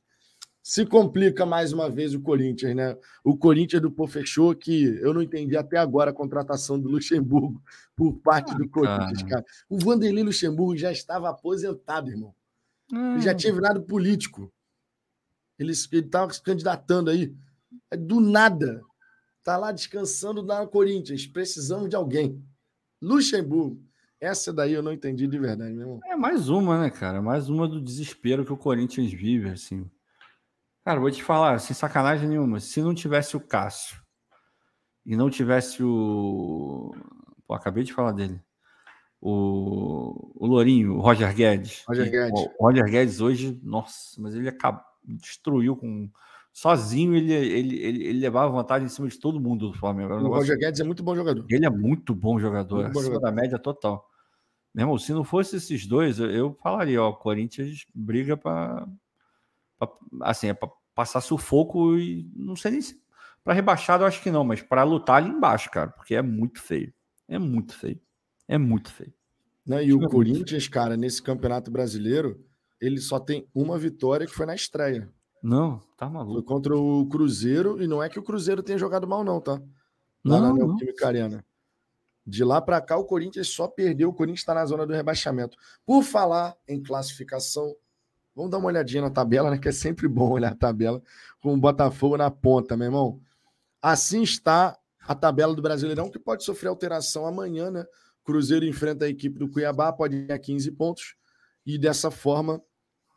Se 0.70 0.86
complica 0.86 1.44
mais 1.44 1.72
uma 1.72 1.90
vez 1.90 2.14
o 2.14 2.20
Corinthians, 2.20 2.76
né? 2.76 2.96
O 3.24 3.36
Corinthians 3.36 3.82
do 3.82 3.90
Pô 3.90 4.06
fechou 4.06 4.54
que 4.54 4.84
eu 5.00 5.12
não 5.12 5.20
entendi 5.20 5.56
até 5.56 5.76
agora 5.76 6.12
a 6.12 6.14
contratação 6.14 6.78
do 6.78 6.88
Luxemburgo 6.88 7.60
por 7.96 8.12
parte 8.18 8.52
ah, 8.52 8.56
do 8.56 8.68
Corinthians, 8.68 9.24
cara. 9.24 9.42
cara. 9.42 9.44
O 9.68 9.76
Vanderlei 9.76 10.22
Luxemburgo 10.22 10.76
já 10.76 10.92
estava 10.92 11.28
aposentado, 11.28 12.08
irmão. 12.08 12.32
Hum. 12.92 13.14
Ele 13.14 13.20
já 13.20 13.34
tinha 13.34 13.52
virado 13.52 13.82
político. 13.82 14.48
Ele 15.58 15.72
estava 15.72 16.32
se 16.32 16.40
candidatando 16.40 17.10
aí. 17.10 17.34
Do 17.98 18.20
nada. 18.20 18.80
Tá 19.42 19.56
lá 19.56 19.72
descansando 19.72 20.40
na 20.40 20.64
Corinthians. 20.68 21.26
Precisamos 21.26 21.88
de 21.88 21.96
alguém. 21.96 22.40
Luxemburgo. 23.02 23.82
Essa 24.20 24.52
daí 24.52 24.74
eu 24.74 24.84
não 24.84 24.92
entendi 24.92 25.26
de 25.26 25.36
verdade, 25.36 25.72
meu 25.72 25.80
irmão. 25.80 26.00
É 26.04 26.14
mais 26.14 26.48
uma, 26.48 26.80
né, 26.80 26.90
cara? 26.90 27.20
Mais 27.20 27.48
uma 27.48 27.66
do 27.66 27.80
desespero 27.80 28.44
que 28.44 28.52
o 28.52 28.56
Corinthians 28.56 29.12
vive, 29.12 29.48
assim. 29.48 29.90
Cara, 30.84 30.98
vou 30.98 31.10
te 31.10 31.22
falar, 31.22 31.58
sem 31.58 31.74
sacanagem 31.74 32.28
nenhuma, 32.28 32.58
se 32.58 32.80
não 32.80 32.94
tivesse 32.94 33.36
o 33.36 33.40
Cássio 33.40 34.00
e 35.04 35.16
não 35.16 35.28
tivesse 35.28 35.82
o. 35.82 36.94
Pô, 37.46 37.54
acabei 37.54 37.84
de 37.84 37.92
falar 37.92 38.12
dele. 38.12 38.40
O, 39.20 40.32
o 40.34 40.46
Lourinho, 40.46 40.94
o 40.94 41.00
Roger 41.00 41.34
Guedes. 41.34 41.84
Roger 41.86 42.10
Guedes. 42.10 42.40
O 42.58 42.64
Roger 42.64 42.84
Guedes 42.84 43.20
hoje, 43.20 43.60
nossa, 43.62 44.20
mas 44.20 44.34
ele 44.34 44.48
acabou, 44.48 44.82
destruiu 45.04 45.76
com. 45.76 46.10
Sozinho 46.52 47.14
ele, 47.14 47.32
ele, 47.32 47.76
ele, 47.80 48.04
ele, 48.06 48.18
levava 48.18 48.50
vantagem 48.50 48.86
em 48.86 48.88
cima 48.88 49.06
de 49.06 49.20
todo 49.20 49.40
mundo 49.40 49.70
do 49.70 49.78
Flamengo. 49.78 50.14
O 50.14 50.34
Roger 50.34 50.58
Guedes 50.58 50.80
é 50.80 50.84
muito 50.84 51.02
bom 51.02 51.14
jogador. 51.14 51.46
Ele 51.48 51.64
é 51.64 51.70
muito 51.70 52.14
bom 52.14 52.40
jogador, 52.40 52.82
muito 52.82 52.92
bom 52.92 53.00
acima 53.00 53.14
jogador. 53.14 53.36
da 53.36 53.42
média 53.42 53.58
total. 53.58 54.04
Meu 54.74 54.84
irmão, 54.84 54.98
se 54.98 55.12
não 55.12 55.22
fosse 55.22 55.56
esses 55.56 55.86
dois, 55.86 56.18
eu, 56.18 56.30
eu 56.30 56.54
falaria, 56.54 57.02
ó, 57.02 57.10
o 57.10 57.16
Corinthians 57.16 57.84
briga 57.94 58.36
para 58.36 58.86
assim, 60.22 60.48
é 60.48 60.54
para 60.54 60.70
passar 60.94 61.20
sufoco 61.20 61.96
e 61.96 62.28
não 62.34 62.56
sei 62.56 62.72
nem 62.72 62.82
se 62.82 63.00
para 63.42 63.54
rebaixado 63.54 64.02
eu 64.02 64.06
acho 64.06 64.22
que 64.22 64.30
não, 64.30 64.44
mas 64.44 64.62
para 64.62 64.82
lutar 64.82 65.16
ali 65.16 65.30
embaixo, 65.30 65.70
cara, 65.70 65.90
porque 65.90 66.14
é 66.14 66.22
muito 66.22 66.60
feio. 66.60 66.92
É 67.26 67.38
muito 67.38 67.74
feio. 67.74 68.00
É 68.46 68.58
muito 68.58 68.92
feio. 68.92 69.12
Né? 69.66 69.84
E 69.84 69.92
o 69.92 70.08
Corinthians, 70.08 70.68
cara, 70.68 70.96
nesse 70.96 71.22
Campeonato 71.22 71.70
Brasileiro, 71.70 72.44
ele 72.80 73.00
só 73.00 73.18
tem 73.18 73.48
uma 73.54 73.78
vitória 73.78 74.26
que 74.26 74.34
foi 74.34 74.46
na 74.46 74.54
estreia. 74.54 75.10
Não, 75.42 75.80
tá 75.96 76.08
maluco. 76.08 76.34
Foi 76.34 76.42
contra 76.42 76.76
o 76.76 77.06
Cruzeiro, 77.06 77.82
e 77.82 77.86
não 77.86 78.02
é 78.02 78.08
que 78.08 78.18
o 78.18 78.22
Cruzeiro 78.22 78.62
tenha 78.62 78.78
jogado 78.78 79.06
mal, 79.06 79.24
não, 79.24 79.40
tá? 79.40 79.52
Lá 80.24 80.40
não, 80.40 80.48
na 80.48 80.54
Neoquímica 80.54 81.06
Arena. 81.06 81.44
De 82.26 82.44
lá 82.44 82.60
para 82.60 82.80
cá, 82.80 82.96
o 82.98 83.04
Corinthians 83.04 83.48
só 83.48 83.66
perdeu. 83.66 84.10
O 84.10 84.14
Corinthians 84.14 84.40
está 84.40 84.54
na 84.54 84.66
zona 84.66 84.86
do 84.86 84.92
rebaixamento. 84.92 85.56
Por 85.86 86.02
falar 86.02 86.54
em 86.68 86.82
classificação, 86.82 87.74
Vamos 88.34 88.50
dar 88.50 88.58
uma 88.58 88.68
olhadinha 88.68 89.02
na 89.02 89.10
tabela, 89.10 89.50
né? 89.50 89.58
Que 89.58 89.68
é 89.68 89.72
sempre 89.72 90.06
bom 90.08 90.30
olhar 90.32 90.52
a 90.52 90.56
tabela 90.56 91.02
com 91.42 91.54
o 91.54 91.56
Botafogo 91.56 92.16
na 92.16 92.30
ponta, 92.30 92.76
meu 92.76 92.86
irmão. 92.86 93.20
Assim 93.82 94.22
está 94.22 94.78
a 95.06 95.14
tabela 95.14 95.54
do 95.54 95.62
Brasileirão, 95.62 96.10
que 96.10 96.18
pode 96.18 96.44
sofrer 96.44 96.68
alteração 96.68 97.26
amanhã, 97.26 97.70
né? 97.70 97.84
Cruzeiro 98.24 98.64
enfrenta 98.64 99.06
a 99.06 99.08
equipe 99.08 99.38
do 99.38 99.48
Cuiabá, 99.48 99.92
pode 99.92 100.26
a 100.30 100.38
15 100.38 100.70
pontos, 100.72 101.16
e 101.66 101.78
dessa 101.78 102.10
forma 102.10 102.62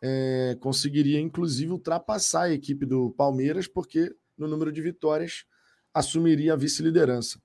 é, 0.02 0.58
conseguiria, 0.60 1.20
inclusive, 1.20 1.72
ultrapassar 1.72 2.44
a 2.44 2.54
equipe 2.54 2.86
do 2.86 3.12
Palmeiras, 3.12 3.68
porque 3.68 4.14
no 4.38 4.48
número 4.48 4.72
de 4.72 4.82
vitórias 4.82 5.46
assumiria 5.94 6.54
a 6.54 6.56
vice-liderança. 6.56 7.40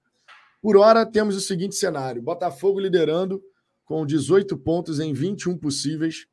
Por 0.61 0.77
hora, 0.77 1.07
temos 1.07 1.37
o 1.37 1.41
seguinte 1.41 1.77
cenário: 1.77 2.23
Botafogo 2.23 2.81
liderando 2.81 3.43
com 3.85 4.05
18 4.05 4.57
pontos 4.59 4.99
em 4.99 5.13
21 5.13 5.57
possíveis. 5.57 6.27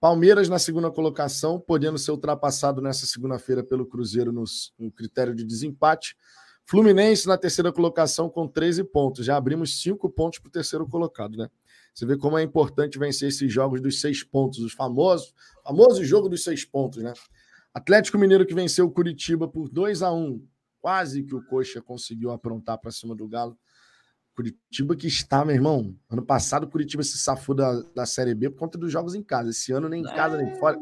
Palmeiras 0.00 0.48
na 0.48 0.58
segunda 0.58 0.90
colocação, 0.90 1.58
podendo 1.58 1.98
ser 1.98 2.10
ultrapassado 2.10 2.82
nessa 2.82 3.06
segunda-feira 3.06 3.64
pelo 3.64 3.86
Cruzeiro 3.86 4.32
no, 4.32 4.44
no, 4.78 4.92
critério 4.92 5.34
de 5.34 5.44
desempate. 5.44 6.16
Fluminense 6.64 7.26
na 7.26 7.38
terceira 7.38 7.72
colocação 7.72 8.28
com 8.28 8.46
13 8.46 8.84
pontos. 8.84 9.24
Já 9.24 9.36
abrimos 9.36 9.80
cinco 9.80 10.10
pontos 10.10 10.38
para 10.38 10.48
o 10.48 10.52
terceiro 10.52 10.86
colocado, 10.86 11.36
né? 11.36 11.48
Você 11.94 12.04
vê 12.04 12.16
como 12.16 12.36
é 12.36 12.42
importante 12.42 12.98
vencer 12.98 13.28
esses 13.28 13.50
jogos 13.50 13.80
dos 13.80 14.00
seis 14.00 14.22
pontos, 14.22 14.58
os 14.58 14.74
famosos, 14.74 15.32
famoso 15.64 16.04
jogo 16.04 16.28
dos 16.28 16.44
seis 16.44 16.64
pontos, 16.64 17.02
né? 17.02 17.14
Atlético 17.72 18.18
Mineiro 18.18 18.44
que 18.44 18.54
venceu 18.54 18.86
o 18.86 18.90
Curitiba 18.90 19.48
por 19.48 19.68
2 19.68 20.02
a 20.02 20.12
1 20.12 20.46
Quase 20.80 21.24
que 21.24 21.34
o 21.34 21.42
Coxa 21.42 21.82
conseguiu 21.82 22.30
aprontar 22.30 22.78
para 22.78 22.90
cima 22.90 23.14
do 23.14 23.26
Galo. 23.26 23.58
Curitiba 24.36 24.94
que 24.94 25.06
está, 25.06 25.44
meu 25.44 25.54
irmão. 25.54 25.96
Ano 26.10 26.22
passado 26.22 26.64
o 26.64 26.70
Curitiba 26.70 27.02
se 27.02 27.16
safou 27.16 27.54
da, 27.54 27.80
da 27.94 28.04
Série 28.04 28.34
B 28.34 28.50
por 28.50 28.58
conta 28.58 28.76
dos 28.76 28.92
jogos 28.92 29.14
em 29.14 29.22
casa. 29.22 29.48
Esse 29.48 29.72
ano 29.72 29.88
nem 29.88 30.02
em 30.02 30.04
casa, 30.04 30.38
é... 30.38 30.44
nem 30.44 30.54
fora. 30.56 30.78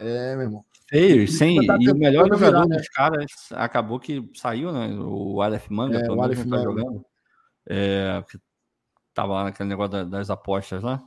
É, 0.00 0.36
meu 0.36 0.44
irmão. 0.44 0.64
Feio, 0.88 1.26
sem. 1.26 1.66
Tá 1.66 1.76
e 1.80 1.90
o 1.90 1.96
melhor 1.96 2.28
jogador 2.28 2.46
virar, 2.46 2.68
né? 2.68 2.76
dos 2.76 2.88
caras 2.88 3.26
acabou 3.52 3.98
que 3.98 4.30
saiu, 4.34 4.72
né? 4.72 4.94
O 5.00 5.42
Aleph 5.42 5.68
Manga, 5.68 5.98
é, 5.98 6.10
o 6.10 6.22
Aleph 6.22 6.38
tá 6.38 6.44
Manga. 6.44 6.56
Tá 6.56 6.62
jogando. 6.62 7.06
É, 7.68 8.24
tava 9.12 9.32
lá 9.32 9.44
naquele 9.44 9.68
negócio 9.68 10.06
das 10.06 10.30
apostas 10.30 10.82
lá. 10.82 11.02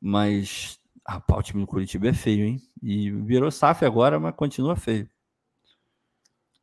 Mas 0.00 0.78
rapaz, 1.06 1.40
o 1.40 1.42
time 1.42 1.62
do 1.62 1.66
Curitiba 1.66 2.08
é 2.08 2.12
feio, 2.12 2.44
hein? 2.44 2.60
E 2.82 3.10
virou 3.10 3.50
SAF 3.50 3.84
agora, 3.84 4.20
mas 4.20 4.34
continua 4.34 4.76
feio. 4.76 5.08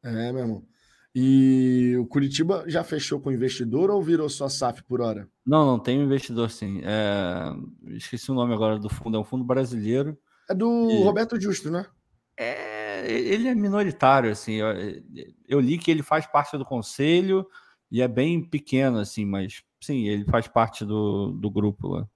É, 0.04 0.32
meu 0.32 0.42
irmão. 0.42 0.71
E 1.14 1.96
o 2.00 2.06
Curitiba 2.06 2.64
já 2.68 2.84
fechou 2.84 3.20
com 3.20 3.32
investidor 3.32 3.92
ou 3.92 4.02
virou 4.02 4.30
só 4.30 4.48
SAF 4.48 4.82
por 4.84 5.02
hora? 5.02 5.28
Não, 5.46 5.66
não, 5.66 5.78
tem 5.78 6.00
um 6.00 6.04
investidor 6.04 6.50
sim. 6.50 6.80
É... 6.84 7.54
Esqueci 7.96 8.32
o 8.32 8.36
nome 8.36 8.54
agora 8.54 8.80
do 8.80 8.90
fundo, 8.90 9.18
é 9.18 9.20
um 9.20 9.24
fundo 9.24 9.44
brasileiro. 9.44 10.18
É 10.50 10.56
do 10.56 10.90
e... 10.90 11.04
Roberto 11.04 11.40
Justo, 11.40 11.70
né? 11.70 11.86
É, 12.38 13.12
ele 13.12 13.48
é 13.48 13.54
minoritário, 13.56 14.32
assim. 14.32 14.54
Eu, 14.54 14.68
eu, 15.48 15.60
li 15.60 15.78
que 15.78 15.92
ele 15.92 16.02
faz 16.02 16.26
parte 16.26 16.58
do 16.58 16.66
conselho 16.66 17.46
e 17.92 18.02
é 18.02 18.08
bem 18.08 18.42
pequeno, 18.42 19.00
assim, 19.00 19.26
mas 19.26 19.62
sim, 19.82 20.08
ele 20.08 20.24
faz 20.26 20.48
parte 20.48 20.86
do, 20.86 21.32
do 21.34 21.52
grupo 21.52 21.88
lá. 21.88 22.08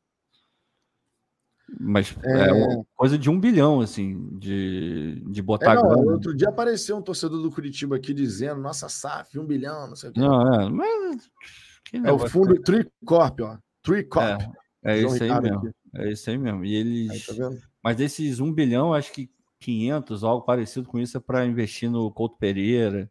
Mas 1.79 2.15
é... 2.23 2.49
é 2.49 2.83
coisa 2.95 3.17
de 3.17 3.29
um 3.29 3.39
bilhão, 3.39 3.81
assim, 3.81 4.29
de, 4.37 5.23
de 5.27 5.41
botar 5.41 5.73
é, 5.73 5.75
não, 5.75 6.13
Outro 6.13 6.35
dia 6.35 6.49
apareceu 6.49 6.95
um 6.95 7.01
torcedor 7.01 7.41
do 7.41 7.51
Curitiba 7.51 7.95
aqui 7.95 8.13
dizendo, 8.13 8.61
nossa 8.61 8.87
SAF, 8.87 9.37
um 9.39 9.45
bilhão, 9.45 9.87
não 9.87 9.95
sei 9.95 10.09
o 10.09 10.13
que. 10.13 10.19
Não, 10.19 10.53
é, 10.53 10.69
mas... 10.69 11.29
é 11.93 12.11
o 12.11 12.19
fundo 12.19 12.61
Tricorp, 12.61 13.39
ó. 13.41 13.57
Tricorp. 13.81 14.41
É, 14.83 14.99
é 14.99 15.01
isso 15.01 15.23
aí 15.23 15.41
mesmo. 15.41 15.57
Aqui. 15.57 15.71
É 15.95 16.11
isso 16.11 16.29
aí 16.29 16.37
mesmo. 16.37 16.65
E 16.65 16.75
eles... 16.75 17.29
Aí, 17.29 17.37
tá 17.37 17.51
mas 17.83 17.97
desses 17.97 18.39
um 18.39 18.53
bilhão, 18.53 18.93
acho 18.93 19.11
que 19.11 19.29
500, 19.59 20.23
algo 20.23 20.45
parecido 20.45 20.87
com 20.87 20.99
isso, 20.99 21.17
é 21.17 21.19
para 21.19 21.45
investir 21.45 21.89
no 21.89 22.11
Couto 22.11 22.37
Pereira, 22.37 23.09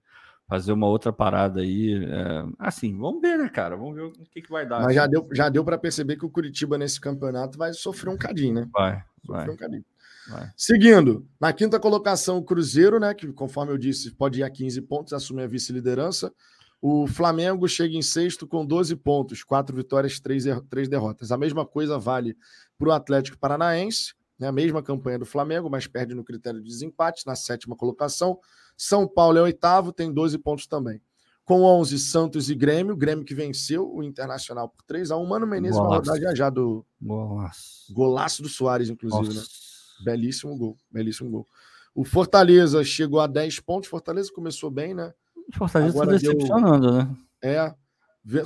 fazer 0.49 0.73
uma 0.73 0.87
outra 0.87 1.13
parada 1.13 1.61
aí. 1.61 2.05
É, 2.05 2.45
assim, 2.59 2.97
vamos 2.97 3.21
ver, 3.21 3.39
né, 3.39 3.49
cara? 3.49 3.77
Vamos 3.77 3.95
ver 3.95 4.03
o 4.03 4.13
que, 4.13 4.43
que 4.43 4.51
vai 4.51 4.67
dar. 4.67 4.83
Mas 4.83 4.95
já 4.95 5.07
deu, 5.07 5.29
já 5.33 5.49
deu 5.49 5.65
para 5.65 5.79
perceber 5.79 6.17
que 6.17 6.27
o 6.27 6.31
Curitiba 6.31 6.79
nesse 6.79 7.01
campeonato 7.01 7.59
vai 7.59 7.73
sofrer 7.73 8.11
um 8.11 8.17
cadinho, 8.17 8.55
né? 8.55 8.69
Vai, 8.73 9.03
vai. 9.25 9.49
um 9.49 9.57
cadinho. 9.57 9.85
Vai. 10.29 10.51
Seguindo, 10.57 11.27
na 11.39 11.53
quinta 11.53 11.79
colocação, 11.79 12.39
o 12.39 12.45
Cruzeiro, 12.45 12.99
né? 12.99 13.13
Que, 13.15 13.31
conforme 13.33 13.73
eu 13.73 13.79
disse, 13.79 14.11
pode 14.11 14.41
ir 14.41 14.43
a 14.43 14.51
15 14.51 14.81
pontos, 14.83 15.13
assumir 15.13 15.43
a 15.43 15.47
vice-liderança. 15.47 16.33
O 16.81 17.07
Flamengo 17.07 17.67
chega 17.67 17.97
em 17.97 18.03
sexto 18.03 18.47
com 18.47 18.65
12 18.65 18.97
pontos, 18.97 19.43
quatro 19.43 19.75
vitórias, 19.75 20.21
três, 20.21 20.45
três 20.69 20.89
derrotas. 20.89 21.33
A 21.33 21.39
mesma 21.39 21.65
coisa 21.65 21.99
vale 21.99 22.37
para 22.79 22.89
o 22.89 22.93
Atlético 22.93 23.39
Paranaense, 23.39 24.15
né? 24.39 24.49
a 24.49 24.53
mesma 24.53 24.83
campanha 24.83 25.19
do 25.19 25.27
Flamengo, 25.27 25.71
mas 25.71 25.87
perde 25.87 26.15
no 26.15 26.25
critério 26.25 26.61
de 26.61 26.69
desempate, 26.69 27.27
na 27.27 27.35
sétima 27.35 27.77
colocação. 27.77 28.39
São 28.77 29.07
Paulo 29.07 29.39
é 29.39 29.43
oitavo, 29.43 29.93
tem 29.93 30.13
12 30.13 30.39
pontos 30.39 30.67
também. 30.67 31.01
Com 31.45 31.63
11, 31.63 31.99
Santos 31.99 32.49
e 32.49 32.55
Grêmio. 32.55 32.97
Grêmio 32.97 33.25
que 33.25 33.35
venceu 33.35 33.93
o 33.95 34.03
Internacional 34.03 34.69
por 34.69 34.83
3 34.85 35.11
a 35.11 35.17
1 35.17 35.27
Mano 35.27 35.47
Menezes 35.47 35.77
vai 35.77 35.87
rodar 35.87 36.19
já 36.19 36.35
já 36.35 36.51
do. 36.51 36.87
Golaço. 37.01 37.93
Golaço 37.93 38.43
do 38.43 38.49
Soares, 38.49 38.89
inclusive, 38.89 39.29
né? 39.29 39.35
Nossa. 39.35 39.41
né? 39.41 40.05
Belíssimo 40.05 40.57
gol. 40.57 40.77
Belíssimo 40.91 41.31
gol. 41.31 41.47
O 41.95 42.03
Fortaleza 42.03 42.83
chegou 42.83 43.21
a 43.21 43.27
10 43.27 43.61
pontos. 43.61 43.91
Fortaleza 43.91 44.33
começou 44.33 44.71
bem, 44.71 44.95
né? 44.95 45.13
Fortaleza 45.53 45.93
está 45.95 46.11
decepcionando, 46.11 46.87
deu... 46.87 46.93
né? 46.93 47.17
É. 47.43 47.75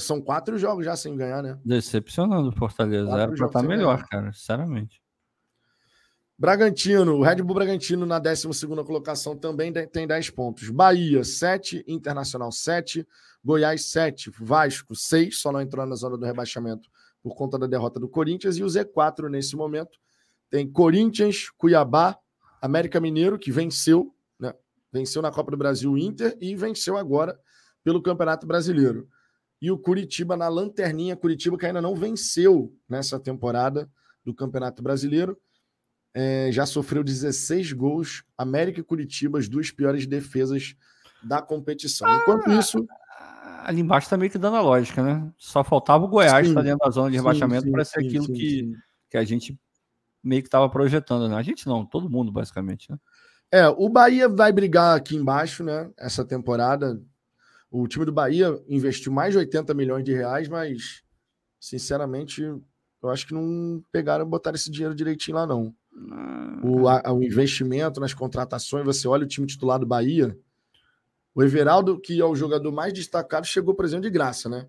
São 0.01 0.21
quatro 0.21 0.59
jogos 0.59 0.85
já 0.85 0.97
sem 0.97 1.17
ganhar, 1.17 1.41
né? 1.41 1.57
Decepcionando 1.65 2.49
o 2.49 2.53
Fortaleza. 2.53 3.07
Quatro 3.07 3.23
Era 3.23 3.33
estar 3.35 3.49
tá 3.49 3.63
melhor, 3.63 3.97
ganhar. 3.97 4.09
cara, 4.09 4.33
sinceramente. 4.33 5.01
Bragantino, 6.41 7.17
o 7.17 7.23
Red 7.25 7.43
Bull 7.43 7.57
Bragantino 7.57 8.07
na 8.07 8.21
12 8.21 8.47
colocação 8.87 9.37
também 9.37 9.73
tem 9.73 10.07
10 10.07 10.31
pontos. 10.31 10.71
Bahia, 10.71 11.25
7, 11.25 11.83
Internacional 11.89 12.53
7, 12.53 13.05
Goiás 13.45 13.87
7, 13.87 14.31
Vasco 14.39 14.95
6, 14.95 15.37
só 15.37 15.51
não 15.51 15.61
entrou 15.61 15.85
na 15.85 15.97
zona 15.97 16.17
do 16.17 16.25
rebaixamento 16.25 16.89
por 17.21 17.35
conta 17.35 17.59
da 17.59 17.67
derrota 17.67 17.99
do 17.99 18.09
Corinthians. 18.09 18.57
E 18.57 18.63
o 18.63 18.67
Z4 18.67 19.29
nesse 19.29 19.57
momento 19.57 19.99
tem 20.49 20.71
Corinthians, 20.71 21.51
Cuiabá, 21.59 22.17
América 22.63 23.01
Mineiro, 23.01 23.37
que 23.37 23.51
venceu, 23.51 24.15
né? 24.39 24.55
Venceu 24.93 25.21
na 25.21 25.33
Copa 25.33 25.51
do 25.51 25.57
Brasil 25.57 25.99
Inter 25.99 26.39
e 26.41 26.55
venceu 26.55 26.97
agora 26.97 27.37
pelo 27.83 28.01
Campeonato 28.01 28.47
Brasileiro. 28.47 29.09
E 29.61 29.73
o 29.73 29.79
Curitiba 29.79 30.37
na 30.37 30.47
lanterninha, 30.47 31.17
Curitiba 31.17 31.59
que 31.59 31.67
ainda 31.67 31.83
não 31.83 31.97
venceu 31.97 32.73
nessa 32.89 33.19
temporada 33.19 33.91
do 34.25 34.33
Campeonato 34.33 34.85
Brasileiro 34.85 35.37
é, 36.21 36.51
já 36.51 36.67
sofreu 36.67 37.05
16 37.05 37.73
gols. 37.73 38.25
América 38.37 38.81
e 38.81 38.83
Curitiba, 38.83 39.39
as 39.39 39.49
duas 39.49 39.71
piores 39.71 40.05
defesas 40.05 40.75
da 41.23 41.41
competição. 41.41 42.13
Enquanto 42.13 42.51
ah, 42.51 42.59
isso. 42.59 42.85
Ali 43.63 43.83
embaixo 43.83 44.11
tá 44.11 44.17
meio 44.17 44.29
que 44.29 44.37
dando 44.37 44.57
a 44.57 44.61
lógica, 44.61 45.01
né? 45.01 45.33
Só 45.37 45.63
faltava 45.63 46.05
o 46.05 46.09
Goiás 46.09 46.49
estar 46.49 46.63
dentro 46.63 46.81
da 46.81 46.91
zona 46.91 47.09
de 47.09 47.17
rebaixamento 47.17 47.71
para 47.71 47.85
ser 47.85 48.01
sim, 48.01 48.09
aquilo 48.09 48.25
sim, 48.25 48.33
que, 48.33 48.73
que 49.11 49.17
a 49.17 49.23
gente 49.23 49.57
meio 50.21 50.43
que 50.43 50.49
estava 50.49 50.69
projetando, 50.69 51.29
né? 51.29 51.37
A 51.37 51.43
gente 51.43 51.69
não, 51.69 51.87
todo 51.87 52.11
mundo, 52.11 52.33
basicamente, 52.33 52.91
né? 52.91 52.99
É, 53.53 53.69
o 53.69 53.89
Bahia 53.89 54.29
vai 54.29 54.51
brigar 54.51 54.97
aqui 54.97 55.15
embaixo, 55.15 55.63
né? 55.63 55.89
Essa 55.97 56.25
temporada. 56.25 57.01
O 57.71 57.87
time 57.87 58.05
do 58.05 58.13
Bahia 58.13 58.61
investiu 58.69 59.13
mais 59.13 59.35
de 59.35 59.39
80 59.39 59.73
milhões 59.73 60.05
de 60.05 60.13
reais, 60.13 60.49
mas, 60.49 61.05
sinceramente, 61.61 62.43
eu 62.43 63.09
acho 63.09 63.25
que 63.25 63.35
não 63.35 63.83
pegaram 63.93 64.27
e 64.27 64.29
botaram 64.29 64.57
esse 64.57 64.71
dinheiro 64.71 64.95
direitinho 64.95 65.37
lá, 65.37 65.47
não. 65.47 65.73
O, 66.63 66.89
a, 66.89 67.13
o 67.13 67.23
investimento 67.23 68.01
nas 68.01 68.15
contratações, 68.15 68.85
você 68.85 69.07
olha 69.09 69.25
o 69.25 69.29
time 69.29 69.47
titular 69.47 69.79
do 69.79 69.87
Bahia, 69.87 70.37
o 71.35 71.43
Everaldo, 71.43 72.01
que 72.01 72.21
é 72.21 72.25
o 72.25 72.35
jogador 72.35 72.73
mais 72.73 72.93
destacado, 72.93 73.47
chegou, 73.47 73.75
por 73.75 73.85
exemplo, 73.85 74.03
de 74.03 74.11
graça, 74.11 74.49
né? 74.49 74.67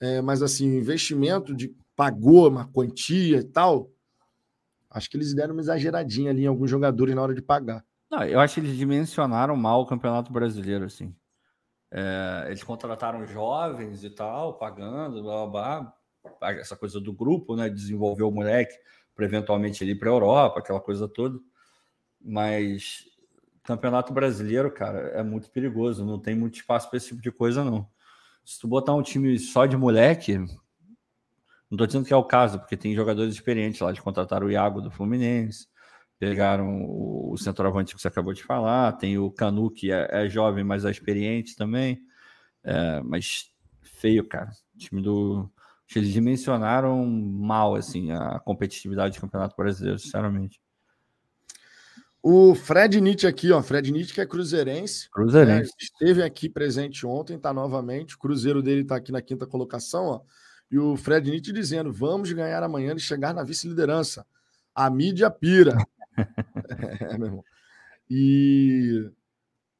É, 0.00 0.20
mas 0.20 0.42
assim, 0.42 0.70
o 0.70 0.78
investimento 0.78 1.54
de 1.54 1.74
pagou 1.94 2.48
uma 2.48 2.66
quantia 2.66 3.38
e 3.38 3.44
tal, 3.44 3.90
acho 4.90 5.08
que 5.10 5.16
eles 5.16 5.34
deram 5.34 5.52
uma 5.52 5.60
exageradinha 5.60 6.30
ali 6.30 6.44
em 6.44 6.46
alguns 6.46 6.70
jogadores 6.70 7.14
na 7.14 7.22
hora 7.22 7.34
de 7.34 7.42
pagar. 7.42 7.84
Não, 8.10 8.24
eu 8.24 8.40
acho 8.40 8.54
que 8.54 8.60
eles 8.60 8.76
dimensionaram 8.76 9.56
mal 9.56 9.82
o 9.82 9.86
Campeonato 9.86 10.32
Brasileiro, 10.32 10.84
assim. 10.84 11.14
É, 11.90 12.44
eles 12.46 12.62
contrataram 12.62 13.26
jovens 13.26 14.02
e 14.02 14.10
tal, 14.10 14.58
pagando, 14.58 15.22
blá, 15.22 15.46
blá, 15.46 15.94
blá, 16.40 16.52
essa 16.52 16.74
coisa 16.74 17.00
do 17.00 17.12
grupo, 17.12 17.54
né? 17.54 17.68
Desenvolver 17.68 18.22
o 18.22 18.30
moleque 18.30 18.74
para 19.14 19.24
eventualmente 19.24 19.84
ir 19.84 19.98
para 19.98 20.08
a 20.10 20.12
Europa, 20.12 20.60
aquela 20.60 20.80
coisa 20.80 21.08
toda. 21.08 21.38
Mas 22.20 23.04
Campeonato 23.64 24.12
Brasileiro, 24.12 24.70
cara, 24.70 24.98
é 25.10 25.22
muito 25.22 25.50
perigoso, 25.50 26.04
não 26.04 26.18
tem 26.18 26.34
muito 26.34 26.56
espaço 26.56 26.88
para 26.88 26.96
esse 26.96 27.08
tipo 27.08 27.22
de 27.22 27.30
coisa, 27.30 27.64
não. 27.64 27.88
Se 28.44 28.58
tu 28.58 28.66
botar 28.66 28.94
um 28.94 29.02
time 29.02 29.38
só 29.38 29.66
de 29.66 29.76
moleque, 29.76 30.38
não 31.70 31.78
tô 31.78 31.86
dizendo 31.86 32.04
que 32.04 32.12
é 32.12 32.16
o 32.16 32.24
caso, 32.24 32.58
porque 32.58 32.76
tem 32.76 32.94
jogadores 32.94 33.34
experientes 33.34 33.80
lá, 33.80 33.92
de 33.92 34.02
contratar 34.02 34.42
o 34.42 34.50
Iago 34.50 34.80
do 34.80 34.90
Fluminense, 34.90 35.68
pegaram 36.18 36.84
o 36.84 37.36
centroavante 37.36 37.94
que 37.94 38.00
você 38.00 38.08
acabou 38.08 38.32
de 38.32 38.44
falar, 38.44 38.92
tem 38.92 39.18
o 39.18 39.30
Canu, 39.30 39.70
que 39.70 39.90
é, 39.90 40.08
é 40.10 40.28
jovem, 40.28 40.62
mas 40.62 40.84
é 40.84 40.90
experiente 40.90 41.56
também. 41.56 42.00
É, 42.62 43.00
mas 43.02 43.52
feio, 43.80 44.26
cara. 44.26 44.50
O 44.74 44.78
time 44.78 45.02
do. 45.02 45.50
Eles 45.94 46.10
dimensionaram 46.10 47.04
mal 47.06 47.74
assim 47.74 48.12
a 48.12 48.40
competitividade 48.40 49.16
do 49.16 49.20
Campeonato 49.20 49.54
Brasileiro, 49.56 49.98
sinceramente. 49.98 50.60
O 52.22 52.54
Fred 52.54 53.00
Nietzsche 53.00 53.26
aqui, 53.26 53.50
ó, 53.50 53.60
Fred 53.62 53.90
Nietzsche 53.90 54.14
que 54.14 54.20
é 54.20 54.26
cruzeirense. 54.26 55.10
Cruzeirense. 55.10 55.70
Né, 55.70 55.76
esteve 55.78 56.22
aqui 56.22 56.48
presente 56.48 57.04
ontem, 57.04 57.38
tá 57.38 57.52
novamente. 57.52 58.14
O 58.14 58.18
cruzeiro 58.18 58.62
dele 58.62 58.84
tá 58.84 58.96
aqui 58.96 59.10
na 59.10 59.20
quinta 59.20 59.46
colocação, 59.46 60.06
ó. 60.06 60.20
E 60.70 60.78
o 60.78 60.96
Fred 60.96 61.30
Nietzsche 61.30 61.52
dizendo: 61.52 61.92
"Vamos 61.92 62.32
ganhar 62.32 62.62
amanhã 62.62 62.94
e 62.94 63.00
chegar 63.00 63.34
na 63.34 63.42
vice-liderança. 63.42 64.24
A 64.74 64.88
mídia 64.88 65.30
pira". 65.30 65.76
é, 67.00 67.18
meu 67.18 67.26
irmão. 67.26 67.44
E 68.08 69.10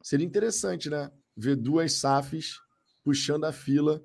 seria 0.02 0.26
interessante, 0.26 0.90
né? 0.90 1.10
Ver 1.36 1.56
duas 1.56 1.92
SAFs 1.94 2.60
puxando 3.04 3.44
a 3.44 3.52
fila 3.52 4.02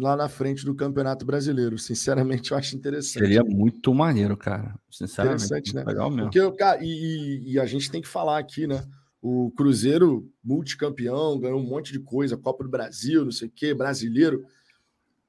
lá 0.00 0.16
na 0.16 0.28
frente 0.28 0.64
do 0.64 0.74
Campeonato 0.74 1.24
Brasileiro. 1.24 1.78
Sinceramente, 1.78 2.50
eu 2.50 2.56
acho 2.56 2.74
interessante. 2.74 3.22
Seria 3.22 3.44
muito 3.44 3.94
maneiro, 3.94 4.36
cara. 4.36 4.74
Sinceramente. 4.90 5.44
Interessante, 5.44 5.74
né? 5.74 5.84
Legal 5.84 6.10
mesmo. 6.10 6.30
Porque, 6.30 6.56
cara, 6.56 6.78
e, 6.82 7.52
e, 7.52 7.60
a 7.60 7.66
gente 7.66 7.90
tem 7.90 8.00
que 8.00 8.08
falar 8.08 8.38
aqui, 8.38 8.66
né? 8.66 8.82
O 9.20 9.50
Cruzeiro, 9.50 10.26
multicampeão, 10.42 11.38
ganhou 11.38 11.60
um 11.60 11.66
monte 11.66 11.92
de 11.92 12.00
coisa, 12.00 12.36
Copa 12.36 12.64
do 12.64 12.70
Brasil, 12.70 13.24
não 13.24 13.30
sei 13.30 13.48
o 13.48 13.52
quê, 13.54 13.74
brasileiro. 13.74 14.44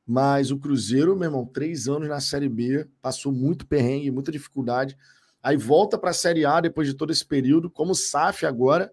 Mas 0.07 0.49
o 0.49 0.57
Cruzeiro, 0.57 1.15
meu 1.15 1.27
irmão, 1.27 1.45
três 1.45 1.88
anos 1.89 2.07
na 2.07 2.22
Série 2.22 2.48
B, 2.48 2.88
passou 3.02 3.31
muito 3.31 3.68
perrengue, 3.68 4.10
muita 4.10 4.31
dificuldade. 4.31 4.98
Aí 5.43 5.57
volta 5.57 5.98
para 5.98 6.11
a 6.11 6.14
Série 6.14 6.45
A 6.45 6.61
depois 6.61 6.88
de 6.88 6.93
todo 6.93 7.11
esse 7.11 7.26
período, 7.26 7.69
como 7.69 7.93
SAF 7.93 8.45
agora, 8.45 8.91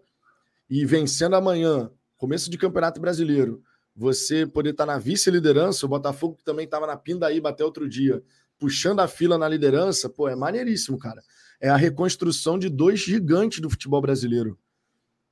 e 0.69 0.85
vencendo 0.85 1.37
amanhã, 1.37 1.91
começo 2.17 2.51
de 2.51 2.59
Campeonato 2.59 3.01
Brasileiro 3.01 3.63
você 3.99 4.47
poder 4.47 4.71
estar 4.71 4.87
na 4.87 4.97
vice-liderança, 4.97 5.85
o 5.85 5.89
Botafogo 5.89 6.37
que 6.37 6.45
também 6.45 6.65
estava 6.65 6.87
na 6.87 6.97
Pindaíba 6.97 7.49
até 7.49 7.65
outro 7.65 7.89
dia, 7.89 8.23
puxando 8.57 9.01
a 9.01 9.09
fila 9.09 9.37
na 9.37 9.49
liderança, 9.49 10.09
pô, 10.09 10.29
é 10.29 10.37
maneiríssimo, 10.37 10.97
cara. 10.97 11.21
É 11.61 11.69
a 11.69 11.77
reconstrução 11.77 12.57
de 12.57 12.69
dois 12.69 13.01
gigantes 13.01 13.59
do 13.59 13.69
futebol 13.69 14.01
brasileiro. 14.01 14.57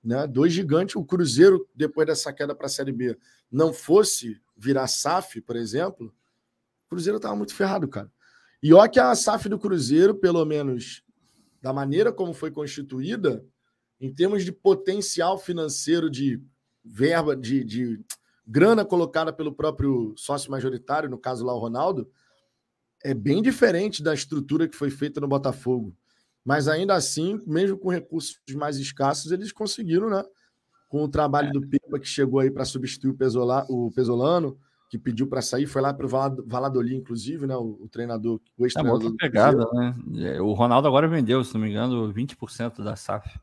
Né? 0.03 0.27
Dois 0.27 0.53
gigantes, 0.53 0.97
o 0.97 1.05
Cruzeiro, 1.05 1.65
depois 1.77 2.09
dessa 2.09 2.33
queda 2.33 2.57
para 2.57 2.67
a 2.67 2.69
Série 2.69 2.91
B, 2.91 3.17
não 3.49 3.73
fosse 3.73 4.43
virar 4.57 4.89
SAF, 4.89 5.41
por 5.43 5.55
exemplo, 5.55 6.13
o 6.87 6.89
Cruzeiro 6.89 7.19
estava 7.19 7.37
muito 7.37 7.55
ferrado, 7.55 7.87
cara. 7.87 8.11
E 8.61 8.75
olha 8.75 8.91
que 8.91 8.99
a 8.99 9.15
SAF 9.15 9.49
do 9.49 9.61
Cruzeiro, 9.61 10.13
pelo 10.13 10.45
menos 10.45 11.05
da 11.63 11.73
maneira 11.73 12.13
como 12.13 12.35
foi 12.35 12.51
constituída, 12.51 13.45
em 14.01 14.13
termos 14.13 14.45
de 14.45 14.51
potencial 14.51 15.39
financeiro 15.39 16.11
de 16.11 16.43
verba, 16.85 17.37
de, 17.37 17.63
de 17.63 18.05
grana 18.47 18.85
colocada 18.85 19.33
pelo 19.33 19.53
próprio 19.53 20.15
sócio 20.17 20.51
majoritário, 20.51 21.11
no 21.11 21.19
caso 21.19 21.45
lá 21.45 21.53
o 21.53 21.59
Ronaldo, 21.59 22.09
é 23.03 23.13
bem 23.13 23.43
diferente 23.43 24.03
da 24.03 24.15
estrutura 24.15 24.69
que 24.69 24.77
foi 24.77 24.91
feita 24.91 25.21
no 25.21 25.29
Botafogo. 25.29 25.95
Mas 26.45 26.69
ainda 26.69 26.95
assim, 26.95 27.41
mesmo 27.47 27.77
com 27.77 27.91
recursos 27.91 28.39
mais 28.55 28.79
escassos, 28.79 29.33
eles 29.33 29.51
conseguiram, 29.51 30.09
né? 30.09 30.25
Com 30.89 31.03
o 31.03 31.09
trabalho 31.09 31.53
do 31.53 31.67
Pepa, 31.67 31.99
que 31.99 32.07
chegou 32.07 32.39
aí 32.39 32.51
para 32.51 32.65
substituir 32.65 33.11
o, 33.11 33.15
Pesola, 33.15 33.67
o 33.69 33.91
Pesolano, 33.91 34.57
que 34.89 34.97
pediu 34.97 35.27
para 35.27 35.43
sair, 35.43 35.67
foi 35.67 35.83
lá 35.83 35.93
para 35.93 36.07
o 36.07 36.09
Valladolid, 36.47 36.95
inclusive, 36.95 37.49
né? 37.49 37.57
O, 37.57 37.77
o 37.83 37.89
treinador, 37.89 38.41
o 38.57 38.63
é 38.63 38.67
ex-treinador. 38.67 39.13
É 39.13 39.17
pegada, 39.17 39.67
né? 39.73 39.97
É, 40.19 40.41
o 40.41 40.53
Ronaldo 40.53 40.87
agora 40.87 41.09
vendeu, 41.09 41.43
se 41.43 41.53
não 41.55 41.61
me 41.63 41.71
engano, 41.71 42.13
20% 42.15 42.83
da 42.85 42.95
SAF 42.95 43.41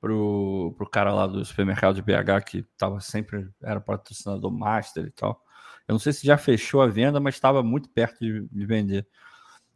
pro, 0.00 0.74
pro 0.76 0.88
cara 0.88 1.12
lá 1.12 1.26
do 1.26 1.44
supermercado 1.44 1.94
de 1.94 2.02
BH 2.02 2.44
que 2.46 2.62
tava 2.76 3.00
sempre, 3.00 3.48
era 3.62 3.80
patrocinador 3.80 4.50
master 4.50 5.06
e 5.06 5.10
tal. 5.10 5.42
Eu 5.88 5.92
não 5.92 5.98
sei 5.98 6.12
se 6.12 6.26
já 6.26 6.36
fechou 6.36 6.82
a 6.82 6.86
venda, 6.86 7.20
mas 7.20 7.34
estava 7.34 7.62
muito 7.62 7.88
perto 7.88 8.18
de, 8.20 8.46
de 8.48 8.66
vender. 8.66 9.06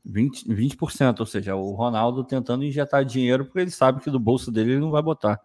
20%, 0.06 0.46
20%, 0.48 1.20
ou 1.20 1.26
seja, 1.26 1.54
o 1.54 1.72
Ronaldo 1.72 2.24
tentando 2.24 2.64
injetar 2.64 3.04
dinheiro 3.04 3.44
porque 3.44 3.60
ele 3.60 3.70
sabe 3.70 4.00
que 4.00 4.10
do 4.10 4.18
bolso 4.18 4.50
dele 4.50 4.72
ele 4.72 4.80
não 4.80 4.90
vai 4.90 5.02
botar. 5.02 5.40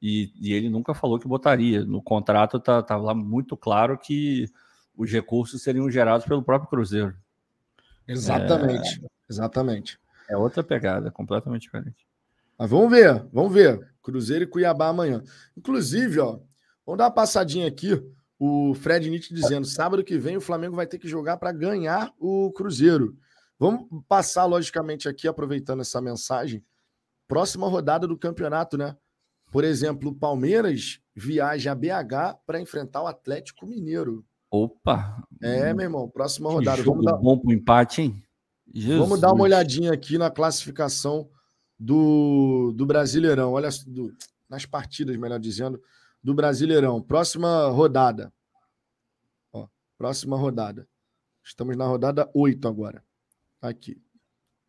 E, 0.00 0.32
e 0.40 0.52
ele 0.52 0.68
nunca 0.68 0.94
falou 0.94 1.18
que 1.18 1.26
botaria. 1.26 1.84
No 1.84 2.02
contrato 2.02 2.60
tá, 2.60 2.82
tá 2.82 2.96
lá 2.96 3.14
muito 3.14 3.56
claro 3.56 3.98
que 3.98 4.46
os 4.96 5.10
recursos 5.10 5.62
seriam 5.62 5.90
gerados 5.90 6.26
pelo 6.26 6.42
próprio 6.42 6.68
Cruzeiro. 6.68 7.14
Exatamente, 8.06 9.02
é, 9.02 9.08
exatamente. 9.28 9.98
É 10.28 10.36
outra 10.36 10.62
pegada, 10.62 11.10
completamente 11.10 11.62
diferente. 11.62 12.06
Mas 12.58 12.70
vamos 12.70 12.90
ver, 12.90 13.26
vamos 13.32 13.52
ver. 13.52 13.94
Cruzeiro 14.02 14.44
e 14.44 14.46
Cuiabá 14.46 14.88
amanhã. 14.88 15.22
Inclusive, 15.56 16.20
ó, 16.20 16.38
vamos 16.84 16.98
dar 16.98 17.04
uma 17.04 17.10
passadinha 17.10 17.66
aqui. 17.66 18.00
O 18.38 18.74
Fred 18.74 19.08
Nietzsche 19.08 19.34
dizendo: 19.34 19.66
sábado 19.66 20.04
que 20.04 20.18
vem 20.18 20.36
o 20.36 20.40
Flamengo 20.40 20.76
vai 20.76 20.86
ter 20.86 20.98
que 20.98 21.08
jogar 21.08 21.38
para 21.38 21.52
ganhar 21.52 22.12
o 22.18 22.52
Cruzeiro. 22.52 23.16
Vamos 23.58 23.86
passar, 24.08 24.44
logicamente, 24.44 25.08
aqui, 25.08 25.26
aproveitando 25.26 25.80
essa 25.80 26.00
mensagem. 26.00 26.62
Próxima 27.26 27.68
rodada 27.68 28.06
do 28.06 28.18
campeonato, 28.18 28.76
né? 28.76 28.96
Por 29.50 29.64
exemplo, 29.64 30.10
o 30.10 30.14
Palmeiras 30.14 31.00
viaja 31.14 31.72
a 31.72 31.74
BH 31.74 32.40
para 32.44 32.60
enfrentar 32.60 33.02
o 33.02 33.06
Atlético 33.06 33.66
Mineiro. 33.66 34.24
Opa! 34.50 35.22
É, 35.40 35.72
meu 35.72 35.84
irmão, 35.84 36.08
próxima 36.08 36.50
rodada. 36.50 36.82
Vamos 36.82 37.04
dar... 37.04 37.16
bom 37.16 37.38
para 37.38 37.48
o 37.48 37.52
empate, 37.52 38.02
hein? 38.02 38.22
Jesus. 38.74 38.98
Vamos 38.98 39.20
dar 39.20 39.32
uma 39.32 39.44
olhadinha 39.44 39.92
aqui 39.92 40.18
na 40.18 40.30
classificação 40.30 41.28
do, 41.78 42.72
do 42.72 42.86
Brasileirão. 42.86 43.52
Olha, 43.52 43.68
do, 43.86 44.14
nas 44.48 44.66
partidas, 44.66 45.16
melhor 45.16 45.38
dizendo, 45.38 45.82
do 46.22 46.34
Brasileirão. 46.34 47.02
Próxima 47.02 47.68
rodada. 47.68 48.32
Ó, 49.52 49.68
próxima 49.98 50.36
rodada. 50.36 50.88
Estamos 51.42 51.76
na 51.76 51.86
rodada 51.86 52.30
8 52.34 52.66
agora. 52.66 53.04
Aqui. 53.60 54.00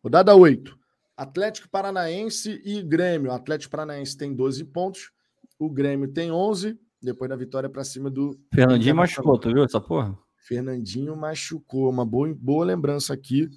Rodada 0.02 0.34
8. 0.34 0.78
Atlético 1.16 1.68
Paranaense 1.70 2.60
e 2.64 2.82
Grêmio. 2.82 3.30
O 3.30 3.34
Atlético 3.34 3.70
Paranaense 3.70 4.16
tem 4.16 4.34
12 4.34 4.64
pontos. 4.64 5.10
O 5.58 5.70
Grêmio 5.70 6.12
tem 6.12 6.30
11. 6.30 6.78
Depois 7.02 7.30
da 7.30 7.36
vitória 7.36 7.68
para 7.68 7.84
cima 7.84 8.10
do. 8.10 8.38
Fernandinho 8.52 8.94
machucou, 8.94 9.38
tu 9.38 9.52
viu 9.52 9.64
essa 9.64 9.80
porra? 9.80 10.18
Fernandinho 10.36 11.16
machucou. 11.16 11.88
Uma 11.88 12.04
boa, 12.04 12.34
boa 12.34 12.64
lembrança 12.64 13.14
aqui. 13.14 13.48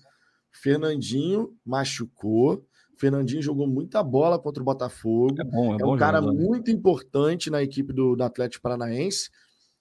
Fernandinho 0.52 1.54
machucou. 1.66 2.66
Fernandinho 3.00 3.42
jogou 3.42 3.66
muita 3.66 4.04
bola 4.04 4.38
contra 4.38 4.62
o 4.62 4.66
Botafogo. 4.66 5.36
É, 5.40 5.44
bom, 5.46 5.74
é, 5.74 5.82
é 5.82 5.86
um 5.86 5.98
cara 5.98 6.20
jogador. 6.20 6.38
Né? 6.38 6.46
muito 6.46 6.70
importante 6.70 7.50
na 7.50 7.64
equipe 7.64 7.94
do, 7.94 8.16
do, 8.16 8.24
Atlético 8.24 8.62
Paranaense 8.62 9.30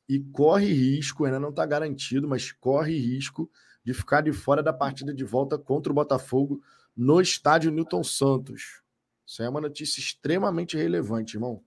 e 0.09 0.21
corre 0.21 0.73
risco, 0.73 1.25
ainda 1.25 1.41
não 1.41 1.49
está 1.51 1.67
garantido, 1.67 2.29
mas 2.29 2.53
corre 2.53 2.97
risco 2.97 3.51
de 3.85 3.93
ficar 3.93 4.21
de 4.21 4.33
fora 4.33 4.63
da 4.63 4.73
partida 4.73 5.13
de 5.13 5.25
volta 5.25 5.59
contra 5.59 5.91
o 5.91 5.95
Botafogo 5.95 6.61
no 6.97 7.21
estádio 7.21 7.73
Newton 7.73 8.05
Santos. 8.05 8.83
Isso 9.27 9.43
é 9.43 9.49
uma 9.49 9.61
notícia 9.61 10.01
extremamente 10.01 10.77
relevante, 10.77 11.37
irmão. 11.37 11.61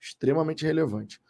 Extremamente 0.00 0.64
relevante. 0.64 1.20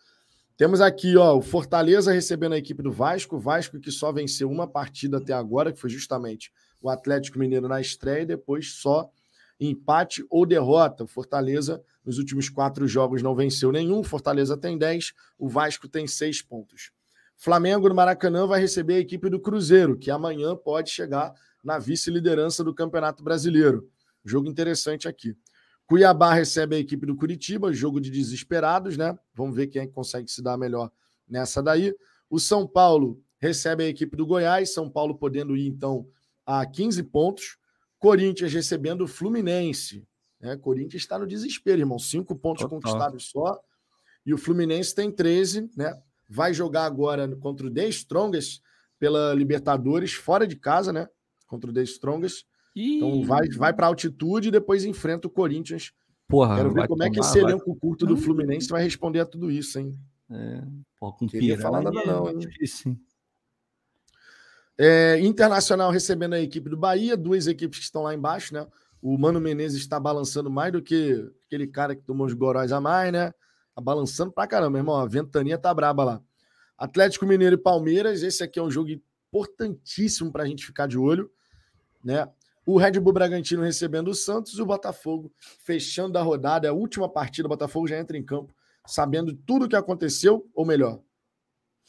Temos 0.57 0.81
aqui, 0.81 1.17
ó, 1.17 1.37
o 1.37 1.43
Fortaleza 1.43 2.13
recebendo 2.13 2.53
a 2.53 2.59
equipe 2.59 2.83
do 2.83 2.93
Vasco. 2.93 3.37
O 3.37 3.41
Vasco 3.41 3.81
que 3.81 3.91
só 3.91 4.13
venceu 4.13 4.51
uma 4.51 4.69
partida 4.69 5.17
até 5.17 5.33
agora, 5.33 5.73
que 5.73 5.81
foi 5.81 5.91
justamente 5.91 6.53
o 6.81 6.91
Atlético 6.91 7.39
Mineiro 7.39 7.67
na 7.67 7.81
estreia, 7.81 8.23
e 8.23 8.27
depois 8.27 8.73
só 8.73 9.11
empate 9.59 10.25
ou 10.29 10.45
derrota. 10.45 11.07
Fortaleza, 11.07 11.83
nos 12.05 12.19
últimos 12.19 12.49
quatro 12.49 12.87
jogos, 12.87 13.23
não 13.23 13.35
venceu 13.35 13.71
nenhum. 13.73 14.03
Fortaleza 14.03 14.57
tem 14.57 14.77
10, 14.77 15.13
o 15.39 15.49
Vasco 15.49 15.89
tem 15.89 16.07
seis 16.07 16.43
pontos. 16.43 16.91
Flamengo 17.37 17.89
no 17.89 17.95
Maracanã 17.95 18.47
vai 18.47 18.61
receber 18.61 18.95
a 18.95 19.01
equipe 19.01 19.29
do 19.29 19.41
Cruzeiro, 19.41 19.99
que 19.99 20.11
amanhã 20.11 20.57
pode 20.57 20.91
chegar 20.91 21.33
na 21.63 21.79
vice-liderança 21.79 22.63
do 22.63 22.75
Campeonato 22.75 23.23
Brasileiro. 23.23 23.89
Jogo 24.25 24.49
interessante 24.49 25.09
aqui. 25.09 25.37
Cuiabá 25.87 26.33
recebe 26.33 26.77
a 26.77 26.79
equipe 26.79 27.05
do 27.05 27.15
Curitiba, 27.15 27.73
jogo 27.73 28.01
de 28.01 28.11
desesperados, 28.11 28.97
né? 28.97 29.17
Vamos 29.35 29.55
ver 29.55 29.67
quem 29.67 29.83
é 29.83 29.87
que 29.87 29.93
consegue 29.93 30.31
se 30.31 30.43
dar 30.43 30.57
melhor 30.57 30.91
nessa 31.29 31.63
daí. 31.63 31.95
O 32.31 32.39
São 32.39 32.67
Paulo 32.67 33.23
recebe 33.39 33.85
a 33.85 33.89
equipe 33.89 34.17
do 34.17 34.27
Goiás, 34.27 34.73
São 34.73 34.89
Paulo 34.89 35.15
podendo 35.15 35.57
ir 35.57 35.67
então 35.67 36.07
a 36.47 36.65
15 36.65 37.03
pontos. 37.05 37.59
Corinthians 38.05 38.53
recebendo 38.53 39.05
o 39.05 39.09
Fluminense. 39.09 40.07
Né? 40.39 40.55
Corinthians 40.59 41.03
está 41.03 41.19
no 41.19 41.27
desespero, 41.27 41.81
irmão. 41.81 41.99
Cinco 41.99 42.37
pontos 42.37 42.63
Total. 42.63 42.79
conquistados 42.79 43.31
só. 43.31 43.59
E 44.27 44.35
o 44.35 44.37
Fluminense 44.37 44.95
tem 44.95 45.11
13, 45.11 45.71
né? 45.75 45.91
Vai 46.29 46.53
jogar 46.53 46.85
agora 46.85 47.27
contra 47.37 47.67
o 47.67 47.71
The 47.71 47.89
Strongest 47.89 48.61
pela 48.99 49.33
Libertadores, 49.33 50.13
fora 50.13 50.47
de 50.47 50.55
casa, 50.55 50.93
né? 50.93 51.09
Contra 51.47 51.71
o 51.71 51.73
The 51.73 51.83
Strongest. 51.83 52.45
Então 52.77 53.23
vai, 53.23 53.49
vai 53.49 53.73
para 53.73 53.87
altitude 53.87 54.49
e 54.49 54.53
depois 54.53 54.85
enfrenta 54.85 55.27
o 55.27 55.31
Corinthians. 55.31 55.93
Porra, 56.29 56.57
Quero 56.57 56.75
ver 56.75 56.87
como 56.87 56.99
tomar, 56.99 57.07
é 57.07 57.11
que 57.11 57.21
esse 57.21 57.41
vai... 57.41 57.53
elenco 57.53 57.75
curto 57.77 58.05
do 58.05 58.19
Fluminense 58.19 58.69
vai 58.69 58.83
responder 58.83 59.21
a 59.21 59.27
tudo 59.27 59.51
isso, 59.51 59.79
hein? 59.79 59.99
É, 60.31 60.63
pô, 60.99 61.11
com 61.11 61.27
Queria 61.27 61.59
falar 61.59 61.81
nada 61.81 62.05
não, 62.05 62.29
hein? 62.29 62.39
Difícil. 62.39 62.99
É, 64.79 65.19
Internacional 65.21 65.91
recebendo 65.91 66.35
a 66.35 66.41
equipe 66.41 66.69
do 66.69 66.77
Bahia, 66.77 67.17
duas 67.17 67.47
equipes 67.47 67.79
que 67.79 67.85
estão 67.85 68.03
lá 68.03 68.15
embaixo, 68.15 68.53
né? 68.55 68.67
O 69.01 69.17
Mano 69.19 69.41
Menezes 69.41 69.81
está 69.81 70.01
balançando 70.01 70.51
mais 70.51 70.73
do 70.73 70.83
que 70.83 71.31
aquele 71.47 71.67
cara 71.67 71.95
que 71.95 72.03
tomou 72.03 72.27
os 72.27 72.33
goróis 72.33 72.73
a 72.73 72.81
mais, 72.81 73.13
né? 73.13 73.33
Tá 73.75 73.81
balançando 73.81 74.33
pra 74.33 74.47
caramba, 74.47 74.79
irmão. 74.79 74.97
A 74.97 75.07
ventania 75.07 75.59
tá 75.59 75.73
braba 75.73 76.05
lá. 76.05 76.23
Atlético 76.77 77.27
Mineiro 77.27 77.55
e 77.55 77.59
Palmeiras, 77.59 78.23
esse 78.23 78.43
aqui 78.43 78.59
é 78.59 78.63
um 78.63 78.71
jogo 78.71 78.91
importantíssimo 78.91 80.33
para 80.33 80.43
a 80.43 80.47
gente 80.47 80.65
ficar 80.65 80.87
de 80.89 80.99
olho, 80.99 81.31
né? 82.05 82.29
O 82.67 82.79
Red 82.79 82.99
Bull 82.99 83.13
Bragantino 83.13 83.63
recebendo 83.63 84.09
o 84.09 84.15
Santos 84.15 84.55
e 84.55 84.63
o 84.63 84.67
Botafogo 84.67 85.31
fechando 85.65 86.19
a 86.19 86.23
rodada. 86.23 86.67
É 86.67 86.71
a 86.71 86.75
última 86.75 87.09
partida, 87.09 87.47
o 87.47 87.51
Botafogo 87.51 87.87
já 87.87 87.99
entra 87.99 88.17
em 88.17 88.25
campo 88.25 88.55
sabendo 88.87 89.35
tudo 89.35 89.65
o 89.65 89.69
que 89.69 89.77
aconteceu, 89.77 90.49
ou 90.55 90.65
melhor, 90.65 91.01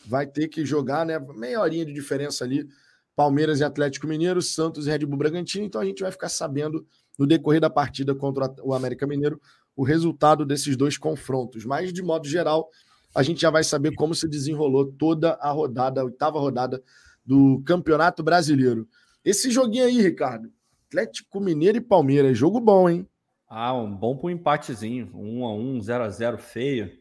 vai 0.08 0.26
ter 0.28 0.48
que 0.48 0.66
jogar, 0.66 1.06
né? 1.06 1.20
Meia 1.36 1.60
horinha 1.60 1.86
de 1.86 1.94
diferença 1.94 2.44
ali. 2.44 2.68
Palmeiras 3.16 3.60
e 3.60 3.64
Atlético 3.64 4.08
Mineiro, 4.08 4.42
Santos 4.42 4.88
e 4.88 4.90
Red 4.90 5.06
Bull 5.06 5.18
Bragantino. 5.18 5.66
Então 5.66 5.80
a 5.80 5.86
gente 5.86 6.02
vai 6.02 6.12
ficar 6.12 6.30
sabendo 6.30 6.86
no 7.18 7.26
decorrer 7.26 7.62
da 7.62 7.70
partida 7.70 8.14
contra 8.14 8.54
o 8.62 8.74
América 8.74 9.08
Mineiro 9.08 9.40
o 9.76 9.84
resultado 9.84 10.46
desses 10.46 10.76
dois 10.76 10.98
confrontos. 10.98 11.66
Mas, 11.66 11.92
de 11.92 12.02
modo 12.02 12.28
geral, 12.28 12.70
a 13.14 13.24
gente 13.24 13.42
já 13.42 13.50
vai 13.50 13.64
saber 13.64 13.94
como 13.96 14.16
se 14.16 14.28
desenrolou 14.28 14.86
toda 14.86 15.34
a 15.34 15.52
rodada, 15.52 16.02
a 16.02 16.04
oitava 16.06 16.40
rodada 16.40 16.82
do 17.26 17.62
Campeonato 17.66 18.24
Brasileiro. 18.24 18.88
Esse 19.24 19.50
joguinho 19.50 19.86
aí, 19.86 20.02
Ricardo, 20.02 20.52
Atlético 20.88 21.40
Mineiro 21.40 21.78
e 21.78 21.82
Palmeiras. 21.82 22.38
Jogo 22.38 22.60
bom, 22.60 22.90
hein? 22.90 23.08
Ah, 23.48 23.74
um 23.74 23.94
bom 23.94 24.16
para 24.16 24.28
um 24.28 24.30
empatezinho. 24.30 25.12
1 25.14 25.46
a 25.46 25.54
1 25.54 25.82
0 25.82 26.04
a 26.04 26.10
0 26.10 26.38
feio. 26.38 26.92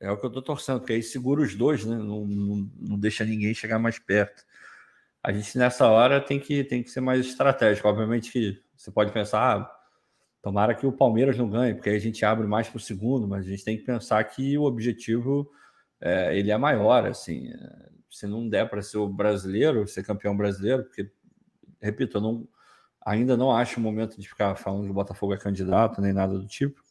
É 0.00 0.10
o 0.10 0.16
que 0.16 0.26
eu 0.26 0.30
tô 0.30 0.40
torcendo, 0.40 0.80
porque 0.80 0.92
aí 0.92 1.02
segura 1.02 1.42
os 1.42 1.54
dois, 1.54 1.84
né? 1.84 1.96
Não, 1.96 2.24
não, 2.26 2.70
não 2.78 2.98
deixa 2.98 3.24
ninguém 3.24 3.52
chegar 3.54 3.78
mais 3.78 3.98
perto. 3.98 4.44
A 5.22 5.32
gente 5.32 5.58
nessa 5.58 5.88
hora 5.88 6.20
tem 6.20 6.38
que, 6.38 6.64
tem 6.64 6.82
que 6.82 6.90
ser 6.90 7.00
mais 7.00 7.26
estratégico. 7.26 7.88
Obviamente 7.88 8.30
que 8.30 8.62
você 8.76 8.90
pode 8.90 9.12
pensar, 9.12 9.56
ah, 9.56 9.70
tomara 10.42 10.74
que 10.74 10.86
o 10.86 10.92
Palmeiras 10.92 11.36
não 11.36 11.50
ganhe, 11.50 11.74
porque 11.74 11.90
aí 11.90 11.96
a 11.96 12.00
gente 12.00 12.24
abre 12.24 12.46
mais 12.46 12.68
para 12.68 12.78
o 12.78 12.80
segundo, 12.80 13.26
mas 13.26 13.46
a 13.46 13.48
gente 13.48 13.64
tem 13.64 13.76
que 13.76 13.84
pensar 13.84 14.22
que 14.24 14.56
o 14.56 14.62
objetivo 14.64 15.50
é, 16.00 16.38
ele 16.38 16.50
é 16.50 16.56
maior, 16.56 17.06
assim. 17.06 17.50
Se 18.10 18.26
não 18.26 18.48
der 18.48 18.70
para 18.70 18.82
ser 18.82 18.98
o 18.98 19.08
brasileiro, 19.08 19.86
ser 19.88 20.04
campeão 20.04 20.36
brasileiro, 20.36 20.84
porque, 20.84 21.10
repito, 21.80 22.18
eu 22.18 22.20
não 22.20 22.48
Ainda 23.08 23.38
não 23.38 23.50
acho 23.50 23.80
o 23.80 23.82
momento 23.82 24.20
de 24.20 24.28
ficar 24.28 24.54
falando 24.54 24.84
que 24.84 24.90
o 24.90 24.94
Botafogo 24.94 25.32
é 25.32 25.38
candidato, 25.38 26.02
nem 26.02 26.12
nada 26.12 26.38
do 26.38 26.46
tipo, 26.46 26.82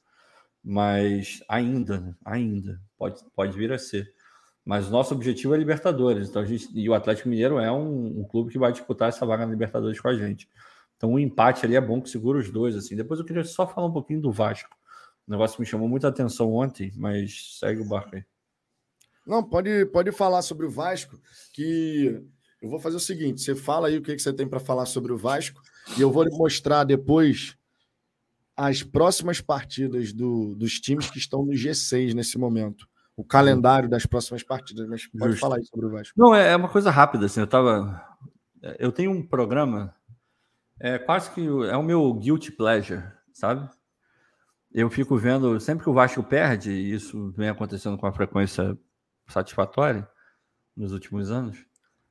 mas 0.70 1.42
ainda, 1.48 2.14
ainda, 2.26 2.82
pode, 2.98 3.24
pode 3.34 3.58
vir 3.58 3.72
a 3.72 3.80
ser. 3.80 4.14
Mas 4.66 4.90
o 4.90 4.92
nosso 4.92 5.14
objetivo 5.14 5.56
é 5.56 5.58
Libertadores, 5.58 6.28
então 6.28 6.42
a 6.42 6.46
gente, 6.46 6.68
e 6.78 6.90
o 6.90 6.94
Atlético 6.94 7.30
Mineiro 7.30 7.58
é 7.58 7.72
um, 7.72 8.20
um 8.20 8.24
clube 8.26 8.52
que 8.52 8.60
vai 8.60 8.74
disputar 8.74 9.08
essa 9.08 9.26
vaga 9.26 9.46
na 9.46 9.52
Libertadores 9.54 9.98
com 9.98 10.10
a 10.10 10.14
gente. 10.14 10.50
Então 10.98 11.12
o 11.12 11.14
um 11.14 11.20
empate 11.20 11.66
ali 11.66 11.78
é 11.78 11.80
bom 11.80 12.02
que 12.02 12.10
segura 12.10 12.38
os 12.38 12.52
dois. 12.52 12.76
assim. 12.76 12.98
Depois 12.98 13.18
eu 13.18 13.26
queria 13.26 13.46
só 13.46 13.66
falar 13.66 13.88
um 13.88 13.94
pouquinho 13.94 14.20
do 14.20 14.30
Vasco. 14.30 14.76
O 15.26 15.32
negócio 15.32 15.58
me 15.58 15.66
chamou 15.66 15.88
muita 15.88 16.10
atenção 16.10 16.54
ontem, 16.54 16.92
mas 16.98 17.58
segue 17.60 17.80
o 17.80 17.88
barco 17.88 18.18
aí. 18.18 18.26
Não, 19.26 19.42
pode, 19.42 19.86
pode 19.86 20.12
falar 20.12 20.42
sobre 20.42 20.66
o 20.66 20.70
Vasco, 20.70 21.18
que 21.54 22.22
eu 22.62 22.70
vou 22.70 22.80
fazer 22.80 22.98
o 22.98 23.00
seguinte: 23.00 23.40
você 23.40 23.56
fala 23.56 23.88
aí 23.88 23.98
o 23.98 24.02
que, 24.02 24.14
que 24.18 24.22
você 24.22 24.34
tem 24.34 24.46
para 24.46 24.60
falar 24.60 24.86
sobre 24.86 25.14
o 25.14 25.18
Vasco, 25.18 25.62
e 25.98 26.02
eu 26.02 26.12
vou 26.12 26.24
lhe 26.24 26.38
mostrar 26.38 26.84
depois 26.84 27.57
as 28.58 28.82
próximas 28.82 29.40
partidas 29.40 30.12
do, 30.12 30.56
dos 30.56 30.80
times 30.80 31.10
que 31.10 31.20
estão 31.20 31.46
no 31.46 31.54
G6 31.54 32.14
nesse 32.14 32.38
momento. 32.38 32.88
O 33.16 33.24
calendário 33.24 33.90
das 33.90 34.06
próximas 34.06 34.44
partidas. 34.44 34.88
Mas 34.88 35.08
pode 35.08 35.32
Justo. 35.32 35.40
falar 35.40 35.58
aí 35.58 35.66
sobre 35.66 35.86
o 35.86 35.92
Vasco. 35.92 36.14
Não, 36.18 36.36
é, 36.36 36.52
é 36.52 36.56
uma 36.56 36.70
coisa 36.70 36.92
rápida, 36.92 37.26
assim. 37.26 37.40
Eu 37.40 37.48
tava. 37.48 38.04
Eu 38.80 38.92
tenho 38.92 39.12
um 39.12 39.26
programa. 39.26 39.94
É 40.80 41.00
quase 41.00 41.32
que 41.32 41.42
é 41.42 41.76
o 41.76 41.82
meu 41.82 42.14
guilty 42.14 42.52
pleasure, 42.52 43.04
sabe? 43.34 43.68
Eu 44.72 44.90
fico 44.90 45.18
vendo, 45.18 45.60
sempre 45.60 45.84
que 45.84 45.90
o 45.90 45.94
Vasco 45.94 46.22
perde, 46.22 46.72
e 46.72 46.94
isso 46.94 47.32
vem 47.36 47.50
acontecendo 47.50 47.98
com 47.98 48.06
uma 48.06 48.14
frequência 48.14 48.78
satisfatória 49.28 50.08
nos 50.76 50.92
últimos 50.92 51.32
anos. 51.32 51.58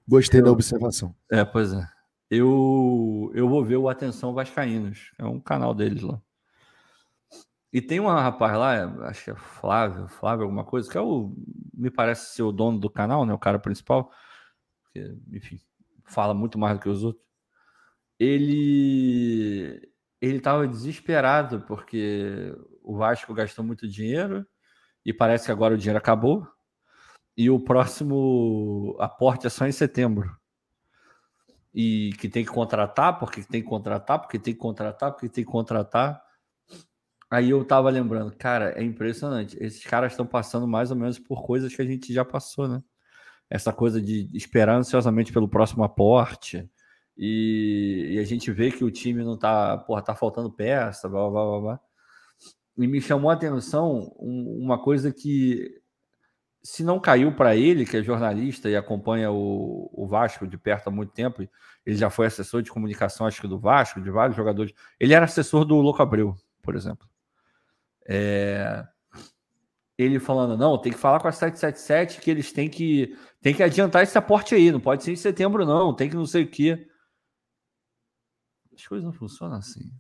Gostei 0.09 0.41
eu, 0.41 0.45
da 0.47 0.51
observação. 0.51 1.15
É, 1.31 1.45
pois 1.45 1.73
é 1.73 1.87
eu, 2.31 3.31
eu 3.35 3.49
vou 3.49 3.65
ver 3.65 3.77
o 3.77 3.89
Atenção 3.89 4.35
Vascaínos. 4.35 5.13
É 5.19 5.25
um 5.25 5.41
canal 5.41 5.75
deles 5.75 6.03
lá. 6.03 6.21
E 7.73 7.83
tem 7.83 8.01
um 8.01 8.07
rapaz 8.07 8.57
lá, 8.57 8.85
acho 9.09 9.25
que 9.25 9.31
é 9.31 9.35
Flávio, 9.35 10.09
Flávio 10.09 10.45
alguma 10.45 10.65
coisa, 10.65 10.91
que 10.91 10.97
é 10.97 11.01
o, 11.01 11.35
me 11.75 11.91
parece 11.91 12.35
ser 12.35 12.43
o 12.43 12.53
dono 12.53 12.79
do 12.79 12.89
canal, 12.89 13.27
né? 13.27 13.35
O 13.35 13.39
cara 13.39 13.59
principal. 13.59 14.11
Que, 14.93 15.17
enfim, 15.33 15.61
fala 16.05 16.33
muito 16.33 16.59
mais 16.59 16.77
do 16.79 16.83
que 16.83 16.89
os 16.89 17.05
outros. 17.05 17.25
Ele 18.19 19.81
ele 20.21 20.39
estava 20.39 20.67
desesperado 20.67 21.61
porque 21.63 22.55
o 22.83 22.97
Vasco 22.97 23.35
gastou 23.35 23.65
muito 23.65 23.87
dinheiro 23.87 24.47
e 25.05 25.13
parece 25.13 25.47
que 25.47 25.53
agora 25.53 25.75
o 25.75 25.79
dinheiro 25.79 25.99
acabou. 25.99 26.47
E 27.37 27.51
o 27.51 27.61
próximo 27.61 28.97
aporte 28.99 29.47
é 29.47 29.51
só 29.51 29.67
em 29.67 29.73
setembro 29.73 30.35
e 31.79 32.15
que 32.19 32.27
tem 32.27 32.43
que 32.43 32.51
contratar, 32.51 33.19
porque 33.19 33.43
tem 33.43 33.63
que 33.63 33.69
contratar, 33.69 34.19
porque 34.19 34.39
tem 34.39 34.55
que 34.55 34.59
contratar, 34.61 35.13
porque 35.13 35.29
tem 35.29 35.45
que 35.45 35.51
contratar. 35.51 36.25
Aí 37.31 37.51
eu 37.51 37.65
tava 37.65 37.91
lembrando, 37.91 38.33
cara, 38.37 38.73
é 38.79 38.83
impressionante. 38.83 39.57
Esses 39.61 39.85
caras 39.85 40.13
estão 40.13 40.27
passando 40.27 40.67
mais 40.67 40.91
ou 40.91 40.97
menos 40.97 41.19
por 41.19 41.45
coisas 41.45 41.75
que 41.75 41.83
a 41.83 41.85
gente 41.85 42.13
já 42.13 42.25
passou, 42.25 42.69
né? 42.69 42.83
Essa 43.51 43.73
coisa 43.73 44.01
de 44.01 44.31
esperar 44.37 44.77
ansiosamente 44.77 45.33
pelo 45.33 45.49
próximo 45.49 45.85
aporte. 45.85 46.69
E, 47.17 48.13
e 48.15 48.19
a 48.19 48.25
gente 48.25 48.51
vê 48.53 48.71
que 48.71 48.85
o 48.85 48.91
time 48.91 49.25
não 49.25 49.39
tá, 49.39 49.79
porra, 49.79 50.03
tá 50.03 50.15
faltando 50.15 50.53
peça, 50.53 51.09
blá, 51.09 51.29
blá, 51.31 51.45
blá, 51.45 51.61
blá. 51.61 51.81
E 52.79 52.87
me 52.87 53.01
chamou 53.01 53.31
a 53.31 53.35
atenção 53.35 54.13
uma 54.19 54.79
coisa 54.79 55.13
que 55.13 55.81
se 56.63 56.83
não 56.85 57.01
caiu 57.01 57.33
para 57.35 57.57
ele, 57.57 57.87
que 57.87 57.97
é 57.97 58.03
jornalista 58.03 58.69
e 58.69 58.77
acompanha 58.77 59.31
o, 59.31 59.89
o, 59.93 60.07
Vasco 60.07 60.47
de 60.47 60.59
perto 60.59 60.89
há 60.89 60.91
muito 60.91 61.13
tempo, 61.13 61.49
ele 61.87 61.97
já 61.97 62.11
foi 62.11 62.27
assessor 62.27 62.61
de 62.61 62.73
comunicação, 62.73 63.27
acho 63.27 63.41
que 63.41 63.49
do 63.49 63.59
Vasco, 63.59 64.01
de 64.01 64.11
vários 64.11 64.37
jogadores. 64.37 64.75
Ele 64.99 65.15
era 65.15 65.25
assessor 65.25 65.65
do 65.65 65.77
Louco 65.77 66.03
Abreu, 66.03 66.37
por 66.63 66.75
exemplo. 66.75 67.09
É... 68.09 68.87
Ele 69.99 70.21
falando, 70.21 70.59
não, 70.59 70.79
tem 70.79 70.93
que 70.93 70.99
falar 70.99 71.21
com 71.21 71.29
a 71.29 71.33
777 71.33 72.21
que 72.21 72.31
eles 72.31 72.53
têm 72.53 72.69
que, 72.69 73.17
têm 73.41 73.55
que 73.55 73.63
adiantar 73.63 74.03
esse 74.03 74.17
aporte 74.19 74.55
aí, 74.55 74.71
não 74.71 74.81
pode 74.81 75.03
ser 75.03 75.13
em 75.13 75.17
setembro, 75.17 75.65
não, 75.65 75.95
tem 75.95 76.11
que 76.11 76.17
não 76.17 76.27
sei 76.27 76.45
o 76.45 76.51
quê. 76.51 76.87
As 78.75 78.87
coisas 78.87 79.05
não 79.05 79.13
funcionam 79.13 79.57
assim. 79.57 79.91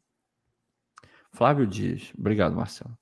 Flávio 1.32 1.66
Dias, 1.66 2.12
obrigado, 2.18 2.54
Marcelo. 2.54 2.96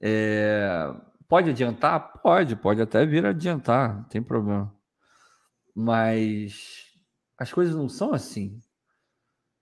É... 0.00 0.94
Pode 1.28 1.50
adiantar? 1.50 2.20
Pode, 2.22 2.56
pode 2.56 2.80
até 2.80 3.04
vir 3.04 3.26
adiantar, 3.26 3.96
não 3.96 4.04
tem 4.04 4.22
problema. 4.22 4.74
Mas 5.74 6.86
as 7.38 7.52
coisas 7.52 7.76
não 7.76 7.88
são 7.88 8.14
assim. 8.14 8.58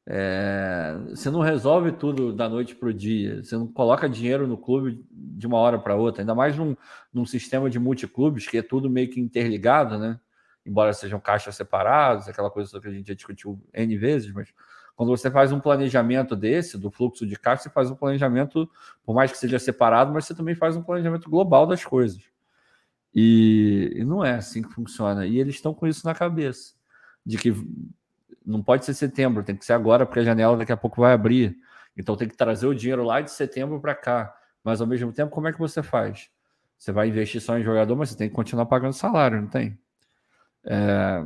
É, 0.08 0.96
você 1.10 1.28
não 1.30 1.40
resolve 1.40 1.90
tudo 1.90 2.32
da 2.32 2.48
noite 2.48 2.76
para 2.76 2.88
o 2.88 2.94
dia. 2.94 3.42
Você 3.42 3.56
não 3.56 3.66
coloca 3.66 4.08
dinheiro 4.08 4.46
no 4.46 4.56
clube 4.56 5.04
de 5.10 5.46
uma 5.46 5.58
hora 5.58 5.78
para 5.78 5.96
outra, 5.96 6.22
ainda 6.22 6.34
mais 6.34 6.56
num, 6.56 6.76
num 7.12 7.26
sistema 7.26 7.68
de 7.68 7.78
multiclubes, 7.78 8.46
que 8.46 8.58
é 8.58 8.62
tudo 8.62 8.88
meio 8.88 9.10
que 9.10 9.20
interligado, 9.20 9.98
né? 9.98 10.20
Embora 10.64 10.92
sejam 10.92 11.18
caixas 11.18 11.56
separados, 11.56 12.28
aquela 12.28 12.50
coisa 12.50 12.80
que 12.80 12.88
a 12.88 12.92
gente 12.92 13.08
já 13.08 13.14
discutiu 13.14 13.60
N 13.74 13.96
vezes, 13.96 14.32
mas 14.32 14.52
quando 14.96 15.10
você 15.10 15.30
faz 15.30 15.52
um 15.52 15.60
planejamento 15.60 16.34
desse, 16.34 16.78
do 16.78 16.90
fluxo 16.90 17.26
de 17.26 17.36
caixa, 17.38 17.64
você 17.64 17.70
faz 17.70 17.90
um 17.90 17.94
planejamento, 17.94 18.68
por 19.04 19.14
mais 19.14 19.30
que 19.30 19.38
seja 19.38 19.58
separado, 19.58 20.12
mas 20.12 20.24
você 20.24 20.34
também 20.34 20.54
faz 20.54 20.74
um 20.74 20.82
planejamento 20.82 21.28
global 21.28 21.66
das 21.66 21.84
coisas. 21.84 22.22
E, 23.14 23.92
e 23.94 24.04
não 24.04 24.24
é 24.24 24.34
assim 24.34 24.62
que 24.62 24.72
funciona. 24.72 25.26
E 25.26 25.38
eles 25.38 25.56
estão 25.56 25.74
com 25.74 25.86
isso 25.86 26.06
na 26.06 26.14
cabeça, 26.14 26.74
de 27.24 27.36
que 27.36 27.54
não 28.46 28.62
pode 28.62 28.84
ser 28.84 28.94
setembro, 28.94 29.42
tem 29.42 29.56
que 29.56 29.64
ser 29.64 29.72
agora, 29.72 30.06
porque 30.06 30.20
a 30.20 30.24
janela 30.24 30.56
daqui 30.56 30.72
a 30.72 30.76
pouco 30.76 31.00
vai 31.00 31.12
abrir. 31.12 31.56
Então 31.96 32.16
tem 32.16 32.28
que 32.28 32.36
trazer 32.36 32.66
o 32.66 32.74
dinheiro 32.74 33.02
lá 33.02 33.20
de 33.20 33.30
setembro 33.30 33.80
para 33.80 33.94
cá. 33.94 34.34
Mas 34.62 34.80
ao 34.80 34.86
mesmo 34.86 35.12
tempo, 35.12 35.32
como 35.32 35.48
é 35.48 35.52
que 35.52 35.58
você 35.58 35.82
faz? 35.82 36.30
Você 36.78 36.92
vai 36.92 37.08
investir 37.08 37.40
só 37.40 37.58
em 37.58 37.62
jogador, 37.62 37.96
mas 37.96 38.10
você 38.10 38.16
tem 38.16 38.28
que 38.28 38.34
continuar 38.34 38.66
pagando 38.66 38.92
salário, 38.92 39.40
não 39.40 39.48
tem? 39.48 39.78
É, 40.64 41.24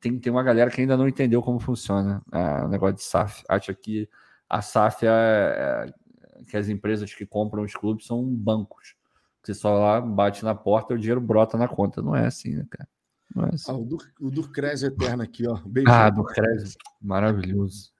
tem, 0.00 0.18
tem 0.18 0.32
uma 0.32 0.42
galera 0.42 0.70
que 0.70 0.80
ainda 0.80 0.96
não 0.96 1.08
entendeu 1.08 1.42
como 1.42 1.58
funciona 1.58 2.22
é, 2.32 2.64
o 2.64 2.68
negócio 2.68 2.96
de 2.96 3.02
SAF. 3.02 3.42
Acha 3.48 3.74
que 3.74 4.08
a 4.48 4.62
SAF 4.62 5.06
é, 5.06 5.08
é, 5.08 6.44
que 6.46 6.56
as 6.56 6.68
empresas 6.68 7.12
que 7.12 7.26
compram 7.26 7.64
os 7.64 7.74
clubes 7.74 8.06
são 8.06 8.24
bancos. 8.24 8.94
Você 9.42 9.54
só 9.54 9.78
lá 9.78 10.00
bate 10.00 10.44
na 10.44 10.54
porta 10.54 10.92
e 10.92 10.96
o 10.96 10.98
dinheiro 10.98 11.20
brota 11.20 11.56
na 11.56 11.68
conta. 11.68 12.02
Não 12.02 12.14
é 12.14 12.26
assim, 12.26 12.56
né, 12.56 12.66
cara? 12.70 12.88
Mas... 13.34 13.68
Ah, 13.68 13.74
o, 13.74 13.84
Dur, 13.84 14.02
o 14.20 14.30
Durcres 14.30 14.82
Eterno 14.82 15.22
aqui, 15.22 15.46
ó. 15.46 15.56
Beijo. 15.66 15.90
Ah, 15.90 16.08
Durcres, 16.10 16.76
maravilhoso. 17.00 17.92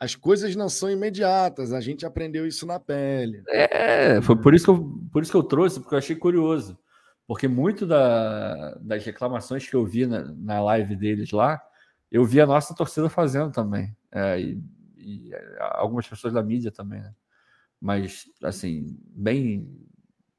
As 0.00 0.14
coisas 0.14 0.54
não 0.54 0.68
são 0.68 0.88
imediatas, 0.88 1.72
a 1.72 1.80
gente 1.80 2.06
aprendeu 2.06 2.46
isso 2.46 2.64
na 2.64 2.78
pele. 2.78 3.42
É, 3.48 4.20
foi 4.22 4.36
por 4.36 4.54
isso 4.54 4.64
que 4.64 4.70
eu, 4.70 5.08
por 5.12 5.22
isso 5.22 5.32
que 5.32 5.36
eu 5.36 5.42
trouxe, 5.42 5.80
porque 5.80 5.94
eu 5.94 5.98
achei 5.98 6.14
curioso. 6.14 6.78
Porque 7.26 7.48
muito 7.48 7.84
da, 7.84 8.74
das 8.80 9.04
reclamações 9.04 9.68
que 9.68 9.74
eu 9.74 9.84
vi 9.84 10.06
na, 10.06 10.22
na 10.22 10.62
live 10.62 10.96
deles 10.96 11.30
lá, 11.32 11.60
eu 12.10 12.24
vi 12.24 12.40
a 12.40 12.46
nossa 12.46 12.74
torcida 12.74 13.10
fazendo 13.10 13.52
também. 13.52 13.94
É, 14.10 14.40
e, 14.40 14.62
e, 14.96 15.30
algumas 15.58 16.06
pessoas 16.06 16.32
da 16.32 16.42
mídia 16.42 16.70
também, 16.70 17.00
né? 17.00 17.12
Mas, 17.80 18.30
assim, 18.42 18.96
bem. 19.10 19.68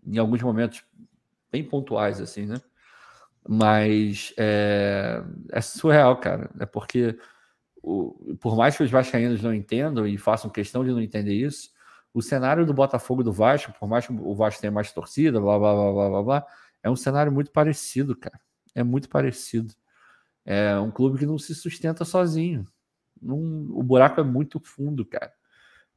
Em 0.05 0.17
alguns 0.17 0.41
momentos 0.41 0.83
bem 1.51 1.63
pontuais, 1.63 2.19
assim, 2.19 2.45
né? 2.45 2.59
Mas 3.51 4.31
é, 4.37 5.23
é 5.51 5.59
surreal, 5.59 6.19
cara. 6.19 6.51
É 6.59 6.67
porque, 6.67 7.17
o, 7.81 8.35
por 8.39 8.55
mais 8.55 8.77
que 8.77 8.83
os 8.83 8.91
vascaínos 8.91 9.41
não 9.41 9.51
entendam 9.51 10.05
e 10.05 10.19
façam 10.19 10.51
questão 10.51 10.85
de 10.85 10.91
não 10.91 11.01
entender 11.01 11.33
isso, 11.33 11.71
o 12.13 12.21
cenário 12.21 12.63
do 12.63 12.75
Botafogo 12.75 13.23
do 13.23 13.33
Vasco, 13.33 13.73
por 13.79 13.89
mais 13.89 14.05
que 14.05 14.13
o 14.13 14.35
Vasco 14.35 14.61
tenha 14.61 14.69
mais 14.69 14.91
torcida, 14.91 15.41
blá, 15.41 15.57
blá, 15.57 15.73
blá, 15.73 15.91
blá, 15.91 16.09
blá, 16.09 16.23
blá 16.23 16.45
é 16.83 16.91
um 16.91 16.95
cenário 16.95 17.31
muito 17.31 17.51
parecido, 17.51 18.15
cara. 18.15 18.39
É 18.75 18.83
muito 18.83 19.09
parecido. 19.09 19.73
É 20.45 20.77
um 20.77 20.91
clube 20.91 21.17
que 21.17 21.25
não 21.25 21.39
se 21.39 21.55
sustenta 21.55 22.05
sozinho. 22.05 22.67
Não, 23.19 23.35
o 23.71 23.81
buraco 23.81 24.21
é 24.21 24.23
muito 24.23 24.59
fundo, 24.59 25.03
cara. 25.03 25.33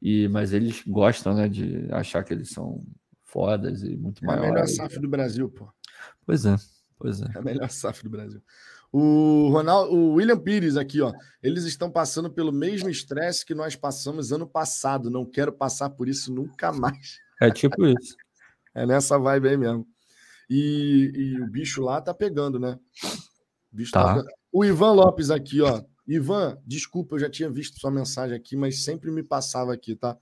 E, 0.00 0.26
mas 0.28 0.54
eles 0.54 0.82
gostam, 0.86 1.34
né, 1.34 1.50
de 1.50 1.86
achar 1.92 2.24
que 2.24 2.32
eles 2.32 2.48
são 2.48 2.80
fodas 3.24 3.82
e 3.82 3.94
muito 3.94 4.24
é 4.24 4.26
maiores. 4.26 4.46
É 4.46 4.48
a 4.48 4.52
melhor 4.54 4.68
SAF 4.68 4.98
do 4.98 5.08
Brasil, 5.08 5.50
pô. 5.50 5.70
Pois 6.24 6.46
é. 6.46 6.56
Pois 7.02 7.20
é. 7.20 7.26
É 7.34 7.38
a 7.38 7.42
melhor 7.42 7.68
SAF 7.70 8.04
do 8.04 8.08
Brasil. 8.08 8.40
O, 8.92 9.48
Ronaldo, 9.50 9.92
o 9.92 10.14
William 10.14 10.38
Pires 10.38 10.76
aqui, 10.76 11.00
ó. 11.00 11.12
Eles 11.42 11.64
estão 11.64 11.90
passando 11.90 12.30
pelo 12.30 12.52
mesmo 12.52 12.88
estresse 12.88 13.44
que 13.44 13.54
nós 13.54 13.74
passamos 13.74 14.30
ano 14.30 14.46
passado. 14.46 15.10
Não 15.10 15.26
quero 15.26 15.52
passar 15.52 15.90
por 15.90 16.08
isso 16.08 16.32
nunca 16.32 16.70
mais. 16.72 17.18
É 17.40 17.50
tipo 17.50 17.84
isso. 17.86 18.14
é 18.72 18.86
nessa 18.86 19.18
vibe 19.18 19.48
aí 19.48 19.56
mesmo. 19.56 19.86
E, 20.48 21.10
e, 21.14 21.40
o 21.40 21.50
bicho 21.50 21.82
lá 21.82 22.00
tá 22.00 22.14
pegando, 22.14 22.60
né? 22.60 22.78
O, 23.72 23.76
bicho 23.76 23.90
tá. 23.90 24.22
tá 24.22 24.24
o 24.52 24.64
Ivan 24.64 24.92
Lopes 24.92 25.30
aqui, 25.30 25.60
ó. 25.60 25.82
Ivan, 26.06 26.56
desculpa, 26.64 27.16
eu 27.16 27.20
já 27.20 27.30
tinha 27.30 27.50
visto 27.50 27.80
sua 27.80 27.90
mensagem 27.90 28.36
aqui, 28.36 28.56
mas 28.56 28.84
sempre 28.84 29.10
me 29.10 29.22
passava 29.22 29.72
aqui, 29.72 29.96
tá? 29.96 30.16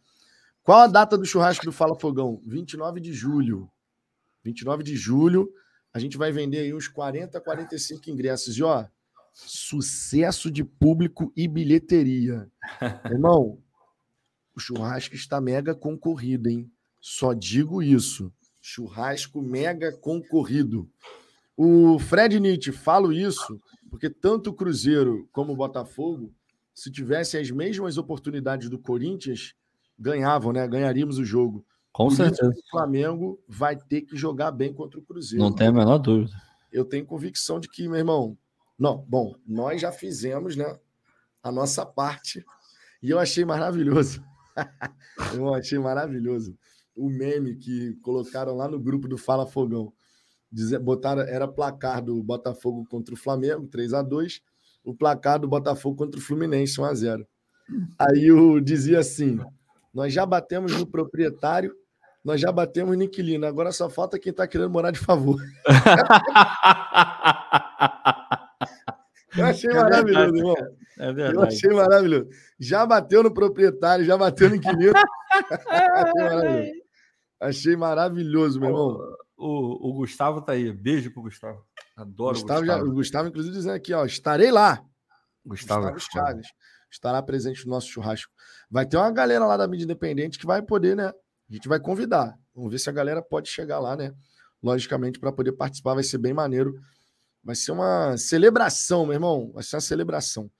Qual 0.62 0.78
a 0.78 0.86
data 0.86 1.18
do 1.18 1.26
churrasco 1.26 1.64
do 1.64 1.72
Fala 1.72 1.98
Fogão? 1.98 2.40
29 2.46 3.00
de 3.00 3.12
julho. 3.12 3.68
29 4.44 4.82
de 4.82 4.96
julho 4.96 5.50
a 5.92 5.98
gente 5.98 6.16
vai 6.16 6.32
vender 6.32 6.58
aí 6.58 6.74
uns 6.74 6.88
40, 6.88 7.40
45 7.40 8.10
ingressos. 8.10 8.56
E 8.56 8.62
ó, 8.62 8.86
sucesso 9.32 10.50
de 10.50 10.64
público 10.64 11.32
e 11.36 11.48
bilheteria. 11.48 12.50
Irmão, 13.10 13.58
o 14.54 14.60
churrasco 14.60 15.14
está 15.14 15.40
mega 15.40 15.74
concorrido, 15.74 16.48
hein? 16.48 16.70
Só 17.00 17.32
digo 17.32 17.82
isso. 17.82 18.32
Churrasco 18.60 19.40
mega 19.40 19.92
concorrido. 19.92 20.90
O 21.56 21.98
Fred 21.98 22.38
Nietzsche, 22.38 22.72
falo 22.72 23.12
isso 23.12 23.60
porque 23.90 24.08
tanto 24.08 24.50
o 24.50 24.54
Cruzeiro 24.54 25.28
como 25.32 25.52
o 25.52 25.56
Botafogo, 25.56 26.32
se 26.72 26.90
tivessem 26.90 27.40
as 27.40 27.50
mesmas 27.50 27.98
oportunidades 27.98 28.70
do 28.70 28.78
Corinthians, 28.78 29.54
ganhavam, 29.98 30.52
né? 30.52 30.66
Ganharíamos 30.66 31.18
o 31.18 31.24
jogo. 31.24 31.66
Com 31.92 32.08
Por 32.08 32.16
certeza. 32.16 32.50
o 32.50 32.70
Flamengo 32.70 33.42
vai 33.48 33.76
ter 33.76 34.02
que 34.02 34.16
jogar 34.16 34.50
bem 34.52 34.72
contra 34.72 34.98
o 34.98 35.02
Cruzeiro. 35.02 35.44
Não 35.44 35.52
tem 35.52 35.68
a 35.68 35.72
menor 35.72 35.98
dúvida. 35.98 36.30
Eu 36.72 36.84
tenho 36.84 37.04
convicção 37.04 37.58
de 37.58 37.68
que, 37.68 37.88
meu 37.88 37.98
irmão, 37.98 38.38
não, 38.78 39.04
bom, 39.08 39.34
nós 39.46 39.80
já 39.80 39.90
fizemos, 39.90 40.56
né, 40.56 40.78
a 41.42 41.50
nossa 41.50 41.84
parte 41.84 42.44
e 43.02 43.10
eu 43.10 43.18
achei 43.18 43.44
maravilhoso. 43.44 44.22
eu 45.34 45.54
achei 45.54 45.78
maravilhoso 45.78 46.56
o 46.94 47.08
meme 47.08 47.56
que 47.56 47.94
colocaram 48.02 48.54
lá 48.54 48.68
no 48.68 48.78
grupo 48.78 49.08
do 49.08 49.16
Fala 49.16 49.46
Fogão. 49.46 49.92
Dizer, 50.52 50.78
botaram, 50.78 51.22
era 51.22 51.48
placar 51.48 52.02
do 52.02 52.22
Botafogo 52.22 52.84
contra 52.90 53.14
o 53.14 53.16
Flamengo, 53.16 53.66
3 53.68 53.94
a 53.94 54.02
2 54.02 54.42
o 54.84 54.94
placar 54.94 55.38
do 55.38 55.48
Botafogo 55.48 55.96
contra 55.96 56.18
o 56.18 56.22
Fluminense, 56.22 56.80
1 56.80 56.84
a 56.84 56.94
0 56.94 57.26
Aí 57.98 58.32
o 58.32 58.60
dizia 58.60 58.98
assim: 58.98 59.38
nós 59.94 60.12
já 60.12 60.26
batemos 60.26 60.76
no 60.76 60.86
proprietário, 60.86 61.74
nós 62.24 62.40
já 62.40 62.52
batemos 62.52 62.96
no 62.96 63.02
inquilino, 63.02 63.46
agora 63.46 63.72
só 63.72 63.88
falta 63.88 64.18
quem 64.18 64.30
está 64.30 64.46
querendo 64.46 64.70
morar 64.70 64.90
de 64.90 64.98
favor. 64.98 65.40
Eu 69.36 69.46
achei 69.46 69.70
é 69.70 69.74
maravilhoso, 69.74 70.36
irmão. 70.36 70.56
É 70.98 71.12
verdade. 71.12 71.36
Eu 71.36 71.42
achei 71.42 71.70
maravilhoso. 71.70 72.28
Já 72.58 72.84
bateu 72.84 73.22
no 73.22 73.32
proprietário, 73.32 74.04
já 74.04 74.16
bateu 74.16 74.50
no 74.50 74.56
inquilino. 74.56 74.92
achei 75.70 76.24
maravilhoso. 76.24 76.72
Achei 77.40 77.76
maravilhoso, 77.76 78.60
meu 78.60 78.70
irmão. 78.70 78.98
O, 79.36 79.88
o, 79.88 79.94
Gustavo 79.94 80.42
tá 80.42 80.52
aí. 80.52 80.72
Beijo 80.72 81.12
pro 81.12 81.22
Gustavo. 81.22 81.64
Adoro 81.96 82.34
Gustavo 82.34 82.58
o 82.58 82.62
Gustavo. 82.62 82.66
Já, 82.66 82.90
o 82.90 82.92
Gustavo, 82.92 83.28
inclusive, 83.28 83.54
dizendo 83.54 83.74
aqui, 83.74 83.94
ó, 83.94 84.04
estarei 84.04 84.50
lá. 84.50 84.82
Gustavo, 85.46 85.92
Gustavo 85.92 86.26
Chaves 86.26 86.46
estará 86.90 87.22
presente 87.22 87.64
no 87.64 87.72
nosso 87.72 87.88
churrasco. 87.88 88.32
Vai 88.70 88.84
ter 88.84 88.96
uma 88.96 89.10
galera 89.10 89.46
lá 89.46 89.56
da 89.56 89.68
mídia 89.68 89.84
independente 89.84 90.38
que 90.38 90.46
vai 90.46 90.60
poder, 90.60 90.96
né? 90.96 91.12
A 91.50 91.54
gente 91.54 91.68
vai 91.68 91.80
convidar. 91.80 92.38
Vamos 92.54 92.70
ver 92.70 92.78
se 92.78 92.88
a 92.88 92.92
galera 92.92 93.20
pode 93.20 93.48
chegar 93.48 93.80
lá, 93.80 93.96
né? 93.96 94.14
Logicamente, 94.62 95.18
para 95.18 95.32
poder 95.32 95.52
participar, 95.52 95.94
vai 95.94 96.04
ser 96.04 96.18
bem 96.18 96.32
maneiro. 96.32 96.78
Vai 97.42 97.56
ser 97.56 97.72
uma 97.72 98.16
celebração, 98.16 99.04
meu 99.04 99.14
irmão. 99.14 99.50
Vai 99.52 99.62
ser 99.62 99.76
uma 99.76 99.80
celebração. 99.80 100.50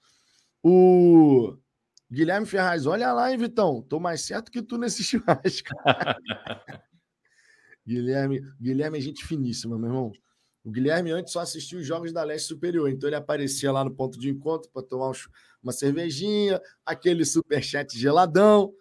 O 0.63 1.55
Guilherme 2.11 2.45
Ferraz, 2.45 2.85
olha 2.85 3.13
lá, 3.13 3.31
hein, 3.31 3.37
Vitão? 3.37 3.81
Tô 3.83 3.99
mais 3.99 4.21
certo 4.21 4.51
que 4.51 4.61
tu 4.61 4.77
nesse 4.77 5.01
churrasco. 5.03 5.69
Guilherme, 7.87 8.41
Guilherme 8.59 8.97
é 8.97 9.01
gente 9.01 9.25
finíssima, 9.25 9.77
meu 9.77 9.87
irmão. 9.87 10.11
O 10.63 10.69
Guilherme 10.69 11.11
antes 11.11 11.33
só 11.33 11.39
assistia 11.39 11.79
os 11.79 11.85
jogos 11.85 12.11
da 12.11 12.23
Leste 12.23 12.47
Superior, 12.47 12.89
então 12.89 13.09
ele 13.09 13.15
aparecia 13.15 13.71
lá 13.71 13.83
no 13.83 13.95
ponto 13.95 14.19
de 14.19 14.29
encontro 14.29 14.69
para 14.71 14.83
tomar 14.83 15.11
uma 15.63 15.71
cervejinha, 15.71 16.61
aquele 16.85 17.25
superchat 17.25 17.97
geladão. 17.97 18.71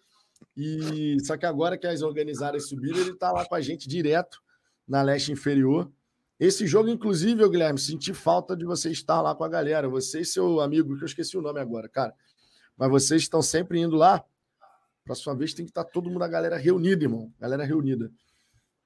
E 0.57 1.17
só 1.25 1.37
que 1.37 1.47
agora 1.47 1.79
que 1.79 1.87
as 1.87 2.03
organizadas 2.03 2.69
subiram, 2.69 2.99
ele 2.99 3.13
está 3.13 3.33
lá 3.33 3.45
com 3.47 3.55
a 3.55 3.61
gente 3.61 3.89
direto 3.89 4.41
na 4.87 5.03
Leste 5.03 5.33
Inferior. 5.33 5.91
Esse 6.39 6.67
jogo, 6.67 6.89
inclusive, 6.89 7.43
eu, 7.43 7.51
Guilherme, 7.51 7.79
senti 7.79 8.15
falta 8.15 8.57
de 8.57 8.65
você 8.65 8.91
estar 8.91 9.21
lá 9.21 9.35
com 9.35 9.45
a 9.45 9.49
galera. 9.49 9.89
Você 9.89 10.21
e 10.21 10.25
seu 10.25 10.61
amigo, 10.61 10.97
que 10.97 11.03
eu 11.03 11.07
esqueci 11.07 11.37
o 11.37 11.43
nome 11.43 11.61
agora, 11.61 11.89
cara. 11.89 12.15
Mas 12.77 12.91
vocês 12.91 13.23
estão 13.23 13.43
sempre 13.43 13.79
indo 13.79 13.97
lá. 13.97 14.25
Próxima 15.05 15.35
vez 15.35 15.53
tem 15.53 15.65
que 15.65 15.71
estar 15.71 15.85
todo 15.85 16.11
mundo, 16.11 16.25
a 16.25 16.29
galera 16.29 16.57
reunida, 16.57 17.05
irmão. 17.05 17.33
Galera 17.39 17.65
reunida. 17.65 18.11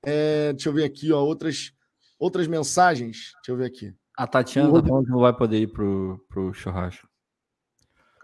É, 0.02 0.52
deixa 0.52 0.68
eu 0.68 0.72
ver 0.72 0.84
aqui, 0.84 1.12
ó, 1.12 1.22
outras 1.22 1.72
Outras 2.18 2.46
mensagens? 2.46 3.32
Deixa 3.34 3.50
eu 3.50 3.56
ver 3.56 3.66
aqui. 3.66 3.94
A 4.16 4.26
Tatiana 4.26 4.68
Rodrigo... 4.68 5.02
não 5.02 5.20
vai 5.20 5.36
poder 5.36 5.58
ir 5.58 5.66
pro, 5.66 6.24
pro 6.28 6.52
churrasco. 6.52 7.08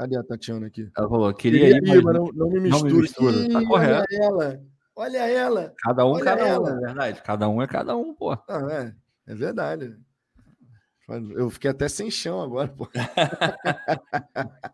Cadê 0.00 0.16
a 0.16 0.22
Tatiana 0.22 0.66
aqui? 0.66 0.90
Ela 0.96 1.08
falou, 1.10 1.34
queria, 1.34 1.74
queria 1.74 1.96
ir, 1.96 2.02
mas, 2.02 2.14
não, 2.14 2.24
não, 2.32 2.48
me 2.48 2.58
mistura. 2.58 2.88
Não 2.88 2.96
me 2.96 3.02
mistura. 3.02 3.36
Ih, 3.36 3.48
tá 3.50 3.66
correto. 3.66 4.06
Olha 4.10 4.24
ela. 4.24 4.62
Olha 4.96 5.28
ela. 5.28 5.74
Cada 5.76 6.06
um, 6.06 6.10
olha 6.12 6.24
cada 6.24 6.48
ela. 6.48 6.62
um, 6.62 6.68
é 6.68 6.80
verdade. 6.80 7.22
Cada 7.22 7.48
um 7.50 7.62
é 7.62 7.66
cada 7.66 7.96
um, 7.98 8.14
pô. 8.14 8.32
Ah, 8.32 8.66
é, 8.70 8.94
é 9.30 9.34
verdade. 9.34 9.94
Eu 11.36 11.50
fiquei 11.50 11.70
até 11.70 11.86
sem 11.86 12.10
chão 12.10 12.40
agora, 12.40 12.68
pô. 12.68 12.88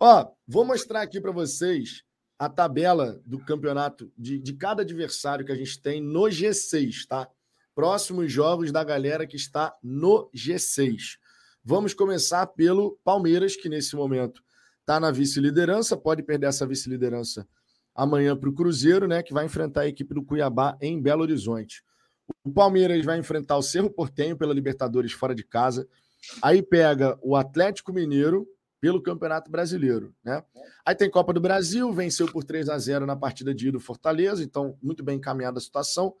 Ó, 0.00 0.32
Vou 0.48 0.64
mostrar 0.64 1.02
aqui 1.02 1.20
para 1.20 1.30
vocês 1.30 2.02
a 2.36 2.48
tabela 2.48 3.20
do 3.24 3.38
campeonato 3.38 4.10
de, 4.18 4.40
de 4.40 4.54
cada 4.54 4.82
adversário 4.82 5.46
que 5.46 5.52
a 5.52 5.56
gente 5.56 5.80
tem 5.80 6.00
no 6.00 6.22
G6, 6.22 7.06
tá? 7.06 7.28
Próximos 7.76 8.32
jogos 8.32 8.72
da 8.72 8.82
galera 8.82 9.24
que 9.24 9.36
está 9.36 9.72
no 9.80 10.28
G6. 10.34 11.21
Vamos 11.64 11.94
começar 11.94 12.44
pelo 12.48 12.98
Palmeiras, 13.04 13.54
que 13.54 13.68
nesse 13.68 13.94
momento 13.94 14.42
está 14.80 14.98
na 14.98 15.12
vice-liderança, 15.12 15.96
pode 15.96 16.22
perder 16.22 16.46
essa 16.46 16.66
vice-liderança 16.66 17.46
amanhã 17.94 18.36
para 18.36 18.48
o 18.48 18.52
Cruzeiro, 18.52 19.06
né? 19.06 19.22
Que 19.22 19.32
vai 19.32 19.44
enfrentar 19.44 19.82
a 19.82 19.86
equipe 19.86 20.12
do 20.12 20.24
Cuiabá 20.24 20.76
em 20.80 21.00
Belo 21.00 21.22
Horizonte. 21.22 21.84
O 22.42 22.52
Palmeiras 22.52 23.04
vai 23.04 23.16
enfrentar 23.18 23.56
o 23.56 23.62
Cerro 23.62 23.88
Portenho 23.88 24.36
pela 24.36 24.52
Libertadores 24.52 25.12
fora 25.12 25.36
de 25.36 25.44
casa. 25.44 25.86
Aí 26.42 26.62
pega 26.62 27.16
o 27.22 27.36
Atlético 27.36 27.92
Mineiro 27.92 28.44
pelo 28.80 29.00
Campeonato 29.00 29.48
Brasileiro, 29.48 30.12
né? 30.24 30.42
Aí 30.84 30.96
tem 30.96 31.08
Copa 31.08 31.32
do 31.32 31.40
Brasil, 31.40 31.92
venceu 31.92 32.26
por 32.26 32.42
3 32.42 32.68
a 32.68 32.76
0 32.76 33.06
na 33.06 33.14
partida 33.14 33.54
de 33.54 33.68
ida 33.68 33.78
Fortaleza, 33.78 34.42
então 34.42 34.76
muito 34.82 35.04
bem 35.04 35.18
encaminhada 35.18 35.58
a 35.58 35.62
situação. 35.62 36.12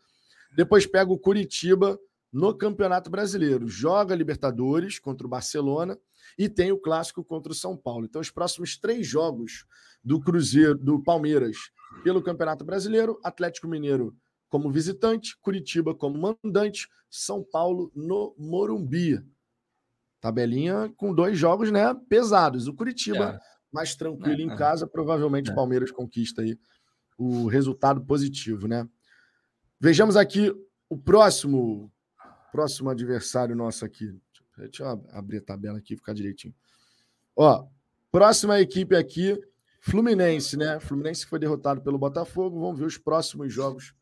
Depois 0.54 0.86
pega 0.86 1.10
o 1.10 1.18
Curitiba 1.18 1.98
no 2.32 2.56
Campeonato 2.56 3.10
Brasileiro, 3.10 3.68
joga 3.68 4.14
Libertadores 4.14 4.98
contra 4.98 5.26
o 5.26 5.30
Barcelona 5.30 5.98
e 6.38 6.48
tem 6.48 6.72
o 6.72 6.78
clássico 6.78 7.22
contra 7.22 7.52
o 7.52 7.54
São 7.54 7.76
Paulo. 7.76 8.06
Então 8.06 8.20
os 8.20 8.30
próximos 8.30 8.78
três 8.78 9.06
jogos 9.06 9.66
do 10.02 10.18
Cruzeiro, 10.18 10.78
do 10.78 11.02
Palmeiras 11.02 11.56
pelo 12.02 12.22
Campeonato 12.22 12.64
Brasileiro, 12.64 13.20
Atlético 13.22 13.68
Mineiro 13.68 14.16
como 14.48 14.70
visitante, 14.70 15.36
Curitiba 15.40 15.94
como 15.94 16.36
mandante, 16.42 16.88
São 17.08 17.42
Paulo 17.42 17.90
no 17.94 18.34
Morumbi. 18.38 19.18
Tabelinha 20.20 20.92
com 20.96 21.12
dois 21.14 21.38
jogos, 21.38 21.70
né, 21.72 21.94
pesados. 22.08 22.68
O 22.68 22.74
Curitiba 22.74 23.34
é. 23.34 23.40
mais 23.72 23.94
tranquilo 23.96 24.40
é, 24.40 24.44
em 24.44 24.50
é. 24.50 24.56
casa, 24.56 24.86
provavelmente 24.86 25.50
o 25.50 25.52
é. 25.52 25.54
Palmeiras 25.54 25.90
conquista 25.90 26.42
aí 26.42 26.58
o 27.18 27.46
resultado 27.46 28.04
positivo, 28.04 28.66
né? 28.66 28.88
Vejamos 29.78 30.16
aqui 30.16 30.52
o 30.88 30.96
próximo 30.98 31.92
próximo 32.52 32.90
adversário 32.90 33.56
nosso 33.56 33.84
aqui. 33.84 34.14
Deixa 34.58 34.84
eu 34.84 35.04
abrir 35.10 35.38
a 35.38 35.42
tabela 35.42 35.78
aqui, 35.78 35.96
ficar 35.96 36.12
direitinho. 36.12 36.54
Ó, 37.34 37.66
próxima 38.10 38.60
equipe 38.60 38.94
aqui, 38.94 39.40
Fluminense, 39.80 40.56
né? 40.56 40.78
Fluminense 40.78 41.24
que 41.24 41.30
foi 41.30 41.38
derrotado 41.38 41.80
pelo 41.80 41.98
Botafogo. 41.98 42.60
Vamos 42.60 42.78
ver 42.78 42.84
os 42.84 42.98
próximos 42.98 43.52
jogos 43.52 43.94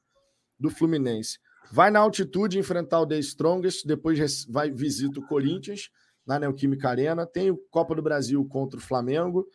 do 0.59 0.69
Fluminense. 0.69 1.39
Vai 1.73 1.91
na 1.91 2.01
altitude 2.01 2.59
enfrentar 2.59 3.01
o 3.01 3.07
The 3.07 3.19
Strongest, 3.21 3.87
depois 3.87 4.45
vai 4.47 4.71
visita 4.71 5.21
o 5.21 5.27
Corinthians 5.27 5.89
na 6.27 6.39
Neoquímica 6.39 6.91
Arena, 6.91 7.25
tem 7.25 7.51
o 7.51 7.57
Copa 7.71 7.95
do 7.95 8.03
Brasil 8.03 8.45
contra 8.45 8.79
o 8.79 8.83
Flamengo, 8.83 9.47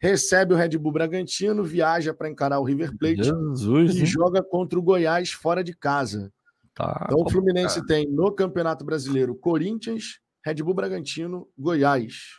recebe 0.00 0.54
o 0.54 0.56
Red 0.56 0.76
Bull 0.78 0.92
Bragantino, 0.92 1.62
viaja 1.62 2.12
para 2.14 2.28
encarar 2.28 2.58
o 2.58 2.64
River 2.64 2.96
Plate 2.96 3.22
Jesus, 3.22 3.94
e 3.94 4.00
hein? 4.00 4.06
joga 4.06 4.42
contra 4.42 4.78
o 4.78 4.82
Goiás 4.82 5.30
fora 5.30 5.62
de 5.62 5.74
casa. 5.74 6.32
Tá, 6.78 7.06
então 7.06 7.22
o 7.22 7.28
Fluminense 7.28 7.84
tem 7.86 8.08
no 8.08 8.30
Campeonato 8.30 8.84
Brasileiro 8.84 9.34
Corinthians, 9.34 10.20
Red 10.46 10.62
Bull 10.62 10.74
Bragantino, 10.74 11.48
Goiás. 11.58 12.36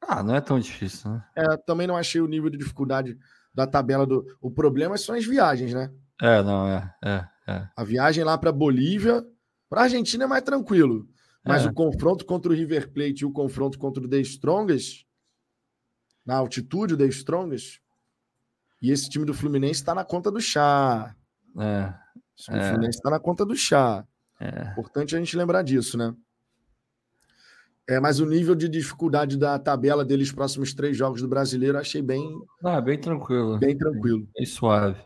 Ah, 0.00 0.22
não 0.22 0.36
é 0.36 0.40
tão 0.40 0.60
difícil, 0.60 1.10
né? 1.10 1.24
É, 1.36 1.56
também 1.56 1.88
não 1.88 1.96
achei 1.96 2.20
o 2.20 2.28
nível 2.28 2.48
de 2.48 2.56
dificuldade 2.56 3.18
da 3.52 3.66
tabela 3.66 4.06
do. 4.06 4.24
O 4.40 4.48
problema 4.48 4.96
são 4.96 5.12
as 5.16 5.26
viagens, 5.26 5.74
né? 5.74 5.90
É, 6.22 6.40
não, 6.40 6.68
é. 6.68 6.94
é. 7.04 7.28
É. 7.48 7.68
A 7.76 7.82
viagem 7.82 8.22
lá 8.22 8.38
para 8.38 8.52
Bolívia, 8.52 9.26
para 9.68 9.82
Argentina 9.82 10.22
é 10.22 10.26
mais 10.28 10.44
tranquilo. 10.44 11.08
Mas 11.44 11.64
é. 11.64 11.68
o 11.68 11.74
confronto 11.74 12.24
contra 12.24 12.52
o 12.52 12.54
River 12.54 12.92
Plate 12.92 13.22
e 13.22 13.24
o 13.24 13.32
confronto 13.32 13.76
contra 13.76 14.04
o 14.04 14.08
The 14.08 14.20
Strongest, 14.20 15.04
na 16.24 16.36
altitude, 16.36 16.94
o 16.94 16.96
The 16.96 17.06
Strongest, 17.06 17.80
e 18.80 18.92
esse 18.92 19.10
time 19.10 19.24
do 19.24 19.34
Fluminense 19.34 19.80
está 19.80 19.96
na 19.96 20.04
conta 20.04 20.30
do 20.30 20.40
chá. 20.40 21.12
É. 21.58 21.92
O 22.48 22.54
é. 22.54 22.68
Fluminense 22.68 22.98
está 22.98 23.10
na 23.10 23.18
conta 23.18 23.44
do 23.44 23.56
chá. 23.56 24.04
É. 24.40 24.70
Importante 24.72 25.14
a 25.14 25.18
gente 25.18 25.36
lembrar 25.36 25.62
disso, 25.62 25.98
né? 25.98 26.14
É, 27.88 27.98
mas 27.98 28.20
o 28.20 28.26
nível 28.26 28.54
de 28.54 28.68
dificuldade 28.68 29.36
da 29.36 29.58
tabela 29.58 30.04
deles 30.04 30.30
próximos 30.30 30.72
três 30.72 30.96
jogos 30.96 31.20
do 31.20 31.28
brasileiro 31.28 31.76
achei 31.76 32.00
bem. 32.00 32.22
Ah, 32.62 32.80
bem 32.80 32.98
tranquilo. 32.98 33.58
Bem 33.58 33.76
tranquilo. 33.76 34.28
Bem 34.34 34.46
suave. 34.46 35.02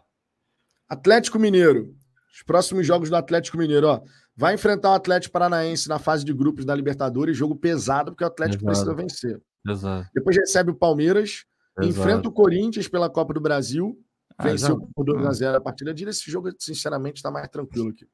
Atlético 0.89 1.39
Mineiro. 1.39 1.95
Os 2.35 2.43
próximos 2.43 2.87
jogos 2.87 3.09
do 3.09 3.17
Atlético 3.17 3.57
Mineiro, 3.57 3.87
ó. 3.87 4.03
Vai 4.37 4.55
enfrentar 4.55 4.91
o 4.91 4.95
Atlético 4.95 5.33
Paranaense 5.33 5.89
na 5.89 5.99
fase 5.99 6.25
de 6.25 6.33
grupos 6.33 6.65
da 6.65 6.75
Libertadores, 6.75 7.37
jogo 7.37 7.57
pesado, 7.57 8.11
porque 8.11 8.25
o 8.25 8.27
Atlético 8.27 8.65
Exato. 8.65 8.95
precisa 8.95 8.95
vencer. 8.95 9.43
Exato. 9.67 10.11
Depois 10.13 10.37
recebe 10.37 10.71
o 10.71 10.75
Palmeiras, 10.75 11.45
Exato. 11.79 11.89
enfrenta 11.89 12.29
o 12.29 12.33
Corinthians 12.33 12.89
pela 12.89 13.09
Copa 13.09 13.33
do 13.33 13.41
Brasil, 13.41 13.97
ah, 14.37 14.45
venceu 14.45 14.89
por 14.95 15.05
2x0 15.07 15.57
a 15.57 15.61
partida 15.61 15.95
de 15.95 16.05
Esse 16.05 16.31
jogo, 16.31 16.51
sinceramente, 16.59 17.17
está 17.17 17.31
mais 17.31 17.49
tranquilo 17.49 17.91
aqui. 17.91 18.07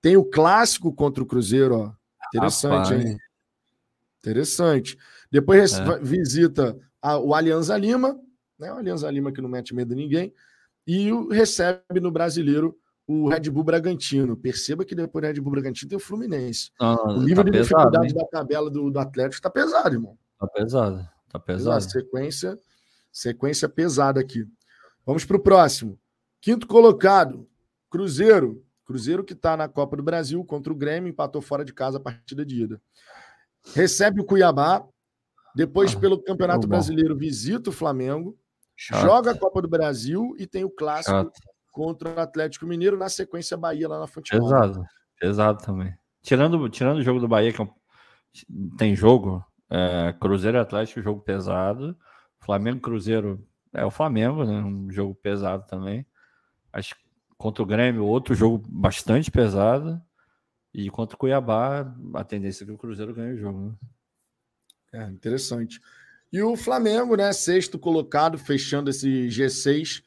Tem 0.00 0.16
o 0.16 0.24
clássico 0.24 0.92
contra 0.92 1.22
o 1.22 1.26
Cruzeiro, 1.26 1.76
ó. 1.76 1.92
Interessante, 2.28 2.92
Rapaz. 2.92 3.06
hein? 3.06 3.18
Interessante. 4.18 4.98
Depois 5.30 5.74
é. 5.74 5.98
visita 6.00 6.76
a, 7.00 7.18
o 7.18 7.34
Alianza 7.34 7.76
Lima, 7.76 8.18
né? 8.58 8.72
O 8.72 8.76
Alianza 8.76 9.10
Lima 9.10 9.32
que 9.32 9.40
não 9.40 9.48
mete 9.48 9.74
medo 9.74 9.92
em 9.92 9.96
ninguém, 9.96 10.34
e 10.86 11.12
o, 11.12 11.28
recebe 11.28 12.00
no 12.00 12.10
brasileiro 12.10 12.78
o 13.06 13.28
Red 13.28 13.50
Bull 13.50 13.64
Bragantino. 13.64 14.36
Perceba 14.36 14.84
que 14.84 14.94
depois 14.94 15.22
do 15.22 15.26
Red 15.28 15.40
Bull 15.40 15.52
Bragantino 15.52 15.88
tem 15.88 15.96
o 15.96 16.00
Fluminense. 16.00 16.70
o 16.80 17.20
nível 17.20 17.44
tá 17.44 17.50
de 17.50 17.50
pesado, 17.50 17.90
dificuldade 17.90 18.06
hein? 18.08 18.14
da 18.14 18.24
tabela 18.26 18.70
do, 18.70 18.90
do 18.90 18.98
Atlético 18.98 19.34
está 19.34 19.50
pesado, 19.50 19.94
irmão. 19.94 20.18
Tá 20.38 20.46
pesado, 20.46 21.08
tá 21.30 21.38
pesado. 21.38 21.82
Sequência, 21.82 22.58
sequência 23.12 23.68
pesada 23.68 24.20
aqui. 24.20 24.46
Vamos 25.06 25.24
para 25.24 25.36
o 25.36 25.40
próximo. 25.40 25.98
Quinto 26.40 26.66
colocado, 26.66 27.48
Cruzeiro. 27.90 28.64
Cruzeiro 28.84 29.24
que 29.24 29.32
está 29.32 29.56
na 29.56 29.66
Copa 29.66 29.96
do 29.96 30.02
Brasil 30.02 30.44
contra 30.44 30.72
o 30.72 30.76
Grêmio, 30.76 31.08
empatou 31.08 31.40
fora 31.40 31.64
de 31.64 31.72
casa 31.72 31.96
a 31.96 32.00
partida 32.00 32.44
de 32.44 32.64
ida. 32.64 32.82
Recebe 33.74 34.20
o 34.20 34.24
Cuiabá, 34.24 34.86
depois, 35.54 35.94
ah, 35.94 36.00
pelo 36.00 36.22
Campeonato 36.22 36.66
Brasileiro, 36.66 37.16
visita 37.16 37.70
o 37.70 37.72
Flamengo, 37.72 38.36
Chato. 38.76 39.00
joga 39.00 39.30
a 39.30 39.38
Copa 39.38 39.62
do 39.62 39.68
Brasil 39.68 40.34
e 40.38 40.46
tem 40.46 40.64
o 40.64 40.70
clássico 40.70 41.16
Chato 41.16 41.40
contra 41.72 42.14
o 42.14 42.20
Atlético 42.20 42.66
Mineiro, 42.66 42.96
na 42.96 43.08
sequência 43.08 43.56
Bahia 43.56 43.88
lá 43.88 43.98
na 43.98 44.06
Fonte 44.06 44.30
Pesado, 44.30 44.84
pesado 45.18 45.58
também. 45.64 45.92
Tirando, 46.22 46.68
tirando 46.68 46.98
o 46.98 47.02
jogo 47.02 47.18
do 47.18 47.26
Bahia, 47.26 47.52
que 47.52 47.60
é 47.60 47.68
tem 48.76 48.94
jogo, 48.94 49.44
é, 49.70 50.14
Cruzeiro 50.20 50.56
e 50.56 50.60
Atlético, 50.60 51.02
jogo 51.02 51.20
pesado. 51.20 51.96
Flamengo 52.40 52.80
Cruzeiro 52.80 53.44
é 53.74 53.84
o 53.84 53.90
Flamengo, 53.90 54.44
né? 54.44 54.62
Um 54.62 54.90
jogo 54.90 55.14
pesado 55.14 55.66
também. 55.66 56.06
Acho 56.72 56.94
que 56.94 57.02
contra 57.36 57.62
o 57.62 57.66
Grêmio, 57.66 58.04
outro 58.04 58.34
jogo 58.34 58.62
bastante 58.68 59.30
pesado. 59.30 60.00
E 60.72 60.90
contra 60.90 61.14
o 61.14 61.18
Cuiabá, 61.18 61.94
a 62.14 62.24
tendência 62.24 62.64
é 62.64 62.66
que 62.66 62.72
o 62.72 62.78
Cruzeiro 62.78 63.14
ganhe 63.14 63.34
o 63.34 63.38
jogo. 63.38 63.60
Né? 63.60 63.74
É, 64.92 65.10
interessante. 65.10 65.80
E 66.32 66.42
o 66.42 66.56
Flamengo, 66.56 67.16
né? 67.16 67.32
Sexto 67.32 67.78
colocado, 67.78 68.38
fechando 68.38 68.90
esse 68.90 69.28
G6 69.28 70.02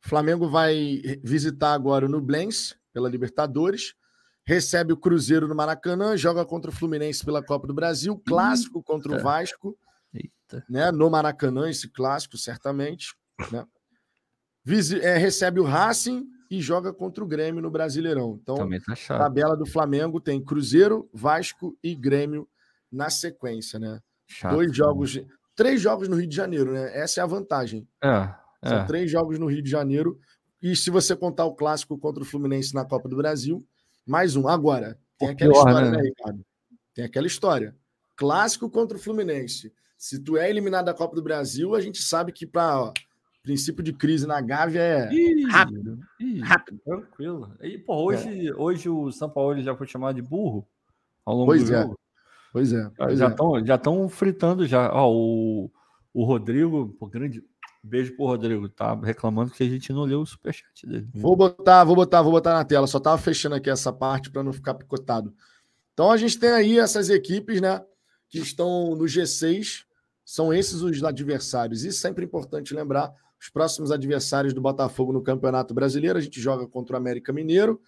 Flamengo 0.00 0.48
vai 0.48 1.02
visitar 1.22 1.72
agora 1.72 2.06
o 2.06 2.08
Nublense 2.08 2.74
pela 2.92 3.08
Libertadores, 3.08 3.94
recebe 4.44 4.92
o 4.92 4.96
Cruzeiro 4.96 5.46
no 5.46 5.54
Maracanã, 5.54 6.16
joga 6.16 6.44
contra 6.44 6.70
o 6.70 6.74
Fluminense 6.74 7.24
pela 7.24 7.42
Copa 7.42 7.66
do 7.66 7.74
Brasil, 7.74 8.20
clássico 8.26 8.82
contra 8.82 9.14
o 9.14 9.22
Vasco, 9.22 9.76
Eita. 10.12 10.64
né? 10.68 10.90
No 10.90 11.10
Maracanã, 11.10 11.68
esse 11.68 11.88
clássico, 11.88 12.36
certamente. 12.36 13.14
Né? 13.50 13.64
É, 15.02 15.16
recebe 15.16 15.60
o 15.60 15.64
Racing 15.64 16.26
e 16.50 16.60
joga 16.60 16.92
contra 16.92 17.22
o 17.22 17.26
Grêmio 17.26 17.62
no 17.62 17.70
Brasileirão. 17.70 18.38
Então, 18.40 18.56
tá 18.56 19.14
a 19.14 19.18
tabela 19.18 19.56
do 19.56 19.66
Flamengo 19.66 20.20
tem 20.20 20.42
Cruzeiro, 20.42 21.08
Vasco 21.12 21.76
e 21.82 21.94
Grêmio 21.94 22.48
na 22.90 23.10
sequência, 23.10 23.78
né? 23.78 24.00
Chato, 24.26 24.54
Dois 24.54 24.74
jogos, 24.74 25.20
três 25.54 25.80
jogos 25.80 26.08
no 26.08 26.16
Rio 26.16 26.26
de 26.26 26.36
Janeiro, 26.36 26.72
né? 26.72 26.96
Essa 26.96 27.20
é 27.20 27.22
a 27.22 27.26
vantagem. 27.26 27.86
É. 28.02 28.34
São 28.66 28.78
é. 28.78 28.84
três 28.86 29.10
jogos 29.10 29.38
no 29.38 29.46
Rio 29.46 29.62
de 29.62 29.70
Janeiro. 29.70 30.18
E 30.60 30.74
se 30.74 30.90
você 30.90 31.14
contar 31.14 31.44
o 31.44 31.54
clássico 31.54 31.98
contra 31.98 32.22
o 32.22 32.26
Fluminense 32.26 32.74
na 32.74 32.84
Copa 32.84 33.08
do 33.08 33.16
Brasil, 33.16 33.64
mais 34.06 34.36
um. 34.36 34.48
Agora, 34.48 34.98
tem 35.18 35.28
aquela 35.28 35.52
pior, 35.52 35.68
história, 35.68 35.90
né? 35.90 35.96
né, 35.98 36.02
Ricardo? 36.02 36.46
Tem 36.94 37.04
aquela 37.04 37.26
história. 37.26 37.76
Clássico 38.16 38.68
contra 38.68 38.96
o 38.96 39.00
Fluminense. 39.00 39.72
Se 39.98 40.18
tu 40.18 40.36
é 40.36 40.48
eliminado 40.48 40.86
da 40.86 40.94
Copa 40.94 41.16
do 41.16 41.22
Brasil, 41.22 41.74
a 41.74 41.80
gente 41.80 42.00
sabe 42.00 42.32
que 42.32 42.46
para 42.46 42.92
princípio 43.42 43.82
de 43.82 43.92
crise 43.92 44.26
na 44.26 44.40
Gávea 44.40 44.80
é 44.80 45.12
Ih, 45.12 45.44
rápido. 45.50 45.98
Ih, 46.20 46.38
rápido. 46.40 46.80
Tranquilo. 46.84 47.56
E, 47.60 47.76
pô, 47.78 48.04
hoje, 48.04 48.48
é. 48.48 48.54
hoje 48.54 48.88
o 48.88 49.10
São 49.10 49.28
Paulo 49.28 49.60
já 49.60 49.74
foi 49.74 49.88
chamado 49.88 50.14
de 50.14 50.22
burro 50.22 50.64
ao 51.24 51.34
longo 51.34 51.46
pois 51.46 51.64
do 51.64 51.74
é. 51.74 51.82
jogo. 51.82 51.98
Pois 52.52 52.72
é. 52.72 52.90
Pois 52.96 53.18
já 53.18 53.28
estão 53.28 53.56
é. 53.58 53.64
já 53.64 53.76
tão 53.76 54.08
fritando 54.08 54.66
já. 54.66 54.92
Ó, 54.92 55.12
o, 55.12 55.70
o 56.14 56.24
Rodrigo, 56.24 56.94
pô, 56.98 57.06
grande, 57.08 57.42
Beijo 57.82 58.14
pro 58.16 58.26
Rodrigo, 58.26 58.68
tá 58.68 58.94
reclamando 58.94 59.50
que 59.50 59.62
a 59.62 59.68
gente 59.68 59.92
não 59.92 60.04
leu 60.04 60.20
o 60.20 60.26
superchat 60.26 60.86
dele. 60.86 61.08
Vou 61.14 61.34
botar, 61.34 61.84
vou 61.84 61.96
botar, 61.96 62.22
vou 62.22 62.32
botar 62.32 62.54
na 62.54 62.64
tela. 62.64 62.86
Só 62.86 63.00
tava 63.00 63.18
fechando 63.18 63.54
aqui 63.54 63.70
essa 63.70 63.92
parte 63.92 64.30
para 64.30 64.42
não 64.42 64.52
ficar 64.52 64.74
picotado. 64.74 65.34
Então 65.92 66.10
a 66.10 66.16
gente 66.16 66.38
tem 66.38 66.50
aí 66.50 66.78
essas 66.78 67.08
equipes, 67.08 67.60
né, 67.60 67.82
que 68.28 68.38
estão 68.38 68.94
no 68.94 69.04
G6. 69.04 69.87
São 70.30 70.52
esses 70.52 70.82
os 70.82 71.02
adversários. 71.02 71.84
E 71.86 71.90
sempre 71.90 72.22
importante 72.22 72.74
lembrar: 72.74 73.10
os 73.40 73.48
próximos 73.48 73.90
adversários 73.90 74.52
do 74.52 74.60
Botafogo 74.60 75.10
no 75.10 75.22
Campeonato 75.22 75.72
Brasileiro, 75.72 76.18
a 76.18 76.20
gente 76.20 76.38
joga 76.38 76.66
contra 76.66 76.92
o 76.92 76.98
América 76.98 77.32
Mineiro, 77.32 77.80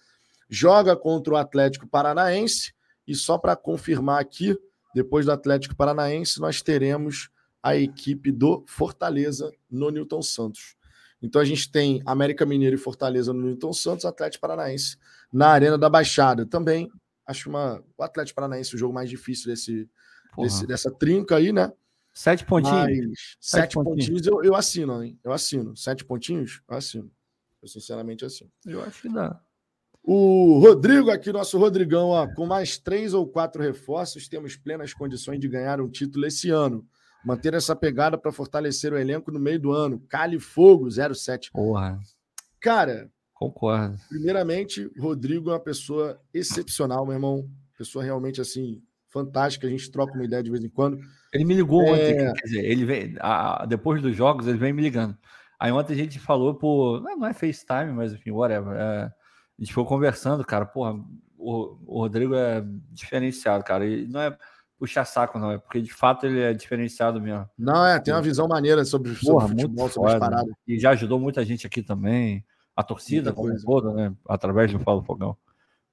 joga 0.49 0.95
contra 0.95 1.35
o 1.35 1.37
Atlético 1.37 1.87
Paranaense, 1.87 2.73
e 3.07 3.13
só 3.13 3.37
para 3.37 3.55
confirmar 3.55 4.19
aqui, 4.19 4.57
depois 4.91 5.27
do 5.27 5.31
Atlético 5.31 5.75
Paranaense, 5.75 6.41
nós 6.41 6.63
teremos 6.63 7.29
a 7.61 7.75
equipe 7.75 8.31
do 8.31 8.63
Fortaleza 8.65 9.51
no 9.69 9.91
Newton 9.91 10.23
Santos. 10.23 10.75
Então 11.21 11.39
a 11.39 11.45
gente 11.45 11.71
tem 11.71 12.01
América 12.07 12.43
Mineiro 12.43 12.75
e 12.75 12.79
Fortaleza 12.79 13.31
no 13.31 13.43
Newton 13.43 13.71
Santos, 13.71 14.03
Atlético 14.03 14.41
Paranaense 14.41 14.97
na 15.31 15.49
Arena 15.49 15.77
da 15.77 15.91
Baixada. 15.91 16.43
Também 16.47 16.91
acho 17.23 17.51
uma, 17.51 17.83
o 17.95 18.03
Atlético 18.03 18.37
Paranaense 18.37 18.73
o 18.73 18.79
jogo 18.79 18.95
mais 18.95 19.11
difícil 19.11 19.45
desse, 19.45 19.87
desse 20.39 20.65
dessa 20.65 20.89
trinca 20.89 21.35
aí, 21.35 21.53
né? 21.53 21.71
Sete 22.13 22.45
pontinhos. 22.45 22.75
Mas, 22.75 23.19
sete, 23.39 23.61
sete 23.61 23.75
pontinhos, 23.75 24.05
pontinhos 24.05 24.27
eu, 24.27 24.43
eu, 24.43 24.55
assino, 24.55 25.03
hein? 25.03 25.19
Eu 25.23 25.31
assino. 25.31 25.75
Sete 25.75 26.03
pontinhos, 26.03 26.61
eu 26.69 26.77
assino. 26.77 27.11
Eu 27.61 27.67
sinceramente 27.67 28.25
assino. 28.25 28.51
Eu 28.65 28.83
acho 28.83 29.03
que 29.03 29.09
dá. 29.09 29.39
O 30.03 30.59
Rodrigo, 30.59 31.11
aqui, 31.11 31.31
nosso 31.31 31.57
Rodrigão, 31.59 32.09
ó, 32.09 32.27
com 32.27 32.45
mais 32.45 32.77
três 32.77 33.13
ou 33.13 33.27
quatro 33.27 33.61
reforços, 33.61 34.27
temos 34.27 34.55
plenas 34.55 34.93
condições 34.93 35.39
de 35.39 35.47
ganhar 35.47 35.79
um 35.79 35.87
título 35.87 36.25
esse 36.25 36.49
ano. 36.49 36.85
Manter 37.23 37.53
essa 37.53 37.75
pegada 37.75 38.17
para 38.17 38.31
fortalecer 38.31 38.91
o 38.91 38.97
elenco 38.97 39.31
no 39.31 39.39
meio 39.39 39.59
do 39.59 39.71
ano. 39.71 39.99
Cali 40.09 40.39
Fogo, 40.39 40.89
07. 40.89 41.51
Porra. 41.51 41.99
Cara, 42.59 43.11
concordo. 43.31 43.95
Primeiramente, 44.09 44.89
Rodrigo 44.97 45.51
é 45.51 45.53
uma 45.53 45.59
pessoa 45.59 46.19
excepcional, 46.33 47.05
meu 47.05 47.13
irmão. 47.13 47.47
Pessoa 47.77 48.03
realmente 48.03 48.41
assim, 48.41 48.81
fantástica. 49.11 49.67
A 49.67 49.69
gente 49.69 49.91
troca 49.91 50.13
uma 50.13 50.25
ideia 50.25 50.41
de 50.41 50.49
vez 50.49 50.63
em 50.63 50.69
quando. 50.69 50.99
Ele 51.33 51.45
me 51.45 51.53
ligou 51.53 51.83
é... 51.83 51.91
ontem, 51.91 52.33
quer 52.33 52.43
dizer, 52.43 52.65
ele 52.65 52.85
vem, 52.85 53.15
a, 53.19 53.65
depois 53.65 54.01
dos 54.01 54.15
jogos, 54.15 54.47
ele 54.47 54.57
vem 54.57 54.73
me 54.73 54.81
ligando. 54.81 55.17
Aí 55.59 55.71
ontem 55.71 55.93
a 55.93 55.97
gente 55.97 56.19
falou 56.19 56.55
por. 56.55 57.01
Não 57.01 57.27
é 57.27 57.33
FaceTime, 57.33 57.93
mas 57.93 58.13
enfim, 58.13 58.31
whatever. 58.31 58.75
É, 58.75 59.03
a 59.03 59.13
gente 59.59 59.69
ficou 59.69 59.85
conversando, 59.85 60.43
cara. 60.43 60.65
Porra, 60.65 60.95
o, 61.37 61.77
o 61.85 61.99
Rodrigo 61.99 62.33
é 62.33 62.63
diferenciado, 62.91 63.63
cara. 63.63 63.85
E 63.85 64.07
não 64.07 64.21
é 64.21 64.35
puxar 64.79 65.05
saco, 65.05 65.37
não. 65.37 65.51
É 65.51 65.59
porque 65.59 65.79
de 65.79 65.93
fato 65.93 66.25
ele 66.25 66.39
é 66.39 66.53
diferenciado 66.53 67.21
mesmo. 67.21 67.47
Não, 67.55 67.85
é, 67.85 67.99
tem 67.99 68.11
uma 68.11 68.23
visão 68.23 68.47
maneira 68.47 68.83
sobre, 68.83 69.13
Porra, 69.13 69.47
sobre 69.47 69.61
futebol, 69.61 69.89
sobre 69.89 70.13
as 70.13 70.19
paradas. 70.19 70.53
E 70.67 70.79
já 70.79 70.89
ajudou 70.91 71.19
muita 71.19 71.45
gente 71.45 71.67
aqui 71.67 71.83
também. 71.83 72.43
A 72.75 72.81
torcida 72.81 73.31
como 73.31 73.55
toda, 73.61 73.93
né? 73.93 74.15
Através 74.27 74.71
do 74.71 74.79
Falo 74.79 75.03
Fogão. 75.03 75.37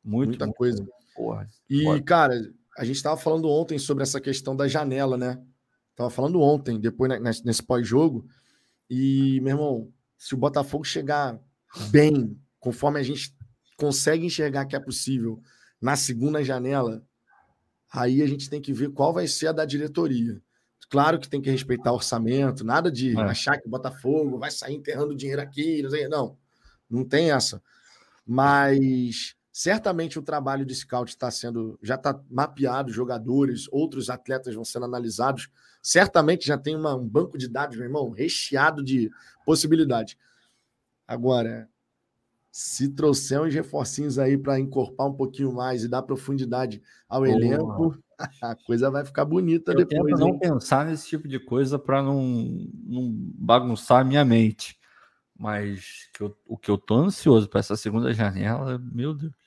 Muito, 0.02 0.30
muita 0.30 0.46
muito, 0.46 0.56
coisa. 0.56 0.88
Porra, 1.14 1.46
e, 1.68 1.84
porra. 1.84 2.02
cara, 2.02 2.34
a 2.78 2.84
gente 2.84 2.96
estava 2.96 3.16
falando 3.16 3.48
ontem 3.48 3.78
sobre 3.78 4.02
essa 4.02 4.20
questão 4.20 4.56
da 4.56 4.66
janela, 4.66 5.16
né? 5.16 5.42
Tava 5.94 6.08
falando 6.08 6.40
ontem, 6.40 6.80
depois 6.80 7.10
né, 7.10 7.30
nesse 7.44 7.62
pós-jogo. 7.62 8.26
E, 8.88 9.40
meu 9.42 9.54
irmão, 9.56 9.92
se 10.16 10.34
o 10.34 10.38
Botafogo 10.38 10.84
chegar 10.84 11.38
bem, 11.90 12.40
conforme 12.58 12.98
a 12.98 13.02
gente 13.02 13.34
consegue 13.76 14.24
enxergar 14.24 14.64
que 14.64 14.76
é 14.76 14.80
possível, 14.80 15.42
na 15.80 15.96
segunda 15.96 16.42
janela, 16.42 17.04
Aí 17.92 18.22
a 18.22 18.26
gente 18.26 18.50
tem 18.50 18.60
que 18.60 18.72
ver 18.72 18.90
qual 18.90 19.12
vai 19.12 19.26
ser 19.26 19.48
a 19.48 19.52
da 19.52 19.64
diretoria. 19.64 20.40
Claro 20.90 21.18
que 21.18 21.28
tem 21.28 21.40
que 21.40 21.50
respeitar 21.50 21.92
o 21.92 21.96
orçamento, 21.96 22.64
nada 22.64 22.90
de 22.90 23.16
é. 23.16 23.20
achar 23.20 23.58
que 23.58 23.66
o 23.66 23.70
Botafogo 23.70 24.38
vai 24.38 24.50
sair 24.50 24.74
enterrando 24.74 25.14
dinheiro 25.14 25.42
aqui, 25.42 25.82
não, 25.82 25.90
sei, 25.90 26.08
não, 26.08 26.38
não 26.88 27.04
tem 27.04 27.30
essa. 27.30 27.62
Mas 28.26 29.34
certamente 29.58 30.20
o 30.20 30.22
trabalho 30.22 30.64
de 30.64 30.72
scout 30.72 31.10
está 31.10 31.32
sendo, 31.32 31.76
já 31.82 31.96
está 31.96 32.16
mapeado, 32.30 32.92
jogadores, 32.92 33.66
outros 33.72 34.08
atletas 34.08 34.54
vão 34.54 34.64
sendo 34.64 34.84
analisados. 34.84 35.50
Certamente 35.82 36.46
já 36.46 36.56
tem 36.56 36.76
uma, 36.76 36.94
um 36.94 37.04
banco 37.04 37.36
de 37.36 37.48
dados, 37.48 37.76
meu 37.76 37.86
irmão, 37.86 38.10
recheado 38.10 38.84
de 38.84 39.10
possibilidades. 39.44 40.16
Agora, 41.08 41.68
se 42.52 42.88
trouxer 42.88 43.42
uns 43.42 43.52
reforcinhos 43.52 44.16
aí 44.16 44.38
para 44.38 44.60
encorpar 44.60 45.08
um 45.08 45.14
pouquinho 45.14 45.52
mais 45.52 45.82
e 45.82 45.88
dar 45.88 46.02
profundidade 46.02 46.80
ao 47.08 47.22
Boa. 47.22 47.32
elenco, 47.32 47.98
a 48.40 48.54
coisa 48.54 48.92
vai 48.92 49.04
ficar 49.04 49.24
bonita 49.24 49.72
eu 49.72 49.78
depois. 49.78 50.14
Tento 50.14 50.20
não 50.20 50.38
pensar 50.38 50.86
nesse 50.86 51.08
tipo 51.08 51.26
de 51.26 51.40
coisa 51.40 51.80
para 51.80 52.00
não, 52.00 52.22
não 52.84 53.12
bagunçar 53.34 54.02
a 54.02 54.04
minha 54.04 54.24
mente. 54.24 54.78
Mas 55.36 56.08
que 56.14 56.22
eu, 56.22 56.36
o 56.46 56.56
que 56.56 56.70
eu 56.70 56.78
tô 56.78 56.94
ansioso 56.94 57.48
para 57.48 57.58
essa 57.58 57.76
segunda 57.76 58.12
janela, 58.14 58.78
meu 58.78 59.14
Deus. 59.14 59.37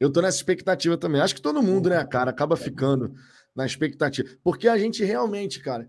Eu 0.00 0.10
tô 0.12 0.20
nessa 0.20 0.36
expectativa 0.36 0.96
também. 0.96 1.20
Acho 1.20 1.34
que 1.34 1.42
todo 1.42 1.62
mundo, 1.62 1.88
né, 1.88 2.04
cara, 2.04 2.30
acaba 2.30 2.56
ficando 2.56 3.14
na 3.54 3.64
expectativa. 3.64 4.28
Porque 4.42 4.68
a 4.68 4.76
gente 4.76 5.04
realmente, 5.04 5.60
cara, 5.60 5.88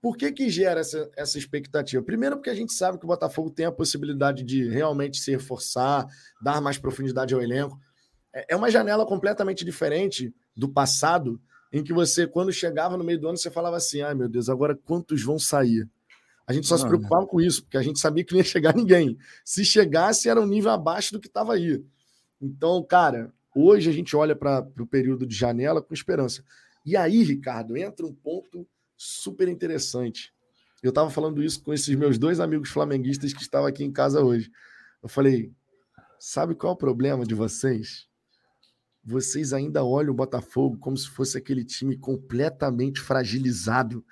por 0.00 0.16
que, 0.16 0.30
que 0.32 0.48
gera 0.48 0.80
essa, 0.80 1.10
essa 1.16 1.38
expectativa? 1.38 2.02
Primeiro, 2.02 2.36
porque 2.36 2.50
a 2.50 2.54
gente 2.54 2.72
sabe 2.72 2.98
que 2.98 3.04
o 3.04 3.08
Botafogo 3.08 3.50
tem 3.50 3.66
a 3.66 3.72
possibilidade 3.72 4.42
de 4.42 4.68
realmente 4.68 5.18
se 5.18 5.30
reforçar, 5.30 6.06
dar 6.40 6.60
mais 6.60 6.78
profundidade 6.78 7.34
ao 7.34 7.42
elenco. 7.42 7.78
É, 8.32 8.54
é 8.54 8.56
uma 8.56 8.70
janela 8.70 9.04
completamente 9.04 9.64
diferente 9.64 10.34
do 10.56 10.68
passado, 10.68 11.40
em 11.72 11.82
que 11.82 11.92
você, 11.92 12.26
quando 12.26 12.52
chegava 12.52 12.96
no 12.96 13.04
meio 13.04 13.20
do 13.20 13.28
ano, 13.28 13.36
você 13.36 13.50
falava 13.50 13.76
assim: 13.76 14.00
ai 14.00 14.14
meu 14.14 14.28
Deus, 14.28 14.48
agora 14.48 14.76
quantos 14.76 15.22
vão 15.22 15.38
sair? 15.38 15.88
A 16.46 16.52
gente 16.52 16.68
só 16.68 16.76
se 16.76 16.86
preocupava 16.86 17.22
não. 17.22 17.28
com 17.28 17.40
isso, 17.40 17.62
porque 17.62 17.76
a 17.76 17.82
gente 17.82 17.98
sabia 17.98 18.24
que 18.24 18.32
não 18.32 18.38
ia 18.38 18.44
chegar 18.44 18.74
ninguém. 18.74 19.18
Se 19.44 19.64
chegasse, 19.64 20.28
era 20.28 20.40
um 20.40 20.46
nível 20.46 20.70
abaixo 20.70 21.12
do 21.12 21.20
que 21.20 21.26
estava 21.26 21.54
aí. 21.54 21.84
Então, 22.40 22.82
cara, 22.82 23.32
hoje 23.54 23.88
a 23.88 23.92
gente 23.92 24.14
olha 24.14 24.36
para 24.36 24.66
o 24.78 24.86
período 24.86 25.26
de 25.26 25.34
janela 25.34 25.82
com 25.82 25.94
esperança. 25.94 26.44
E 26.84 26.96
aí, 26.96 27.22
Ricardo, 27.22 27.76
entra 27.76 28.06
um 28.06 28.14
ponto 28.14 28.66
super 28.96 29.48
interessante. 29.48 30.32
Eu 30.82 30.90
estava 30.90 31.10
falando 31.10 31.42
isso 31.42 31.62
com 31.62 31.72
esses 31.72 31.94
meus 31.96 32.18
dois 32.18 32.38
amigos 32.38 32.70
flamenguistas 32.70 33.32
que 33.32 33.42
estavam 33.42 33.66
aqui 33.66 33.82
em 33.82 33.92
casa 33.92 34.22
hoje. 34.22 34.50
Eu 35.02 35.08
falei: 35.08 35.52
sabe 36.18 36.54
qual 36.54 36.72
é 36.72 36.74
o 36.74 36.78
problema 36.78 37.24
de 37.24 37.34
vocês? 37.34 38.06
Vocês 39.02 39.52
ainda 39.52 39.84
olham 39.84 40.12
o 40.12 40.16
Botafogo 40.16 40.76
como 40.78 40.96
se 40.96 41.08
fosse 41.08 41.38
aquele 41.38 41.64
time 41.64 41.96
completamente 41.96 43.00
fragilizado, 43.00 44.04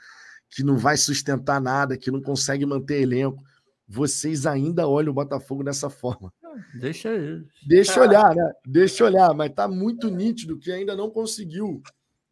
que 0.49 0.63
não 0.63 0.77
vai 0.77 0.97
sustentar 0.97 1.61
nada, 1.61 1.99
que 1.99 2.11
não 2.11 2.23
consegue 2.23 2.65
manter 2.65 3.03
elenco. 3.03 3.43
Vocês 3.87 4.47
ainda 4.47 4.89
olham 4.89 5.11
o 5.11 5.15
Botafogo 5.15 5.65
dessa 5.65 5.91
forma. 5.91 6.33
Deixa. 6.75 7.11
Deixa 7.67 8.01
olhar, 8.01 8.35
né? 8.35 8.53
Deixa 8.65 9.05
olhar, 9.05 9.35
mas 9.35 9.53
tá 9.53 9.69
muito 9.69 10.11
nítido 10.11 10.59
que 10.59 10.73
ainda 10.73 10.95
não 10.97 11.11
conseguiu 11.11 11.83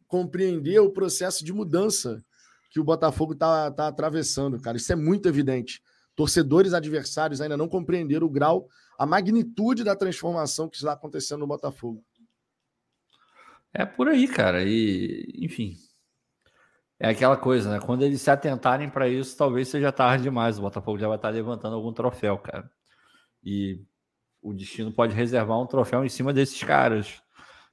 compreender 0.07 0.79
o 0.79 0.91
processo 0.91 1.43
de 1.43 1.51
mudança 1.51 2.23
que 2.69 2.79
o 2.79 2.83
Botafogo 2.83 3.33
está 3.33 3.71
tá 3.71 3.87
atravessando, 3.87 4.59
cara. 4.59 4.77
Isso 4.77 4.91
é 4.91 4.95
muito 4.95 5.27
evidente. 5.27 5.81
Torcedores 6.15 6.73
adversários 6.73 7.41
ainda 7.41 7.57
não 7.57 7.67
compreenderam 7.67 8.27
o 8.27 8.29
grau, 8.29 8.67
a 8.97 9.05
magnitude 9.05 9.83
da 9.83 9.95
transformação 9.95 10.69
que 10.69 10.77
está 10.77 10.93
acontecendo 10.93 11.39
no 11.39 11.47
Botafogo. 11.47 12.03
É 13.73 13.85
por 13.85 14.07
aí, 14.07 14.27
cara. 14.27 14.63
E, 14.63 15.33
enfim, 15.37 15.75
é 16.99 17.09
aquela 17.09 17.35
coisa, 17.35 17.71
né? 17.71 17.79
Quando 17.79 18.03
eles 18.03 18.21
se 18.21 18.29
atentarem 18.29 18.89
para 18.89 19.09
isso, 19.09 19.35
talvez 19.35 19.67
seja 19.67 19.91
tarde 19.91 20.23
demais. 20.23 20.57
O 20.57 20.61
Botafogo 20.61 20.99
já 20.99 21.07
vai 21.07 21.17
estar 21.17 21.29
levantando 21.29 21.75
algum 21.75 21.91
troféu, 21.91 22.37
cara. 22.37 22.69
E 23.43 23.81
o 24.43 24.53
destino 24.53 24.91
pode 24.91 25.15
reservar 25.15 25.59
um 25.59 25.65
troféu 25.65 26.05
em 26.05 26.09
cima 26.09 26.33
desses 26.33 26.61
caras 26.61 27.21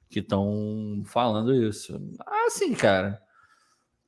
que 0.09 0.19
estão 0.19 1.03
falando 1.05 1.53
isso. 1.53 1.99
Assim, 2.47 2.73
cara 2.73 3.21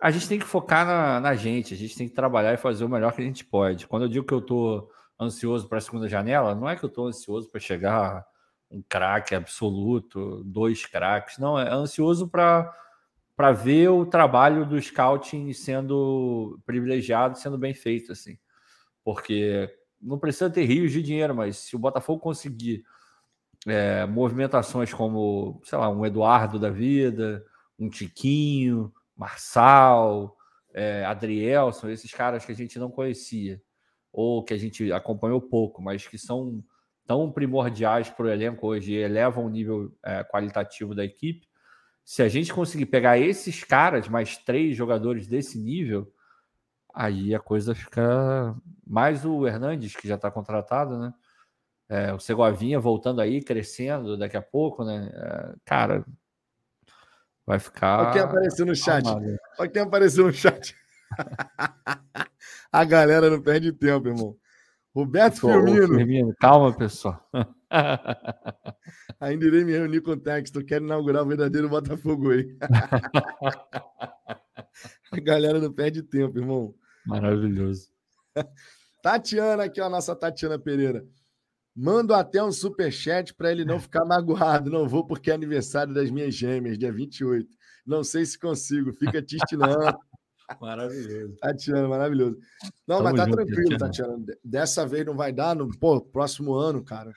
a 0.03 0.11
gente 0.11 0.27
tem 0.27 0.37
que 0.37 0.45
focar 0.45 0.85
na, 0.85 1.21
na, 1.21 1.33
gente, 1.33 1.73
a 1.73 1.77
gente 1.77 1.95
tem 1.95 2.09
que 2.09 2.13
trabalhar 2.13 2.53
e 2.53 2.57
fazer 2.57 2.83
o 2.83 2.89
melhor 2.89 3.13
que 3.13 3.21
a 3.21 3.23
gente 3.23 3.45
pode. 3.45 3.87
Quando 3.87 4.03
eu 4.03 4.09
digo 4.09 4.25
que 4.25 4.33
eu 4.33 4.39
estou 4.39 4.91
ansioso 5.17 5.69
para 5.69 5.77
a 5.77 5.81
segunda 5.81 6.09
janela, 6.09 6.53
não 6.53 6.67
é 6.67 6.75
que 6.75 6.83
eu 6.83 6.89
estou 6.89 7.07
ansioso 7.07 7.49
para 7.49 7.61
chegar 7.61 8.25
um 8.69 8.83
craque 8.89 9.33
absoluto, 9.33 10.43
dois 10.43 10.85
craques, 10.85 11.37
não, 11.37 11.57
é 11.57 11.71
ansioso 11.71 12.27
para 12.27 12.69
para 13.33 13.51
ver 13.51 13.89
o 13.89 14.05
trabalho 14.05 14.63
do 14.63 14.79
scouting 14.79 15.53
sendo 15.53 16.59
privilegiado, 16.65 17.37
sendo 17.39 17.57
bem 17.57 17.73
feito, 17.73 18.11
assim. 18.11 18.37
Porque 19.03 19.73
não 20.03 20.19
precisa 20.19 20.49
ter 20.49 20.65
rios 20.65 20.91
de 20.91 21.01
dinheiro, 21.01 21.33
mas 21.33 21.57
se 21.57 21.75
o 21.75 21.79
Botafogo 21.79 22.19
conseguir 22.19 22.83
é, 23.65 24.05
movimentações 24.05 24.93
como, 24.93 25.61
sei 25.63 25.77
lá, 25.77 25.89
um 25.89 26.05
Eduardo 26.05 26.59
da 26.59 26.69
vida, 26.69 27.43
um 27.79 27.89
Tiquinho, 27.89 28.93
Marçal, 29.15 30.35
é, 30.73 31.05
Adriel, 31.05 31.71
são 31.71 31.89
esses 31.89 32.11
caras 32.13 32.45
que 32.45 32.51
a 32.51 32.55
gente 32.55 32.77
não 32.77 32.89
conhecia, 32.89 33.61
ou 34.11 34.43
que 34.43 34.53
a 34.53 34.57
gente 34.57 34.91
acompanhou 34.91 35.41
pouco, 35.41 35.81
mas 35.81 36.05
que 36.07 36.17
são 36.17 36.63
tão 37.05 37.31
primordiais 37.31 38.09
para 38.09 38.25
o 38.25 38.29
elenco 38.29 38.67
hoje 38.67 38.93
e 38.93 38.97
elevam 38.97 39.45
o 39.45 39.49
nível 39.49 39.93
é, 40.03 40.23
qualitativo 40.23 40.93
da 40.93 41.03
equipe. 41.03 41.47
Se 42.03 42.21
a 42.21 42.27
gente 42.27 42.53
conseguir 42.53 42.87
pegar 42.87 43.17
esses 43.17 43.63
caras, 43.63 44.07
mais 44.07 44.37
três 44.37 44.75
jogadores 44.75 45.27
desse 45.27 45.57
nível, 45.57 46.11
aí 46.93 47.33
a 47.33 47.39
coisa 47.39 47.75
fica. 47.75 48.55
Mais 48.85 49.25
o 49.25 49.47
Hernandes, 49.47 49.95
que 49.95 50.07
já 50.07 50.15
está 50.15 50.29
contratado, 50.29 50.99
né? 50.99 51.13
É, 51.89 52.13
o 52.13 52.19
Segovinha 52.19 52.79
voltando 52.79 53.21
aí, 53.21 53.41
crescendo 53.41 54.17
daqui 54.17 54.37
a 54.37 54.41
pouco, 54.41 54.83
né? 54.83 55.09
É, 55.13 55.55
cara, 55.65 56.05
Vai 57.45 57.59
ficar. 57.59 57.99
Olha 57.99 58.11
quem 58.11 58.21
apareceu 58.21 58.65
no 58.65 58.75
chat. 58.75 59.05
Olha 59.59 59.69
quem 59.69 59.81
apareceu 59.81 60.25
no 60.25 60.33
chat. 60.33 60.75
A 62.71 62.83
galera 62.85 63.29
não 63.29 63.41
perde 63.41 63.71
tempo, 63.71 64.07
irmão. 64.07 64.35
Roberto 64.95 65.41
Pô, 65.41 65.49
Firmino. 65.49 65.95
Firmino. 65.95 66.33
Calma, 66.39 66.75
pessoal. 66.75 67.19
Ainda 69.19 69.45
irei 69.45 69.65
me 69.65 69.73
reunir 69.73 70.01
com 70.01 70.11
o 70.11 70.17
Texto. 70.17 70.63
Quero 70.63 70.85
inaugurar 70.85 71.23
o 71.23 71.27
verdadeiro 71.27 71.69
Botafogo 71.69 72.31
aí. 72.31 72.57
a 75.11 75.19
galera 75.19 75.59
não 75.59 75.71
perde 75.71 76.01
tempo, 76.01 76.39
irmão. 76.39 76.73
Maravilhoso. 77.05 77.89
Tatiana, 79.01 79.65
aqui, 79.65 79.81
ó, 79.81 79.85
a 79.85 79.89
nossa 79.89 80.15
Tatiana 80.15 80.57
Pereira. 80.57 81.05
Mando 81.75 82.13
até 82.13 82.41
um 82.43 82.51
superchat 82.51 83.33
para 83.33 83.51
ele 83.51 83.65
não 83.65 83.79
ficar 83.79 84.05
magoado. 84.05 84.69
Não 84.69 84.87
vou 84.87 85.05
porque 85.05 85.31
é 85.31 85.33
aniversário 85.33 85.93
das 85.93 86.09
minhas 86.11 86.33
gêmeas, 86.33 86.77
dia 86.77 86.91
28. 86.91 87.49
Não 87.85 88.03
sei 88.03 88.25
se 88.25 88.37
consigo. 88.39 88.93
Fica 88.93 89.21
tistilando. 89.21 89.97
Maravilhoso. 90.61 91.35
Tatiana, 91.41 91.87
maravilhoso. 91.87 92.37
Não, 92.85 92.97
Tamo 92.97 93.03
mas 93.03 93.15
tá 93.15 93.25
junto, 93.25 93.35
tranquilo, 93.37 93.77
Tatiana. 93.77 94.13
Tatiana. 94.13 94.39
Dessa 94.43 94.85
vez 94.85 95.05
não 95.05 95.15
vai 95.15 95.31
dar. 95.31 95.55
No 95.55 95.67
pô, 95.79 95.99
próximo 96.01 96.53
ano, 96.53 96.83
cara. 96.83 97.11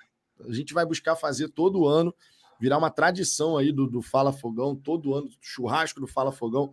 A 0.48 0.52
gente 0.52 0.72
vai 0.72 0.86
buscar 0.86 1.16
fazer 1.16 1.48
todo 1.48 1.86
ano, 1.86 2.14
virar 2.60 2.78
uma 2.78 2.90
tradição 2.90 3.56
aí 3.56 3.72
do, 3.72 3.86
do 3.86 4.00
Fala 4.00 4.32
Fogão, 4.32 4.76
todo 4.76 5.14
ano, 5.14 5.28
churrasco 5.40 6.00
do 6.00 6.06
Fala 6.06 6.30
Fogão, 6.30 6.72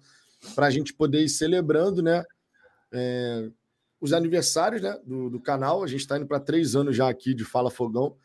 para 0.56 0.68
a 0.68 0.69
gente 0.69 0.94
poder 0.94 1.23
ir 1.23 1.30
celebrando, 1.30 2.02
né? 2.02 2.23
É, 2.94 3.49
os 3.99 4.14
aniversários 4.14 4.82
né, 4.82 4.98
do, 5.06 5.30
do 5.30 5.40
canal. 5.40 5.84
A 5.84 5.88
gente 5.88 6.02
está 6.02 6.18
indo 6.18 6.28
para 6.28 6.40
três 6.40 6.76
anos 6.76 6.95
já 6.95 7.10
aqui 7.10 7.34
de 7.34 7.44
Fala 7.44 7.72
Fogão. 7.72 8.15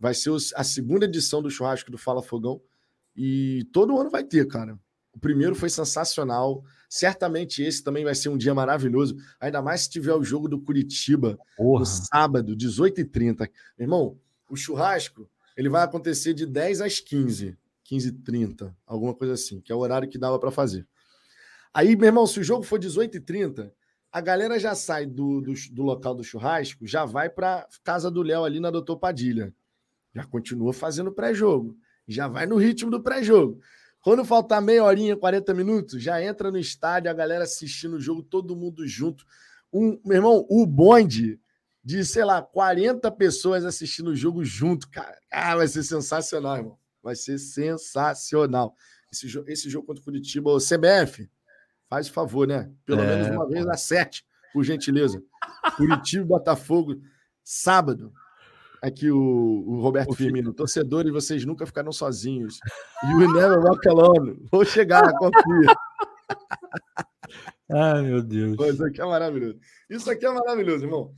Vai 0.00 0.14
ser 0.14 0.30
a 0.54 0.64
segunda 0.64 1.04
edição 1.04 1.42
do 1.42 1.50
churrasco 1.50 1.90
do 1.90 1.98
Fala 1.98 2.22
Fogão. 2.22 2.60
E 3.14 3.66
todo 3.72 3.98
ano 3.98 4.10
vai 4.10 4.24
ter, 4.24 4.46
cara. 4.46 4.78
O 5.12 5.18
primeiro 5.18 5.54
foi 5.54 5.68
sensacional. 5.68 6.64
Certamente 6.88 7.62
esse 7.62 7.82
também 7.82 8.04
vai 8.04 8.14
ser 8.14 8.28
um 8.28 8.38
dia 8.38 8.54
maravilhoso. 8.54 9.16
Ainda 9.40 9.60
mais 9.60 9.82
se 9.82 9.90
tiver 9.90 10.14
o 10.14 10.22
jogo 10.22 10.48
do 10.48 10.60
Curitiba 10.60 11.38
Porra. 11.56 11.80
no 11.80 11.86
sábado, 11.86 12.56
18h30. 12.56 13.50
Irmão, 13.78 14.18
o 14.48 14.56
churrasco 14.56 15.28
ele 15.56 15.68
vai 15.68 15.82
acontecer 15.82 16.32
de 16.34 16.46
10 16.46 16.80
às 16.80 17.00
15, 17.00 17.58
15h30, 17.84 18.72
alguma 18.86 19.12
coisa 19.12 19.34
assim, 19.34 19.60
que 19.60 19.72
é 19.72 19.74
o 19.74 19.80
horário 19.80 20.08
que 20.08 20.16
dava 20.16 20.38
para 20.38 20.52
fazer. 20.52 20.86
Aí, 21.74 21.96
meu 21.96 22.06
irmão, 22.06 22.26
se 22.26 22.38
o 22.38 22.44
jogo 22.44 22.62
for 22.62 22.78
18h30, 22.78 23.72
a 24.10 24.20
galera 24.20 24.58
já 24.58 24.74
sai 24.74 25.06
do, 25.06 25.40
do, 25.40 25.52
do 25.72 25.82
local 25.82 26.14
do 26.14 26.24
churrasco, 26.24 26.86
já 26.86 27.04
vai 27.04 27.28
para 27.28 27.66
casa 27.84 28.10
do 28.10 28.22
Léo 28.22 28.44
ali 28.44 28.58
na 28.58 28.70
Doutor 28.70 28.96
Padilha. 28.96 29.54
Já 30.14 30.24
continua 30.24 30.72
fazendo 30.72 31.12
pré-jogo. 31.12 31.76
Já 32.06 32.26
vai 32.26 32.46
no 32.46 32.56
ritmo 32.56 32.90
do 32.90 33.02
pré-jogo. 33.02 33.60
Quando 34.00 34.24
faltar 34.24 34.62
meia 34.62 34.82
horinha, 34.82 35.16
40 35.16 35.52
minutos, 35.52 36.02
já 36.02 36.22
entra 36.22 36.50
no 36.50 36.58
estádio, 36.58 37.10
a 37.10 37.14
galera 37.14 37.44
assistindo 37.44 37.96
o 37.96 38.00
jogo, 38.00 38.22
todo 38.22 38.56
mundo 38.56 38.86
junto. 38.86 39.24
Um, 39.72 40.00
meu 40.04 40.16
irmão, 40.16 40.46
o 40.48 40.66
bonde 40.66 41.38
de, 41.84 42.04
sei 42.04 42.24
lá, 42.24 42.40
40 42.40 43.10
pessoas 43.12 43.64
assistindo 43.64 44.08
o 44.08 44.16
jogo 44.16 44.44
junto, 44.44 44.88
cara. 44.88 45.18
Ah, 45.30 45.56
vai 45.56 45.68
ser 45.68 45.82
sensacional, 45.82 46.56
irmão. 46.56 46.78
Vai 47.02 47.14
ser 47.14 47.38
sensacional. 47.38 48.74
Esse, 49.12 49.26
esse 49.46 49.70
jogo 49.70 49.86
contra 49.86 50.00
o 50.00 50.04
Curitiba, 50.04 50.50
o 50.50 50.58
CBF, 50.58 51.28
faz 51.88 52.08
favor, 52.08 52.46
né? 52.46 52.70
Pelo 52.84 53.00
é, 53.00 53.06
menos 53.06 53.28
uma 53.28 53.48
vez 53.48 53.66
às 53.66 53.82
sete, 53.82 54.24
por 54.52 54.62
gentileza. 54.64 55.22
Curitiba 55.76 56.24
Botafogo, 56.24 56.96
sábado. 57.42 58.12
Aqui 58.80 59.10
o, 59.10 59.18
o 59.18 59.80
Roberto 59.80 60.12
o 60.12 60.14
Firmino, 60.14 60.52
torcedor 60.52 61.06
e 61.06 61.10
vocês 61.10 61.44
nunca 61.44 61.66
ficaram 61.66 61.90
sozinhos. 61.90 62.60
You 63.10 63.32
never 63.32 63.58
walk 63.58 63.88
alone. 63.88 64.46
Vou 64.50 64.64
chegar, 64.64 65.12
confia. 65.14 65.74
Ai, 67.70 68.02
meu 68.02 68.22
Deus. 68.22 68.56
Isso 68.60 68.84
aqui 68.84 69.00
é 69.00 69.04
maravilhoso. 69.04 69.58
Isso 69.90 70.10
aqui 70.10 70.24
é 70.24 70.30
maravilhoso, 70.30 70.84
irmão. 70.84 71.12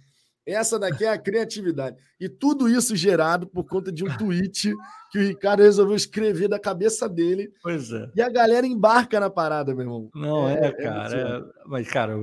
Essa 0.52 0.78
daqui 0.78 1.04
é 1.04 1.08
a 1.08 1.18
criatividade. 1.18 1.96
E 2.18 2.28
tudo 2.28 2.68
isso 2.68 2.96
gerado 2.96 3.46
por 3.46 3.64
conta 3.64 3.90
de 3.90 4.04
um 4.04 4.16
tweet 4.16 4.74
que 5.10 5.18
o 5.18 5.22
Ricardo 5.22 5.62
resolveu 5.62 5.96
escrever 5.96 6.48
da 6.48 6.58
cabeça 6.58 7.08
dele. 7.08 7.52
Pois 7.62 7.92
é. 7.92 8.10
E 8.14 8.22
a 8.22 8.28
galera 8.28 8.66
embarca 8.66 9.18
na 9.18 9.30
parada, 9.30 9.74
meu 9.74 9.82
irmão. 9.82 10.10
Não 10.14 10.48
é, 10.48 10.60
é, 10.60 10.66
é 10.66 10.72
cara. 10.72 11.16
É... 11.16 11.42
Mas, 11.66 11.88
cara, 11.88 12.16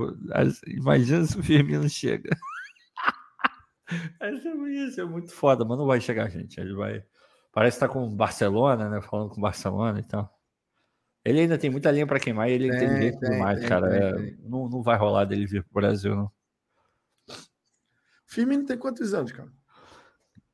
imagina 0.67 1.25
se 1.25 1.39
o 1.39 1.43
Firmino 1.43 1.89
chega. 1.89 2.29
Isso 4.87 5.01
é 5.01 5.05
muito 5.05 5.31
foda, 5.31 5.63
mas 5.63 5.77
não 5.77 5.85
vai 5.85 6.01
chegar, 6.01 6.29
gente. 6.29 6.59
Ele 6.59 6.73
vai. 6.73 7.03
Parece 7.53 7.77
que 7.77 7.81
tá 7.81 7.87
com 7.87 8.05
o 8.05 8.15
Barcelona, 8.15 8.89
né? 8.89 9.01
Falando 9.01 9.29
com 9.29 9.37
o 9.37 9.41
Barcelona 9.41 9.99
e 9.99 10.01
então. 10.01 10.23
tal. 10.23 10.37
Ele 11.27 11.41
ainda 11.41 11.57
tem 11.57 11.69
muita 11.69 11.91
linha 11.91 12.07
para 12.07 12.21
queimar 12.21 12.49
e 12.49 12.53
ele 12.53 12.71
é 12.71 12.75
inteligente 12.75 13.19
demais, 13.19 13.59
cara. 13.67 13.93
É, 13.93 14.33
não, 14.43 14.69
não 14.69 14.81
vai 14.81 14.97
rolar 14.97 15.25
dele 15.25 15.45
vir 15.45 15.61
pro 15.61 15.81
Brasil, 15.81 16.15
não. 16.15 16.31
Firmino 18.27 18.65
tem 18.65 18.77
quantos 18.77 19.13
anos, 19.13 19.31
cara? 19.31 19.49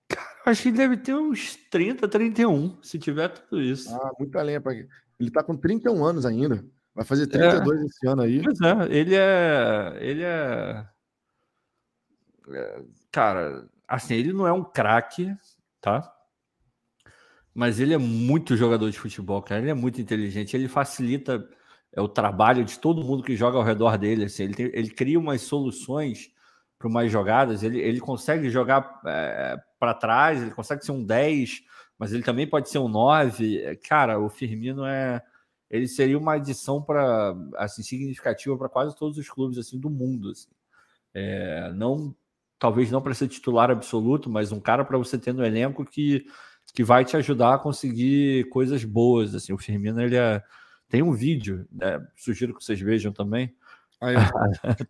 Cara, 0.08 0.30
acho 0.46 0.64
que 0.64 0.72
deve 0.72 0.96
ter 0.98 1.16
uns 1.16 1.56
30, 1.72 2.08
31, 2.08 2.82
se 2.84 3.00
tiver 3.00 3.30
tudo 3.30 3.62
isso. 3.62 3.94
Ah, 3.94 4.12
muita 4.18 4.42
lenha 4.44 4.62
para 4.62 4.74
Ele 5.20 5.32
tá 5.32 5.44
com 5.44 5.58
31 5.58 6.06
anos 6.06 6.26
ainda. 6.26 6.64
Vai 6.94 7.04
fazer 7.04 7.26
32 7.26 7.82
é. 7.82 7.86
esse 7.86 8.08
ano 8.08 8.22
aí. 8.22 8.44
Pois 8.44 8.62
é, 8.62 8.96
ele 8.96 9.16
é. 9.16 9.98
Ele 10.00 10.22
é. 10.22 10.86
é 12.50 12.82
cara, 13.12 13.68
assim, 13.88 14.14
ele 14.14 14.32
não 14.32 14.46
é 14.46 14.54
um 14.54 14.64
craque, 14.64 15.36
tá? 15.82 16.14
Mas 17.56 17.80
ele 17.80 17.96
é 17.96 17.98
muito 17.98 18.56
jogador 18.56 18.90
de 18.92 19.00
futebol, 19.00 19.42
cara. 19.42 19.62
Ele 19.62 19.72
é 19.72 19.76
muito 19.76 20.00
inteligente. 20.00 20.56
Ele 20.56 20.68
facilita 20.68 21.48
é, 21.92 22.02
o 22.02 22.08
trabalho 22.08 22.64
de 22.64 22.78
todo 22.78 23.04
mundo 23.04 23.24
que 23.24 23.36
joga 23.36 23.58
ao 23.58 23.64
redor 23.64 23.98
dele. 23.98 24.26
Assim. 24.26 24.44
Ele, 24.44 24.54
tem, 24.54 24.66
ele 24.74 24.90
cria 24.92 25.20
umas 25.20 25.42
soluções 25.42 26.33
para 26.84 26.90
umas 26.90 27.10
jogadas, 27.10 27.64
ele, 27.64 27.80
ele 27.80 28.02
consegue 28.02 28.50
jogar 28.50 29.00
é, 29.06 29.58
para 29.80 29.94
trás, 29.94 30.42
ele 30.42 30.52
consegue 30.52 30.84
ser 30.84 30.92
um 30.92 31.02
10, 31.02 31.64
mas 31.98 32.12
ele 32.12 32.24
também 32.24 32.46
pode 32.46 32.70
ser 32.70 32.80
um 32.80 32.90
9. 32.90 33.78
Cara, 33.88 34.20
o 34.20 34.30
Firmino 34.30 34.86
é. 34.86 35.24
Ele 35.70 35.88
seria 35.88 36.18
uma 36.18 36.34
adição 36.34 36.82
para 36.82 37.34
assim, 37.56 37.82
significativa 37.82 38.58
para 38.58 38.68
quase 38.68 38.96
todos 38.98 39.18
os 39.18 39.30
clubes 39.30 39.58
assim 39.58 39.80
do 39.80 39.90
mundo. 39.90 40.30
Assim. 40.30 40.50
É, 41.14 41.72
não 41.74 42.14
talvez 42.60 42.92
não 42.92 43.02
para 43.02 43.14
ser 43.14 43.30
titular 43.30 43.72
absoluto, 43.72 44.30
mas 44.30 44.52
um 44.52 44.60
cara 44.60 44.84
para 44.84 44.98
você 44.98 45.18
ter 45.18 45.34
no 45.34 45.46
elenco 45.46 45.86
que, 45.86 46.26
que 46.74 46.84
vai 46.84 47.06
te 47.06 47.16
ajudar 47.16 47.56
a 47.56 47.60
conseguir 47.60 48.50
coisas 48.50 48.84
boas. 48.84 49.34
Assim, 49.34 49.54
o 49.54 49.58
Firmino 49.58 50.02
ele 50.02 50.18
é, 50.18 50.44
tem 50.90 51.02
um 51.02 51.14
vídeo, 51.14 51.66
né, 51.72 52.06
sugiro 52.16 52.54
que 52.54 52.64
vocês 52.64 52.80
vejam 52.80 53.14
também, 53.14 53.56
Aí, 54.04 54.16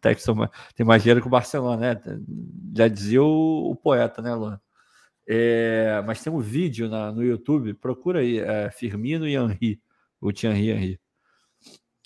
Texas 0.01 0.35
tem 0.75 0.83
mais 0.83 1.03
dinheiro 1.03 1.21
que 1.21 1.27
o 1.27 1.29
Barcelona, 1.29 1.93
né? 1.93 2.01
Já 2.75 2.87
dizia 2.87 3.21
o, 3.21 3.71
o 3.71 3.75
poeta, 3.75 4.21
né, 4.23 4.33
Luan? 4.33 4.59
É, 5.27 6.01
mas 6.05 6.21
tem 6.21 6.33
um 6.33 6.39
vídeo 6.39 6.89
na, 6.89 7.11
no 7.11 7.23
YouTube, 7.23 7.75
procura 7.75 8.19
aí, 8.19 8.39
é, 8.39 8.71
Firmino 8.71 9.27
e 9.27 9.35
Henri, 9.35 9.79
o 10.19 10.33
Thierry 10.33 10.71
Henry. 10.71 10.99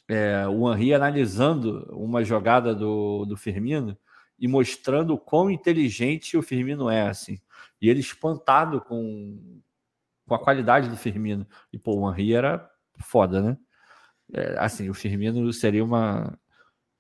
É, 0.10 0.48
o 0.48 0.72
Henri 0.72 0.94
analisando 0.94 1.88
uma 1.92 2.24
jogada 2.24 2.76
do, 2.76 3.26
do 3.26 3.38
Firmino 3.38 3.98
e 4.38 4.48
mostrando 4.48 5.14
o 5.14 5.18
quão 5.18 5.50
inteligente 5.50 6.38
o 6.38 6.44
Firmino 6.44 6.90
é, 6.90 7.08
assim. 7.08 7.40
E 7.82 7.90
ele 7.90 8.02
espantado 8.02 8.82
com, 8.82 9.62
com 10.28 10.36
a 10.36 10.40
qualidade 10.40 10.90
do 10.90 10.98
Firmino. 10.98 11.48
E, 11.72 11.78
pô, 11.78 11.96
o 11.96 12.12
Henri 12.12 12.34
era 12.34 12.70
foda, 13.00 13.42
né? 13.42 13.58
É, 14.34 14.58
assim, 14.60 14.90
o 14.90 14.94
Firmino 14.94 15.52
seria 15.54 15.84
uma, 15.84 16.38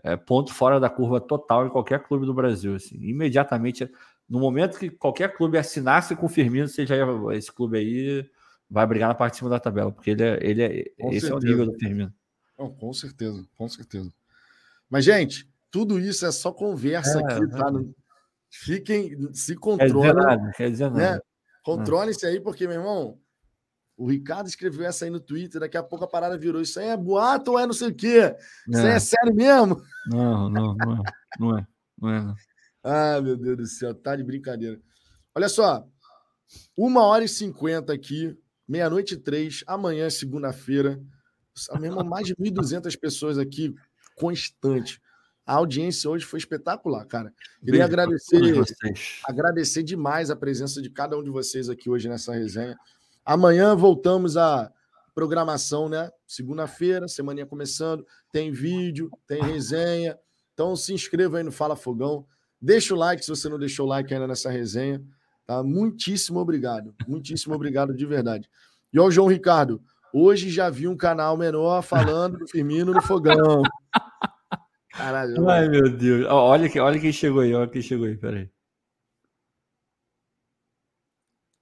é, 0.03 0.15
ponto 0.15 0.53
fora 0.53 0.79
da 0.79 0.89
curva 0.89 1.19
total 1.19 1.65
em 1.65 1.69
qualquer 1.69 2.03
clube 2.03 2.25
do 2.25 2.33
Brasil. 2.33 2.75
Assim. 2.75 2.97
Imediatamente, 3.01 3.89
no 4.29 4.39
momento 4.39 4.77
que 4.77 4.89
qualquer 4.89 5.35
clube 5.35 5.57
assinasse 5.57 6.15
com 6.15 6.25
o 6.25 6.29
Firmino, 6.29 6.67
seja 6.67 6.95
esse 7.33 7.51
clube 7.51 7.77
aí 7.77 8.29
vai 8.69 8.85
brigar 8.85 9.09
na 9.09 9.15
parte 9.15 9.33
de 9.33 9.37
cima 9.39 9.49
da 9.49 9.59
tabela, 9.59 9.91
porque 9.91 10.11
ele 10.11 10.23
é, 10.23 10.39
ele 10.41 10.63
é 10.63 10.69
esse 11.11 11.27
certeza. 11.27 11.33
é 11.33 11.35
o 11.35 11.39
nível 11.39 11.65
do 11.65 11.73
Firmino. 11.77 12.13
Não, 12.57 12.69
com 12.73 12.91
certeza, 12.93 13.45
com 13.55 13.69
certeza. 13.69 14.11
Mas, 14.89 15.05
gente, 15.05 15.49
tudo 15.69 15.99
isso 15.99 16.25
é 16.25 16.31
só 16.31 16.51
conversa 16.51 17.19
é, 17.19 17.23
aqui, 17.23 17.49
tá? 17.49 17.71
Fiquem, 18.49 19.33
se 19.33 19.55
controlem. 19.55 20.01
Quer 20.01 20.13
dizer 20.13 20.13
nada, 20.13 20.51
quer 20.55 20.71
dizer 20.71 20.91
né? 20.91 21.03
nada. 21.03 21.15
Né? 21.15 21.21
Controlem-se 21.63 22.25
aí, 22.25 22.39
porque, 22.39 22.65
meu 22.65 22.77
irmão, 22.77 23.19
o 23.97 24.07
Ricardo 24.07 24.47
escreveu 24.47 24.85
essa 24.85 25.05
aí 25.05 25.11
no 25.11 25.19
Twitter, 25.19 25.59
daqui 25.59 25.75
a 25.75 25.83
pouco 25.83 26.05
a 26.05 26.07
parada 26.07 26.37
virou. 26.37 26.61
Isso 26.61 26.79
aí 26.79 26.87
é 26.87 26.95
boato 26.95 27.51
ou 27.51 27.59
é 27.59 27.65
não 27.65 27.73
sei 27.73 27.89
o 27.89 27.95
quê? 27.95 28.35
Isso 28.69 28.79
aí 28.79 28.91
é, 28.91 28.95
é 28.95 28.99
sério 28.99 29.33
mesmo? 29.33 29.81
Não, 30.07 30.49
não, 30.49 30.75
não 30.75 30.93
é. 30.93 31.03
Não 31.39 31.57
é. 31.57 31.67
Não 31.99 32.09
é 32.09 32.21
não. 32.21 32.35
Ah, 32.83 33.19
meu 33.19 33.35
Deus 33.35 33.57
do 33.57 33.65
céu, 33.65 33.93
tá 33.95 34.15
de 34.15 34.23
brincadeira. 34.23 34.79
Olha 35.35 35.49
só, 35.49 35.85
uma 36.77 37.03
hora 37.03 37.23
e 37.23 37.27
cinquenta 37.27 37.91
aqui, 37.91 38.37
meia-noite 38.67 39.15
e 39.15 39.17
três, 39.17 39.63
amanhã, 39.67 40.09
segunda-feira. 40.09 41.01
Mesmo 41.79 42.03
mais 42.03 42.27
de 42.27 42.35
1.200 42.35 42.97
pessoas 42.99 43.37
aqui, 43.39 43.73
constante. 44.15 45.01
A 45.43 45.55
audiência 45.55 46.09
hoje 46.09 46.25
foi 46.25 46.39
espetacular, 46.39 47.05
cara. 47.05 47.33
Queria 47.63 47.85
agradecer, 47.85 48.41
agradecer 49.25 49.81
demais 49.81 50.29
a 50.29 50.35
presença 50.35 50.81
de 50.81 50.89
cada 50.89 51.17
um 51.17 51.23
de 51.23 51.29
vocês 51.29 51.67
aqui 51.67 51.89
hoje 51.89 52.07
nessa 52.07 52.33
resenha. 52.33 52.77
Amanhã 53.27 53.75
voltamos 53.75 54.37
à 54.37 54.71
programação, 55.13 55.89
né? 55.89 56.09
Segunda-feira, 56.25 57.09
semaninha 57.09 57.45
começando, 57.45 58.05
tem 58.31 58.53
vídeo, 58.53 59.11
tem 59.27 59.43
resenha. 59.43 60.17
Então 60.53 60.77
se 60.77 60.93
inscreva 60.93 61.37
aí 61.37 61.43
no 61.43 61.51
Fala 61.51 61.75
Fogão. 61.75 62.25
Deixa 62.61 62.93
o 62.93 62.97
like 62.97 63.25
se 63.25 63.29
você 63.29 63.49
não 63.49 63.59
deixou 63.59 63.85
o 63.85 63.89
like 63.89 64.13
ainda 64.13 64.27
nessa 64.27 64.49
resenha. 64.49 65.03
Tá? 65.45 65.61
Muitíssimo 65.61 66.39
obrigado. 66.39 66.95
Muitíssimo 67.05 67.53
obrigado 67.53 67.93
de 67.93 68.05
verdade. 68.05 68.49
E 68.93 68.97
ó, 68.97 69.11
João 69.11 69.27
Ricardo, 69.27 69.81
hoje 70.13 70.49
já 70.49 70.69
vi 70.69 70.87
um 70.87 70.95
canal 70.95 71.35
menor 71.35 71.81
falando 71.81 72.37
do 72.37 72.47
Firmino 72.47 72.93
no 72.93 73.01
fogão. 73.01 73.61
Caralho. 74.89 75.49
Ai, 75.49 75.67
meu 75.67 75.89
Deus. 75.89 76.25
Olha, 76.29 76.71
olha 76.81 76.97
quem 76.97 77.11
chegou 77.11 77.41
aí, 77.41 77.53
olha 77.53 77.69
quem 77.69 77.81
chegou 77.81 78.07
aí, 78.07 78.15
peraí. 78.15 78.49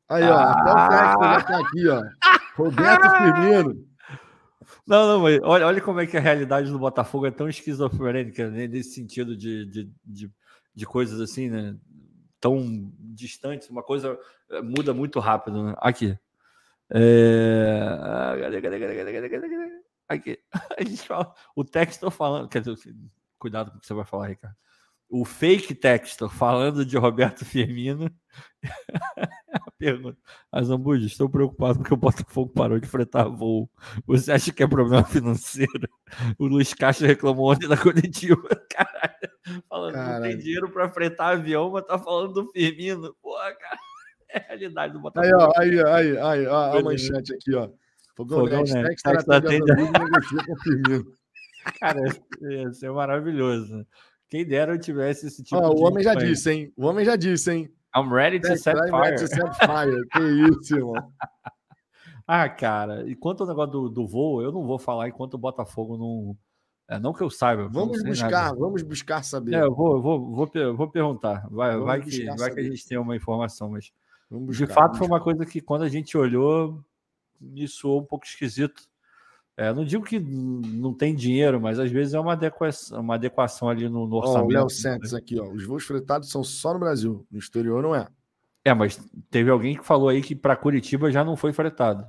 Aí, 0.08 0.24
ó, 0.24 0.36
ah! 0.38 0.52
até 0.52 0.72
o 0.72 0.90
técnico 0.90 1.24
já 1.24 1.42
tá 1.42 1.60
aqui, 1.60 1.88
ó. 1.88 2.04
Roberto 2.56 3.10
Firmino. 3.18 3.88
Não, 4.86 5.08
não, 5.08 5.20
mas 5.22 5.40
olha, 5.44 5.66
olha 5.66 5.82
como 5.82 6.00
é 6.00 6.06
que 6.06 6.18
a 6.18 6.22
realidade 6.22 6.72
do 6.72 6.80
Botafogo 6.80 7.26
é 7.26 7.32
tão 7.32 7.50
esquizofrênica, 7.50 8.50
né, 8.50 8.68
nesse 8.68 8.94
sentido 8.94 9.36
de, 9.36 9.66
de, 9.66 9.92
de, 10.04 10.32
de 10.74 10.86
coisas 10.86 11.20
assim, 11.20 11.50
né? 11.50 11.76
Tão 12.40 12.92
distantes, 13.00 13.70
uma 13.70 13.82
coisa 13.82 14.18
eh, 14.52 14.62
muda 14.62 14.94
muito 14.94 15.20
rápido, 15.20 15.64
né? 15.64 15.76
Aqui. 15.78 16.18
É... 16.92 17.80
Aqui. 20.08 20.40
A 20.78 20.84
gente 20.84 21.08
fala, 21.08 21.34
o 21.56 21.64
texto 21.64 22.12
falando, 22.12 22.48
quer 22.48 22.62
dizer, 22.62 22.78
cuidado 23.40 23.72
com 23.72 23.78
o 23.78 23.80
que 23.80 23.88
você 23.88 23.94
vai 23.96 24.06
falar, 24.06 24.28
Ricardo 24.28 24.56
o 25.10 25.24
fake 25.24 25.76
texto 25.76 26.28
falando 26.28 26.86
de 26.86 26.98
Roberto 26.98 27.46
Firmino. 27.46 28.12
a 29.54 29.72
pergunta. 29.78 30.18
Azambuja, 30.52 31.06
estou 31.06 31.30
preocupado 31.30 31.80
porque 31.80 31.94
o 31.94 31.98
Botafogo 31.98 32.52
parou 32.54 32.80
de 32.80 32.88
fretar 32.88 33.30
voo. 33.30 33.70
Você 34.06 34.32
acha 34.32 34.52
que 34.52 34.64
é 34.64 34.68
problema 34.68 35.04
financeiro? 35.04 35.88
O 36.38 36.46
Luiz 36.48 36.74
Castro 36.74 37.08
reclamou 37.08 37.52
ontem 37.52 37.68
na 37.68 37.78
coletiva. 37.78 38.42
Caralho, 38.70 39.64
falando 39.70 39.94
que 39.94 40.00
não 40.00 40.22
tem 40.22 40.38
dinheiro 40.38 40.72
para 40.72 40.90
fretar 40.90 41.34
avião, 41.34 41.72
mas 41.72 41.86
tá 41.86 41.98
falando 41.98 42.34
do 42.34 42.52
Firmino. 42.52 43.16
Porra, 43.22 43.54
cara. 43.56 43.80
É 44.28 44.40
a 44.40 44.48
realidade 44.48 44.92
do 44.92 45.00
Botafogo. 45.00 45.34
Aí, 45.34 45.34
ó, 45.34 45.54
aí, 45.56 45.80
aí, 45.80 46.18
aí, 46.18 46.48
ó, 46.48 46.78
a 46.78 46.84
manchete 46.84 47.34
aqui, 47.34 47.56
ó. 47.56 47.70
Fogão, 48.18 48.40
Fogão 48.40 48.64
né? 48.64 48.82
Next, 48.82 49.04
com 50.46 50.58
Firmino. 50.58 51.06
Cara, 51.80 52.02
isso 52.70 52.86
é 52.86 52.90
maravilhoso. 52.90 53.86
Quem 54.30 54.46
dera 54.46 54.74
eu 54.74 54.80
tivesse 54.80 55.28
esse 55.28 55.44
tipo 55.44 55.60
oh, 55.60 55.74
de. 55.74 55.82
O 55.82 55.86
homem 55.86 56.04
já 56.04 56.16
disse, 56.16 56.52
hein? 56.52 56.74
O 56.76 56.86
homem 56.86 57.06
já 57.06 57.16
disse, 57.16 57.52
hein? 57.52 57.70
I'm 57.96 58.10
ready 58.10 58.40
to 58.40 58.58
set 58.58 58.76
fire. 58.76 58.92
Ready 58.92 59.22
to 59.22 59.28
set 59.28 59.56
fire. 59.58 60.08
que 60.12 60.20
isso, 60.20 60.76
irmão. 60.76 60.96
Ah, 62.28 62.50
cara, 62.50 63.08
enquanto 63.08 63.42
o 63.42 63.46
negócio 63.46 63.72
do, 63.72 63.88
do 63.88 64.08
voo, 64.08 64.42
eu 64.42 64.52
não 64.52 64.66
vou 64.66 64.80
falar 64.80 65.08
enquanto 65.08 65.36
o 65.36 65.38
Botafogo 65.38 65.96
não. 65.96 66.36
É, 66.88 66.98
não 67.00 67.14
que 67.14 67.22
eu 67.22 67.30
saiba. 67.30 67.68
Vamos 67.68 68.02
buscar, 68.04 68.32
nada. 68.32 68.58
vamos 68.58 68.82
buscar 68.82 69.24
saber. 69.24 69.54
É, 69.54 69.62
eu 69.62 69.76
vou, 69.76 70.02
vou, 70.02 70.34
vou, 70.34 70.76
vou 70.76 70.90
perguntar. 70.90 71.48
Vai, 71.52 71.78
vai 71.78 72.02
que, 72.02 72.26
vai 72.36 72.52
que 72.52 72.60
a 72.60 72.64
gente 72.64 72.88
tem 72.88 72.98
uma 72.98 73.16
informação, 73.16 73.70
mas 73.70 73.92
buscar, 74.32 74.66
de 74.66 74.74
fato 74.74 74.98
foi 74.98 75.06
uma 75.06 75.22
coisa 75.22 75.46
que 75.46 75.62
quando 75.62 75.84
a 75.84 75.88
gente 75.88 76.18
olhou 76.18 76.84
me 77.40 77.68
soou 77.68 78.02
um 78.02 78.06
pouco 78.06 78.26
esquisito. 78.26 78.84
É, 79.58 79.72
não 79.74 79.86
digo 79.86 80.04
que 80.04 80.20
não 80.20 80.94
tem 80.94 81.16
dinheiro, 81.16 81.62
mas 81.62 81.80
às 81.80 81.90
vezes 81.90 82.14
é 82.14 82.20
uma 82.20 82.34
adequação, 82.34 83.00
uma 83.00 83.16
adequação 83.16 83.70
ali 83.70 83.88
no, 83.88 84.06
no 84.06 84.18
orçamento. 84.18 84.44
Ó, 84.44 84.48
o 84.48 84.52
Léo 84.52 84.70
Santos 84.70 85.14
aqui, 85.14 85.40
ó. 85.40 85.48
Os 85.50 85.64
voos 85.64 85.86
fretados 85.86 86.30
são 86.30 86.44
só 86.44 86.74
no 86.74 86.80
Brasil, 86.80 87.26
no 87.32 87.40
exterior 87.40 87.82
não 87.82 87.96
é. 87.96 88.06
É, 88.66 88.74
mas 88.74 89.00
teve 89.30 89.50
alguém 89.50 89.78
que 89.78 89.86
falou 89.86 90.10
aí 90.10 90.22
que 90.22 90.36
para 90.36 90.58
Curitiba 90.58 91.10
já 91.10 91.24
não 91.24 91.38
foi 91.38 91.54
fretado. 91.54 92.06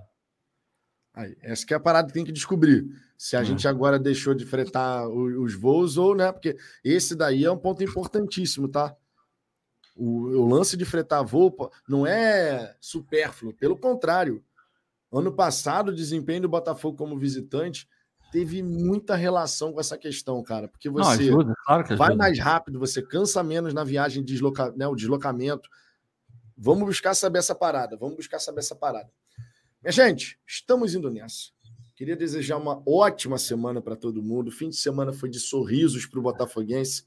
Aí, 1.15 1.37
essa 1.41 1.65
que 1.65 1.73
é 1.73 1.77
a 1.77 1.81
parada 1.81 2.09
que 2.09 2.15
tem 2.15 2.25
que 2.25 2.33
descobrir. 2.33 2.85
Se 3.17 3.37
a 3.37 3.41
hum. 3.41 3.45
gente 3.45 3.69
agora 3.69 3.99
deixou 3.99 4.35
de 4.35 4.45
fretar 4.45 5.09
os, 5.09 5.35
os, 5.37 5.55
voos 5.55 5.97
ou, 5.97 6.17
né? 6.17 6.33
Porque 6.33 6.57
esse 6.83 7.15
daí 7.15 7.45
é 7.45 7.51
um 7.51 7.57
ponto 7.57 7.83
importantíssimo, 7.85 8.69
tá? 8.69 8.95
O, 9.95 10.27
o 10.41 10.49
lance 10.49 10.77
de 10.77 10.85
fretar 10.85 11.25
voo 11.25 11.71
não 11.89 12.07
é 12.07 12.75
supérfluo, 12.81 13.55
pelo 13.55 13.77
contrário 13.77 14.45
Ano 15.13 15.33
passado, 15.33 15.89
o 15.89 15.95
desempenho 15.95 16.43
do 16.43 16.49
Botafogo 16.49 16.97
como 16.97 17.19
visitante 17.19 17.89
teve 18.33 18.63
muita 18.63 19.15
relação 19.15 19.73
com 19.73 19.81
essa 19.81 19.97
questão, 19.97 20.43
cara, 20.43 20.69
porque 20.69 20.91
você 20.91 21.29
Não, 21.29 21.37
ajuda, 21.39 21.55
claro 21.65 21.97
vai 21.97 22.15
mais 22.15 22.39
rápido, 22.39 22.79
você 22.79 23.01
cansa 23.01 23.43
menos 23.43 23.73
na 23.73 23.85
viagem, 23.85 24.23
desloca, 24.23 24.73
né, 24.77 24.87
o 24.87 24.95
deslocamento. 24.95 25.69
Vamos 26.57 26.87
buscar 26.87 27.15
saber 27.15 27.39
essa 27.39 27.55
parada, 27.55 27.97
vamos 27.97 28.17
buscar 28.17 28.39
saber 28.39 28.61
essa 28.61 28.75
parada. 28.75 29.11
Minha 29.83 29.93
gente, 29.93 30.39
estamos 30.47 30.95
indo 30.95 31.11
nessa. 31.11 31.51
Queria 31.95 32.17
desejar 32.17 32.59
uma 32.59 32.83
ótima 32.87 33.39
semana 33.39 33.81
para 33.81 33.97
todo 33.97 34.23
mundo. 34.23 34.49
O 34.49 34.53
fim 34.53 34.69
de 34.69 34.77
semana 34.77 35.13
foi 35.13 35.31
de 35.31 35.41
sorrisos 35.41 36.05
para 36.05 36.19
o 36.19 36.23
Botafoguense. 36.23 37.05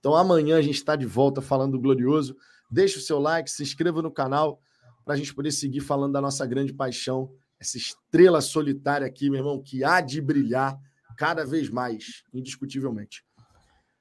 Então 0.00 0.16
amanhã 0.16 0.56
a 0.56 0.62
gente 0.62 0.74
está 0.74 0.96
de 0.96 1.06
volta 1.06 1.40
falando 1.40 1.72
do 1.72 1.80
Glorioso. 1.80 2.36
Deixe 2.68 2.98
o 2.98 3.00
seu 3.00 3.20
like, 3.20 3.50
se 3.50 3.62
inscreva 3.62 4.02
no 4.02 4.10
canal 4.10 4.60
para 5.04 5.14
a 5.14 5.16
gente 5.16 5.32
poder 5.32 5.52
seguir 5.52 5.80
falando 5.80 6.12
da 6.12 6.20
nossa 6.20 6.44
grande 6.44 6.72
paixão 6.72 7.32
essa 7.62 7.78
estrela 7.78 8.40
solitária 8.40 9.06
aqui, 9.06 9.30
meu 9.30 9.38
irmão, 9.38 9.62
que 9.62 9.84
há 9.84 10.00
de 10.00 10.20
brilhar 10.20 10.76
cada 11.16 11.46
vez 11.46 11.70
mais, 11.70 12.24
indiscutivelmente. 12.34 13.24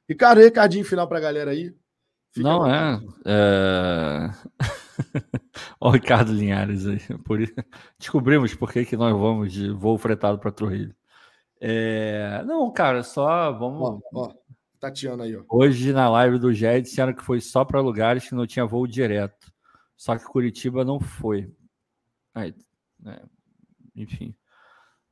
Ricardo, 0.09 0.41
recadinho 0.41 0.83
final 0.83 1.07
para 1.07 1.19
a 1.19 1.21
galera 1.21 1.51
aí. 1.51 1.73
Fica 2.31 2.47
Não, 2.47 2.65
é. 2.67 2.99
é... 3.25 4.29
o 5.79 5.91
Ricardo 5.91 6.33
Linhares 6.33 6.88
aí. 6.88 6.99
Por... 7.19 7.39
Descobrimos 7.99 8.55
por 8.55 8.71
que, 8.71 8.83
que 8.83 8.97
nós 8.97 9.13
vamos 9.17 9.53
de 9.53 9.69
voo 9.71 9.97
fretado 9.97 10.39
para 10.39 10.51
Trujillo. 10.51 10.95
É... 11.59 12.43
Não, 12.45 12.71
cara, 12.71 13.03
só 13.03 13.51
vamos. 13.51 14.01
Ó, 14.13 14.25
ó, 14.27 14.33
Tatiana 14.79 15.25
aí, 15.25 15.35
ó. 15.35 15.43
Hoje 15.47 15.93
na 15.93 16.09
live 16.09 16.39
do 16.39 16.51
GED 16.51 16.81
disseram 16.81 17.13
que 17.13 17.23
foi 17.23 17.39
só 17.39 17.63
para 17.63 17.79
lugares 17.79 18.27
que 18.27 18.33
não 18.33 18.47
tinha 18.47 18.65
voo 18.65 18.88
direto. 18.88 19.51
Só 19.95 20.17
que 20.17 20.25
Curitiba 20.25 20.83
não 20.83 20.99
foi. 20.99 21.53
Aí, 22.33 22.55
né? 22.99 23.21
Enfim, 23.95 24.35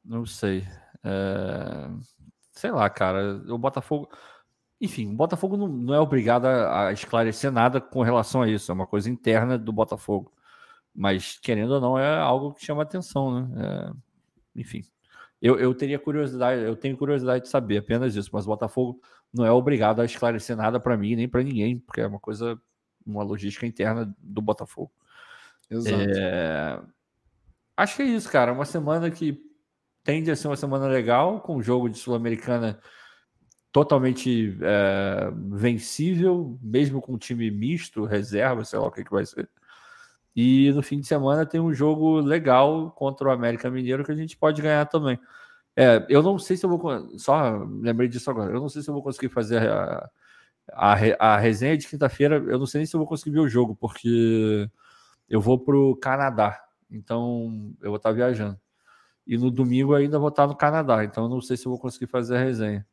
não 0.03 0.25
sei. 0.25 0.67
É... 1.03 1.89
Sei 2.51 2.71
lá, 2.71 2.89
cara. 2.89 3.41
O 3.47 3.57
Botafogo. 3.57 4.09
Enfim, 4.81 5.11
o 5.11 5.15
Botafogo 5.15 5.57
não, 5.57 5.67
não 5.67 5.93
é 5.93 5.99
obrigado 5.99 6.45
a, 6.45 6.87
a, 6.87 6.93
esclarecer 6.93 7.51
nada 7.51 7.81
com 7.81 8.01
relação 8.01 8.41
a 8.41 8.49
isso. 8.49 8.71
É 8.71 8.73
uma 8.73 8.87
coisa 8.87 9.09
interna 9.09 9.57
do 9.57 9.71
Botafogo. 9.71 10.31
Mas, 10.93 11.37
querendo 11.39 11.71
ou 11.75 11.81
não, 11.81 11.99
é 11.99 12.17
algo 12.19 12.53
que 12.53 12.65
chama 12.65 12.83
atenção, 12.83 13.47
né? 13.47 13.63
É... 13.65 13.91
Enfim. 14.61 14.83
Eu, 15.41 15.57
eu 15.57 15.73
teria 15.73 15.97
curiosidade, 15.97 16.61
eu 16.61 16.75
tenho 16.75 16.97
curiosidade 16.97 17.45
de 17.45 17.49
saber 17.49 17.77
apenas 17.77 18.15
isso, 18.15 18.29
mas 18.33 18.45
o 18.45 18.49
Botafogo 18.49 19.01
não 19.33 19.45
é 19.45 19.51
obrigado 19.51 20.01
a 20.01 20.05
esclarecer 20.05 20.55
nada 20.55 20.79
para 20.79 20.97
mim 20.97 21.15
nem 21.15 21.29
para 21.29 21.43
ninguém, 21.43 21.79
porque 21.79 22.01
é 22.01 22.07
uma 22.07 22.19
coisa, 22.19 22.59
uma 23.05 23.23
logística 23.23 23.65
interna 23.65 24.13
do 24.19 24.41
Botafogo. 24.41 24.91
Exato. 25.69 25.95
É... 25.95 26.81
Acho 27.79 27.95
que 27.95 28.01
é 28.01 28.05
isso, 28.07 28.29
cara. 28.29 28.51
Uma 28.51 28.65
semana 28.65 29.09
que 29.09 29.41
tende 30.03 30.29
a 30.29 30.35
ser 30.35 30.49
uma 30.49 30.57
semana 30.57 30.85
legal, 30.85 31.39
com 31.39 31.55
o 31.55 31.63
jogo 31.63 31.89
de 31.89 31.97
Sul-Americana 31.97 32.77
totalmente 33.71 34.57
é, 34.61 35.31
vencível, 35.51 36.59
mesmo 36.61 37.01
com 37.01 37.17
time 37.17 37.49
misto, 37.49 38.03
reserva, 38.03 38.65
sei 38.65 38.79
lá 38.79 38.87
o 38.87 38.91
que, 38.91 39.05
que 39.05 39.11
vai 39.11 39.25
ser. 39.25 39.49
E 40.35 40.69
no 40.73 40.83
fim 40.83 40.99
de 40.99 41.07
semana 41.07 41.45
tem 41.45 41.61
um 41.61 41.73
jogo 41.73 42.19
legal 42.19 42.91
contra 42.91 43.29
o 43.29 43.31
América 43.31 43.71
Mineiro 43.71 44.03
que 44.03 44.11
a 44.11 44.15
gente 44.15 44.35
pode 44.35 44.61
ganhar 44.61 44.85
também. 44.85 45.17
É, 45.73 46.05
eu 46.09 46.21
não 46.21 46.37
sei 46.37 46.57
se 46.57 46.65
eu 46.65 46.69
vou. 46.69 47.17
Só 47.17 47.63
lembrei 47.81 48.09
disso 48.09 48.29
agora. 48.29 48.51
Eu 48.51 48.59
não 48.59 48.67
sei 48.67 48.81
se 48.81 48.89
eu 48.89 48.93
vou 48.93 49.03
conseguir 49.03 49.29
fazer 49.29 49.69
a, 49.69 50.09
a, 50.73 50.95
a 51.17 51.37
resenha 51.37 51.77
de 51.77 51.87
quinta-feira. 51.87 52.43
Eu 52.45 52.59
não 52.59 52.65
sei 52.65 52.79
nem 52.79 52.85
se 52.85 52.93
eu 52.93 52.99
vou 52.99 53.07
conseguir 53.07 53.31
ver 53.31 53.39
o 53.39 53.47
jogo, 53.47 53.73
porque 53.73 54.69
eu 55.29 55.39
vou 55.39 55.57
para 55.57 55.77
o 55.77 55.95
Canadá 55.95 56.61
então 56.89 57.73
eu 57.81 57.89
vou 57.89 57.97
estar 57.97 58.11
viajando. 58.11 58.59
E 59.25 59.37
no 59.37 59.51
domingo 59.51 59.93
ainda 59.93 60.17
vou 60.17 60.29
estar 60.29 60.47
no 60.47 60.55
Canadá, 60.55 61.03
então 61.03 61.29
não 61.29 61.41
sei 61.41 61.55
se 61.55 61.65
eu 61.65 61.71
vou 61.71 61.79
conseguir 61.79 62.07
fazer 62.07 62.37
a 62.37 62.43
resenha. 62.43 62.85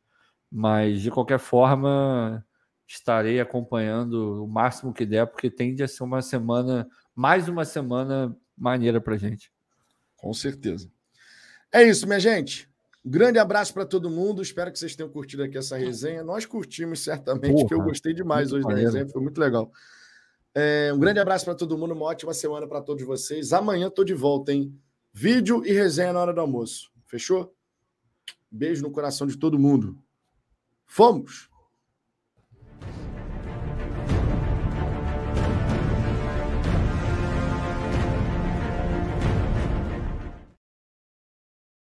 Mas 0.51 1.01
de 1.01 1.11
qualquer 1.11 1.39
forma, 1.39 2.45
estarei 2.87 3.39
acompanhando 3.39 4.43
o 4.43 4.47
máximo 4.47 4.93
que 4.93 5.05
der, 5.05 5.27
porque 5.27 5.49
tende 5.49 5.83
a 5.83 5.87
ser 5.87 6.03
uma 6.03 6.21
semana, 6.21 6.87
mais 7.15 7.49
uma 7.49 7.65
semana 7.65 8.35
maneira 8.57 9.01
para 9.01 9.17
gente. 9.17 9.51
Com 10.15 10.33
certeza. 10.33 10.89
É 11.71 11.83
isso, 11.83 12.07
minha 12.07 12.19
gente. 12.19 12.69
Um 13.05 13.09
grande 13.09 13.39
abraço 13.39 13.73
para 13.73 13.85
todo 13.85 14.09
mundo. 14.09 14.41
Espero 14.41 14.71
que 14.71 14.79
vocês 14.79 14.95
tenham 14.95 15.09
curtido 15.09 15.43
aqui 15.43 15.57
essa 15.57 15.77
resenha. 15.77 16.23
Nós 16.23 16.45
curtimos 16.45 16.99
certamente, 17.03 17.53
Porra, 17.53 17.67
que 17.67 17.73
eu 17.73 17.81
gostei 17.81 18.13
demais 18.13 18.51
hoje 18.51 18.63
maneiro. 18.63 18.91
da 18.91 18.97
resenha, 18.97 19.11
foi 19.11 19.21
muito 19.21 19.39
legal. 19.39 19.71
É, 20.59 20.91
um 20.91 20.97
grande 20.97 21.19
abraço 21.19 21.45
para 21.45 21.53
todo 21.53 21.77
mundo, 21.77 21.93
uma 21.93 22.07
ótima 22.07 22.33
semana 22.33 22.67
para 22.67 22.81
todos 22.81 23.05
vocês. 23.05 23.53
Amanhã 23.53 23.91
tô 23.91 24.03
de 24.03 24.15
volta, 24.15 24.51
hein? 24.51 24.75
Vídeo 25.13 25.63
e 25.63 25.71
resenha 25.71 26.11
na 26.11 26.19
hora 26.19 26.33
do 26.33 26.41
almoço. 26.41 26.91
Fechou? 27.05 27.55
Beijo 28.49 28.81
no 28.81 28.89
coração 28.89 29.27
de 29.27 29.37
todo 29.37 29.59
mundo. 29.59 30.01
Fomos! 30.87 31.47